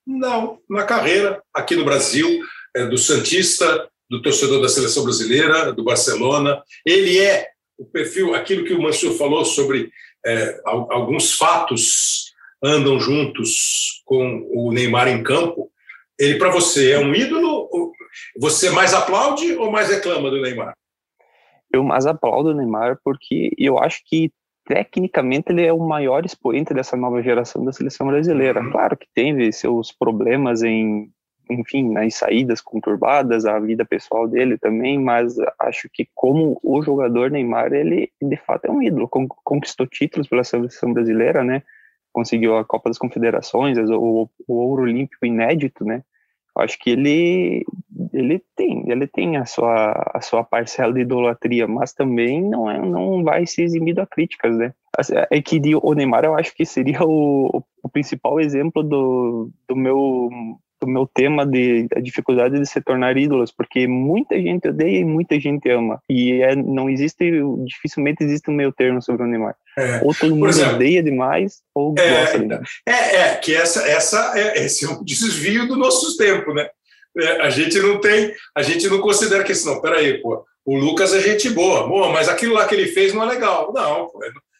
Não, 0.06 0.60
na 0.70 0.84
carreira, 0.84 1.44
aqui 1.54 1.76
no 1.76 1.84
Brasil, 1.84 2.28
é, 2.76 2.86
do 2.86 2.98
Santista, 2.98 3.90
do 4.10 4.22
torcedor 4.22 4.62
da 4.62 4.70
seleção 4.70 5.04
brasileira, 5.04 5.72
do 5.74 5.84
Barcelona. 5.84 6.64
Ele 6.86 7.20
é 7.20 7.48
o 7.78 7.86
perfil, 7.86 8.34
aquilo 8.34 8.66
que 8.66 8.74
o 8.74 8.82
Mansur 8.82 9.14
falou 9.18 9.44
sobre 9.46 9.92
é, 10.28 10.62
alguns 10.66 11.36
fatos 11.36 12.34
andam 12.62 13.00
juntos 13.00 14.02
com 14.06 14.46
o 14.54 14.72
Neymar 14.72 15.08
em 15.08 15.24
campo. 15.24 15.72
Ele, 16.20 16.38
para 16.38 16.50
você, 16.50 16.92
é 16.92 17.00
um 17.00 17.14
ídolo? 17.14 17.70
Você 18.40 18.70
mais 18.72 18.94
aplaude 18.94 19.56
ou 19.56 19.72
mais 19.72 19.90
reclama 19.90 20.30
do 20.30 20.42
Neymar? 20.42 20.74
Eu 21.72 21.84
mais 21.84 22.06
aplaudo 22.06 22.50
o 22.50 22.54
Neymar 22.54 23.00
porque 23.04 23.52
eu 23.58 23.78
acho 23.78 24.02
que 24.06 24.32
tecnicamente 24.66 25.52
ele 25.52 25.66
é 25.66 25.72
o 25.72 25.80
maior 25.80 26.26
expoente 26.26 26.74
dessa 26.74 26.98
nova 26.98 27.22
geração 27.22 27.64
da 27.64 27.72
seleção 27.72 28.08
brasileira. 28.08 28.62
Uhum. 28.62 28.72
Claro 28.72 28.98
que 28.98 29.08
teve 29.14 29.52
seus 29.52 29.92
problemas 29.92 30.62
em 30.62 31.10
enfim, 31.50 31.92
nas 31.92 32.16
saídas 32.16 32.62
conturbadas, 32.62 33.46
a 33.46 33.60
vida 33.60 33.86
pessoal 33.86 34.28
dele 34.28 34.58
também, 34.58 35.00
mas 35.00 35.36
acho 35.60 35.90
que 35.92 36.08
como 36.14 36.60
o 36.64 36.82
jogador 36.82 37.32
Neymar, 37.32 37.74
ele 37.74 38.12
de 38.22 38.38
fato 38.38 38.66
é 38.66 38.72
um 38.72 38.82
ídolo, 38.82 39.10
conquistou 39.10 39.88
títulos 39.88 40.28
pela 40.28 40.44
seleção 40.44 40.94
brasileira, 40.94 41.44
né? 41.44 41.64
Conseguiu 42.12 42.58
a 42.58 42.66
Copa 42.66 42.90
das 42.90 42.98
Confederações, 42.98 43.78
o, 43.78 44.30
o 44.48 44.54
ouro 44.54 44.84
olímpico 44.84 45.26
inédito, 45.26 45.86
né? 45.86 46.04
Acho 46.58 46.80
que 46.80 46.90
ele 46.90 47.64
ele 48.14 48.42
tem, 48.56 48.90
ele 48.90 49.06
tem 49.06 49.38
a 49.38 49.46
sua 49.46 49.92
a 50.14 50.22
sua 50.22 50.44
parcela 50.44 50.92
de 50.92 51.02
idolatria, 51.02 51.68
mas 51.68 51.94
também 51.94 52.42
não 52.42 52.70
é 52.70 52.80
não 52.80 53.24
vai 53.24 53.46
ser 53.46 53.64
exibido 53.64 54.02
a 54.02 54.08
críticas, 54.08 54.58
né? 54.58 54.74
É 55.30 55.40
que 55.42 55.62
o 55.76 55.94
Neymar 55.94 56.26
eu 56.26 56.36
acho 56.36 56.56
que 56.56 56.66
seria 56.66 57.04
o, 57.04 57.64
o 57.84 57.90
principal 57.90 58.40
exemplo 58.40 58.82
do, 58.82 59.52
do 59.68 59.76
meu 59.76 60.30
do 60.80 60.88
meu 60.88 61.10
tema 61.12 61.46
de 61.46 61.88
a 61.96 62.00
dificuldade 62.00 62.60
de 62.60 62.66
se 62.66 62.82
tornar 62.82 63.18
ídolos, 63.18 63.52
porque 63.52 63.88
muita 63.88 64.36
gente 64.40 64.68
odeia 64.68 65.00
e 65.00 65.06
muita 65.06 65.40
gente 65.40 65.70
ama. 65.70 66.02
E 66.10 66.42
é, 66.42 66.56
não 66.56 66.90
existe, 66.90 67.32
dificilmente 67.66 68.24
existe 68.24 68.50
um 68.50 68.54
meio 68.54 68.72
termo 68.72 69.02
sobre 69.02 69.24
o 69.24 69.28
Neymar. 69.28 69.56
É. 69.78 70.02
Ou 70.04 70.14
todo 70.14 70.36
mundo 70.36 70.50
exemplo, 70.50 70.76
odeia 70.76 71.04
demais, 71.04 71.62
ou 71.74 71.96
é, 71.98 72.22
gosta 72.22 72.40
demais. 72.40 72.70
É, 72.86 73.16
é, 73.16 73.36
que 73.36 73.56
essa, 73.56 73.88
essa 73.88 74.34
é, 74.36 74.66
esse 74.66 74.86
é 74.86 74.90
um 74.90 75.04
desvio 75.04 75.68
do 75.68 75.76
nosso 75.76 76.18
tempo, 76.18 76.54
né? 76.54 76.68
É, 77.18 77.42
a 77.42 77.50
gente 77.50 77.80
não 77.80 78.00
tem, 78.00 78.34
a 78.56 78.62
gente 78.62 78.88
não 78.88 79.00
considera 79.00 79.44
que 79.44 79.52
isso, 79.52 79.68
não, 79.68 79.82
peraí, 79.82 80.22
pô, 80.22 80.46
o 80.66 80.78
Lucas 80.78 81.14
é 81.14 81.20
gente 81.20 81.50
boa, 81.50 81.88
boa, 81.88 82.10
mas 82.10 82.30
aquilo 82.30 82.54
lá 82.54 82.68
que 82.68 82.76
ele 82.76 82.88
fez 82.88 83.14
não 83.14 83.24
é 83.24 83.26
legal. 83.26 83.72
Não, 83.74 84.08
pô, 84.08 84.20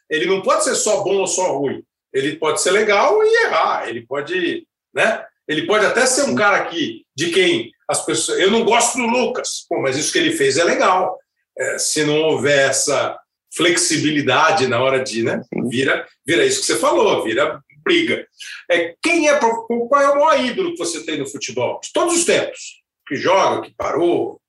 ele 0.10 0.26
não 0.26 0.42
pode 0.42 0.64
ser 0.64 0.76
só 0.76 1.04
bom 1.04 1.18
ou 1.18 1.28
só 1.28 1.58
ruim. 1.58 1.84
Ele 2.14 2.36
pode 2.38 2.62
ser 2.62 2.72
legal 2.72 3.16
e 3.22 3.46
errar, 3.46 3.90
ele 3.90 4.06
pode, 4.06 4.66
né? 4.94 5.24
Ele 5.48 5.66
pode 5.66 5.86
até 5.86 6.06
ser 6.06 6.24
um 6.24 6.36
cara 6.36 6.58
aqui 6.58 7.06
de 7.16 7.30
quem 7.32 7.72
as 7.88 8.06
pessoas. 8.06 8.40
Eu 8.40 8.52
não 8.52 8.66
gosto 8.66 8.98
do 8.98 9.06
Lucas, 9.06 9.66
Pô, 9.70 9.82
mas 9.82 9.98
isso 9.98 10.12
que 10.12 10.20
ele 10.20 10.32
fez 10.32 10.58
é 10.58 10.64
legal. 10.64 11.18
É, 11.58 11.78
se 11.78 12.04
não 12.04 12.22
houver 12.22 12.70
essa 12.70 13.18
flexibilidade 13.56 14.68
na 14.68 14.80
hora 14.82 15.04
de, 15.04 15.24
né? 15.24 15.42
Vira, 15.70 16.06
vira 16.26 16.46
isso 16.46 16.60
que 16.60 16.68
você 16.68 16.78
falou, 16.78 17.24
vira 17.24 17.60
briga. 17.84 18.28
É, 18.70 18.94
quem 19.02 19.30
é 19.30 19.40
qual 19.40 20.02
é 20.02 20.10
o 20.10 20.20
maior 20.20 20.46
ídolo 20.46 20.72
que 20.72 20.78
você 20.78 21.06
tem 21.06 21.18
no 21.18 21.28
futebol? 21.28 21.80
De 21.82 21.92
todos 21.94 22.16
os 22.16 22.26
tempos. 22.26 22.82
Que 23.08 23.16
joga, 23.16 23.62
que 23.62 23.74
parou? 23.74 24.42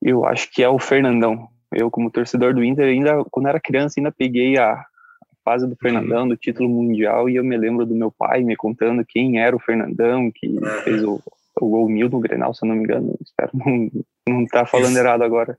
Eu 0.00 0.24
acho 0.24 0.50
que 0.50 0.62
é 0.62 0.68
o 0.68 0.78
Fernandão. 0.78 1.48
Eu, 1.72 1.90
como 1.90 2.10
torcedor 2.10 2.54
do 2.54 2.64
Inter, 2.64 2.86
ainda 2.86 3.24
quando 3.30 3.48
era 3.48 3.60
criança, 3.60 3.98
ainda 3.98 4.12
peguei 4.12 4.56
a, 4.56 4.84
fase 5.50 5.66
do 5.66 5.74
Fernandão, 5.74 6.28
do 6.28 6.36
título 6.36 6.68
mundial, 6.68 7.28
e 7.28 7.34
eu 7.34 7.42
me 7.42 7.56
lembro 7.56 7.84
do 7.84 7.94
meu 7.94 8.12
pai 8.12 8.44
me 8.44 8.54
contando 8.54 9.04
quem 9.04 9.40
era 9.40 9.56
o 9.56 9.58
Fernandão, 9.58 10.30
que 10.32 10.48
fez 10.84 11.02
o, 11.02 11.20
o 11.60 11.68
gol 11.68 11.88
mil 11.88 12.08
no 12.08 12.20
Grenal, 12.20 12.54
se 12.54 12.64
eu 12.64 12.68
não 12.68 12.76
me 12.76 12.84
engano. 12.84 13.16
Espero 13.20 13.50
não, 13.52 13.90
não 14.28 14.46
tá 14.46 14.64
falando 14.64 14.96
errado 14.96 15.22
agora. 15.22 15.58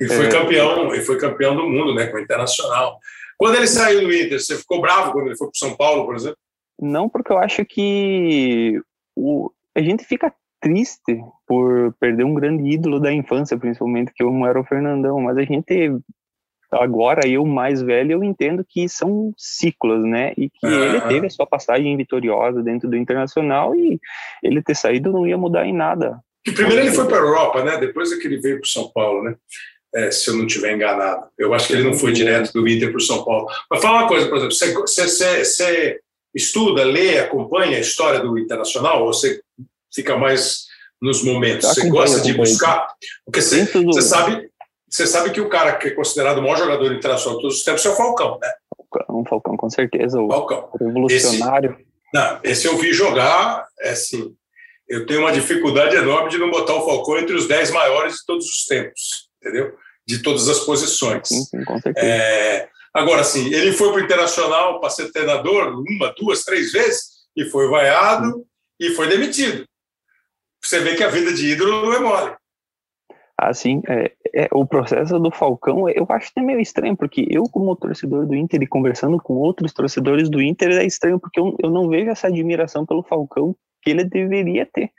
E 0.00 0.06
foi 0.06 0.26
é, 0.26 0.30
campeão, 0.30 0.94
e 0.94 1.00
foi 1.02 1.18
campeão 1.18 1.54
do 1.54 1.68
mundo, 1.68 1.94
né, 1.94 2.06
com 2.06 2.16
o 2.16 2.20
Internacional. 2.20 2.98
Quando 3.36 3.56
ele 3.56 3.66
saiu 3.66 4.00
do 4.00 4.12
Inter, 4.12 4.40
você 4.40 4.56
ficou 4.56 4.80
bravo 4.80 5.12
quando 5.12 5.26
ele 5.26 5.36
foi 5.36 5.48
para 5.48 5.58
São 5.58 5.76
Paulo, 5.76 6.06
por 6.06 6.16
exemplo? 6.16 6.38
Não, 6.80 7.06
porque 7.06 7.30
eu 7.30 7.38
acho 7.38 7.66
que 7.66 8.80
o, 9.14 9.50
a 9.76 9.82
gente 9.82 10.04
fica 10.04 10.32
triste 10.60 11.20
por 11.46 11.92
perder 12.00 12.24
um 12.24 12.34
grande 12.34 12.66
ídolo 12.70 12.98
da 12.98 13.12
infância, 13.12 13.58
principalmente, 13.58 14.12
que 14.14 14.24
não 14.24 14.46
era 14.46 14.58
o 14.58 14.64
Fernandão, 14.64 15.20
mas 15.20 15.36
a 15.36 15.42
gente 15.42 15.92
agora 16.72 17.26
eu 17.26 17.44
mais 17.46 17.80
velho 17.82 18.12
eu 18.12 18.24
entendo 18.24 18.64
que 18.68 18.88
são 18.88 19.32
ciclos, 19.36 20.04
né? 20.04 20.32
E 20.36 20.50
que 20.50 20.66
uhum. 20.66 20.84
ele 20.84 21.00
teve 21.02 21.26
a 21.26 21.30
sua 21.30 21.46
passagem 21.46 21.96
vitoriosa 21.96 22.62
dentro 22.62 22.88
do 22.88 22.96
internacional 22.96 23.74
e 23.74 23.98
ele 24.42 24.62
ter 24.62 24.74
saído 24.74 25.12
não 25.12 25.26
ia 25.26 25.38
mudar 25.38 25.66
em 25.66 25.72
nada. 25.72 26.18
Primeiro 26.44 26.82
ele 26.82 26.92
foi 26.92 27.06
para 27.06 27.16
a 27.16 27.20
Europa, 27.20 27.64
né? 27.64 27.78
Depois 27.78 28.12
é 28.12 28.16
que 28.16 28.26
ele 28.26 28.40
veio 28.40 28.60
para 28.60 28.68
São 28.68 28.90
Paulo, 28.90 29.22
né? 29.22 29.34
É, 29.94 30.10
se 30.10 30.28
eu 30.28 30.36
não 30.36 30.46
estiver 30.46 30.74
enganado. 30.74 31.26
Eu 31.38 31.54
acho 31.54 31.66
que 31.66 31.72
ele 31.72 31.84
não 31.84 31.94
foi 31.94 32.12
direto 32.12 32.52
do 32.52 32.68
Inter 32.68 32.90
para 32.90 32.98
o 32.98 33.00
São 33.00 33.24
Paulo. 33.24 33.46
Mas 33.70 33.80
fala 33.80 34.00
uma 34.00 34.08
coisa, 34.08 34.28
por 34.28 34.36
exemplo, 34.36 34.86
você, 34.86 35.06
você, 35.06 35.44
você 35.44 36.00
estuda, 36.34 36.84
lê, 36.84 37.18
acompanha 37.18 37.78
a 37.78 37.80
história 37.80 38.20
do 38.20 38.38
Internacional 38.38 39.04
ou 39.04 39.12
você 39.12 39.40
fica 39.92 40.16
mais 40.16 40.66
nos 41.00 41.22
momentos? 41.22 41.68
Você 41.68 41.88
gosta 41.88 42.20
de 42.20 42.34
buscar? 42.34 42.86
Porque 43.24 43.40
você, 43.40 43.64
você 43.64 44.02
sabe 44.02 44.50
você 44.88 45.06
sabe 45.06 45.30
que 45.30 45.40
o 45.40 45.48
cara 45.48 45.76
que 45.76 45.88
é 45.88 45.90
considerado 45.90 46.38
o 46.38 46.42
maior 46.42 46.56
jogador 46.56 46.92
internacional 46.92 47.36
de 47.36 47.42
todos 47.42 47.58
os 47.58 47.64
tempos 47.64 47.84
é 47.84 47.90
o 47.90 47.96
Falcão, 47.96 48.38
né? 48.40 48.50
Falcão, 48.76 49.24
Falcão 49.28 49.56
com 49.56 49.70
certeza. 49.70 50.20
O 50.20 50.28
Falcão. 50.28 50.70
revolucionário. 50.80 51.72
Esse, 51.72 51.86
não, 52.14 52.40
esse 52.42 52.66
eu 52.66 52.78
vi 52.78 52.92
jogar, 52.92 53.66
é 53.80 53.90
assim, 53.90 54.34
eu 54.88 55.06
tenho 55.06 55.20
uma 55.20 55.32
dificuldade 55.32 55.94
enorme 55.94 56.30
de 56.30 56.38
não 56.38 56.50
botar 56.50 56.74
o 56.74 56.86
Falcão 56.86 57.18
entre 57.18 57.34
os 57.34 57.46
10 57.46 57.70
maiores 57.70 58.14
de 58.14 58.26
todos 58.26 58.46
os 58.46 58.64
tempos, 58.64 59.28
entendeu? 59.42 59.76
De 60.06 60.22
todas 60.22 60.48
as 60.48 60.60
posições. 60.60 61.28
Sim, 61.28 61.42
sim 61.44 61.64
com 61.64 61.78
certeza. 61.78 62.06
É, 62.06 62.68
agora, 62.94 63.20
assim, 63.20 63.52
ele 63.52 63.72
foi 63.72 63.90
para 63.90 64.00
o 64.00 64.04
Internacional 64.04 64.80
para 64.80 64.88
ser 64.88 65.12
treinador 65.12 65.84
uma, 65.86 66.14
duas, 66.18 66.44
três 66.44 66.72
vezes 66.72 67.18
e 67.36 67.44
foi 67.44 67.68
vaiado 67.68 68.32
sim. 68.32 68.44
e 68.80 68.90
foi 68.94 69.06
demitido. 69.08 69.66
Você 70.64 70.80
vê 70.80 70.96
que 70.96 71.04
a 71.04 71.08
vida 71.08 71.32
de 71.32 71.52
ídolo 71.52 71.84
não 71.84 71.92
é 71.92 72.00
mole 72.00 72.38
assim, 73.38 73.80
é, 73.88 74.12
é, 74.34 74.48
o 74.52 74.66
processo 74.66 75.18
do 75.18 75.30
Falcão, 75.30 75.88
eu 75.88 76.06
acho 76.08 76.30
até 76.30 76.40
meio 76.40 76.60
estranho, 76.60 76.96
porque 76.96 77.26
eu, 77.30 77.44
como 77.44 77.76
torcedor 77.76 78.26
do 78.26 78.34
Inter 78.34 78.62
e 78.62 78.66
conversando 78.66 79.18
com 79.18 79.34
outros 79.34 79.72
torcedores 79.72 80.28
do 80.28 80.42
Inter, 80.42 80.70
é 80.72 80.84
estranho, 80.84 81.18
porque 81.18 81.38
eu, 81.38 81.56
eu 81.62 81.70
não 81.70 81.88
vejo 81.88 82.10
essa 82.10 82.28
admiração 82.28 82.86
pelo 82.86 83.02
Falcão 83.02 83.54
que 83.82 83.90
ele 83.90 84.04
deveria 84.04 84.66
ter. 84.66 84.90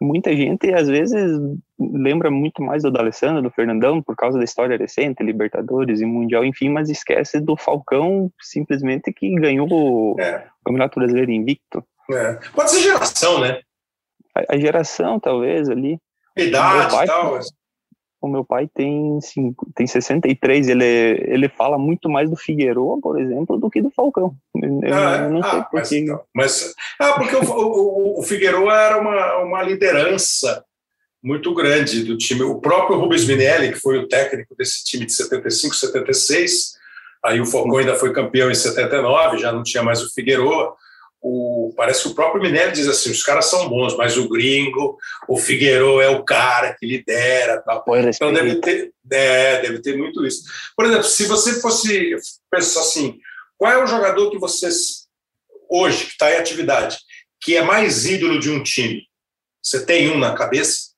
Muita 0.00 0.32
gente, 0.32 0.72
às 0.72 0.86
vezes, 0.86 1.40
lembra 1.78 2.30
muito 2.30 2.62
mais 2.62 2.84
do 2.84 2.90
D'Alessandro, 2.90 3.42
do 3.42 3.50
Fernandão, 3.50 4.00
por 4.00 4.14
causa 4.14 4.38
da 4.38 4.44
história 4.44 4.76
recente, 4.76 5.24
Libertadores 5.24 6.00
e 6.00 6.06
Mundial, 6.06 6.44
enfim, 6.44 6.68
mas 6.68 6.88
esquece 6.88 7.40
do 7.40 7.56
Falcão, 7.56 8.30
simplesmente, 8.40 9.12
que 9.12 9.34
ganhou 9.34 9.68
o 9.70 10.16
é. 10.20 10.46
Campeonato 10.64 11.00
Brasileiro 11.00 11.32
invicto. 11.32 11.84
É. 12.12 12.34
Pode 12.54 12.70
ser 12.70 12.82
geração, 12.82 13.40
né? 13.40 13.60
A, 14.34 14.54
a 14.54 14.58
geração, 14.58 15.18
talvez, 15.18 15.68
ali. 15.68 15.98
Idade 16.36 16.94
e 16.94 17.06
tal 17.06 17.40
o 18.20 18.28
meu 18.28 18.44
pai 18.44 18.68
tem, 18.72 19.20
cinco, 19.20 19.66
tem 19.74 19.86
63, 19.86 20.68
ele, 20.68 20.84
ele 20.84 21.48
fala 21.48 21.78
muito 21.78 22.08
mais 22.08 22.28
do 22.28 22.36
Figueiredo, 22.36 22.98
por 23.00 23.20
exemplo, 23.20 23.56
do 23.58 23.70
que 23.70 23.80
do 23.80 23.90
Falcão. 23.90 24.34
Eu, 24.54 24.94
ah, 24.94 25.16
eu 25.22 25.30
não 25.30 25.42
sei 25.42 25.58
ah, 25.58 25.68
mas, 25.72 25.90
mas, 26.34 26.74
ah, 26.98 27.12
porque 27.12 27.36
o, 27.36 27.42
o, 27.42 28.20
o 28.20 28.22
Figueiredo 28.22 28.68
era 28.70 29.00
uma, 29.00 29.36
uma 29.38 29.62
liderança 29.62 30.64
muito 31.22 31.54
grande 31.54 32.02
do 32.04 32.16
time. 32.16 32.42
O 32.42 32.60
próprio 32.60 32.98
Rubens 32.98 33.26
Minelli, 33.26 33.72
que 33.72 33.80
foi 33.80 33.98
o 33.98 34.08
técnico 34.08 34.54
desse 34.56 34.84
time 34.84 35.06
de 35.06 35.12
75, 35.12 35.74
76, 35.74 36.72
aí 37.24 37.40
o 37.40 37.46
Falcão 37.46 37.78
ainda 37.78 37.94
foi 37.94 38.12
campeão 38.12 38.50
em 38.50 38.54
79, 38.54 39.38
já 39.38 39.52
não 39.52 39.62
tinha 39.62 39.82
mais 39.82 40.02
o 40.02 40.12
Figueiredo 40.12 40.74
o, 41.20 41.72
parece 41.76 42.02
que 42.02 42.08
o 42.08 42.14
próprio 42.14 42.40
Minelli 42.40 42.72
diz 42.72 42.88
assim: 42.88 43.10
os 43.10 43.22
caras 43.22 43.46
são 43.46 43.68
bons, 43.68 43.96
mas 43.96 44.16
o 44.16 44.28
gringo, 44.28 44.96
o 45.28 45.36
Figueiredo 45.36 46.00
é 46.00 46.08
o 46.08 46.24
cara 46.24 46.74
que 46.74 46.86
lidera. 46.86 47.60
Tal. 47.62 47.84
Então 47.96 48.32
deve 48.32 48.56
ter, 48.60 48.92
é, 49.10 49.60
deve 49.60 49.80
ter 49.80 49.96
muito 49.96 50.24
isso. 50.24 50.44
Por 50.76 50.86
exemplo, 50.86 51.04
se 51.04 51.26
você 51.26 51.60
fosse 51.60 52.16
pensar 52.50 52.80
assim, 52.80 53.18
qual 53.56 53.72
é 53.72 53.82
o 53.82 53.86
jogador 53.86 54.30
que 54.30 54.38
vocês, 54.38 55.08
hoje, 55.68 56.04
que 56.04 56.12
está 56.12 56.30
em 56.30 56.36
atividade, 56.36 56.98
que 57.40 57.56
é 57.56 57.62
mais 57.62 58.06
ídolo 58.06 58.38
de 58.38 58.50
um 58.50 58.62
time? 58.62 59.02
Você 59.62 59.84
tem 59.84 60.10
um 60.10 60.18
na 60.18 60.34
cabeça? 60.34 60.88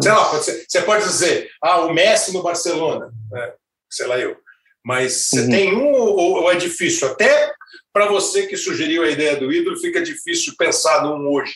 Sei 0.00 0.12
lá, 0.12 0.30
pode 0.30 0.44
ser, 0.44 0.64
você 0.68 0.82
pode 0.82 1.04
dizer, 1.04 1.50
ah, 1.60 1.80
o 1.80 1.92
Messi 1.92 2.32
no 2.32 2.42
Barcelona, 2.42 3.12
né? 3.30 3.52
sei 3.90 4.06
lá 4.06 4.18
eu. 4.18 4.43
Mas 4.84 5.28
você 5.28 5.42
uhum. 5.42 5.50
tem 5.50 5.74
um 5.74 5.92
ou, 5.92 6.42
ou 6.42 6.52
é 6.52 6.56
difícil? 6.56 7.08
Até 7.08 7.52
para 7.92 8.06
você 8.06 8.46
que 8.46 8.56
sugeriu 8.56 9.02
a 9.02 9.10
ideia 9.10 9.36
do 9.36 9.52
ídolo, 9.52 9.78
fica 9.78 10.02
difícil 10.02 10.54
pensar 10.58 11.02
num 11.02 11.32
hoje. 11.32 11.54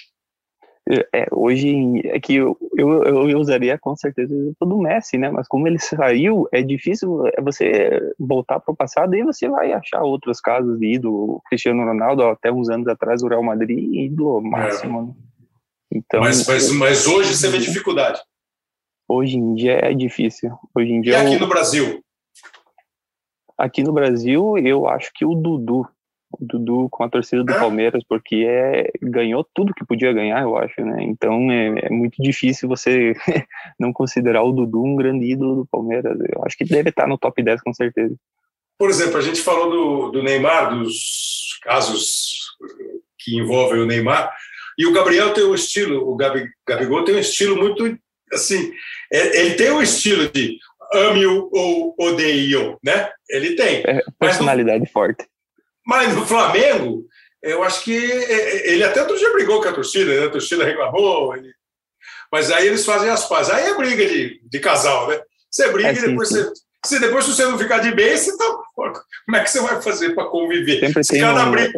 É, 1.15 1.27
hoje 1.31 2.01
é 2.07 2.19
que 2.19 2.37
eu, 2.37 2.57
eu, 2.75 3.29
eu 3.29 3.39
usaria 3.39 3.77
com 3.79 3.95
certeza 3.95 4.35
o 4.35 4.39
exemplo 4.39 4.67
do 4.67 4.79
Messi, 4.79 5.19
né? 5.19 5.31
Mas 5.31 5.47
como 5.47 5.69
ele 5.69 5.79
saiu, 5.79 6.49
é 6.51 6.63
difícil 6.63 7.27
é 7.27 7.43
você 7.43 8.01
voltar 8.19 8.59
para 8.59 8.73
o 8.73 8.77
passado 8.77 9.15
e 9.15 9.23
você 9.23 9.49
vai 9.51 9.73
achar 9.73 10.03
outros 10.03 10.41
casos 10.41 10.79
de 10.79 10.95
ídolo. 10.95 11.43
Cristiano 11.51 11.85
Ronaldo, 11.85 12.23
até 12.23 12.51
uns 12.51 12.71
anos 12.71 12.89
atrás, 12.89 13.23
o 13.23 13.29
Real 13.29 13.43
Madrid, 13.43 13.79
ídolo 13.79 14.41
máximo. 14.41 15.15
É. 15.93 15.99
Então, 15.99 16.21
mas, 16.21 16.47
mas, 16.47 16.73
mas, 16.73 17.07
hoje 17.07 17.35
você 17.35 17.49
vê 17.49 17.59
dificuldade. 17.59 18.21
Hoje 19.07 19.37
em 19.37 19.55
dia 19.55 19.81
é 19.83 19.93
difícil. 19.93 20.53
Hoje 20.75 20.91
em 20.91 21.01
dia 21.03 21.13
e 21.13 21.17
aqui 21.17 21.35
eu, 21.35 21.41
no 21.41 21.49
Brasil? 21.49 22.03
Aqui 23.59 23.83
no 23.83 23.93
Brasil, 23.93 24.57
eu 24.59 24.89
acho 24.89 25.11
que 25.15 25.25
o 25.25 25.35
Dudu 25.35 25.87
o 26.31 26.45
Dudu 26.45 26.89
com 26.91 27.05
a 27.05 27.09
torcida 27.09 27.43
do 27.43 27.55
Palmeiras, 27.55 28.03
porque 28.07 28.45
é, 28.47 28.91
ganhou 29.03 29.47
tudo 29.55 29.75
que 29.75 29.85
podia 29.85 30.13
ganhar, 30.13 30.43
eu 30.43 30.57
acho, 30.57 30.81
né? 30.83 31.03
Então 31.03 31.51
é, 31.51 31.87
é 31.87 31.91
muito 31.91 32.23
difícil 32.23 32.69
você 32.69 33.15
não 33.81 33.93
considerar 33.93 34.43
o 34.43 34.53
Dudu 34.53 34.85
um 34.85 34.97
grande 34.97 35.27
ídolo 35.27 35.57
do 35.57 35.67
Palmeiras. 35.67 36.19
Eu 36.21 36.45
acho 36.45 36.57
que 36.57 36.65
deve 36.65 36.91
estar 36.91 37.07
no 37.07 37.19
top 37.19 37.43
10 37.43 37.63
com 37.63 37.73
certeza. 37.73 38.15
Por 38.79 38.91
exemplo, 38.91 39.17
a 39.17 39.23
gente 39.23 39.41
falou 39.41 39.71
do, 39.71 40.11
do 40.13 40.23
Neymar, 40.23 40.71
dos 40.71 41.59
casos 41.63 42.39
que 43.19 43.37
envolvem 43.37 43.81
o 43.81 43.87
Neymar. 43.87 44.33
E 44.79 44.87
o 44.87 44.93
Gabriel 44.93 45.33
tem 45.33 45.45
um 45.45 45.55
estilo, 45.55 46.09
o 46.09 46.15
Gabi, 46.15 46.49
Gabigol 46.67 47.05
tem 47.05 47.17
um 47.17 47.19
estilo 47.19 47.57
muito, 47.57 47.99
assim, 48.33 48.73
é, 49.13 49.41
ele 49.41 49.55
tem 49.55 49.73
um 49.73 49.83
estilo 49.83 50.29
de 50.31 50.57
ame 50.93 51.27
ou 51.27 51.95
odeio, 51.99 52.79
né? 52.83 53.11
Ele 53.29 53.55
tem. 53.55 53.83
É, 53.87 54.03
personalidade 54.19 54.81
mas 54.81 54.89
no, 54.89 54.93
forte. 54.93 55.27
Mas 55.87 56.15
no 56.15 56.27
Flamengo, 56.27 57.05
eu 57.43 57.63
acho 57.63 57.83
que 57.83 57.97
é, 57.97 58.73
ele 58.73 58.85
até 58.85 59.01
outro 59.01 59.19
dia 59.19 59.33
brigou 59.33 59.63
com 59.63 59.69
a 59.69 59.73
torcida, 59.73 60.19
né? 60.19 60.27
a 60.27 60.31
torcida 60.31 60.65
reclamou, 60.65 61.37
ele... 61.37 61.53
mas 62.33 62.51
aí 62.51 62.67
eles 62.67 62.85
fazem 62.85 63.11
as 63.11 63.29
pazes. 63.29 63.53
Aí 63.53 63.67
é 63.67 63.75
briga 63.77 64.07
de, 64.07 64.41
de 64.43 64.61
casal, 64.61 65.09
né? 65.09 65.21
Você 65.51 65.71
briga 65.71 65.91
é, 65.91 65.93
e 65.95 66.01
depois 66.01 66.29
sim, 66.29 66.43
você 66.43 66.53
se 66.85 66.99
depois 67.01 67.27
você 67.27 67.45
não 67.45 67.59
ficar 67.59 67.79
de 67.79 67.91
bem, 67.93 68.17
você 68.17 68.37
tá, 68.37 68.45
como 68.75 69.37
é 69.37 69.41
que 69.43 69.51
você 69.51 69.61
vai 69.61 69.83
fazer 69.83 70.15
para 70.15 70.29
conviver? 70.29 70.81
Sempre 70.81 71.05
se 71.05 71.13
tem 71.13 71.21
cada 71.21 71.45
um, 71.45 71.51
briga, 71.51 71.73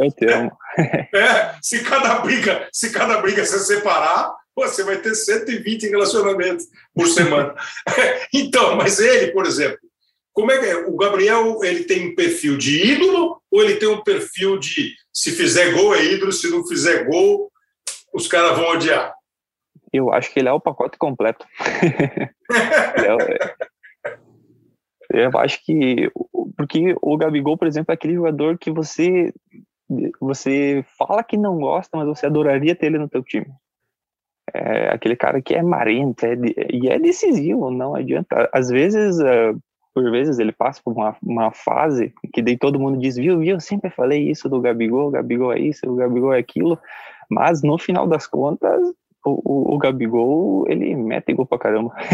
é, 1.14 1.54
se 1.62 1.82
cada 1.82 2.14
briga, 2.18 2.68
se 2.72 2.90
cada 2.90 3.20
briga 3.20 3.44
se 3.44 3.58
separar, 3.60 4.32
você 4.54 4.82
vai 4.82 4.98
ter 4.98 5.14
120 5.14 5.88
relacionamentos 5.88 6.66
por 6.94 7.06
semana. 7.06 7.54
então, 8.34 8.76
mas 8.76 8.98
ele, 8.98 9.32
por 9.32 9.46
exemplo, 9.46 9.78
como 10.32 10.52
é 10.52 10.58
que 10.58 10.66
é? 10.66 10.76
O 10.86 10.96
Gabriel, 10.96 11.62
ele 11.62 11.84
tem 11.84 12.08
um 12.08 12.14
perfil 12.14 12.56
de 12.56 12.92
ídolo 12.92 13.42
ou 13.50 13.62
ele 13.62 13.76
tem 13.76 13.88
um 13.88 14.02
perfil 14.02 14.58
de 14.58 14.94
se 15.12 15.32
fizer 15.32 15.72
gol 15.72 15.94
é 15.94 16.04
ídolo, 16.04 16.32
se 16.32 16.50
não 16.50 16.66
fizer 16.66 17.04
gol, 17.04 17.50
os 18.14 18.26
caras 18.26 18.56
vão 18.56 18.70
odiar? 18.70 19.14
Eu 19.92 20.12
acho 20.12 20.32
que 20.32 20.38
ele 20.38 20.48
é 20.48 20.52
o 20.52 20.60
pacote 20.60 20.96
completo. 20.96 21.44
é, 25.12 25.24
eu 25.26 25.38
acho 25.38 25.64
que 25.64 26.10
porque 26.56 26.94
o 27.02 27.16
Gabigol, 27.16 27.58
por 27.58 27.66
exemplo, 27.66 27.90
é 27.90 27.94
aquele 27.94 28.14
jogador 28.14 28.56
que 28.58 28.70
você 28.70 29.32
você 30.20 30.84
fala 30.96 31.24
que 31.24 31.36
não 31.36 31.58
gosta, 31.58 31.96
mas 31.96 32.06
você 32.06 32.26
adoraria 32.26 32.76
ter 32.76 32.86
ele 32.86 32.98
no 32.98 33.08
teu 33.08 33.24
time. 33.24 33.46
É 34.52 34.88
aquele 34.94 35.16
cara 35.16 35.40
que 35.40 35.54
é 35.54 35.62
marento 35.62 36.24
é, 36.24 36.36
e 36.72 36.88
é 36.88 36.98
decisivo, 36.98 37.70
não 37.70 37.94
adianta. 37.94 38.48
Às 38.52 38.68
vezes, 38.68 39.18
uh, 39.18 39.58
por 39.94 40.10
vezes, 40.10 40.38
ele 40.38 40.52
passa 40.52 40.80
por 40.84 40.92
uma, 40.92 41.16
uma 41.22 41.50
fase 41.52 42.12
que 42.32 42.42
daí 42.42 42.56
todo 42.56 42.78
mundo 42.78 42.98
diz, 42.98 43.16
viu, 43.16 43.38
viu, 43.38 43.56
eu 43.56 43.60
sempre 43.60 43.90
falei 43.90 44.30
isso 44.30 44.48
do 44.48 44.60
Gabigol, 44.60 45.08
o 45.08 45.10
Gabigol 45.10 45.52
é 45.52 45.58
isso, 45.58 45.90
o 45.90 45.96
Gabigol 45.96 46.32
é 46.32 46.38
aquilo, 46.38 46.78
mas 47.28 47.62
no 47.62 47.78
final 47.78 48.06
das 48.06 48.26
contas, 48.26 48.80
o, 49.24 49.42
o, 49.44 49.74
o 49.74 49.78
Gabigol, 49.78 50.64
ele 50.68 50.94
mete 50.94 51.32
gol 51.32 51.46
pra 51.46 51.58
caramba. 51.58 51.94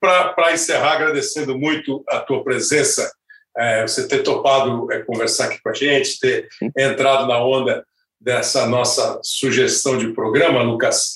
Para 0.00 0.52
encerrar, 0.52 0.94
agradecendo 0.94 1.58
muito 1.58 2.04
a 2.08 2.20
tua 2.20 2.42
presença, 2.42 3.10
é, 3.56 3.82
você 3.82 4.06
ter 4.08 4.22
topado 4.22 4.90
é, 4.92 5.00
conversar 5.02 5.46
aqui 5.46 5.62
com 5.62 5.68
a 5.68 5.74
gente, 5.74 6.18
ter 6.18 6.48
entrado 6.76 7.26
na 7.26 7.42
onda 7.44 7.84
dessa 8.24 8.66
nossa 8.66 9.20
sugestão 9.22 9.98
de 9.98 10.14
programa, 10.14 10.62
Lucas. 10.62 11.12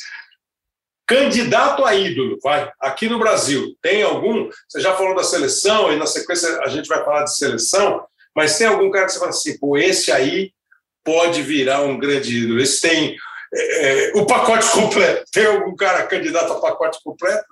Candidato 1.06 1.86
a 1.86 1.94
ídolo, 1.94 2.39
vai, 2.43 2.70
aqui 2.78 3.09
no 3.09 3.18
Brasil, 3.18 3.74
tem 3.80 4.02
algum? 4.02 4.51
Você 4.68 4.78
já 4.78 4.94
falou 4.94 5.16
da 5.16 5.24
seleção, 5.24 5.90
e 5.90 5.97
na 5.97 6.06
sequência 6.06 6.60
a 6.60 6.68
gente 6.68 6.86
vai 6.86 7.02
falar 7.02 7.24
de 7.24 7.35
seleção, 7.35 8.05
mas 8.36 8.59
tem 8.59 8.66
algum 8.66 8.90
cara 8.90 9.06
que 9.06 9.12
você 9.12 9.18
fala 9.18 9.30
assim, 9.30 9.59
pô, 9.59 9.78
esse 9.78 10.12
aí 10.12 10.52
pode 11.02 11.40
virar 11.43 11.80
um 11.80 11.98
grande 11.98 12.44
ídolo? 12.44 12.60
Esse 12.60 12.86
tem 12.86 13.16
é, 13.55 14.10
é 14.10 14.12
o 14.14 14.26
pacote 14.26 14.70
completo. 14.70 15.24
Tem 15.32 15.47
algum 15.47 15.74
cara 15.74 16.06
candidato 16.06 16.52
a 16.52 16.60
pacote 16.60 17.02
completo? 17.02 17.47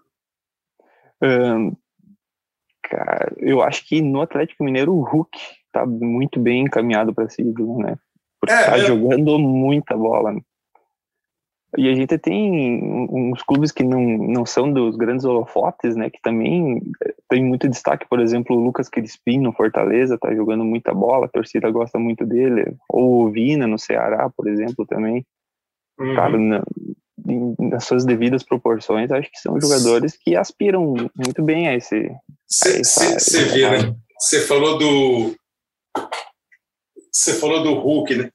cara, 2.83 3.33
eu 3.39 3.63
acho 3.63 3.89
que 3.89 4.03
no 4.03 4.21
Atlético 4.21 4.63
Mineiro 4.63 4.95
o 4.95 5.03
Hulk 5.03 5.39
tá 5.73 5.87
muito 5.87 6.39
bem 6.39 6.65
encaminhado 6.65 7.15
para 7.15 7.29
ser 7.31 7.41
ídolo, 7.41 7.79
né? 7.79 7.97
Porque 8.41 8.55
é, 8.55 8.65
tá 8.65 8.79
é. 8.79 8.81
jogando 8.81 9.39
muita 9.39 9.97
bola. 9.97 10.33
Né? 10.33 10.41
E 11.77 11.89
a 11.89 11.95
gente 11.95 12.17
tem 12.19 12.81
uns 13.11 13.43
clubes 13.43 13.71
que 13.71 13.83
não, 13.83 14.01
não 14.01 14.47
são 14.47 14.73
dos 14.73 14.97
grandes 14.97 15.25
holofotes, 15.25 15.95
né? 15.95 16.09
Que 16.09 16.21
também 16.23 16.81
eh, 17.05 17.15
tem 17.29 17.45
muito 17.45 17.69
destaque. 17.69 18.09
Por 18.09 18.21
exemplo, 18.21 18.57
o 18.57 18.65
Lucas 18.65 18.89
Crispim 18.89 19.39
no 19.39 19.53
Fortaleza 19.53 20.19
tá 20.19 20.35
jogando 20.35 20.65
muita 20.65 20.95
bola, 20.95 21.27
a 21.27 21.31
torcida 21.31 21.71
gosta 21.71 21.99
muito 21.99 22.25
dele. 22.25 22.75
Ou 22.89 23.25
o 23.25 23.31
Vina 23.31 23.67
no 23.67 23.79
Ceará, 23.79 24.31
por 24.35 24.49
exemplo, 24.49 24.87
também. 24.87 25.25
Uhum. 25.99 26.15
Cara, 26.15 26.39
na, 26.39 26.63
nas 27.59 27.85
suas 27.85 28.05
devidas 28.05 28.43
proporções, 28.43 29.11
acho 29.11 29.31
que 29.31 29.39
são 29.39 29.61
jogadores 29.61 30.17
que 30.17 30.37
aspiram 30.37 30.95
muito 31.15 31.43
bem 31.43 31.69
a 31.69 31.75
esse. 31.75 32.11
Você 32.49 33.45
vê, 33.45 33.71
né? 33.71 33.95
Você 34.19 34.41
falou 34.41 34.79
do. 34.79 35.35
Você 37.17 37.35
falou 37.35 37.63
do 37.63 37.73
Hulk, 37.73 38.15
né? 38.15 38.31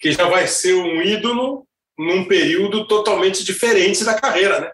Que 0.00 0.10
já 0.10 0.28
vai 0.28 0.48
ser 0.48 0.74
um 0.74 1.00
ídolo 1.00 1.66
num 1.96 2.24
período 2.26 2.86
totalmente 2.88 3.44
diferente 3.44 4.04
da 4.04 4.20
carreira, 4.20 4.60
né? 4.60 4.72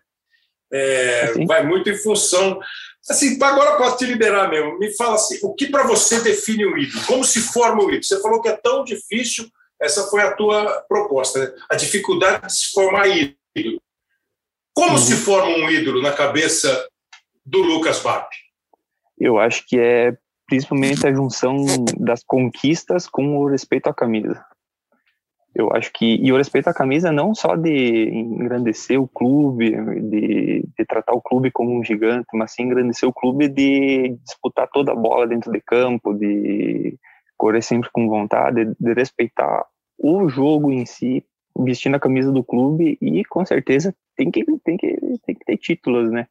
É, 0.72 1.44
vai 1.44 1.62
muito 1.62 1.90
em 1.90 1.96
função. 1.96 2.58
Assim, 3.08 3.38
agora 3.42 3.76
posso 3.76 3.98
te 3.98 4.06
liberar 4.06 4.48
mesmo. 4.48 4.78
Me 4.78 4.96
fala 4.96 5.16
assim, 5.16 5.38
o 5.42 5.54
que 5.54 5.66
para 5.66 5.82
você 5.82 6.20
define 6.22 6.64
o 6.64 6.78
ídolo? 6.78 7.04
Como 7.06 7.22
se 7.22 7.40
forma 7.40 7.82
o 7.82 7.88
ídolo? 7.88 8.02
Você 8.02 8.22
falou 8.22 8.40
que 8.40 8.48
é 8.48 8.56
tão 8.56 8.82
difícil. 8.82 9.46
Essa 9.78 10.06
foi 10.08 10.22
a 10.22 10.32
tua 10.34 10.82
proposta, 10.88 11.38
né? 11.38 11.52
A 11.70 11.74
dificuldade 11.74 12.46
de 12.46 12.56
se 12.56 12.70
formar 12.70 13.08
ídolo. 13.08 13.82
Como 14.72 14.92
uhum. 14.92 14.98
se 14.98 15.16
forma 15.16 15.50
um 15.50 15.68
ídolo 15.68 16.00
na 16.00 16.12
cabeça 16.12 16.88
do 17.44 17.58
Lucas 17.58 18.00
Bap? 18.00 18.30
Eu 19.18 19.38
acho 19.38 19.66
que 19.66 19.78
é 19.78 20.16
principalmente 20.50 21.06
a 21.06 21.12
junção 21.12 21.64
das 21.96 22.24
conquistas 22.24 23.06
com 23.06 23.38
o 23.38 23.46
respeito 23.46 23.86
à 23.86 23.94
camisa. 23.94 24.44
Eu 25.54 25.72
acho 25.72 25.92
que 25.92 26.16
e 26.16 26.32
o 26.32 26.36
respeito 26.36 26.68
à 26.68 26.74
camisa 26.74 27.12
não 27.12 27.34
só 27.34 27.54
de 27.54 28.08
engrandecer 28.08 29.00
o 29.00 29.06
clube, 29.06 29.70
de, 30.10 30.64
de 30.76 30.84
tratar 30.86 31.12
o 31.12 31.22
clube 31.22 31.52
como 31.52 31.78
um 31.78 31.84
gigante, 31.84 32.26
mas 32.34 32.52
sim 32.52 32.64
engrandecer 32.64 33.08
o 33.08 33.12
clube 33.12 33.48
de 33.48 34.18
disputar 34.24 34.68
toda 34.72 34.90
a 34.90 34.96
bola 34.96 35.26
dentro 35.26 35.52
de 35.52 35.60
campo, 35.60 36.12
de 36.14 36.98
correr 37.36 37.62
sempre 37.62 37.88
com 37.92 38.08
vontade, 38.08 38.64
de, 38.64 38.74
de 38.78 38.92
respeitar 38.92 39.64
o 39.98 40.28
jogo 40.28 40.72
em 40.72 40.84
si, 40.84 41.24
vestindo 41.56 41.94
a 41.94 42.00
camisa 42.00 42.32
do 42.32 42.42
clube 42.42 42.98
e 43.00 43.24
com 43.24 43.46
certeza 43.46 43.94
tem 44.16 44.32
que, 44.32 44.44
tem 44.64 44.76
que, 44.76 44.98
tem 45.24 45.34
que 45.36 45.44
ter 45.44 45.56
títulos, 45.58 46.10
né? 46.10 46.26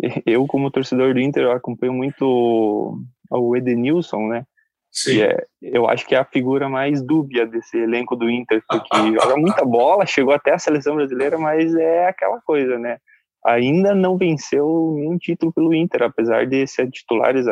Eu, 0.26 0.46
como 0.46 0.70
torcedor 0.70 1.14
do 1.14 1.20
Inter, 1.20 1.50
acompanho 1.50 1.92
muito 1.92 2.98
o 3.30 3.56
Edenilson, 3.56 4.28
né? 4.28 4.44
Sim. 4.92 5.22
É, 5.22 5.46
eu 5.62 5.88
acho 5.88 6.04
que 6.04 6.16
é 6.16 6.18
a 6.18 6.24
figura 6.24 6.68
mais 6.68 7.00
dúbia 7.00 7.46
desse 7.46 7.78
elenco 7.78 8.16
do 8.16 8.28
Inter, 8.28 8.60
porque 8.68 9.12
joga 9.12 9.36
muita 9.36 9.64
bola, 9.64 10.04
chegou 10.04 10.34
até 10.34 10.52
a 10.52 10.58
seleção 10.58 10.96
brasileira, 10.96 11.38
mas 11.38 11.74
é 11.76 12.08
aquela 12.08 12.40
coisa, 12.40 12.76
né? 12.76 12.98
Ainda 13.46 13.94
não 13.94 14.18
venceu 14.18 14.94
nenhum 14.96 15.16
título 15.16 15.52
pelo 15.52 15.72
Inter, 15.72 16.02
apesar 16.02 16.44
de 16.44 16.66
ser 16.66 16.90
titulares, 16.90 17.46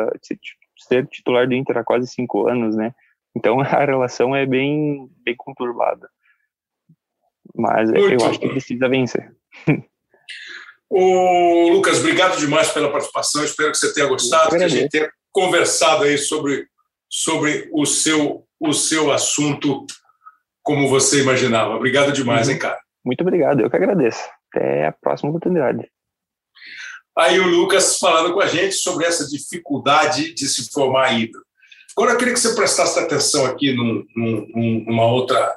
ser 0.77 1.07
titular 1.07 1.47
do 1.47 1.55
Inter 1.55 1.77
há 1.77 1.83
quase 1.83 2.07
cinco 2.07 2.47
anos, 2.47 2.75
né? 2.75 2.93
Então 3.35 3.59
a 3.61 3.85
relação 3.85 4.35
é 4.35 4.45
bem, 4.45 5.09
bem 5.23 5.35
conturbada. 5.37 6.09
Mas 7.55 7.89
Muito 7.89 8.21
eu 8.21 8.29
acho 8.29 8.39
que 8.39 8.49
precisa 8.49 8.89
vencer. 8.89 9.33
O 10.89 11.69
Lucas, 11.69 11.99
obrigado 11.99 12.37
demais 12.37 12.69
pela 12.71 12.91
participação. 12.91 13.43
Espero 13.43 13.71
que 13.71 13.77
você 13.77 13.93
tenha 13.93 14.07
gostado, 14.07 14.57
que 14.57 14.63
a 14.63 14.67
gente 14.67 14.89
tenha 14.89 15.11
conversado 15.31 16.03
aí 16.03 16.17
sobre, 16.17 16.67
sobre 17.07 17.69
o, 17.71 17.85
seu, 17.85 18.43
o 18.59 18.73
seu 18.73 19.11
assunto 19.11 19.85
como 20.63 20.87
você 20.87 21.21
imaginava. 21.21 21.75
Obrigado 21.75 22.11
demais, 22.11 22.47
uhum. 22.47 22.53
hein, 22.53 22.59
cara? 22.59 22.79
Muito 23.05 23.21
obrigado, 23.21 23.61
eu 23.61 23.69
que 23.69 23.75
agradeço. 23.75 24.21
Até 24.51 24.87
a 24.87 24.91
próxima 24.91 25.29
oportunidade. 25.29 25.87
Aí 27.17 27.39
o 27.39 27.47
Lucas 27.47 27.97
falando 27.97 28.33
com 28.33 28.39
a 28.39 28.47
gente 28.47 28.75
sobre 28.75 29.05
essa 29.05 29.27
dificuldade 29.27 30.33
de 30.33 30.47
se 30.47 30.71
formar 30.71 31.19
ídolo. 31.19 31.43
Agora 31.95 32.13
eu 32.13 32.17
queria 32.17 32.33
que 32.33 32.39
você 32.39 32.55
prestasse 32.55 32.97
atenção 32.97 33.45
aqui 33.45 33.73
num, 33.73 34.05
num, 34.15 34.85
numa 34.87 35.05
outra 35.05 35.53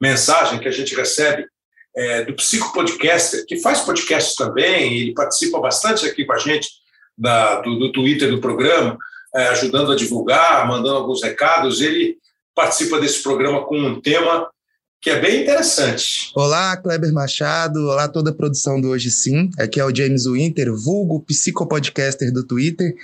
mensagem 0.00 0.58
que 0.58 0.66
a 0.66 0.70
gente 0.70 0.94
recebe 0.94 1.46
é, 1.94 2.24
do 2.24 2.34
Psicopodcaster, 2.34 3.44
que 3.46 3.58
faz 3.58 3.80
podcast 3.80 4.34
também, 4.36 5.00
ele 5.00 5.14
participa 5.14 5.60
bastante 5.60 6.06
aqui 6.06 6.24
com 6.24 6.32
a 6.32 6.38
gente 6.38 6.68
da, 7.16 7.60
do, 7.60 7.78
do 7.78 7.92
Twitter 7.92 8.30
do 8.30 8.40
programa, 8.40 8.96
é, 9.34 9.48
ajudando 9.48 9.92
a 9.92 9.96
divulgar, 9.96 10.66
mandando 10.66 10.96
alguns 10.96 11.22
recados. 11.22 11.80
Ele 11.80 12.16
participa 12.54 13.00
desse 13.00 13.22
programa 13.22 13.64
com 13.64 13.78
um 13.78 14.00
tema 14.00 14.48
que 15.00 15.10
é 15.10 15.18
bem 15.18 15.42
interessante. 15.42 16.30
Olá, 16.34 16.76
Kleber 16.76 17.12
Machado. 17.12 17.80
Olá, 17.88 18.08
toda 18.08 18.30
a 18.30 18.34
produção 18.34 18.80
do 18.80 18.88
Hoje 18.88 19.10
Sim. 19.10 19.50
Aqui 19.58 19.80
é 19.80 19.84
o 19.84 19.94
James 19.94 20.26
Winter, 20.26 20.72
vulgo 20.72 21.20
psicopodcaster 21.20 22.32
do 22.32 22.46
Twitter. 22.46 22.94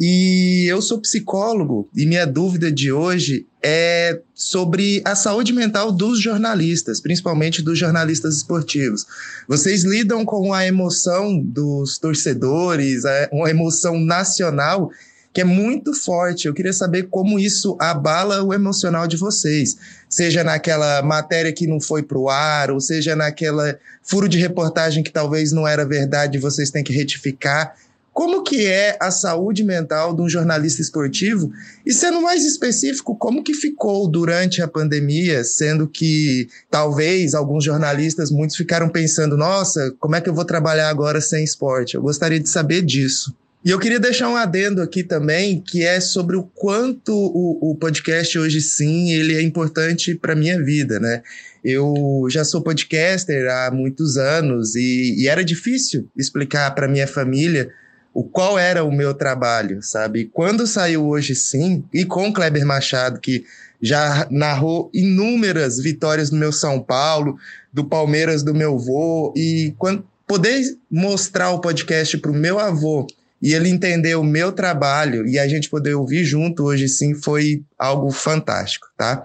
E 0.00 0.66
eu 0.68 0.80
sou 0.80 1.00
psicólogo 1.00 1.88
e 1.92 2.06
minha 2.06 2.24
dúvida 2.24 2.70
de 2.70 2.92
hoje 2.92 3.46
é 3.60 4.20
sobre 4.32 5.02
a 5.04 5.16
saúde 5.16 5.52
mental 5.52 5.90
dos 5.90 6.20
jornalistas, 6.20 7.00
principalmente 7.00 7.60
dos 7.60 7.76
jornalistas 7.76 8.36
esportivos. 8.36 9.04
Vocês 9.48 9.82
lidam 9.82 10.24
com 10.24 10.54
a 10.54 10.64
emoção 10.64 11.40
dos 11.40 11.98
torcedores, 11.98 13.02
uma 13.32 13.50
emoção 13.50 13.98
nacional, 13.98 14.88
que 15.32 15.40
é 15.40 15.44
muito 15.44 15.92
forte. 15.92 16.46
Eu 16.46 16.54
queria 16.54 16.72
saber 16.72 17.08
como 17.10 17.36
isso 17.36 17.76
abala 17.80 18.40
o 18.44 18.54
emocional 18.54 19.08
de 19.08 19.16
vocês, 19.16 19.76
seja 20.08 20.44
naquela 20.44 21.02
matéria 21.02 21.52
que 21.52 21.66
não 21.66 21.80
foi 21.80 22.04
para 22.04 22.18
o 22.18 22.28
ar, 22.28 22.70
ou 22.70 22.80
seja 22.80 23.16
naquela 23.16 23.76
furo 24.00 24.28
de 24.28 24.38
reportagem 24.38 25.02
que 25.02 25.10
talvez 25.10 25.50
não 25.50 25.66
era 25.66 25.84
verdade, 25.84 26.38
vocês 26.38 26.70
têm 26.70 26.84
que 26.84 26.92
retificar. 26.92 27.74
Como 28.18 28.42
que 28.42 28.66
é 28.66 28.98
a 29.00 29.12
saúde 29.12 29.62
mental 29.62 30.12
de 30.12 30.20
um 30.20 30.28
jornalista 30.28 30.82
esportivo? 30.82 31.52
E 31.86 31.92
sendo 31.92 32.20
mais 32.20 32.44
específico, 32.44 33.14
como 33.14 33.44
que 33.44 33.54
ficou 33.54 34.08
durante 34.08 34.60
a 34.60 34.66
pandemia, 34.66 35.44
sendo 35.44 35.86
que 35.86 36.48
talvez 36.68 37.32
alguns 37.32 37.62
jornalistas, 37.62 38.28
muitos 38.32 38.56
ficaram 38.56 38.88
pensando, 38.88 39.36
nossa, 39.36 39.94
como 40.00 40.16
é 40.16 40.20
que 40.20 40.28
eu 40.28 40.34
vou 40.34 40.44
trabalhar 40.44 40.88
agora 40.88 41.20
sem 41.20 41.44
esporte? 41.44 41.94
Eu 41.94 42.02
gostaria 42.02 42.40
de 42.40 42.48
saber 42.48 42.82
disso. 42.82 43.32
E 43.64 43.70
eu 43.70 43.78
queria 43.78 44.00
deixar 44.00 44.28
um 44.28 44.34
adendo 44.34 44.82
aqui 44.82 45.04
também, 45.04 45.60
que 45.60 45.84
é 45.84 46.00
sobre 46.00 46.34
o 46.34 46.42
quanto 46.42 47.14
o, 47.14 47.70
o 47.70 47.76
podcast 47.76 48.36
hoje 48.36 48.60
sim, 48.60 49.12
ele 49.12 49.36
é 49.36 49.42
importante 49.42 50.16
para 50.16 50.34
minha 50.34 50.60
vida, 50.60 50.98
né? 50.98 51.22
Eu 51.64 52.26
já 52.28 52.44
sou 52.44 52.62
podcaster 52.62 53.48
há 53.48 53.70
muitos 53.70 54.16
anos 54.16 54.74
e, 54.74 55.22
e 55.22 55.28
era 55.28 55.44
difícil 55.44 56.08
explicar 56.16 56.74
para 56.74 56.88
minha 56.88 57.06
família 57.06 57.70
o 58.18 58.24
qual 58.24 58.58
era 58.58 58.82
o 58.82 58.90
meu 58.90 59.14
trabalho, 59.14 59.80
sabe? 59.80 60.28
Quando 60.32 60.66
saiu 60.66 61.06
hoje 61.06 61.36
sim, 61.36 61.84
e 61.94 62.04
com 62.04 62.32
Kleber 62.32 62.66
Machado, 62.66 63.20
que 63.20 63.44
já 63.80 64.26
narrou 64.28 64.90
inúmeras 64.92 65.78
vitórias 65.78 66.28
do 66.28 66.34
meu 66.34 66.50
São 66.50 66.80
Paulo, 66.80 67.38
do 67.72 67.84
Palmeiras 67.84 68.42
do 68.42 68.52
meu 68.52 68.74
avô, 68.74 69.32
e 69.36 69.72
quando 69.78 70.04
poder 70.26 70.60
mostrar 70.90 71.52
o 71.52 71.60
podcast 71.60 72.18
para 72.18 72.32
o 72.32 72.34
meu 72.34 72.58
avô 72.58 73.06
e 73.40 73.54
ele 73.54 73.68
entender 73.68 74.16
o 74.16 74.24
meu 74.24 74.50
trabalho 74.50 75.24
e 75.24 75.38
a 75.38 75.46
gente 75.46 75.70
poder 75.70 75.94
ouvir 75.94 76.24
junto 76.24 76.64
hoje 76.64 76.88
sim 76.88 77.14
foi 77.14 77.62
algo 77.78 78.10
fantástico, 78.10 78.88
tá? 78.96 79.24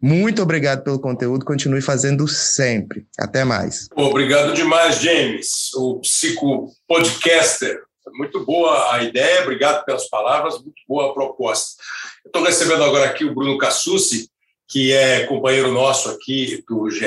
Muito 0.00 0.40
obrigado 0.40 0.82
pelo 0.82 0.98
conteúdo, 0.98 1.44
continue 1.44 1.82
fazendo 1.82 2.26
sempre. 2.26 3.06
Até 3.18 3.44
mais. 3.44 3.86
Obrigado 3.94 4.54
demais, 4.54 4.98
James, 4.98 5.74
o 5.74 6.00
psico 6.00 6.72
podcaster. 6.88 7.89
Muito 8.14 8.44
boa 8.44 8.94
a 8.94 9.02
ideia, 9.02 9.42
obrigado 9.42 9.84
pelas 9.84 10.08
palavras, 10.08 10.54
muito 10.62 10.82
boa 10.88 11.10
a 11.10 11.14
proposta. 11.14 11.82
Estou 12.24 12.42
recebendo 12.42 12.84
agora 12.84 13.06
aqui 13.06 13.24
o 13.24 13.34
Bruno 13.34 13.58
Cassucci, 13.58 14.28
que 14.68 14.92
é 14.92 15.26
companheiro 15.26 15.72
nosso 15.72 16.10
aqui 16.10 16.62
do 16.68 16.90
GE, 16.90 17.06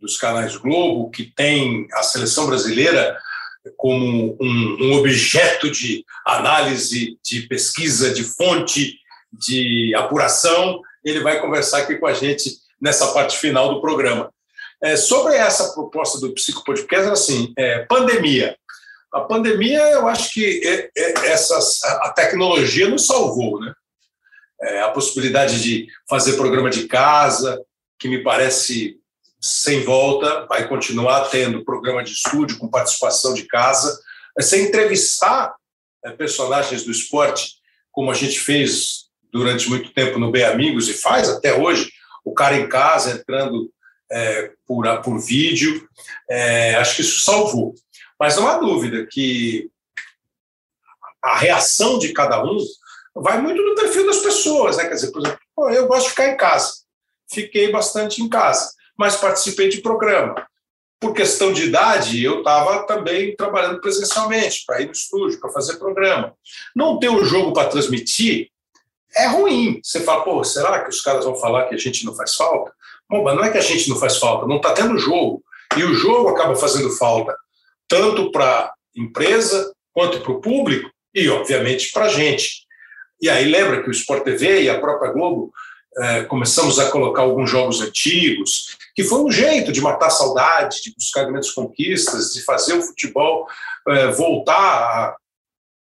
dos 0.00 0.16
canais 0.16 0.56
Globo, 0.56 1.10
que 1.10 1.24
tem 1.24 1.86
a 1.92 2.02
seleção 2.02 2.46
brasileira 2.46 3.16
como 3.76 4.36
um, 4.40 4.76
um 4.80 4.92
objeto 4.94 5.70
de 5.70 6.04
análise, 6.26 7.18
de 7.24 7.42
pesquisa, 7.42 8.12
de 8.12 8.24
fonte, 8.24 8.98
de 9.32 9.94
apuração. 9.94 10.80
Ele 11.04 11.20
vai 11.20 11.40
conversar 11.40 11.78
aqui 11.78 11.96
com 11.96 12.06
a 12.06 12.12
gente 12.12 12.50
nessa 12.80 13.12
parte 13.12 13.38
final 13.38 13.72
do 13.72 13.80
programa. 13.80 14.30
É, 14.82 14.96
sobre 14.96 15.34
essa 15.34 15.72
proposta 15.72 16.20
do 16.20 16.34
Psicopodcast, 16.34 17.10
assim, 17.10 17.52
é, 17.56 17.86
pandemia. 17.86 18.56
A 19.14 19.20
pandemia, 19.20 19.80
eu 19.92 20.08
acho 20.08 20.32
que 20.32 20.60
é, 20.66 20.90
é, 20.96 21.26
essas, 21.28 21.84
a 21.84 22.10
tecnologia 22.10 22.88
nos 22.88 23.06
salvou, 23.06 23.60
né? 23.60 23.72
É, 24.60 24.80
a 24.80 24.90
possibilidade 24.90 25.62
de 25.62 25.86
fazer 26.08 26.32
programa 26.32 26.68
de 26.68 26.88
casa, 26.88 27.62
que 27.96 28.08
me 28.08 28.24
parece 28.24 28.98
sem 29.40 29.84
volta, 29.84 30.46
vai 30.46 30.66
continuar 30.66 31.28
tendo 31.28 31.64
programa 31.64 32.02
de 32.02 32.10
estúdio 32.10 32.58
com 32.58 32.68
participação 32.68 33.34
de 33.34 33.46
casa, 33.46 33.96
entrevistar 34.58 35.54
é, 36.04 36.10
personagens 36.10 36.82
do 36.82 36.90
esporte, 36.90 37.52
como 37.92 38.10
a 38.10 38.14
gente 38.14 38.40
fez 38.40 39.04
durante 39.32 39.68
muito 39.68 39.92
tempo 39.92 40.18
no 40.18 40.32
Bem 40.32 40.44
Amigos 40.44 40.88
e 40.88 40.94
faz 40.94 41.28
até 41.28 41.54
hoje, 41.54 41.92
o 42.24 42.34
cara 42.34 42.56
em 42.56 42.68
casa 42.68 43.12
entrando 43.12 43.70
é, 44.10 44.50
por, 44.66 44.86
por 45.02 45.20
vídeo, 45.20 45.88
é, 46.28 46.74
acho 46.76 46.96
que 46.96 47.02
isso 47.02 47.20
salvou. 47.20 47.74
Mas 48.18 48.36
não 48.36 48.48
há 48.48 48.58
dúvida 48.58 49.06
que 49.10 49.70
a 51.22 51.38
reação 51.38 51.98
de 51.98 52.12
cada 52.12 52.42
um 52.44 52.58
vai 53.14 53.40
muito 53.40 53.62
no 53.62 53.74
perfil 53.74 54.06
das 54.06 54.18
pessoas, 54.18 54.76
né? 54.76 54.84
Quer 54.84 54.94
dizer, 54.94 55.10
por 55.12 55.22
exemplo, 55.22 55.38
eu 55.70 55.86
gosto 55.86 56.04
de 56.04 56.10
ficar 56.10 56.28
em 56.28 56.36
casa. 56.36 56.72
Fiquei 57.30 57.72
bastante 57.72 58.22
em 58.22 58.28
casa, 58.28 58.72
mas 58.96 59.16
participei 59.16 59.68
de 59.68 59.80
programa. 59.80 60.46
Por 61.00 61.12
questão 61.12 61.52
de 61.52 61.64
idade, 61.64 62.22
eu 62.22 62.38
estava 62.38 62.86
também 62.86 63.34
trabalhando 63.36 63.80
presencialmente, 63.80 64.64
para 64.66 64.80
ir 64.80 64.86
no 64.86 64.92
estúdio, 64.92 65.40
para 65.40 65.50
fazer 65.50 65.76
programa. 65.76 66.34
Não 66.74 66.98
ter 66.98 67.08
o 67.08 67.20
um 67.20 67.24
jogo 67.24 67.52
para 67.52 67.68
transmitir 67.68 68.50
é 69.16 69.26
ruim. 69.26 69.80
Você 69.82 70.00
fala, 70.00 70.24
pô, 70.24 70.42
será 70.44 70.82
que 70.82 70.90
os 70.90 71.00
caras 71.00 71.24
vão 71.24 71.36
falar 71.36 71.66
que 71.66 71.74
a 71.74 71.78
gente 71.78 72.04
não 72.04 72.14
faz 72.14 72.34
falta? 72.34 72.72
Bom, 73.08 73.22
mas 73.22 73.36
não 73.36 73.44
é 73.44 73.50
que 73.50 73.58
a 73.58 73.62
gente 73.62 73.88
não 73.88 73.96
faz 73.96 74.16
falta, 74.18 74.46
não 74.46 74.56
está 74.56 74.72
tendo 74.72 74.98
jogo. 74.98 75.42
E 75.76 75.84
o 75.84 75.94
jogo 75.94 76.30
acaba 76.30 76.54
fazendo 76.54 76.90
falta 76.90 77.36
tanto 77.94 78.32
para 78.32 78.64
a 78.64 78.74
empresa 78.96 79.72
quanto 79.92 80.20
para 80.20 80.32
o 80.32 80.40
público 80.40 80.90
e, 81.14 81.28
obviamente, 81.28 81.92
para 81.92 82.06
a 82.06 82.08
gente. 82.08 82.64
E 83.22 83.30
aí 83.30 83.44
lembra 83.44 83.82
que 83.82 83.88
o 83.88 83.92
Sport 83.92 84.24
TV 84.24 84.62
e 84.62 84.68
a 84.68 84.80
própria 84.80 85.12
Globo 85.12 85.52
eh, 85.96 86.24
começamos 86.24 86.80
a 86.80 86.90
colocar 86.90 87.22
alguns 87.22 87.48
jogos 87.48 87.80
antigos, 87.80 88.76
que 88.96 89.04
foi 89.04 89.20
um 89.20 89.30
jeito 89.30 89.70
de 89.70 89.80
matar 89.80 90.06
a 90.06 90.10
saudade, 90.10 90.82
de 90.82 90.92
buscar 90.92 91.24
grandes 91.24 91.52
conquistas, 91.52 92.32
de 92.32 92.42
fazer 92.42 92.74
o 92.74 92.82
futebol 92.82 93.46
eh, 93.88 94.08
voltar 94.08 95.16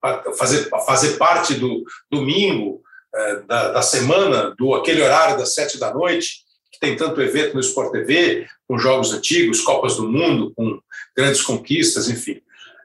a, 0.03 0.09
a, 0.11 0.33
fazer, 0.35 0.69
a 0.71 0.81
fazer 0.81 1.17
parte 1.17 1.55
do 1.55 1.83
domingo, 2.11 2.83
eh, 3.15 3.43
da, 3.47 3.73
da 3.73 3.83
semana, 3.83 4.55
do 4.59 4.75
aquele 4.75 5.01
horário 5.01 5.39
das 5.39 5.55
sete 5.55 5.79
da 5.79 5.95
noite, 5.95 6.42
tem 6.83 6.97
tanto 6.97 7.23
evento 7.23 7.55
no 7.55 7.61
Sport 7.61 7.93
TV, 7.93 8.45
com 8.67 8.77
jogos 8.77 9.15
antigos, 9.15 9.61
Copas 9.61 9.95
do 9.95 10.09
Mundo, 10.09 10.53
com 10.57 10.81
grandes 11.17 11.41
conquistas, 11.41 12.09
enfim. 12.09 12.43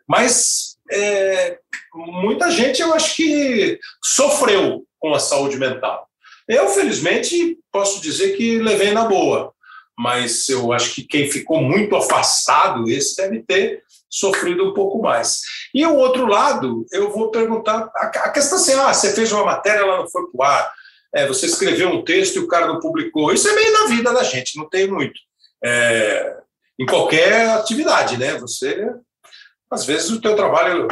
Mas 0.07 0.78
é, 0.91 1.57
muita 1.95 2.52
gente, 2.52 2.80
eu 2.80 2.94
acho 2.94 3.15
que 3.15 3.80
sofreu 4.03 4.86
com 4.99 5.15
a 5.15 5.19
saúde 5.19 5.57
mental. 5.57 6.07
Eu, 6.48 6.69
felizmente, 6.69 7.57
posso 7.72 7.99
dizer 7.99 8.38
que 8.38 8.60
levei 8.60 8.91
na 8.91 9.06
boa, 9.06 9.52
mas 9.98 10.48
eu 10.48 10.72
acho 10.72 10.94
que 10.94 11.03
quem 11.03 11.32
ficou 11.32 11.60
muito 11.60 11.95
afastado, 11.95 12.88
esse 12.88 13.18
deve 13.18 13.41
ter 13.41 13.82
sofrido 14.07 14.69
um 14.69 14.74
pouco 14.76 15.02
mais. 15.02 15.41
E 15.74 15.84
o 15.88 15.95
outro 15.95 16.28
lado, 16.28 16.86
eu 16.91 17.11
vou 17.11 17.32
perguntar, 17.32 17.90
a 17.95 18.30
questão 18.30 18.60
assim, 18.60 18.74
ah, 18.74 18.94
você 18.94 19.11
fez 19.15 19.32
uma 19.32 19.44
matéria, 19.44 19.80
ela 19.80 19.98
não 19.98 20.07
foi 20.07 20.22
para 20.28 20.38
o 20.38 20.44
ar, 20.44 20.76
é, 21.13 21.27
você 21.27 21.45
escreveu 21.45 21.89
um 21.89 22.03
texto 22.03 22.35
e 22.35 22.39
o 22.39 22.47
cara 22.47 22.67
não 22.67 22.79
publicou, 22.79 23.34
isso 23.34 23.47
é 23.47 23.53
meio 23.53 23.73
na 23.73 23.85
vida 23.88 24.13
da 24.13 24.23
gente, 24.23 24.57
não 24.57 24.69
tem 24.69 24.88
muito. 24.88 25.19
É, 25.63 26.38
em 26.79 26.85
qualquer 26.85 27.49
atividade, 27.49 28.17
né? 28.17 28.38
Você, 28.39 28.88
às 29.71 29.85
vezes, 29.85 30.09
o 30.11 30.21
teu 30.21 30.35
trabalho 30.35 30.88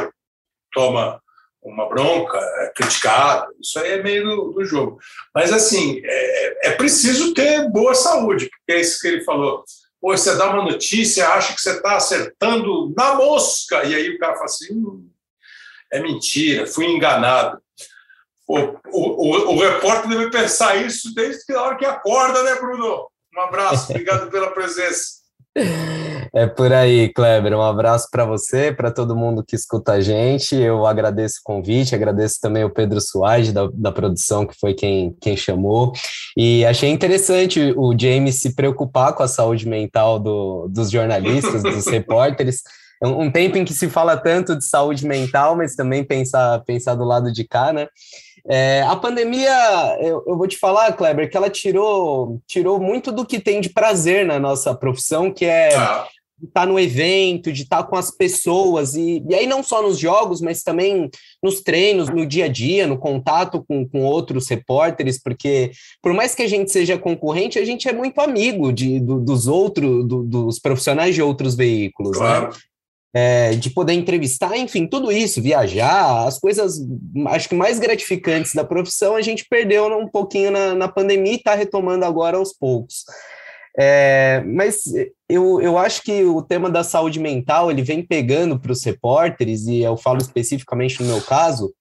toma 0.72 1.20
uma 1.62 1.88
bronca, 1.88 2.38
é 2.38 2.72
criticado, 2.74 3.52
isso 3.60 3.78
aí 3.78 3.92
é 3.92 4.02
meio 4.02 4.24
do, 4.24 4.52
do 4.52 4.64
jogo. 4.64 4.98
Mas, 5.34 5.52
assim, 5.52 6.00
é, 6.04 6.68
é, 6.68 6.70
preciso 6.72 7.34
ter 7.34 7.68
boa 7.70 7.94
saúde, 7.94 8.48
porque 8.48 8.72
é 8.72 8.80
isso 8.80 9.00
que 9.00 9.08
ele 9.08 9.24
falou. 9.24 9.64
Pô, 10.00 10.16
você 10.16 10.36
dá 10.36 10.50
uma 10.50 10.62
notícia, 10.62 11.28
acha 11.28 11.54
que 11.54 11.60
você 11.60 11.72
está 11.72 11.96
acertando 11.96 12.94
na 12.96 13.14
mosca, 13.14 13.84
e 13.84 13.94
aí 13.94 14.10
o 14.10 14.18
cara 14.18 14.34
fala 14.34 14.44
assim, 14.44 14.74
hum, 14.74 15.10
é 15.92 16.00
mentira, 16.00 16.66
fui 16.66 16.86
enganado. 16.86 17.60
O, 18.48 18.58
o, 18.92 19.54
o, 19.54 19.60
repórter 19.60 20.08
deve 20.08 20.30
pensar 20.30 20.76
isso 20.76 21.12
desde 21.14 21.52
a 21.52 21.62
hora 21.62 21.76
que 21.76 21.84
acorda, 21.84 22.42
né, 22.44 22.54
Bruno? 22.54 23.08
Um 23.36 23.40
abraço, 23.40 23.90
obrigado 23.90 24.30
pela 24.30 24.52
presença. 24.52 25.16
É 26.34 26.46
por 26.46 26.70
aí, 26.72 27.08
Kleber. 27.14 27.54
Um 27.54 27.62
abraço 27.62 28.08
para 28.10 28.24
você, 28.24 28.70
para 28.70 28.90
todo 28.90 29.16
mundo 29.16 29.42
que 29.42 29.56
escuta 29.56 29.92
a 29.92 30.00
gente. 30.00 30.54
Eu 30.54 30.86
agradeço 30.86 31.36
o 31.40 31.44
convite, 31.44 31.94
agradeço 31.94 32.38
também 32.40 32.62
o 32.62 32.70
Pedro 32.70 33.00
Suárez, 33.00 33.52
da, 33.52 33.68
da 33.72 33.90
produção, 33.90 34.46
que 34.46 34.54
foi 34.58 34.74
quem, 34.74 35.16
quem 35.20 35.36
chamou. 35.36 35.92
E 36.36 36.64
achei 36.66 36.90
interessante 36.90 37.72
o 37.74 37.96
James 37.98 38.40
se 38.40 38.54
preocupar 38.54 39.14
com 39.14 39.22
a 39.22 39.28
saúde 39.28 39.66
mental 39.66 40.18
do, 40.18 40.68
dos 40.68 40.90
jornalistas, 40.90 41.62
dos 41.62 41.86
repórteres. 41.88 42.62
É 43.02 43.06
um 43.06 43.30
tempo 43.30 43.58
em 43.58 43.64
que 43.64 43.74
se 43.74 43.88
fala 43.88 44.16
tanto 44.16 44.56
de 44.56 44.64
saúde 44.64 45.06
mental, 45.06 45.56
mas 45.56 45.74
também 45.74 46.04
pensar, 46.04 46.62
pensar 46.64 46.94
do 46.94 47.04
lado 47.04 47.32
de 47.32 47.44
cá, 47.44 47.72
né? 47.72 47.88
É, 48.48 48.82
a 48.82 48.94
pandemia, 48.94 49.98
eu, 50.00 50.22
eu, 50.26 50.36
vou 50.36 50.46
te 50.46 50.56
falar, 50.56 50.92
Kleber, 50.92 51.28
que 51.28 51.36
ela 51.36 51.50
tirou, 51.50 52.40
tirou 52.46 52.78
muito 52.78 53.10
do 53.10 53.26
que 53.26 53.40
tem 53.40 53.60
de 53.60 53.70
prazer 53.70 54.24
na 54.24 54.38
nossa 54.38 54.72
profissão, 54.72 55.32
que 55.32 55.44
é 55.44 55.74
ah. 55.74 56.06
estar 56.40 56.64
no 56.64 56.78
evento, 56.78 57.52
de 57.52 57.64
estar 57.64 57.82
com 57.82 57.96
as 57.96 58.08
pessoas, 58.08 58.94
e, 58.94 59.20
e 59.28 59.34
aí 59.34 59.48
não 59.48 59.64
só 59.64 59.82
nos 59.82 59.98
jogos, 59.98 60.40
mas 60.40 60.62
também 60.62 61.10
nos 61.42 61.60
treinos, 61.60 62.08
no 62.08 62.24
dia 62.24 62.44
a 62.44 62.48
dia, 62.48 62.86
no 62.86 62.96
contato 62.96 63.64
com, 63.66 63.88
com 63.88 64.04
outros 64.04 64.48
repórteres, 64.48 65.20
porque 65.20 65.72
por 66.00 66.14
mais 66.14 66.32
que 66.32 66.42
a 66.42 66.48
gente 66.48 66.70
seja 66.70 66.96
concorrente, 66.96 67.58
a 67.58 67.64
gente 67.64 67.88
é 67.88 67.92
muito 67.92 68.20
amigo 68.20 68.72
de, 68.72 69.00
do, 69.00 69.18
dos 69.18 69.48
outros, 69.48 70.06
do, 70.06 70.22
dos 70.22 70.60
profissionais 70.60 71.16
de 71.16 71.22
outros 71.22 71.56
veículos, 71.56 72.12
né? 72.12 72.18
claro. 72.18 72.48
né? 72.48 72.54
É, 73.18 73.54
de 73.54 73.70
poder 73.70 73.94
entrevistar, 73.94 74.58
enfim, 74.58 74.86
tudo 74.86 75.10
isso, 75.10 75.40
viajar, 75.40 76.26
as 76.26 76.38
coisas, 76.38 76.74
acho 77.28 77.48
que 77.48 77.54
mais 77.54 77.78
gratificantes 77.78 78.52
da 78.52 78.62
profissão, 78.62 79.16
a 79.16 79.22
gente 79.22 79.46
perdeu 79.48 79.86
um 79.98 80.06
pouquinho 80.06 80.50
na, 80.50 80.74
na 80.74 80.86
pandemia 80.86 81.32
e 81.32 81.36
está 81.36 81.54
retomando 81.54 82.04
agora 82.04 82.36
aos 82.36 82.52
poucos. 82.52 83.04
É, 83.78 84.42
mas 84.46 84.82
eu, 85.30 85.62
eu 85.62 85.78
acho 85.78 86.02
que 86.02 86.24
o 86.24 86.42
tema 86.42 86.68
da 86.68 86.84
saúde 86.84 87.18
mental 87.18 87.70
ele 87.70 87.82
vem 87.82 88.06
pegando 88.06 88.60
para 88.60 88.72
os 88.72 88.84
repórteres, 88.84 89.66
e 89.66 89.80
eu 89.80 89.96
falo 89.96 90.18
especificamente 90.18 91.02
no 91.02 91.08
meu 91.08 91.22
caso, 91.22 91.72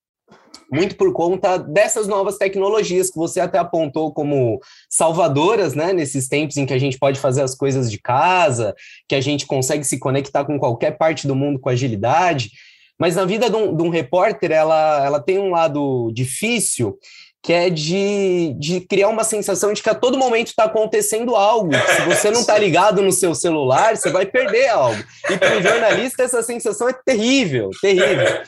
muito 0.71 0.95
por 0.95 1.11
conta 1.13 1.57
dessas 1.57 2.07
novas 2.07 2.37
tecnologias 2.37 3.09
que 3.09 3.17
você 3.17 3.39
até 3.39 3.57
apontou 3.57 4.13
como 4.13 4.59
salvadoras, 4.89 5.73
né? 5.73 5.93
Nesses 5.93 6.27
tempos 6.27 6.57
em 6.57 6.65
que 6.65 6.73
a 6.73 6.79
gente 6.79 6.97
pode 6.97 7.19
fazer 7.19 7.41
as 7.41 7.55
coisas 7.55 7.89
de 7.89 7.99
casa, 7.99 8.75
que 9.07 9.15
a 9.15 9.21
gente 9.21 9.45
consegue 9.45 9.83
se 9.83 9.99
conectar 9.99 10.45
com 10.45 10.59
qualquer 10.59 10.97
parte 10.97 11.27
do 11.27 11.35
mundo 11.35 11.59
com 11.59 11.69
agilidade. 11.69 12.51
Mas 12.99 13.15
na 13.15 13.25
vida 13.25 13.49
de 13.49 13.55
um, 13.55 13.75
de 13.75 13.83
um 13.83 13.89
repórter, 13.89 14.51
ela, 14.51 15.05
ela 15.05 15.19
tem 15.19 15.37
um 15.37 15.51
lado 15.51 16.11
difícil, 16.13 16.97
que 17.43 17.53
é 17.53 17.69
de, 17.69 18.55
de 18.57 18.81
criar 18.81 19.09
uma 19.09 19.23
sensação 19.23 19.71
de 19.71 19.83
que 19.83 19.89
a 19.89 19.93
todo 19.93 20.17
momento 20.17 20.47
está 20.47 20.63
acontecendo 20.63 21.35
algo. 21.35 21.71
Se 21.75 22.01
você 22.01 22.31
não 22.31 22.41
está 22.41 22.57
ligado 22.57 23.01
no 23.01 23.11
seu 23.11 23.35
celular, 23.35 23.95
você 23.95 24.09
vai 24.09 24.25
perder 24.25 24.69
algo. 24.69 25.03
E 25.29 25.37
para 25.37 25.57
o 25.57 25.61
jornalista, 25.61 26.23
essa 26.23 26.41
sensação 26.41 26.89
é 26.89 26.93
terrível, 27.05 27.69
terrível. 27.81 28.41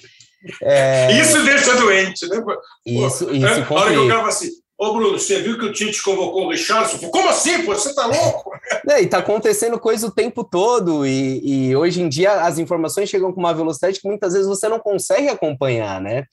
É... 0.62 1.12
Isso 1.20 1.44
deixa 1.44 1.76
doente, 1.76 2.28
né? 2.28 2.44
Isso, 2.86 3.30
isso. 3.34 3.46
É, 3.46 3.66
a 3.70 3.74
hora 3.74 3.92
que 3.92 3.98
eu 3.98 4.04
ficava 4.04 4.28
assim, 4.28 4.50
Ô, 4.80 4.94
Bruno, 4.94 5.18
você 5.18 5.42
viu 5.42 5.58
que 5.58 5.66
o 5.66 5.74
Tite 5.74 6.04
convocou 6.04 6.46
o 6.46 6.50
Richardson? 6.52 7.10
Como 7.10 7.30
assim? 7.30 7.66
Pô, 7.66 7.74
você 7.74 7.96
tá 7.96 8.06
louco? 8.06 8.52
É, 8.88 9.02
e 9.02 9.08
tá 9.08 9.18
acontecendo 9.18 9.80
coisa 9.80 10.06
o 10.06 10.12
tempo 10.12 10.44
todo, 10.44 11.04
e, 11.04 11.70
e, 11.70 11.76
hoje 11.76 12.00
em 12.00 12.08
dia 12.08 12.44
as 12.44 12.60
informações 12.60 13.10
chegam 13.10 13.34
com 13.34 13.40
uma 13.40 13.56
velocidade 13.56 14.00
que 14.00 14.08
muitas 14.08 14.34
vezes 14.34 14.48
você 14.48 14.70
não 14.70 14.80
consegue 14.80 15.30
acompanhar, 15.30 16.00
né? 16.00 16.26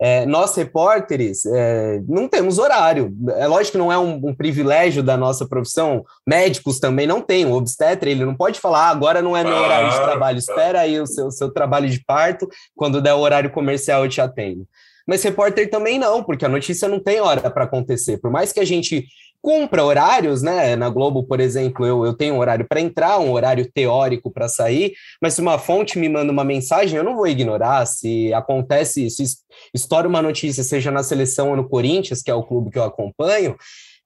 É, 0.00 0.26
nós, 0.26 0.54
repórteres, 0.54 1.44
é, 1.46 2.00
não 2.08 2.28
temos 2.28 2.58
horário. 2.58 3.12
É 3.36 3.46
lógico 3.46 3.72
que 3.72 3.78
não 3.78 3.92
é 3.92 3.98
um, 3.98 4.20
um, 4.24 4.34
privilégio 4.34 5.02
da 5.02 5.16
nossa 5.16 5.46
profissão. 5.46 6.04
Médicos 6.26 6.80
também 6.80 7.06
não 7.06 7.20
têm. 7.20 7.46
O 7.46 7.54
obstetra, 7.54 8.10
ele 8.10 8.24
não 8.24 8.34
pode 8.34 8.58
falar, 8.60 8.86
ah, 8.86 8.90
agora 8.90 9.22
não 9.22 9.36
é 9.36 9.44
meu 9.44 9.56
horário 9.56 9.90
de 9.90 9.96
trabalho, 9.96 10.38
espera 10.38 10.80
aí 10.80 11.00
o 11.00 11.06
seu, 11.06 11.30
seu 11.30 11.50
trabalho 11.52 11.88
de 11.88 12.02
parto, 12.04 12.48
quando 12.74 13.00
der 13.00 13.14
o 13.14 13.20
horário 13.20 13.50
comercial 13.50 14.04
eu 14.04 14.08
te 14.08 14.20
atendo. 14.20 14.66
Mas 15.06 15.22
repórter 15.22 15.70
também 15.70 15.98
não, 15.98 16.22
porque 16.22 16.44
a 16.44 16.48
notícia 16.48 16.88
não 16.88 17.00
tem 17.00 17.20
hora 17.20 17.50
para 17.50 17.64
acontecer. 17.64 18.18
Por 18.18 18.30
mais 18.30 18.52
que 18.52 18.60
a 18.60 18.64
gente 18.64 19.06
cumpra 19.42 19.84
horários, 19.84 20.40
né? 20.40 20.76
Na 20.76 20.88
Globo, 20.88 21.24
por 21.24 21.40
exemplo, 21.40 21.84
eu, 21.84 22.06
eu 22.06 22.14
tenho 22.14 22.34
um 22.34 22.38
horário 22.38 22.64
para 22.66 22.80
entrar, 22.80 23.18
um 23.18 23.32
horário 23.32 23.68
teórico 23.70 24.30
para 24.30 24.48
sair, 24.48 24.94
mas 25.20 25.34
se 25.34 25.40
uma 25.40 25.58
fonte 25.58 25.98
me 25.98 26.08
manda 26.08 26.30
uma 26.30 26.44
mensagem, 26.44 26.96
eu 26.96 27.04
não 27.04 27.16
vou 27.16 27.26
ignorar. 27.26 27.84
Se 27.84 28.32
acontece, 28.32 29.10
se 29.10 29.24
estoura 29.74 30.06
uma 30.06 30.22
notícia, 30.22 30.62
seja 30.62 30.92
na 30.92 31.02
seleção 31.02 31.50
ou 31.50 31.56
no 31.56 31.68
Corinthians, 31.68 32.22
que 32.22 32.30
é 32.30 32.34
o 32.34 32.44
clube 32.44 32.70
que 32.70 32.78
eu 32.78 32.84
acompanho, 32.84 33.56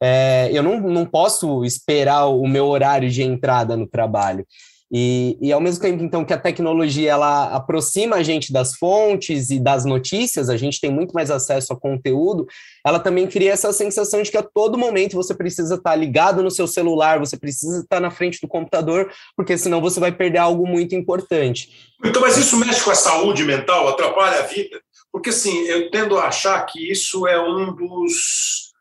é, 0.02 0.50
eu 0.52 0.62
não, 0.62 0.80
não 0.80 1.04
posso 1.04 1.64
esperar 1.64 2.26
o 2.26 2.46
meu 2.48 2.66
horário 2.66 3.10
de 3.10 3.22
entrada 3.22 3.76
no 3.76 3.86
trabalho. 3.86 4.46
E, 4.92 5.36
e 5.40 5.52
ao 5.52 5.60
mesmo 5.60 5.82
tempo, 5.82 6.02
então, 6.02 6.24
que 6.24 6.32
a 6.32 6.38
tecnologia 6.38 7.10
ela 7.10 7.46
aproxima 7.46 8.16
a 8.16 8.22
gente 8.22 8.52
das 8.52 8.76
fontes 8.76 9.50
e 9.50 9.58
das 9.58 9.84
notícias, 9.84 10.48
a 10.48 10.56
gente 10.56 10.80
tem 10.80 10.90
muito 10.90 11.12
mais 11.12 11.30
acesso 11.30 11.72
a 11.72 11.80
conteúdo, 11.80 12.46
ela 12.84 13.00
também 13.00 13.26
cria 13.26 13.52
essa 13.52 13.72
sensação 13.72 14.22
de 14.22 14.30
que 14.30 14.36
a 14.36 14.44
todo 14.44 14.78
momento 14.78 15.14
você 15.14 15.34
precisa 15.34 15.74
estar 15.74 15.96
ligado 15.96 16.42
no 16.42 16.50
seu 16.50 16.68
celular, 16.68 17.18
você 17.18 17.36
precisa 17.36 17.80
estar 17.80 18.00
na 18.00 18.10
frente 18.10 18.40
do 18.40 18.46
computador, 18.46 19.10
porque 19.36 19.58
senão 19.58 19.80
você 19.80 19.98
vai 19.98 20.12
perder 20.12 20.38
algo 20.38 20.66
muito 20.66 20.94
importante. 20.94 21.92
Então, 22.04 22.22
mas 22.22 22.36
isso 22.36 22.56
mexe 22.56 22.82
com 22.82 22.90
a 22.90 22.94
saúde 22.94 23.42
mental, 23.44 23.88
atrapalha 23.88 24.38
a 24.38 24.42
vida? 24.42 24.80
Porque, 25.10 25.30
assim, 25.30 25.64
eu 25.64 25.90
tendo 25.90 26.18
a 26.18 26.28
achar 26.28 26.64
que 26.66 26.90
isso 26.90 27.26
é 27.26 27.40
um 27.40 27.74
dos. 27.74 28.72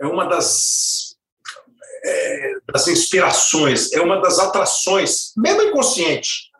É 0.00 0.06
uma 0.06 0.24
das 0.24 1.11
das 2.72 2.88
inspirações, 2.88 3.92
é 3.92 4.00
uma 4.00 4.20
das 4.20 4.38
atrações, 4.38 5.32
mesmo 5.36 5.62
inconsciente, 5.62 6.50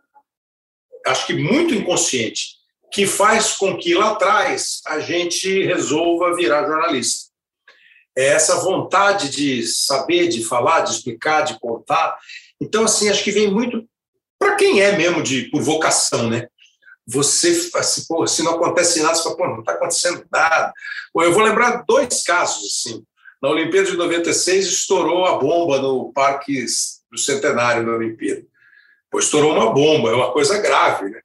acho 1.06 1.26
que 1.26 1.34
muito 1.34 1.74
inconsciente, 1.74 2.56
que 2.92 3.06
faz 3.06 3.52
com 3.54 3.76
que 3.76 3.94
lá 3.94 4.10
atrás 4.10 4.80
a 4.86 5.00
gente 5.00 5.64
resolva 5.64 6.36
virar 6.36 6.66
jornalista. 6.66 7.32
É 8.16 8.26
essa 8.26 8.60
vontade 8.60 9.30
de 9.30 9.66
saber, 9.66 10.28
de 10.28 10.44
falar, 10.44 10.82
de 10.82 10.92
explicar, 10.92 11.42
de 11.42 11.58
contar. 11.58 12.18
Então, 12.60 12.84
assim, 12.84 13.08
acho 13.08 13.24
que 13.24 13.30
vem 13.30 13.50
muito 13.50 13.88
para 14.38 14.56
quem 14.56 14.82
é 14.82 14.92
mesmo 14.92 15.22
de 15.22 15.50
por 15.50 15.62
vocação, 15.62 16.28
né? 16.28 16.46
Você, 17.06 17.70
assim, 17.74 18.04
pô, 18.06 18.26
se 18.26 18.42
não 18.42 18.54
acontece 18.54 19.02
nada, 19.02 19.14
você 19.14 19.22
fala, 19.22 19.36
pô, 19.36 19.48
não 19.48 19.60
está 19.60 19.72
acontecendo 19.72 20.24
nada. 20.30 20.72
Eu 21.16 21.32
vou 21.32 21.42
lembrar 21.42 21.84
dois 21.88 22.22
casos, 22.22 22.62
assim. 22.64 23.02
Na 23.42 23.50
Olimpíada 23.50 23.90
de 23.90 23.96
96, 23.96 24.66
estourou 24.66 25.26
a 25.26 25.36
bomba 25.36 25.80
no 25.80 26.12
Parque 26.12 26.64
do 27.10 27.18
Centenário 27.18 27.84
da 27.84 27.90
Olimpíada. 27.90 28.46
Pô, 29.10 29.18
estourou 29.18 29.52
uma 29.52 29.72
bomba, 29.72 30.10
é 30.10 30.14
uma 30.14 30.32
coisa 30.32 30.58
grave. 30.58 31.10
Né? 31.10 31.20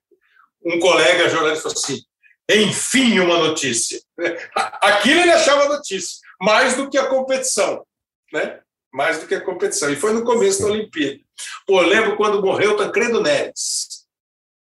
Um 0.65 0.79
colega 0.79 1.29
jornalista 1.29 1.69
falou 1.69 1.77
assim: 1.77 2.01
enfim, 2.49 3.19
uma 3.19 3.37
notícia. 3.37 4.01
Aquilo 4.81 5.21
ele 5.21 5.31
achava 5.31 5.69
notícia, 5.69 6.19
mais 6.41 6.75
do 6.75 6.89
que 6.89 6.97
a 6.97 7.05
competição. 7.05 7.85
Né? 8.33 8.61
Mais 8.91 9.19
do 9.19 9.27
que 9.27 9.35
a 9.35 9.41
competição. 9.41 9.91
E 9.91 9.95
foi 9.95 10.11
no 10.11 10.23
começo 10.25 10.63
da 10.63 10.69
Olimpíada. 10.69 11.19
Pô, 11.67 11.79
lembro 11.81 12.17
quando 12.17 12.41
morreu 12.41 12.75
Tancredo 12.75 13.21
Neves, 13.21 14.07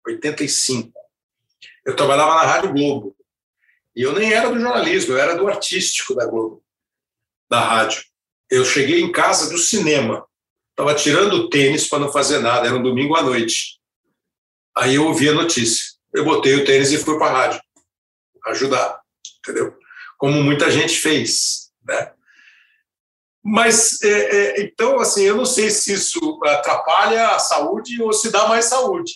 85. 0.07 0.89
Eu 1.85 1.97
trabalhava 1.97 2.35
na 2.35 2.43
Rádio 2.43 2.71
Globo. 2.71 3.13
E 3.93 4.03
eu 4.03 4.13
nem 4.13 4.31
era 4.31 4.49
do 4.49 4.57
jornalismo, 4.57 5.13
eu 5.13 5.19
era 5.19 5.35
do 5.35 5.49
artístico 5.49 6.15
da 6.15 6.25
Globo 6.25 6.63
da 7.51 7.59
rádio. 7.59 8.01
Eu 8.49 8.63
cheguei 8.63 9.01
em 9.01 9.11
casa 9.11 9.49
do 9.49 9.57
cinema, 9.57 10.25
estava 10.69 10.95
tirando 10.95 11.33
o 11.33 11.49
tênis 11.49 11.87
para 11.87 11.99
não 11.99 12.11
fazer 12.11 12.39
nada, 12.39 12.65
era 12.65 12.77
um 12.77 12.81
domingo 12.81 13.15
à 13.15 13.21
noite. 13.21 13.77
Aí 14.75 14.95
eu 14.95 15.05
ouvi 15.05 15.27
a 15.27 15.33
notícia. 15.33 15.83
Eu 16.13 16.23
botei 16.23 16.55
o 16.55 16.63
tênis 16.63 16.93
e 16.93 16.97
fui 16.97 17.17
para 17.17 17.27
a 17.27 17.33
rádio 17.33 17.61
ajudar, 18.47 19.01
entendeu? 19.39 19.77
Como 20.17 20.41
muita 20.41 20.71
gente 20.71 20.95
fez, 20.97 21.71
né? 21.83 22.13
Mas, 23.43 24.01
é, 24.01 24.07
é, 24.07 24.61
então, 24.61 24.99
assim, 24.99 25.23
eu 25.23 25.35
não 25.35 25.45
sei 25.45 25.69
se 25.69 25.93
isso 25.93 26.39
atrapalha 26.43 27.29
a 27.29 27.39
saúde 27.39 28.01
ou 28.01 28.13
se 28.13 28.31
dá 28.31 28.47
mais 28.47 28.65
saúde. 28.65 29.13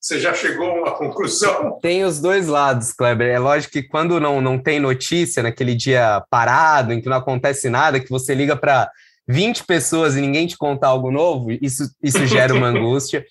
Você 0.00 0.20
já 0.20 0.32
chegou 0.32 0.70
a 0.70 0.74
uma 0.74 0.90
conclusão? 0.92 1.78
Tem 1.82 2.04
os 2.04 2.20
dois 2.20 2.46
lados, 2.46 2.92
Kleber. 2.92 3.28
É 3.28 3.38
lógico 3.38 3.72
que 3.72 3.82
quando 3.82 4.20
não, 4.20 4.40
não 4.40 4.58
tem 4.58 4.78
notícia, 4.78 5.42
naquele 5.42 5.74
dia 5.74 6.24
parado, 6.30 6.92
em 6.92 7.00
que 7.00 7.08
não 7.08 7.16
acontece 7.16 7.68
nada, 7.68 7.98
que 7.98 8.08
você 8.08 8.34
liga 8.34 8.56
para 8.56 8.88
20 9.26 9.64
pessoas 9.64 10.16
e 10.16 10.20
ninguém 10.20 10.46
te 10.46 10.56
conta 10.56 10.86
algo 10.86 11.10
novo, 11.10 11.50
isso, 11.50 11.90
isso 12.02 12.24
gera 12.26 12.54
uma 12.54 12.68
angústia. 12.68 13.24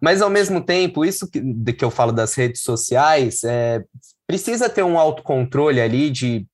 Mas, 0.00 0.22
ao 0.22 0.30
mesmo 0.30 0.60
tempo, 0.60 1.04
isso 1.04 1.28
que, 1.30 1.40
de 1.40 1.72
que 1.72 1.84
eu 1.84 1.90
falo 1.90 2.12
das 2.12 2.34
redes 2.34 2.62
sociais, 2.62 3.44
é, 3.44 3.82
precisa 4.26 4.68
ter 4.68 4.82
um 4.82 4.98
autocontrole 4.98 5.80
ali 5.80 6.08
de 6.08 6.46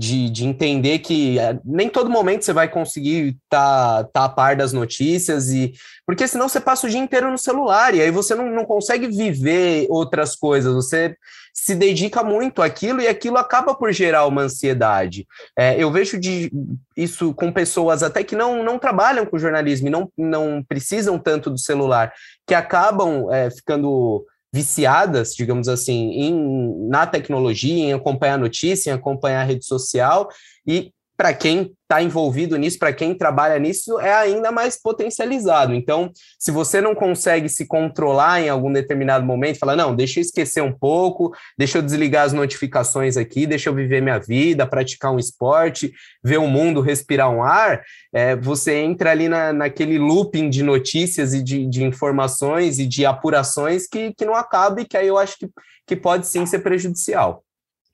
de, 0.00 0.30
de 0.30 0.46
entender 0.46 1.00
que 1.00 1.38
é, 1.38 1.58
nem 1.62 1.90
todo 1.90 2.08
momento 2.08 2.42
você 2.42 2.54
vai 2.54 2.66
conseguir 2.70 3.36
estar 3.44 4.04
tá, 4.04 4.10
tá 4.10 4.24
a 4.24 4.28
par 4.30 4.56
das 4.56 4.72
notícias, 4.72 5.50
e 5.50 5.74
porque 6.06 6.26
senão 6.26 6.48
você 6.48 6.58
passa 6.58 6.86
o 6.86 6.90
dia 6.90 6.98
inteiro 6.98 7.30
no 7.30 7.36
celular, 7.36 7.94
e 7.94 8.00
aí 8.00 8.10
você 8.10 8.34
não, 8.34 8.50
não 8.50 8.64
consegue 8.64 9.08
viver 9.08 9.86
outras 9.90 10.34
coisas, 10.34 10.72
você 10.72 11.14
se 11.52 11.74
dedica 11.74 12.24
muito 12.24 12.62
àquilo 12.62 13.02
e 13.02 13.08
aquilo 13.08 13.36
acaba 13.36 13.74
por 13.74 13.92
gerar 13.92 14.24
uma 14.24 14.40
ansiedade. 14.40 15.26
É, 15.54 15.76
eu 15.76 15.92
vejo 15.92 16.18
de, 16.18 16.50
isso 16.96 17.34
com 17.34 17.52
pessoas 17.52 18.02
até 18.02 18.24
que 18.24 18.34
não, 18.34 18.64
não 18.64 18.78
trabalham 18.78 19.26
com 19.26 19.38
jornalismo 19.38 19.88
e 19.88 19.90
não, 19.90 20.10
não 20.16 20.64
precisam 20.66 21.18
tanto 21.18 21.50
do 21.50 21.58
celular, 21.58 22.10
que 22.46 22.54
acabam 22.54 23.30
é, 23.30 23.50
ficando 23.50 24.24
viciadas, 24.52 25.34
digamos 25.34 25.68
assim, 25.68 26.10
em, 26.10 26.88
na 26.88 27.06
tecnologia, 27.06 27.84
em 27.84 27.92
acompanhar 27.92 28.38
notícia, 28.38 28.90
em 28.90 28.94
acompanhar 28.94 29.42
a 29.42 29.44
rede 29.44 29.64
social, 29.64 30.28
e 30.66 30.92
para 31.20 31.34
quem 31.34 31.76
está 31.82 32.02
envolvido 32.02 32.56
nisso, 32.56 32.78
para 32.78 32.94
quem 32.94 33.14
trabalha 33.14 33.58
nisso, 33.58 34.00
é 34.00 34.10
ainda 34.10 34.50
mais 34.50 34.80
potencializado. 34.80 35.74
Então, 35.74 36.10
se 36.38 36.50
você 36.50 36.80
não 36.80 36.94
consegue 36.94 37.46
se 37.46 37.66
controlar 37.66 38.40
em 38.40 38.48
algum 38.48 38.72
determinado 38.72 39.26
momento, 39.26 39.58
fala, 39.58 39.76
não, 39.76 39.94
deixa 39.94 40.18
eu 40.18 40.22
esquecer 40.22 40.62
um 40.62 40.72
pouco, 40.72 41.36
deixa 41.58 41.76
eu 41.76 41.82
desligar 41.82 42.24
as 42.24 42.32
notificações 42.32 43.18
aqui, 43.18 43.46
deixa 43.46 43.68
eu 43.68 43.74
viver 43.74 44.00
minha 44.00 44.18
vida, 44.18 44.66
praticar 44.66 45.12
um 45.12 45.18
esporte, 45.18 45.92
ver 46.24 46.38
o 46.38 46.46
mundo, 46.46 46.80
respirar 46.80 47.30
um 47.30 47.42
ar, 47.42 47.82
é, 48.14 48.34
você 48.34 48.76
entra 48.76 49.10
ali 49.10 49.28
na, 49.28 49.52
naquele 49.52 49.98
looping 49.98 50.48
de 50.48 50.62
notícias 50.62 51.34
e 51.34 51.42
de, 51.42 51.66
de 51.66 51.84
informações 51.84 52.78
e 52.78 52.86
de 52.86 53.04
apurações 53.04 53.86
que, 53.86 54.14
que 54.14 54.24
não 54.24 54.34
acaba 54.34 54.80
e 54.80 54.86
que 54.86 54.96
aí 54.96 55.08
eu 55.08 55.18
acho 55.18 55.36
que, 55.36 55.50
que 55.86 55.96
pode 55.96 56.26
sim 56.26 56.46
ser 56.46 56.60
prejudicial. 56.60 57.44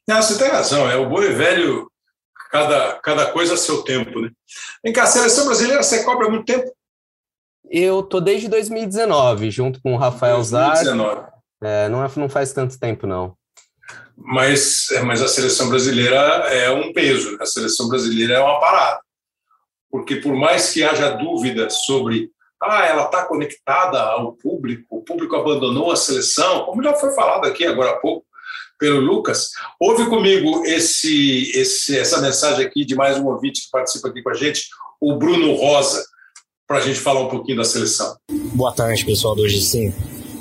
Não, 0.06 0.22
você 0.22 0.38
tem 0.38 0.48
razão, 0.48 0.88
é 0.88 0.94
o 0.94 1.08
bom 1.08 1.20
e 1.20 1.32
velho 1.32 1.90
cada, 2.50 2.94
cada 3.02 3.26
coisa 3.32 3.54
a 3.54 3.56
seu 3.56 3.82
tempo. 3.82 4.20
Né? 4.20 4.30
Vem 4.82 4.92
cá, 4.92 5.04
a 5.04 5.06
seleção 5.06 5.46
brasileira 5.46 5.82
você 5.82 6.04
cobra 6.04 6.26
há 6.26 6.30
muito 6.30 6.44
tempo? 6.44 6.70
Eu 7.68 8.02
tô 8.02 8.20
desde 8.20 8.48
2019, 8.48 9.50
junto 9.50 9.80
com 9.80 9.94
o 9.94 9.98
Rafael 9.98 10.36
2019. 10.36 11.14
Zar. 11.14 11.32
É, 11.62 11.88
não, 11.88 12.04
é, 12.04 12.10
não 12.16 12.28
faz 12.28 12.52
tanto 12.52 12.78
tempo, 12.78 13.06
não. 13.06 13.36
Mas, 14.16 14.90
é, 14.92 15.02
mas 15.02 15.20
a 15.20 15.28
seleção 15.28 15.68
brasileira 15.68 16.16
é 16.16 16.70
um 16.70 16.92
peso, 16.92 17.32
né? 17.32 17.38
a 17.40 17.46
seleção 17.46 17.88
brasileira 17.88 18.34
é 18.34 18.40
uma 18.40 18.60
parada. 18.60 19.00
Porque 19.90 20.16
por 20.16 20.34
mais 20.34 20.72
que 20.72 20.84
haja 20.84 21.10
dúvida 21.10 21.68
sobre 21.70 22.30
ah, 22.62 22.86
ela 22.86 23.04
está 23.04 23.24
conectada 23.26 24.00
ao 24.00 24.32
público, 24.32 24.98
o 24.98 25.02
público 25.02 25.36
abandonou 25.36 25.92
a 25.92 25.96
seleção, 25.96 26.64
como 26.64 26.82
já 26.82 26.94
foi 26.94 27.12
falado 27.12 27.46
aqui 27.46 27.66
agora 27.66 27.90
há 27.90 27.96
pouco 27.96 28.25
pelo 28.78 29.00
Lucas. 29.00 29.48
Ouve 29.80 30.06
comigo 30.06 30.64
esse, 30.64 31.50
esse, 31.54 31.98
essa 31.98 32.20
mensagem 32.20 32.64
aqui 32.64 32.84
de 32.84 32.94
mais 32.94 33.18
um 33.18 33.26
ouvinte 33.26 33.62
que 33.62 33.70
participa 33.70 34.08
aqui 34.08 34.22
com 34.22 34.30
a 34.30 34.34
gente, 34.34 34.66
o 35.00 35.16
Bruno 35.16 35.54
Rosa, 35.54 36.04
para 36.66 36.78
a 36.78 36.80
gente 36.80 36.98
falar 36.98 37.20
um 37.20 37.28
pouquinho 37.28 37.58
da 37.58 37.64
seleção. 37.64 38.16
Boa 38.54 38.72
tarde, 38.72 39.04
pessoal 39.04 39.34
do 39.34 39.42
Hoje 39.42 39.60
Sim. 39.60 39.94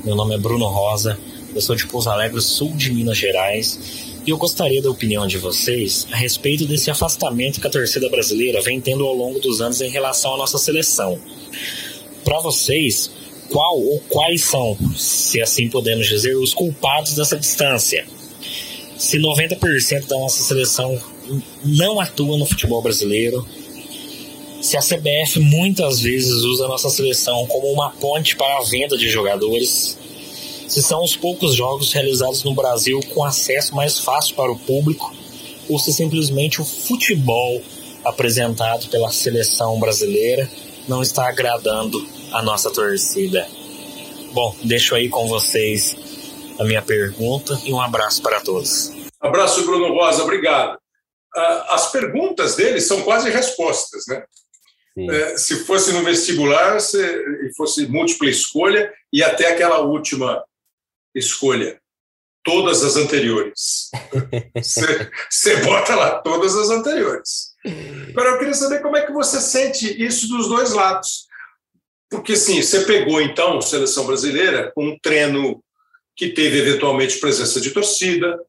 Meu 0.04 0.16
nome 0.16 0.36
é 0.36 0.38
Bruno 0.38 0.68
Rosa, 0.68 1.18
eu 1.54 1.62
sou 1.62 1.76
de 1.76 1.88
Pouso 1.88 2.10
Alegre, 2.10 2.40
sul 2.42 2.72
de 2.76 2.92
Minas 2.92 3.18
Gerais, 3.18 4.14
e 4.26 4.30
eu 4.30 4.38
gostaria 4.38 4.82
da 4.82 4.90
opinião 4.90 5.28
de 5.28 5.38
vocês 5.38 6.08
a 6.12 6.16
respeito 6.16 6.66
desse 6.66 6.90
afastamento 6.90 7.62
que 7.62 7.68
a 7.68 7.70
torcida 7.70 8.10
brasileira 8.10 8.62
vem 8.62 8.82
tendo 8.82 9.06
ao 9.06 9.14
longo 9.14 9.40
dos 9.40 9.62
anos 9.62 9.82
em 9.82 9.90
relação 9.90 10.34
à 10.34 10.38
nossa 10.38 10.58
seleção. 10.58 11.20
Para 12.24 12.40
vocês, 12.40 13.12
qual 13.50 13.80
ou 13.80 14.00
quais 14.10 14.44
são, 14.44 14.78
se 14.96 15.42
assim 15.42 15.70
podemos 15.70 16.08
dizer, 16.08 16.36
os 16.36 16.54
culpados 16.54 17.16
dessa 17.16 17.38
distância? 17.38 18.06
Se 18.98 19.20
90% 19.20 20.08
da 20.08 20.18
nossa 20.18 20.44
seleção 20.44 20.98
não 21.64 22.00
atua 22.00 22.38
no 22.38 22.46
futebol 22.46 22.82
brasileiro, 22.82 23.46
se 24.62 24.78
a 24.78 24.80
CBF 24.80 25.40
muitas 25.40 26.00
vezes 26.00 26.32
usa 26.32 26.66
a 26.66 26.68
nossa 26.68 26.90
seleção 26.90 27.46
como 27.48 27.68
uma 27.72 27.92
ponte 27.92 28.36
para 28.36 28.58
a 28.58 28.64
venda 28.64 28.98
de 28.98 29.10
jogadores, 29.10 29.98
se 30.68 30.82
são 30.82 31.04
os 31.04 31.16
poucos 31.16 31.54
jogos 31.54 31.92
realizados 31.94 32.44
no 32.44 32.54
Brasil 32.54 33.00
com 33.14 33.24
acesso 33.24 33.76
mais 33.76 34.00
fácil 34.00 34.36
para 34.36 34.52
o 34.52 34.58
público, 34.58 35.14
ou 35.70 35.78
se 35.78 35.94
simplesmente 35.94 36.62
o 36.62 36.66
futebol 36.66 37.62
apresentado 38.04 38.88
pela 38.88 39.12
seleção 39.12 39.80
brasileira 39.80 40.50
não 40.88 41.02
está 41.02 41.28
agradando 41.28 42.08
a 42.32 42.42
nossa 42.42 42.72
torcida. 42.72 43.48
Bom, 44.32 44.56
deixo 44.64 44.96
aí 44.96 45.10
com 45.10 45.28
vocês 45.28 45.96
a 46.60 46.64
minha 46.64 46.82
pergunta 46.82 47.60
e 47.64 47.74
um 47.74 47.82
abraço 47.82 48.22
para 48.22 48.42
todos. 48.42 48.92
Abraço, 49.20 49.66
Bruno 49.66 49.94
Rosa, 49.94 50.24
obrigado. 50.24 50.78
Ah, 51.36 51.76
as 51.76 51.92
perguntas 51.92 52.56
dele 52.56 52.80
são 52.80 53.02
quase 53.02 53.30
respostas, 53.30 54.06
né? 54.08 54.24
É, 54.98 55.38
se 55.38 55.66
fosse 55.66 55.92
no 55.92 56.04
vestibular, 56.04 56.80
se 56.80 56.98
fosse 57.58 57.86
múltipla 57.86 58.30
escolha 58.30 58.94
e 59.12 59.22
até 59.22 59.52
aquela 59.52 59.80
última 59.80 60.42
escolha, 61.14 61.82
todas 62.46 62.82
as 62.82 62.96
anteriores. 62.96 63.90
Você 65.30 65.58
bota 65.58 65.96
lá 65.96 66.20
todas 66.20 66.56
as 66.56 66.70
anteriores. 66.70 67.56
Agora, 68.10 68.30
eu 68.30 68.38
queria 68.38 68.54
saber 68.54 68.82
como 68.82 68.96
é 68.96 69.06
que 69.06 69.12
você 69.12 69.42
sente 69.42 70.02
isso 70.02 70.28
dos 70.28 70.48
dois 70.48 70.72
lados. 70.72 71.26
Porque, 72.12 72.36
sim, 72.36 72.62
você 72.62 72.86
pegou, 72.86 73.20
então, 73.20 73.60
seleção 73.60 74.06
brasileira 74.06 74.72
com 74.76 74.90
um 74.90 75.00
treino 75.02 75.64
que 76.16 76.30
teve, 76.30 76.60
eventualmente, 76.60 77.20
presença 77.20 77.60
de 77.60 77.72
torcida, 77.72 78.40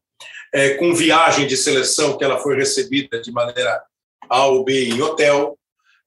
é, 0.52 0.74
com 0.74 0.94
viagem 0.94 1.46
de 1.46 1.56
seleção 1.56 2.16
que 2.16 2.24
ela 2.24 2.38
foi 2.38 2.56
recebida 2.56 3.20
de 3.20 3.32
maneira 3.32 3.82
A 4.28 4.46
ou 4.46 4.64
B 4.64 4.88
em 4.88 5.02
hotel, 5.02 5.58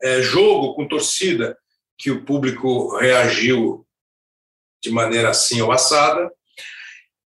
é, 0.02 0.22
jogo 0.22 0.76
com 0.76 0.88
torcida 0.88 1.58
que 1.98 2.10
o 2.10 2.24
público 2.24 2.98
reagiu 2.98 3.86
de 4.82 4.90
maneira 4.90 5.30
assim 5.30 5.62
ou 5.62 5.72
assada. 5.72 6.32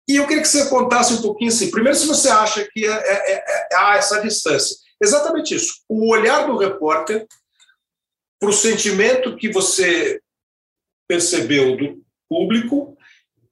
E 0.08 0.16
eu 0.16 0.26
queria 0.26 0.42
que 0.42 0.48
você 0.48 0.68
contasse 0.68 1.12
um 1.12 1.22
pouquinho 1.22 1.50
assim. 1.50 1.70
Primeiro, 1.70 1.96
se 1.96 2.06
você 2.06 2.28
acha 2.28 2.66
que 2.72 2.86
é, 2.86 2.90
é, 2.90 3.32
é, 3.32 3.68
é 3.72 3.76
há 3.76 3.96
essa 3.96 4.20
distância. 4.20 4.76
Exatamente 5.00 5.54
isso. 5.54 5.74
O 5.88 6.10
olhar 6.10 6.46
do 6.46 6.56
repórter 6.56 7.26
para 8.40 8.48
o 8.48 8.52
sentimento 8.52 9.36
que 9.36 9.50
você 9.50 10.20
percebeu 11.06 11.76
do 11.76 12.02
público 12.28 12.96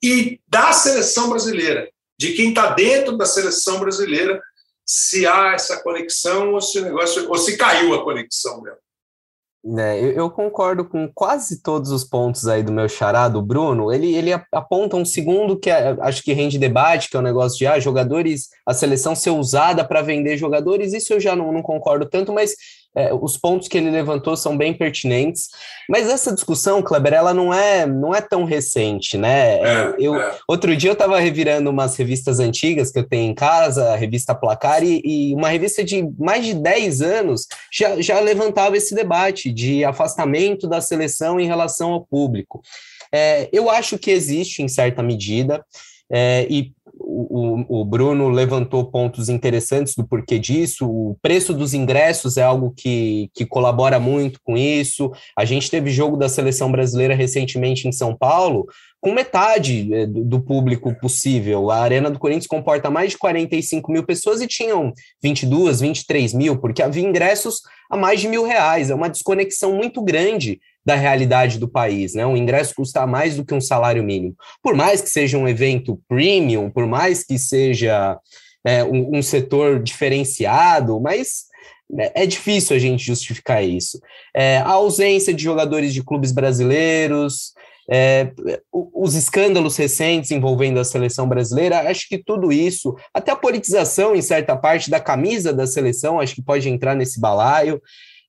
e 0.03 0.41
da 0.49 0.73
seleção 0.73 1.31
brasileira, 1.31 1.89
de 2.19 2.33
quem 2.33 2.51
está 2.51 2.71
dentro 2.71 3.17
da 3.17 3.27
seleção 3.27 3.81
brasileira, 3.81 4.41
se 4.85 5.27
há 5.27 5.53
essa 5.55 5.83
conexão 5.83 6.53
ou 6.55 6.61
se 6.61 6.79
o 6.79 6.85
negócio 6.85 7.29
ou 7.29 7.37
se 7.37 7.57
caiu 7.57 7.95
a 7.95 8.03
conexão 8.03 8.61
mesmo. 8.61 8.79
É, 9.79 10.03
eu, 10.03 10.13
eu, 10.13 10.31
concordo 10.31 10.87
com 10.87 11.07
quase 11.13 11.63
todos 11.63 11.91
os 11.91 12.03
pontos 12.03 12.49
aí 12.49 12.63
do 12.63 12.73
meu 12.73 12.89
xará, 12.89 13.29
do 13.29 13.43
Bruno. 13.43 13.93
Ele, 13.93 14.15
ele 14.15 14.33
aponta 14.33 14.97
um 14.97 15.05
segundo 15.05 15.59
que 15.59 15.69
é, 15.69 15.95
acho 16.01 16.23
que 16.23 16.33
rende 16.33 16.59
debate, 16.59 17.11
que 17.11 17.17
é 17.17 17.19
o 17.19 17.21
um 17.21 17.25
negócio 17.25 17.59
de 17.59 17.67
ah, 17.67 17.79
jogadores, 17.79 18.49
a 18.65 18.73
seleção 18.73 19.15
ser 19.15 19.31
usada 19.31 19.85
para 19.87 20.01
vender 20.01 20.39
jogadores. 20.39 20.95
Isso 20.95 21.13
eu 21.13 21.21
já 21.21 21.37
não, 21.37 21.53
não 21.53 21.61
concordo 21.61 22.09
tanto, 22.09 22.33
mas 22.33 22.55
é, 22.95 23.13
os 23.15 23.37
pontos 23.37 23.69
que 23.69 23.79
ele 23.79 23.91
levantou 23.91 24.37
são 24.37 24.57
bem 24.57 24.75
pertinentes, 24.75 25.49
mas 25.89 26.09
essa 26.09 26.35
discussão, 26.35 26.83
Kleber, 26.83 27.13
ela 27.13 27.33
não 27.33 27.55
é, 27.55 27.87
não 27.87 28.15
é 28.15 28.21
tão 28.21 28.45
recente, 28.45 29.17
né? 29.17 29.59
É, 29.61 29.95
eu, 29.99 30.21
é. 30.21 30.37
Outro 30.49 30.77
dia 30.77 30.91
eu 30.91 30.95
estava 30.95 31.19
revirando 31.21 31.71
umas 31.71 31.97
revistas 31.97 32.41
antigas 32.41 32.91
que 32.91 32.99
eu 32.99 33.09
tenho 33.09 33.31
em 33.31 33.35
casa, 33.35 33.93
a 33.93 33.97
revista 33.97 34.35
Placar, 34.35 34.83
e, 34.83 35.01
e, 35.05 35.35
uma 35.35 35.49
revista 35.49 35.85
de 35.85 36.09
mais 36.19 36.45
de 36.45 36.55
10 36.55 37.01
anos 37.01 37.47
já, 37.73 38.01
já 38.01 38.19
levantava 38.19 38.77
esse 38.77 38.95
debate 38.95 39.53
de 39.53 39.85
afastamento 39.85 40.67
da 40.67 40.81
seleção 40.81 41.39
em 41.39 41.47
relação 41.47 41.93
ao 41.93 42.05
público. 42.05 42.61
É, 43.13 43.49
eu 43.53 43.71
acho 43.71 43.99
que 43.99 44.11
existe 44.11 44.63
em 44.63 44.69
certa 44.69 45.03
medida, 45.03 45.65
é, 46.13 46.45
e 46.51 46.73
o, 47.29 47.81
o, 47.81 47.85
Bruno 47.85 48.29
levantou 48.29 48.85
pontos 48.91 49.29
interessantes 49.29 49.95
do 49.95 50.07
porquê 50.07 50.39
disso. 50.39 50.87
O 50.87 51.17
preço 51.21 51.53
dos 51.53 51.75
ingressos 51.75 52.37
é 52.37 52.43
algo 52.43 52.73
que, 52.77 53.29
que 53.35 53.45
colabora 53.45 53.99
muito 53.99 54.41
com 54.43 54.57
isso. 54.57 55.11
A 55.37 55.45
gente 55.45 55.71
teve 55.71 55.91
jogo 55.91 56.17
da 56.17 56.29
seleção 56.29 56.71
brasileira 56.71 57.15
recentemente 57.15 57.87
em 57.87 57.93
São 57.93 58.17
Paulo, 58.17 58.67
com 59.01 59.13
metade 59.13 59.93
é, 59.93 60.07
do 60.07 60.41
público 60.41 60.95
possível. 61.01 61.71
A 61.71 61.79
Arena 61.79 62.11
do 62.11 62.19
Corinthians 62.19 62.47
comporta 62.47 62.91
mais 62.91 63.11
de 63.11 63.19
45 63.19 63.91
mil 63.91 64.05
pessoas 64.05 64.41
e 64.41 64.47
tinham 64.47 64.93
22, 65.23 65.81
23 65.81 66.35
mil, 66.35 66.59
porque 66.59 66.83
havia 66.83 67.07
ingressos 67.07 67.61
a 67.91 67.97
mais 67.97 68.21
de 68.21 68.29
mil 68.29 68.45
reais. 68.45 68.91
É 68.91 68.95
uma 68.95 69.09
desconexão 69.09 69.75
muito 69.75 70.03
grande 70.03 70.61
da 70.85 70.95
realidade 70.95 71.59
do 71.59 71.69
país, 71.69 72.15
né? 72.15 72.27
Um 72.27 72.37
ingresso 72.37 72.75
custa 72.75 73.07
mais 73.07 73.37
do 73.37 73.45
que 73.45 73.55
um 73.55 73.61
salário 73.61 74.03
mínimo. 74.03 74.35
Por 74.63 74.75
mais 74.75 75.01
que 75.01 75.11
seja 75.11 75.39
um 75.39 75.49
evento 75.49 76.01
premium, 76.09 76.71
por 76.71 76.87
mais 76.87 77.23
que 77.25 77.39
seja 77.39 78.19
é, 78.65 78.83
um, 78.85 79.19
um, 79.19 79.23
setor 79.23 79.83
diferenciado, 79.83 81.01
mas 81.01 81.45
né, 81.89 82.11
é 82.15 82.27
difícil 82.27 82.77
a 82.77 82.79
gente 82.79 83.05
justificar 83.05 83.65
isso. 83.65 84.01
É, 84.35 84.59
a 84.59 84.71
ausência 84.71 85.35
de 85.35 85.43
jogadores 85.43 85.93
de 85.93 86.03
clubes 86.03 86.33
brasileiros, 86.33 87.53
é, 87.91 88.31
os 88.73 89.15
escândalos 89.15 89.77
recentes 89.77 90.31
envolvendo 90.31 90.79
a 90.79 90.85
seleção 90.85 91.29
brasileira, 91.29 91.91
acho 91.91 92.09
que 92.09 92.19
tudo 92.19 92.53
isso, 92.53 92.95
até 93.13 93.33
a 93.33 93.37
politização 93.37 94.15
em 94.15 94.23
certa 94.23 94.57
parte 94.57 94.89
da 94.89 95.01
camisa 95.01 95.53
da 95.53 95.67
seleção, 95.67 96.21
acho 96.21 96.37
que 96.37 96.43
pode 96.43 96.69
entrar 96.69 96.95
nesse 96.95 97.21
balaio. 97.21 97.83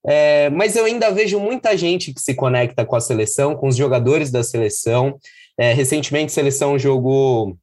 É, 0.06 0.50
mas 0.50 0.76
eu 0.76 0.86
ainda 0.86 1.12
vejo 1.12 1.40
muita 1.40 1.78
gente 1.78 2.14
que 2.14 2.22
se 2.22 2.34
conecta 2.34 2.86
com 2.86 2.96
a 2.96 3.02
seleção, 3.02 3.56
com 3.56 3.68
os 3.68 3.76
jogadores 3.76 4.32
da 4.32 4.44
seleção. 4.44 5.18
É, 5.58 5.74
recentemente, 5.74 6.32
a 6.32 6.36
seleção 6.36 6.78
jogou 6.78 7.58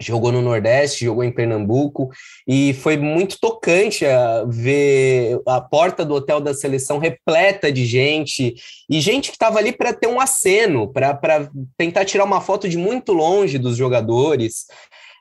jogou 0.00 0.30
no 0.30 0.40
Nordeste, 0.40 1.04
jogou 1.04 1.24
em 1.24 1.32
Pernambuco, 1.32 2.08
e 2.46 2.72
foi 2.74 2.96
muito 2.96 3.38
tocante 3.40 4.06
a 4.06 4.44
ver 4.46 5.40
a 5.46 5.60
porta 5.60 6.04
do 6.04 6.14
hotel 6.14 6.40
da 6.40 6.54
seleção 6.54 6.98
repleta 6.98 7.72
de 7.72 7.84
gente, 7.84 8.54
e 8.88 9.00
gente 9.00 9.30
que 9.30 9.36
estava 9.36 9.58
ali 9.58 9.72
para 9.72 9.92
ter 9.92 10.06
um 10.06 10.20
aceno, 10.20 10.92
para 10.92 11.50
tentar 11.76 12.04
tirar 12.04 12.24
uma 12.24 12.40
foto 12.40 12.68
de 12.68 12.78
muito 12.78 13.12
longe 13.12 13.58
dos 13.58 13.76
jogadores. 13.76 14.66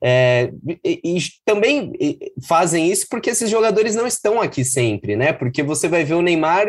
É, 0.04 0.52
e, 0.84 1.02
e, 1.04 1.20
também 1.44 1.92
fazem 2.48 2.92
isso 2.92 3.08
porque 3.10 3.30
esses 3.30 3.50
jogadores 3.50 3.96
não 3.96 4.06
estão 4.06 4.42
aqui 4.42 4.64
sempre, 4.64 5.16
né? 5.16 5.34
Porque 5.34 5.64
você 5.64 5.88
vai 5.88 6.04
ver 6.04 6.14
o 6.14 6.22
Neymar 6.22 6.68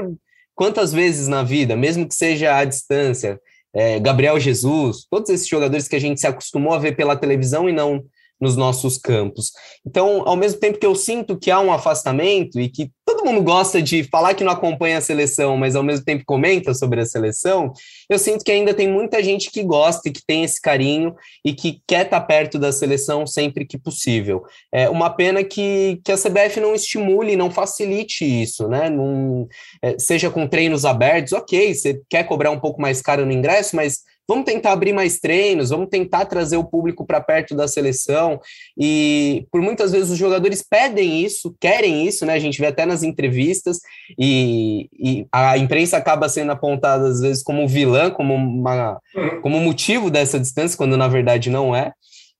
quantas 0.54 0.92
vezes 0.92 1.28
na 1.28 1.42
vida, 1.42 1.76
mesmo 1.76 2.08
que 2.08 2.14
seja 2.14 2.56
à 2.56 2.64
distância, 2.64 3.40
é, 3.74 4.00
Gabriel 4.00 4.40
Jesus, 4.40 5.06
todos 5.10 5.30
esses 5.30 5.46
jogadores 5.46 5.86
que 5.86 5.96
a 5.96 6.00
gente 6.00 6.20
se 6.20 6.26
acostumou 6.26 6.72
a 6.72 6.78
ver 6.78 6.96
pela 6.96 7.16
televisão 7.16 7.68
e 7.68 7.72
não 7.72 8.02
nos 8.40 8.56
nossos 8.56 8.98
campos. 8.98 9.52
Então, 9.86 10.22
ao 10.26 10.36
mesmo 10.36 10.60
tempo 10.60 10.78
que 10.78 10.86
eu 10.86 10.94
sinto 10.94 11.38
que 11.38 11.50
há 11.50 11.60
um 11.60 11.72
afastamento 11.72 12.60
e 12.60 12.68
que 12.68 12.90
todo 13.04 13.24
mundo 13.24 13.42
gosta 13.42 13.82
de 13.82 14.04
falar 14.04 14.34
que 14.34 14.44
não 14.44 14.52
acompanha 14.52 14.98
a 14.98 15.00
seleção, 15.00 15.56
mas 15.56 15.74
ao 15.74 15.82
mesmo 15.82 16.04
tempo 16.04 16.24
comenta 16.26 16.74
sobre 16.74 17.00
a 17.00 17.06
seleção, 17.06 17.72
eu 18.08 18.18
sinto 18.18 18.44
que 18.44 18.52
ainda 18.52 18.74
tem 18.74 18.86
muita 18.86 19.22
gente 19.22 19.50
que 19.50 19.62
gosta 19.62 20.08
e 20.08 20.12
que 20.12 20.24
tem 20.24 20.44
esse 20.44 20.60
carinho 20.60 21.14
e 21.44 21.52
que 21.52 21.80
quer 21.86 22.04
estar 22.04 22.20
perto 22.20 22.58
da 22.58 22.70
seleção 22.70 23.26
sempre 23.26 23.66
que 23.66 23.78
possível. 23.78 24.44
É 24.72 24.88
uma 24.88 25.10
pena 25.10 25.42
que, 25.42 26.00
que 26.04 26.12
a 26.12 26.16
CBF 26.16 26.60
não 26.60 26.74
estimule, 26.74 27.34
não 27.34 27.50
facilite 27.50 28.24
isso, 28.24 28.68
né? 28.68 28.88
Num, 28.88 29.48
é, 29.82 29.98
seja 29.98 30.30
com 30.30 30.46
treinos 30.46 30.84
abertos, 30.84 31.32
ok, 31.32 31.74
você 31.74 32.00
quer 32.08 32.24
cobrar 32.24 32.50
um 32.50 32.60
pouco 32.60 32.80
mais 32.80 33.00
caro 33.00 33.26
no 33.26 33.32
ingresso, 33.32 33.74
mas 33.74 34.00
vamos 34.28 34.44
tentar 34.44 34.72
abrir 34.72 34.92
mais 34.92 35.18
treinos, 35.18 35.70
vamos 35.70 35.88
tentar 35.88 36.26
trazer 36.26 36.58
o 36.58 36.64
público 36.64 37.06
para 37.06 37.20
perto 37.20 37.54
da 37.54 37.66
seleção. 37.66 38.38
E 38.78 39.46
por 39.50 39.62
muitas 39.62 39.92
vezes 39.92 40.10
os 40.10 40.18
jogadores 40.18 40.62
pedem 40.62 41.24
isso, 41.24 41.54
querem 41.58 42.06
isso, 42.06 42.26
né? 42.26 42.34
A 42.34 42.38
gente 42.38 42.60
vê 42.60 42.66
até 42.66 42.84
nas 42.84 43.02
entrevistas, 43.02 43.78
e, 44.18 44.88
e 44.92 45.26
a 45.32 45.56
imprensa 45.56 45.96
acaba 45.96 46.28
sendo 46.28 46.52
apontada 46.52 47.08
às 47.08 47.20
vezes 47.20 47.42
como 47.42 47.66
vilã, 47.66 48.10
como, 48.10 48.34
uma, 48.34 49.00
como 49.40 49.58
motivo 49.58 50.10
dessa 50.10 50.38
distância, 50.38 50.76
quando 50.76 50.96
na 50.96 51.08
verdade 51.08 51.48
não 51.48 51.74
é. 51.74 51.92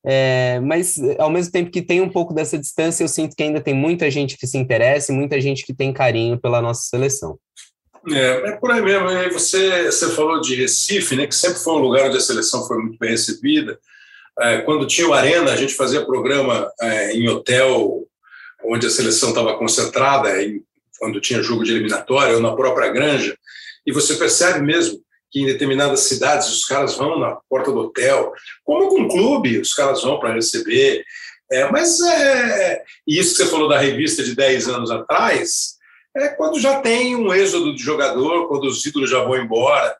É, 0.07 0.61
mas 0.61 0.97
ao 1.19 1.29
mesmo 1.29 1.53
tempo 1.53 1.71
que 1.71 1.83
tem 1.83 2.01
um 2.01 2.09
pouco 2.09 2.33
dessa 2.33 2.59
distância, 2.59 3.03
eu 3.03 3.09
sinto 3.09 3.35
que 3.35 3.43
ainda 3.43 3.61
tem 3.61 3.75
muita 3.75 4.11
gente 4.11 4.37
que 4.37 4.47
se 4.47 4.57
interessa 4.57 5.13
e 5.13 5.15
muita 5.15 5.41
gente 5.41 5.67
que 5.67 5.75
tem 5.75 5.93
carinho 5.93 6.39
pela 6.39 6.63
nossa 6.63 6.83
seleção. 6.83 7.39
É, 8.11 8.51
é 8.51 8.53
por 8.53 8.71
aí 8.71 8.83
mesmo. 8.83 9.11
E 9.11 9.31
você, 9.31 9.87
você 9.87 10.11
falou 10.11 10.41
de 10.41 10.55
Recife, 10.55 11.17
né, 11.17 11.27
que 11.27 11.35
sempre 11.35 11.59
foi 11.59 11.75
um 11.75 11.79
lugar 11.79 12.09
onde 12.09 12.17
a 12.17 12.21
seleção 12.21 12.67
foi 12.67 12.79
muito 12.79 12.99
bem 12.99 13.11
recebida. 13.11 13.79
É, 14.41 14.59
quando 14.59 14.87
tinha 14.87 15.09
o 15.09 15.15
Arena, 15.15 15.53
a 15.53 15.57
gente 15.57 15.75
fazia 15.75 16.07
programa 16.07 16.71
é, 16.81 17.13
em 17.13 17.29
hotel 17.29 18.07
onde 18.65 18.87
a 18.87 18.91
seleção 18.91 19.31
estava 19.31 19.57
concentrada, 19.57 20.31
quando 20.99 21.21
tinha 21.21 21.43
jogo 21.43 21.65
de 21.65 21.73
eliminatória, 21.73 22.35
ou 22.35 22.41
na 22.41 22.55
própria 22.55 22.91
granja, 22.91 23.37
e 23.87 23.93
você 23.93 24.15
percebe 24.17 24.61
mesmo 24.61 25.01
que 25.31 25.41
em 25.41 25.47
determinadas 25.47 26.01
cidades 26.01 26.49
os 26.49 26.65
caras 26.65 26.97
vão 26.97 27.19
na 27.19 27.37
porta 27.49 27.71
do 27.71 27.79
hotel, 27.79 28.33
como 28.65 28.89
com 28.89 29.01
um 29.03 29.09
clube, 29.09 29.59
os 29.59 29.75
caras 29.75 30.03
vão 30.03 30.19
para 30.19 30.35
receber. 30.35 31.05
É, 31.51 31.71
mas 31.71 32.01
é, 32.01 32.83
isso 33.07 33.37
que 33.37 33.43
você 33.43 33.51
falou 33.51 33.69
da 33.69 33.79
revista 33.79 34.23
de 34.23 34.35
10 34.35 34.69
anos 34.69 34.91
atrás, 34.91 35.78
é 36.17 36.29
quando 36.29 36.59
já 36.59 36.81
tem 36.81 37.15
um 37.15 37.33
êxodo 37.33 37.75
de 37.75 37.83
jogador, 37.83 38.49
quando 38.49 38.65
os 38.65 38.85
ídolos 38.85 39.11
já 39.11 39.23
vão 39.23 39.37
embora, 39.37 39.97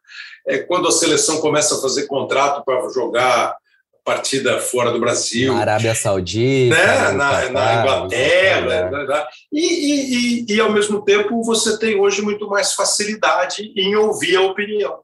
é 0.47 0.59
quando 0.59 0.89
a 0.89 0.93
seleção 0.93 1.41
começa 1.41 1.77
a 1.77 1.81
fazer 1.81 2.07
contrato 2.07 2.65
para 2.65 2.89
jogar 2.91 3.57
partida 4.05 4.59
fora 4.59 4.91
do 4.91 4.99
Brasil. 4.99 5.53
Na 5.53 5.61
Arábia 5.61 5.95
Saudita, 5.95 6.75
né? 6.75 7.13
na, 7.13 7.51
na, 7.51 7.81
Inglaterra. 7.81 8.91
Né? 8.91 9.07
né? 9.07 9.27
E, 9.53 9.61
e, 9.61 10.15
e, 10.15 10.55
e, 10.55 10.61
ao 10.61 10.73
mesmo 10.73 11.05
tempo, 11.05 11.43
você 11.43 11.79
tem 11.79 12.01
hoje 12.01 12.23
muito 12.23 12.49
mais 12.49 12.73
facilidade 12.73 13.71
em 13.77 13.95
ouvir 13.97 14.37
a 14.37 14.43
opinião 14.43 15.01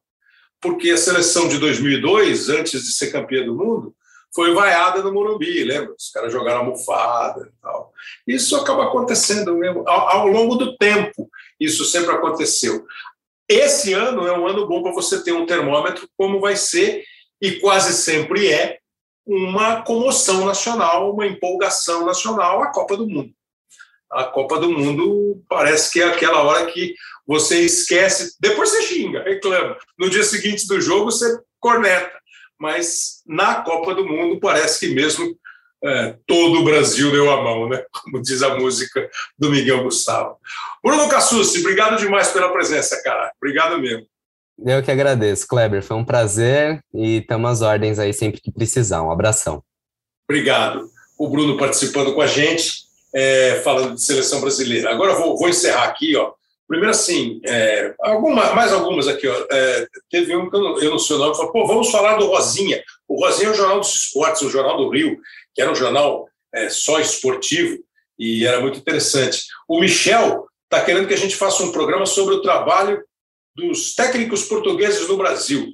porque 0.64 0.90
a 0.90 0.96
seleção 0.96 1.46
de 1.46 1.58
2002, 1.58 2.48
antes 2.48 2.82
de 2.84 2.92
ser 2.94 3.12
campeã 3.12 3.44
do 3.44 3.54
mundo, 3.54 3.94
foi 4.34 4.54
vaiada 4.54 5.02
no 5.02 5.12
Morumbi, 5.12 5.62
lembra? 5.62 5.92
Os 5.92 6.08
caras 6.08 6.32
jogaram 6.32 6.60
almofada 6.60 7.46
e 7.46 7.60
tal. 7.60 7.92
Isso 8.26 8.56
acaba 8.56 8.84
acontecendo 8.84 9.54
mesmo 9.56 9.86
ao, 9.88 10.08
ao 10.08 10.26
longo 10.28 10.56
do 10.56 10.76
tempo. 10.76 11.28
Isso 11.60 11.84
sempre 11.84 12.14
aconteceu. 12.14 12.84
Esse 13.48 13.92
ano 13.92 14.26
é 14.26 14.36
um 14.36 14.46
ano 14.46 14.66
bom 14.66 14.82
para 14.82 14.92
você 14.92 15.22
ter 15.22 15.32
um 15.32 15.46
termômetro, 15.46 16.08
como 16.16 16.40
vai 16.40 16.56
ser, 16.56 17.04
e 17.40 17.60
quase 17.60 17.92
sempre 17.92 18.50
é, 18.50 18.78
uma 19.26 19.82
comoção 19.82 20.46
nacional, 20.46 21.12
uma 21.12 21.26
empolgação 21.26 22.06
nacional, 22.06 22.62
a 22.62 22.72
Copa 22.72 22.96
do 22.96 23.06
Mundo. 23.06 23.32
A 24.10 24.24
Copa 24.24 24.58
do 24.58 24.70
Mundo 24.70 25.42
parece 25.48 25.92
que 25.92 26.00
é 26.00 26.06
aquela 26.06 26.42
hora 26.42 26.66
que 26.66 26.94
você 27.26 27.60
esquece, 27.60 28.36
depois 28.40 28.70
você 28.70 28.82
xinga, 28.82 29.22
reclama. 29.22 29.76
No 29.98 30.08
dia 30.08 30.22
seguinte 30.22 30.66
do 30.66 30.80
jogo 30.80 31.06
você 31.06 31.38
corneta. 31.58 32.12
Mas 32.58 33.22
na 33.26 33.62
Copa 33.62 33.94
do 33.94 34.06
Mundo 34.06 34.38
parece 34.38 34.80
que 34.80 34.94
mesmo 34.94 35.36
é, 35.84 36.16
todo 36.26 36.60
o 36.60 36.64
Brasil 36.64 37.10
deu 37.10 37.30
a 37.30 37.42
mão, 37.42 37.68
né? 37.68 37.84
Como 37.92 38.22
diz 38.22 38.42
a 38.42 38.56
música 38.56 39.08
do 39.38 39.50
Miguel 39.50 39.82
Gustavo. 39.82 40.36
Bruno 40.82 41.08
Cassucci, 41.08 41.60
obrigado 41.60 41.98
demais 41.98 42.28
pela 42.28 42.52
presença, 42.52 43.00
cara. 43.02 43.30
Obrigado 43.36 43.78
mesmo. 43.78 44.06
Eu 44.64 44.82
que 44.82 44.90
agradeço, 44.90 45.46
Kleber. 45.46 45.82
Foi 45.82 45.96
um 45.96 46.04
prazer 46.04 46.80
e 46.94 47.18
estamos 47.18 47.50
às 47.50 47.62
ordens 47.62 47.98
aí 47.98 48.12
sempre 48.12 48.40
que 48.40 48.52
precisar. 48.52 49.02
Um 49.02 49.10
abração. 49.10 49.62
Obrigado. 50.28 50.88
O 51.18 51.28
Bruno 51.28 51.58
participando 51.58 52.14
com 52.14 52.20
a 52.20 52.26
gente, 52.26 52.84
é, 53.14 53.60
falando 53.64 53.94
de 53.94 54.02
seleção 54.02 54.40
brasileira. 54.40 54.90
Agora 54.90 55.14
vou, 55.14 55.36
vou 55.36 55.48
encerrar 55.48 55.84
aqui, 55.84 56.16
ó 56.16 56.32
Primeiro, 56.66 56.90
assim, 56.90 57.40
é, 57.46 57.94
alguma, 58.00 58.54
mais 58.54 58.72
algumas 58.72 59.06
aqui. 59.06 59.28
Ó, 59.28 59.46
é, 59.50 59.86
teve 60.10 60.34
um 60.34 60.48
que 60.48 60.56
eu 60.56 60.60
não, 60.60 60.78
eu 60.78 60.90
não 60.90 60.98
sei 60.98 61.16
o 61.16 61.18
nome, 61.18 61.36
falou, 61.36 61.52
pô, 61.52 61.66
vamos 61.66 61.90
falar 61.90 62.16
do 62.16 62.26
Rosinha. 62.26 62.82
O 63.06 63.22
Rosinha 63.22 63.48
é 63.48 63.52
o 63.52 63.54
Jornal 63.54 63.80
dos 63.80 63.94
Esportes, 63.94 64.42
o 64.42 64.50
Jornal 64.50 64.78
do 64.78 64.88
Rio, 64.88 65.18
que 65.54 65.62
era 65.62 65.70
um 65.70 65.74
jornal 65.74 66.28
é, 66.52 66.68
só 66.68 67.00
esportivo 67.00 67.78
e 68.18 68.46
era 68.46 68.60
muito 68.60 68.78
interessante. 68.78 69.44
O 69.68 69.80
Michel 69.80 70.46
está 70.64 70.84
querendo 70.84 71.06
que 71.06 71.14
a 71.14 71.18
gente 71.18 71.36
faça 71.36 71.62
um 71.62 71.72
programa 71.72 72.06
sobre 72.06 72.34
o 72.34 72.42
trabalho 72.42 73.02
dos 73.54 73.94
técnicos 73.94 74.44
portugueses 74.44 75.08
no 75.08 75.16
Brasil. 75.16 75.72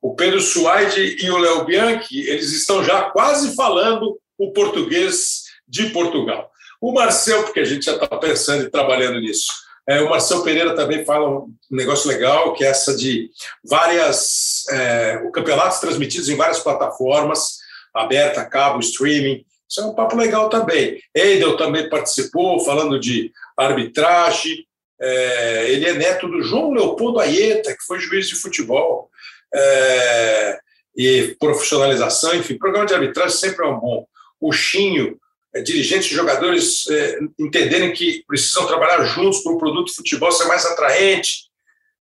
O 0.00 0.14
Pedro 0.14 0.40
Suaide 0.40 1.16
e 1.24 1.30
o 1.30 1.38
Léo 1.38 1.64
Bianchi, 1.64 2.28
eles 2.28 2.52
estão 2.52 2.82
já 2.82 3.10
quase 3.10 3.54
falando 3.54 4.18
o 4.36 4.52
português 4.52 5.44
de 5.66 5.90
Portugal. 5.90 6.50
O 6.80 6.92
Marcel, 6.92 7.44
porque 7.44 7.60
a 7.60 7.64
gente 7.64 7.84
já 7.84 7.94
está 7.94 8.08
pensando 8.18 8.64
e 8.64 8.70
trabalhando 8.70 9.20
nisso. 9.20 9.52
É, 9.88 10.00
o 10.00 10.10
Marcelo 10.10 10.44
Pereira 10.44 10.74
também 10.74 11.04
fala 11.04 11.28
um 11.28 11.54
negócio 11.70 12.08
legal, 12.08 12.52
que 12.54 12.64
é 12.64 12.68
essa 12.68 12.96
de 12.96 13.30
várias 13.64 14.64
é, 14.70 15.18
campeonatos 15.32 15.78
transmitidos 15.78 16.28
em 16.28 16.36
várias 16.36 16.60
plataformas, 16.60 17.58
aberta, 17.94 18.44
cabo, 18.44 18.80
streaming. 18.80 19.44
Isso 19.68 19.80
é 19.80 19.84
um 19.84 19.94
papo 19.94 20.16
legal 20.16 20.48
também. 20.48 21.00
Eidel 21.14 21.56
também 21.56 21.88
participou, 21.88 22.60
falando 22.60 22.98
de 23.00 23.32
arbitragem. 23.56 24.66
É, 25.00 25.70
ele 25.70 25.88
é 25.88 25.94
neto 25.94 26.28
do 26.28 26.42
João 26.42 26.72
Leopoldo 26.72 27.18
Aieta, 27.18 27.74
que 27.74 27.84
foi 27.84 27.98
juiz 27.98 28.28
de 28.28 28.36
futebol. 28.36 29.10
É, 29.54 30.58
e 30.96 31.36
profissionalização, 31.40 32.34
enfim, 32.34 32.58
programa 32.58 32.86
de 32.86 32.94
arbitragem 32.94 33.36
sempre 33.36 33.64
é 33.64 33.68
um 33.68 33.80
bom. 33.80 34.06
O 34.40 34.52
Chinho 34.52 35.18
é, 35.54 35.60
dirigentes 35.60 36.10
e 36.10 36.14
jogadores 36.14 36.86
é, 36.88 37.18
entenderem 37.38 37.92
que 37.92 38.24
precisam 38.26 38.66
trabalhar 38.66 39.04
juntos 39.04 39.42
para 39.42 39.52
o 39.52 39.58
produto 39.58 39.88
de 39.88 39.94
futebol 39.94 40.32
ser 40.32 40.46
mais 40.46 40.64
atraente. 40.64 41.50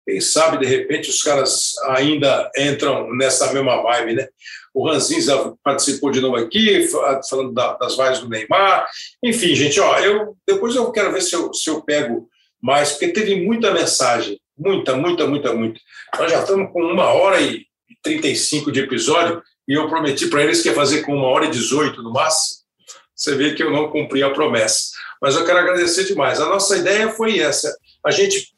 Quem 0.05 0.19
sabe, 0.19 0.57
de 0.57 0.65
repente, 0.65 1.09
os 1.09 1.21
caras 1.21 1.73
ainda 1.89 2.51
entram 2.57 3.13
nessa 3.15 3.51
mesma 3.53 3.81
vibe, 3.81 4.15
né? 4.15 4.27
O 4.73 4.87
Ranzinza 4.87 5.53
participou 5.63 6.11
de 6.11 6.19
novo 6.19 6.35
aqui, 6.35 6.87
falando 7.29 7.53
das 7.53 7.95
vaias 7.95 8.19
do 8.19 8.29
Neymar. 8.29 8.87
Enfim, 9.23 9.55
gente, 9.55 9.79
ó, 9.79 9.99
eu, 9.99 10.35
depois 10.47 10.75
eu 10.75 10.91
quero 10.91 11.11
ver 11.11 11.21
se 11.21 11.35
eu, 11.35 11.53
se 11.53 11.69
eu 11.69 11.81
pego 11.81 12.27
mais, 12.61 12.91
porque 12.91 13.09
teve 13.09 13.45
muita 13.45 13.71
mensagem, 13.71 14.39
muita, 14.57 14.95
muita, 14.95 15.27
muita, 15.27 15.53
muita. 15.53 15.79
Nós 16.17 16.31
já 16.31 16.39
estamos 16.39 16.71
com 16.71 16.81
uma 16.81 17.05
hora 17.05 17.39
e 17.41 17.65
35 18.01 18.71
de 18.71 18.79
episódio, 18.79 19.41
e 19.67 19.73
eu 19.73 19.87
prometi 19.87 20.27
para 20.27 20.43
eles 20.43 20.61
que 20.61 20.69
ia 20.69 20.75
fazer 20.75 21.03
com 21.03 21.15
uma 21.15 21.27
hora 21.27 21.45
e 21.45 21.51
18 21.51 22.01
no 22.01 22.11
máximo 22.11 22.63
você 23.15 23.35
vê 23.35 23.53
que 23.53 23.63
eu 23.63 23.71
não 23.71 23.89
cumpri 23.89 24.23
a 24.23 24.31
promessa. 24.31 24.91
Mas 25.21 25.35
eu 25.35 25.45
quero 25.45 25.59
agradecer 25.59 26.05
demais. 26.05 26.41
A 26.41 26.49
nossa 26.49 26.77
ideia 26.77 27.09
foi 27.09 27.39
essa. 27.39 27.75
A 28.05 28.11
gente 28.11 28.52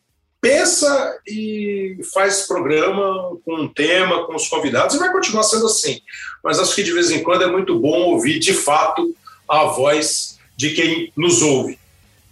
pensa 0.45 1.17
e 1.27 1.97
faz 2.13 2.43
programa 2.43 3.35
com 3.43 3.61
um 3.61 3.67
tema, 3.67 4.27
com 4.27 4.35
os 4.35 4.47
convidados, 4.47 4.95
e 4.95 4.99
vai 4.99 5.11
continuar 5.11 5.41
sendo 5.41 5.65
assim. 5.65 5.99
Mas 6.43 6.59
acho 6.59 6.75
que 6.75 6.83
de 6.83 6.93
vez 6.93 7.09
em 7.09 7.23
quando 7.23 7.43
é 7.43 7.47
muito 7.47 7.79
bom 7.79 8.11
ouvir, 8.11 8.37
de 8.37 8.53
fato, 8.53 9.15
a 9.49 9.63
voz 9.63 10.37
de 10.55 10.69
quem 10.75 11.11
nos 11.17 11.41
ouve. 11.41 11.79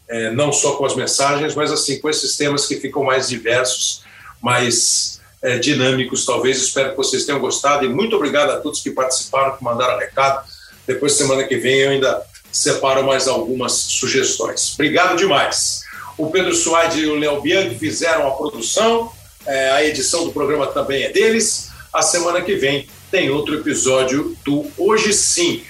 É, 0.08 0.30
não 0.30 0.54
só 0.54 0.76
com 0.76 0.86
as 0.86 0.96
mensagens, 0.96 1.56
mas 1.56 1.72
assim 1.72 2.00
com 2.00 2.08
esses 2.08 2.38
temas 2.38 2.68
que 2.68 2.76
ficam 2.76 3.04
mais 3.04 3.28
diversos, 3.28 4.04
mais 4.40 5.20
é, 5.42 5.58
dinâmicos, 5.58 6.24
talvez. 6.24 6.62
Espero 6.62 6.92
que 6.92 6.98
vocês 6.98 7.26
tenham 7.26 7.40
gostado 7.40 7.84
e 7.84 7.90
muito 7.90 8.16
obrigado 8.16 8.52
a 8.52 8.60
todos 8.60 8.82
que 8.82 8.92
participaram, 8.92 9.58
que 9.58 9.64
mandaram 9.64 9.98
recado. 9.98 10.48
Depois, 10.86 11.14
semana 11.14 11.46
que 11.46 11.58
vem, 11.58 11.80
eu 11.80 11.90
ainda 11.90 12.22
separo 12.52 13.04
mais 13.04 13.28
algumas 13.28 13.72
sugestões. 13.72 14.76
Obrigado 14.76 15.18
demais. 15.18 15.83
O 16.18 16.30
Pedro 16.30 16.54
Suárez 16.54 16.96
e 16.98 17.06
o 17.06 17.16
Léo 17.16 17.42
Bianchi 17.42 17.76
fizeram 17.76 18.28
a 18.28 18.32
produção, 18.32 19.12
é, 19.46 19.72
a 19.72 19.84
edição 19.84 20.26
do 20.26 20.32
programa 20.32 20.68
também 20.68 21.04
é 21.04 21.10
deles. 21.10 21.70
A 21.92 22.02
semana 22.02 22.42
que 22.42 22.56
vem 22.56 22.88
tem 23.12 23.30
outro 23.30 23.56
episódio 23.56 24.36
do 24.46 24.66
Hoje 24.78 25.14
Sim. 25.14 25.64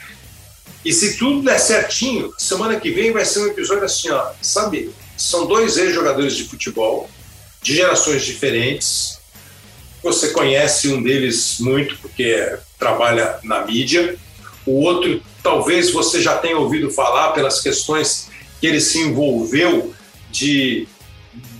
E 0.83 0.91
se 0.91 1.17
tudo 1.17 1.41
der 1.41 1.59
certinho, 1.59 2.33
semana 2.37 2.79
que 2.79 2.91
vem 2.91 3.11
vai 3.11 3.25
ser 3.25 3.39
um 3.39 3.47
episódio 3.47 3.85
assim, 3.85 4.09
ó, 4.09 4.31
sabe? 4.41 4.91
São 5.17 5.45
dois 5.45 5.77
ex-jogadores 5.77 6.35
de 6.35 6.43
futebol, 6.43 7.09
de 7.61 7.75
gerações 7.75 8.25
diferentes. 8.25 9.17
Você 10.03 10.29
conhece 10.29 10.89
um 10.89 11.01
deles 11.01 11.57
muito, 11.59 11.97
porque 11.99 12.57
trabalha 12.77 13.39
na 13.43 13.65
mídia 13.65 14.17
o 14.65 14.81
outro 14.81 15.21
talvez 15.41 15.91
você 15.91 16.21
já 16.21 16.37
tenha 16.37 16.57
ouvido 16.57 16.89
falar 16.89 17.31
pelas 17.31 17.61
questões 17.61 18.29
que 18.59 18.67
ele 18.67 18.79
se 18.79 18.99
envolveu 18.99 19.93
de 20.33 20.87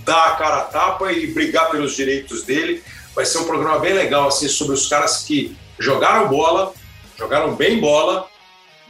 dar 0.04 0.26
a 0.26 0.30
cara 0.32 0.56
a 0.56 0.64
tapa 0.64 1.12
e 1.12 1.28
brigar 1.28 1.70
pelos 1.70 1.94
direitos 1.96 2.42
dele. 2.42 2.82
Vai 3.14 3.24
ser 3.24 3.38
um 3.38 3.44
programa 3.44 3.78
bem 3.78 3.94
legal 3.94 4.28
assim 4.28 4.48
sobre 4.48 4.74
os 4.74 4.88
caras 4.88 5.22
que 5.22 5.56
jogaram 5.78 6.28
bola, 6.28 6.74
jogaram 7.16 7.54
bem 7.54 7.80
bola, 7.80 8.28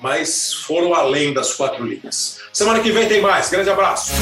mas 0.01 0.53
foram 0.53 0.95
além 0.95 1.33
das 1.33 1.55
quatro 1.55 1.85
linhas. 1.85 2.41
Semana 2.53 2.81
que 2.81 2.91
vem 2.91 3.07
tem 3.07 3.21
mais. 3.21 3.51
Grande 3.51 3.71
abraço. 3.71 4.13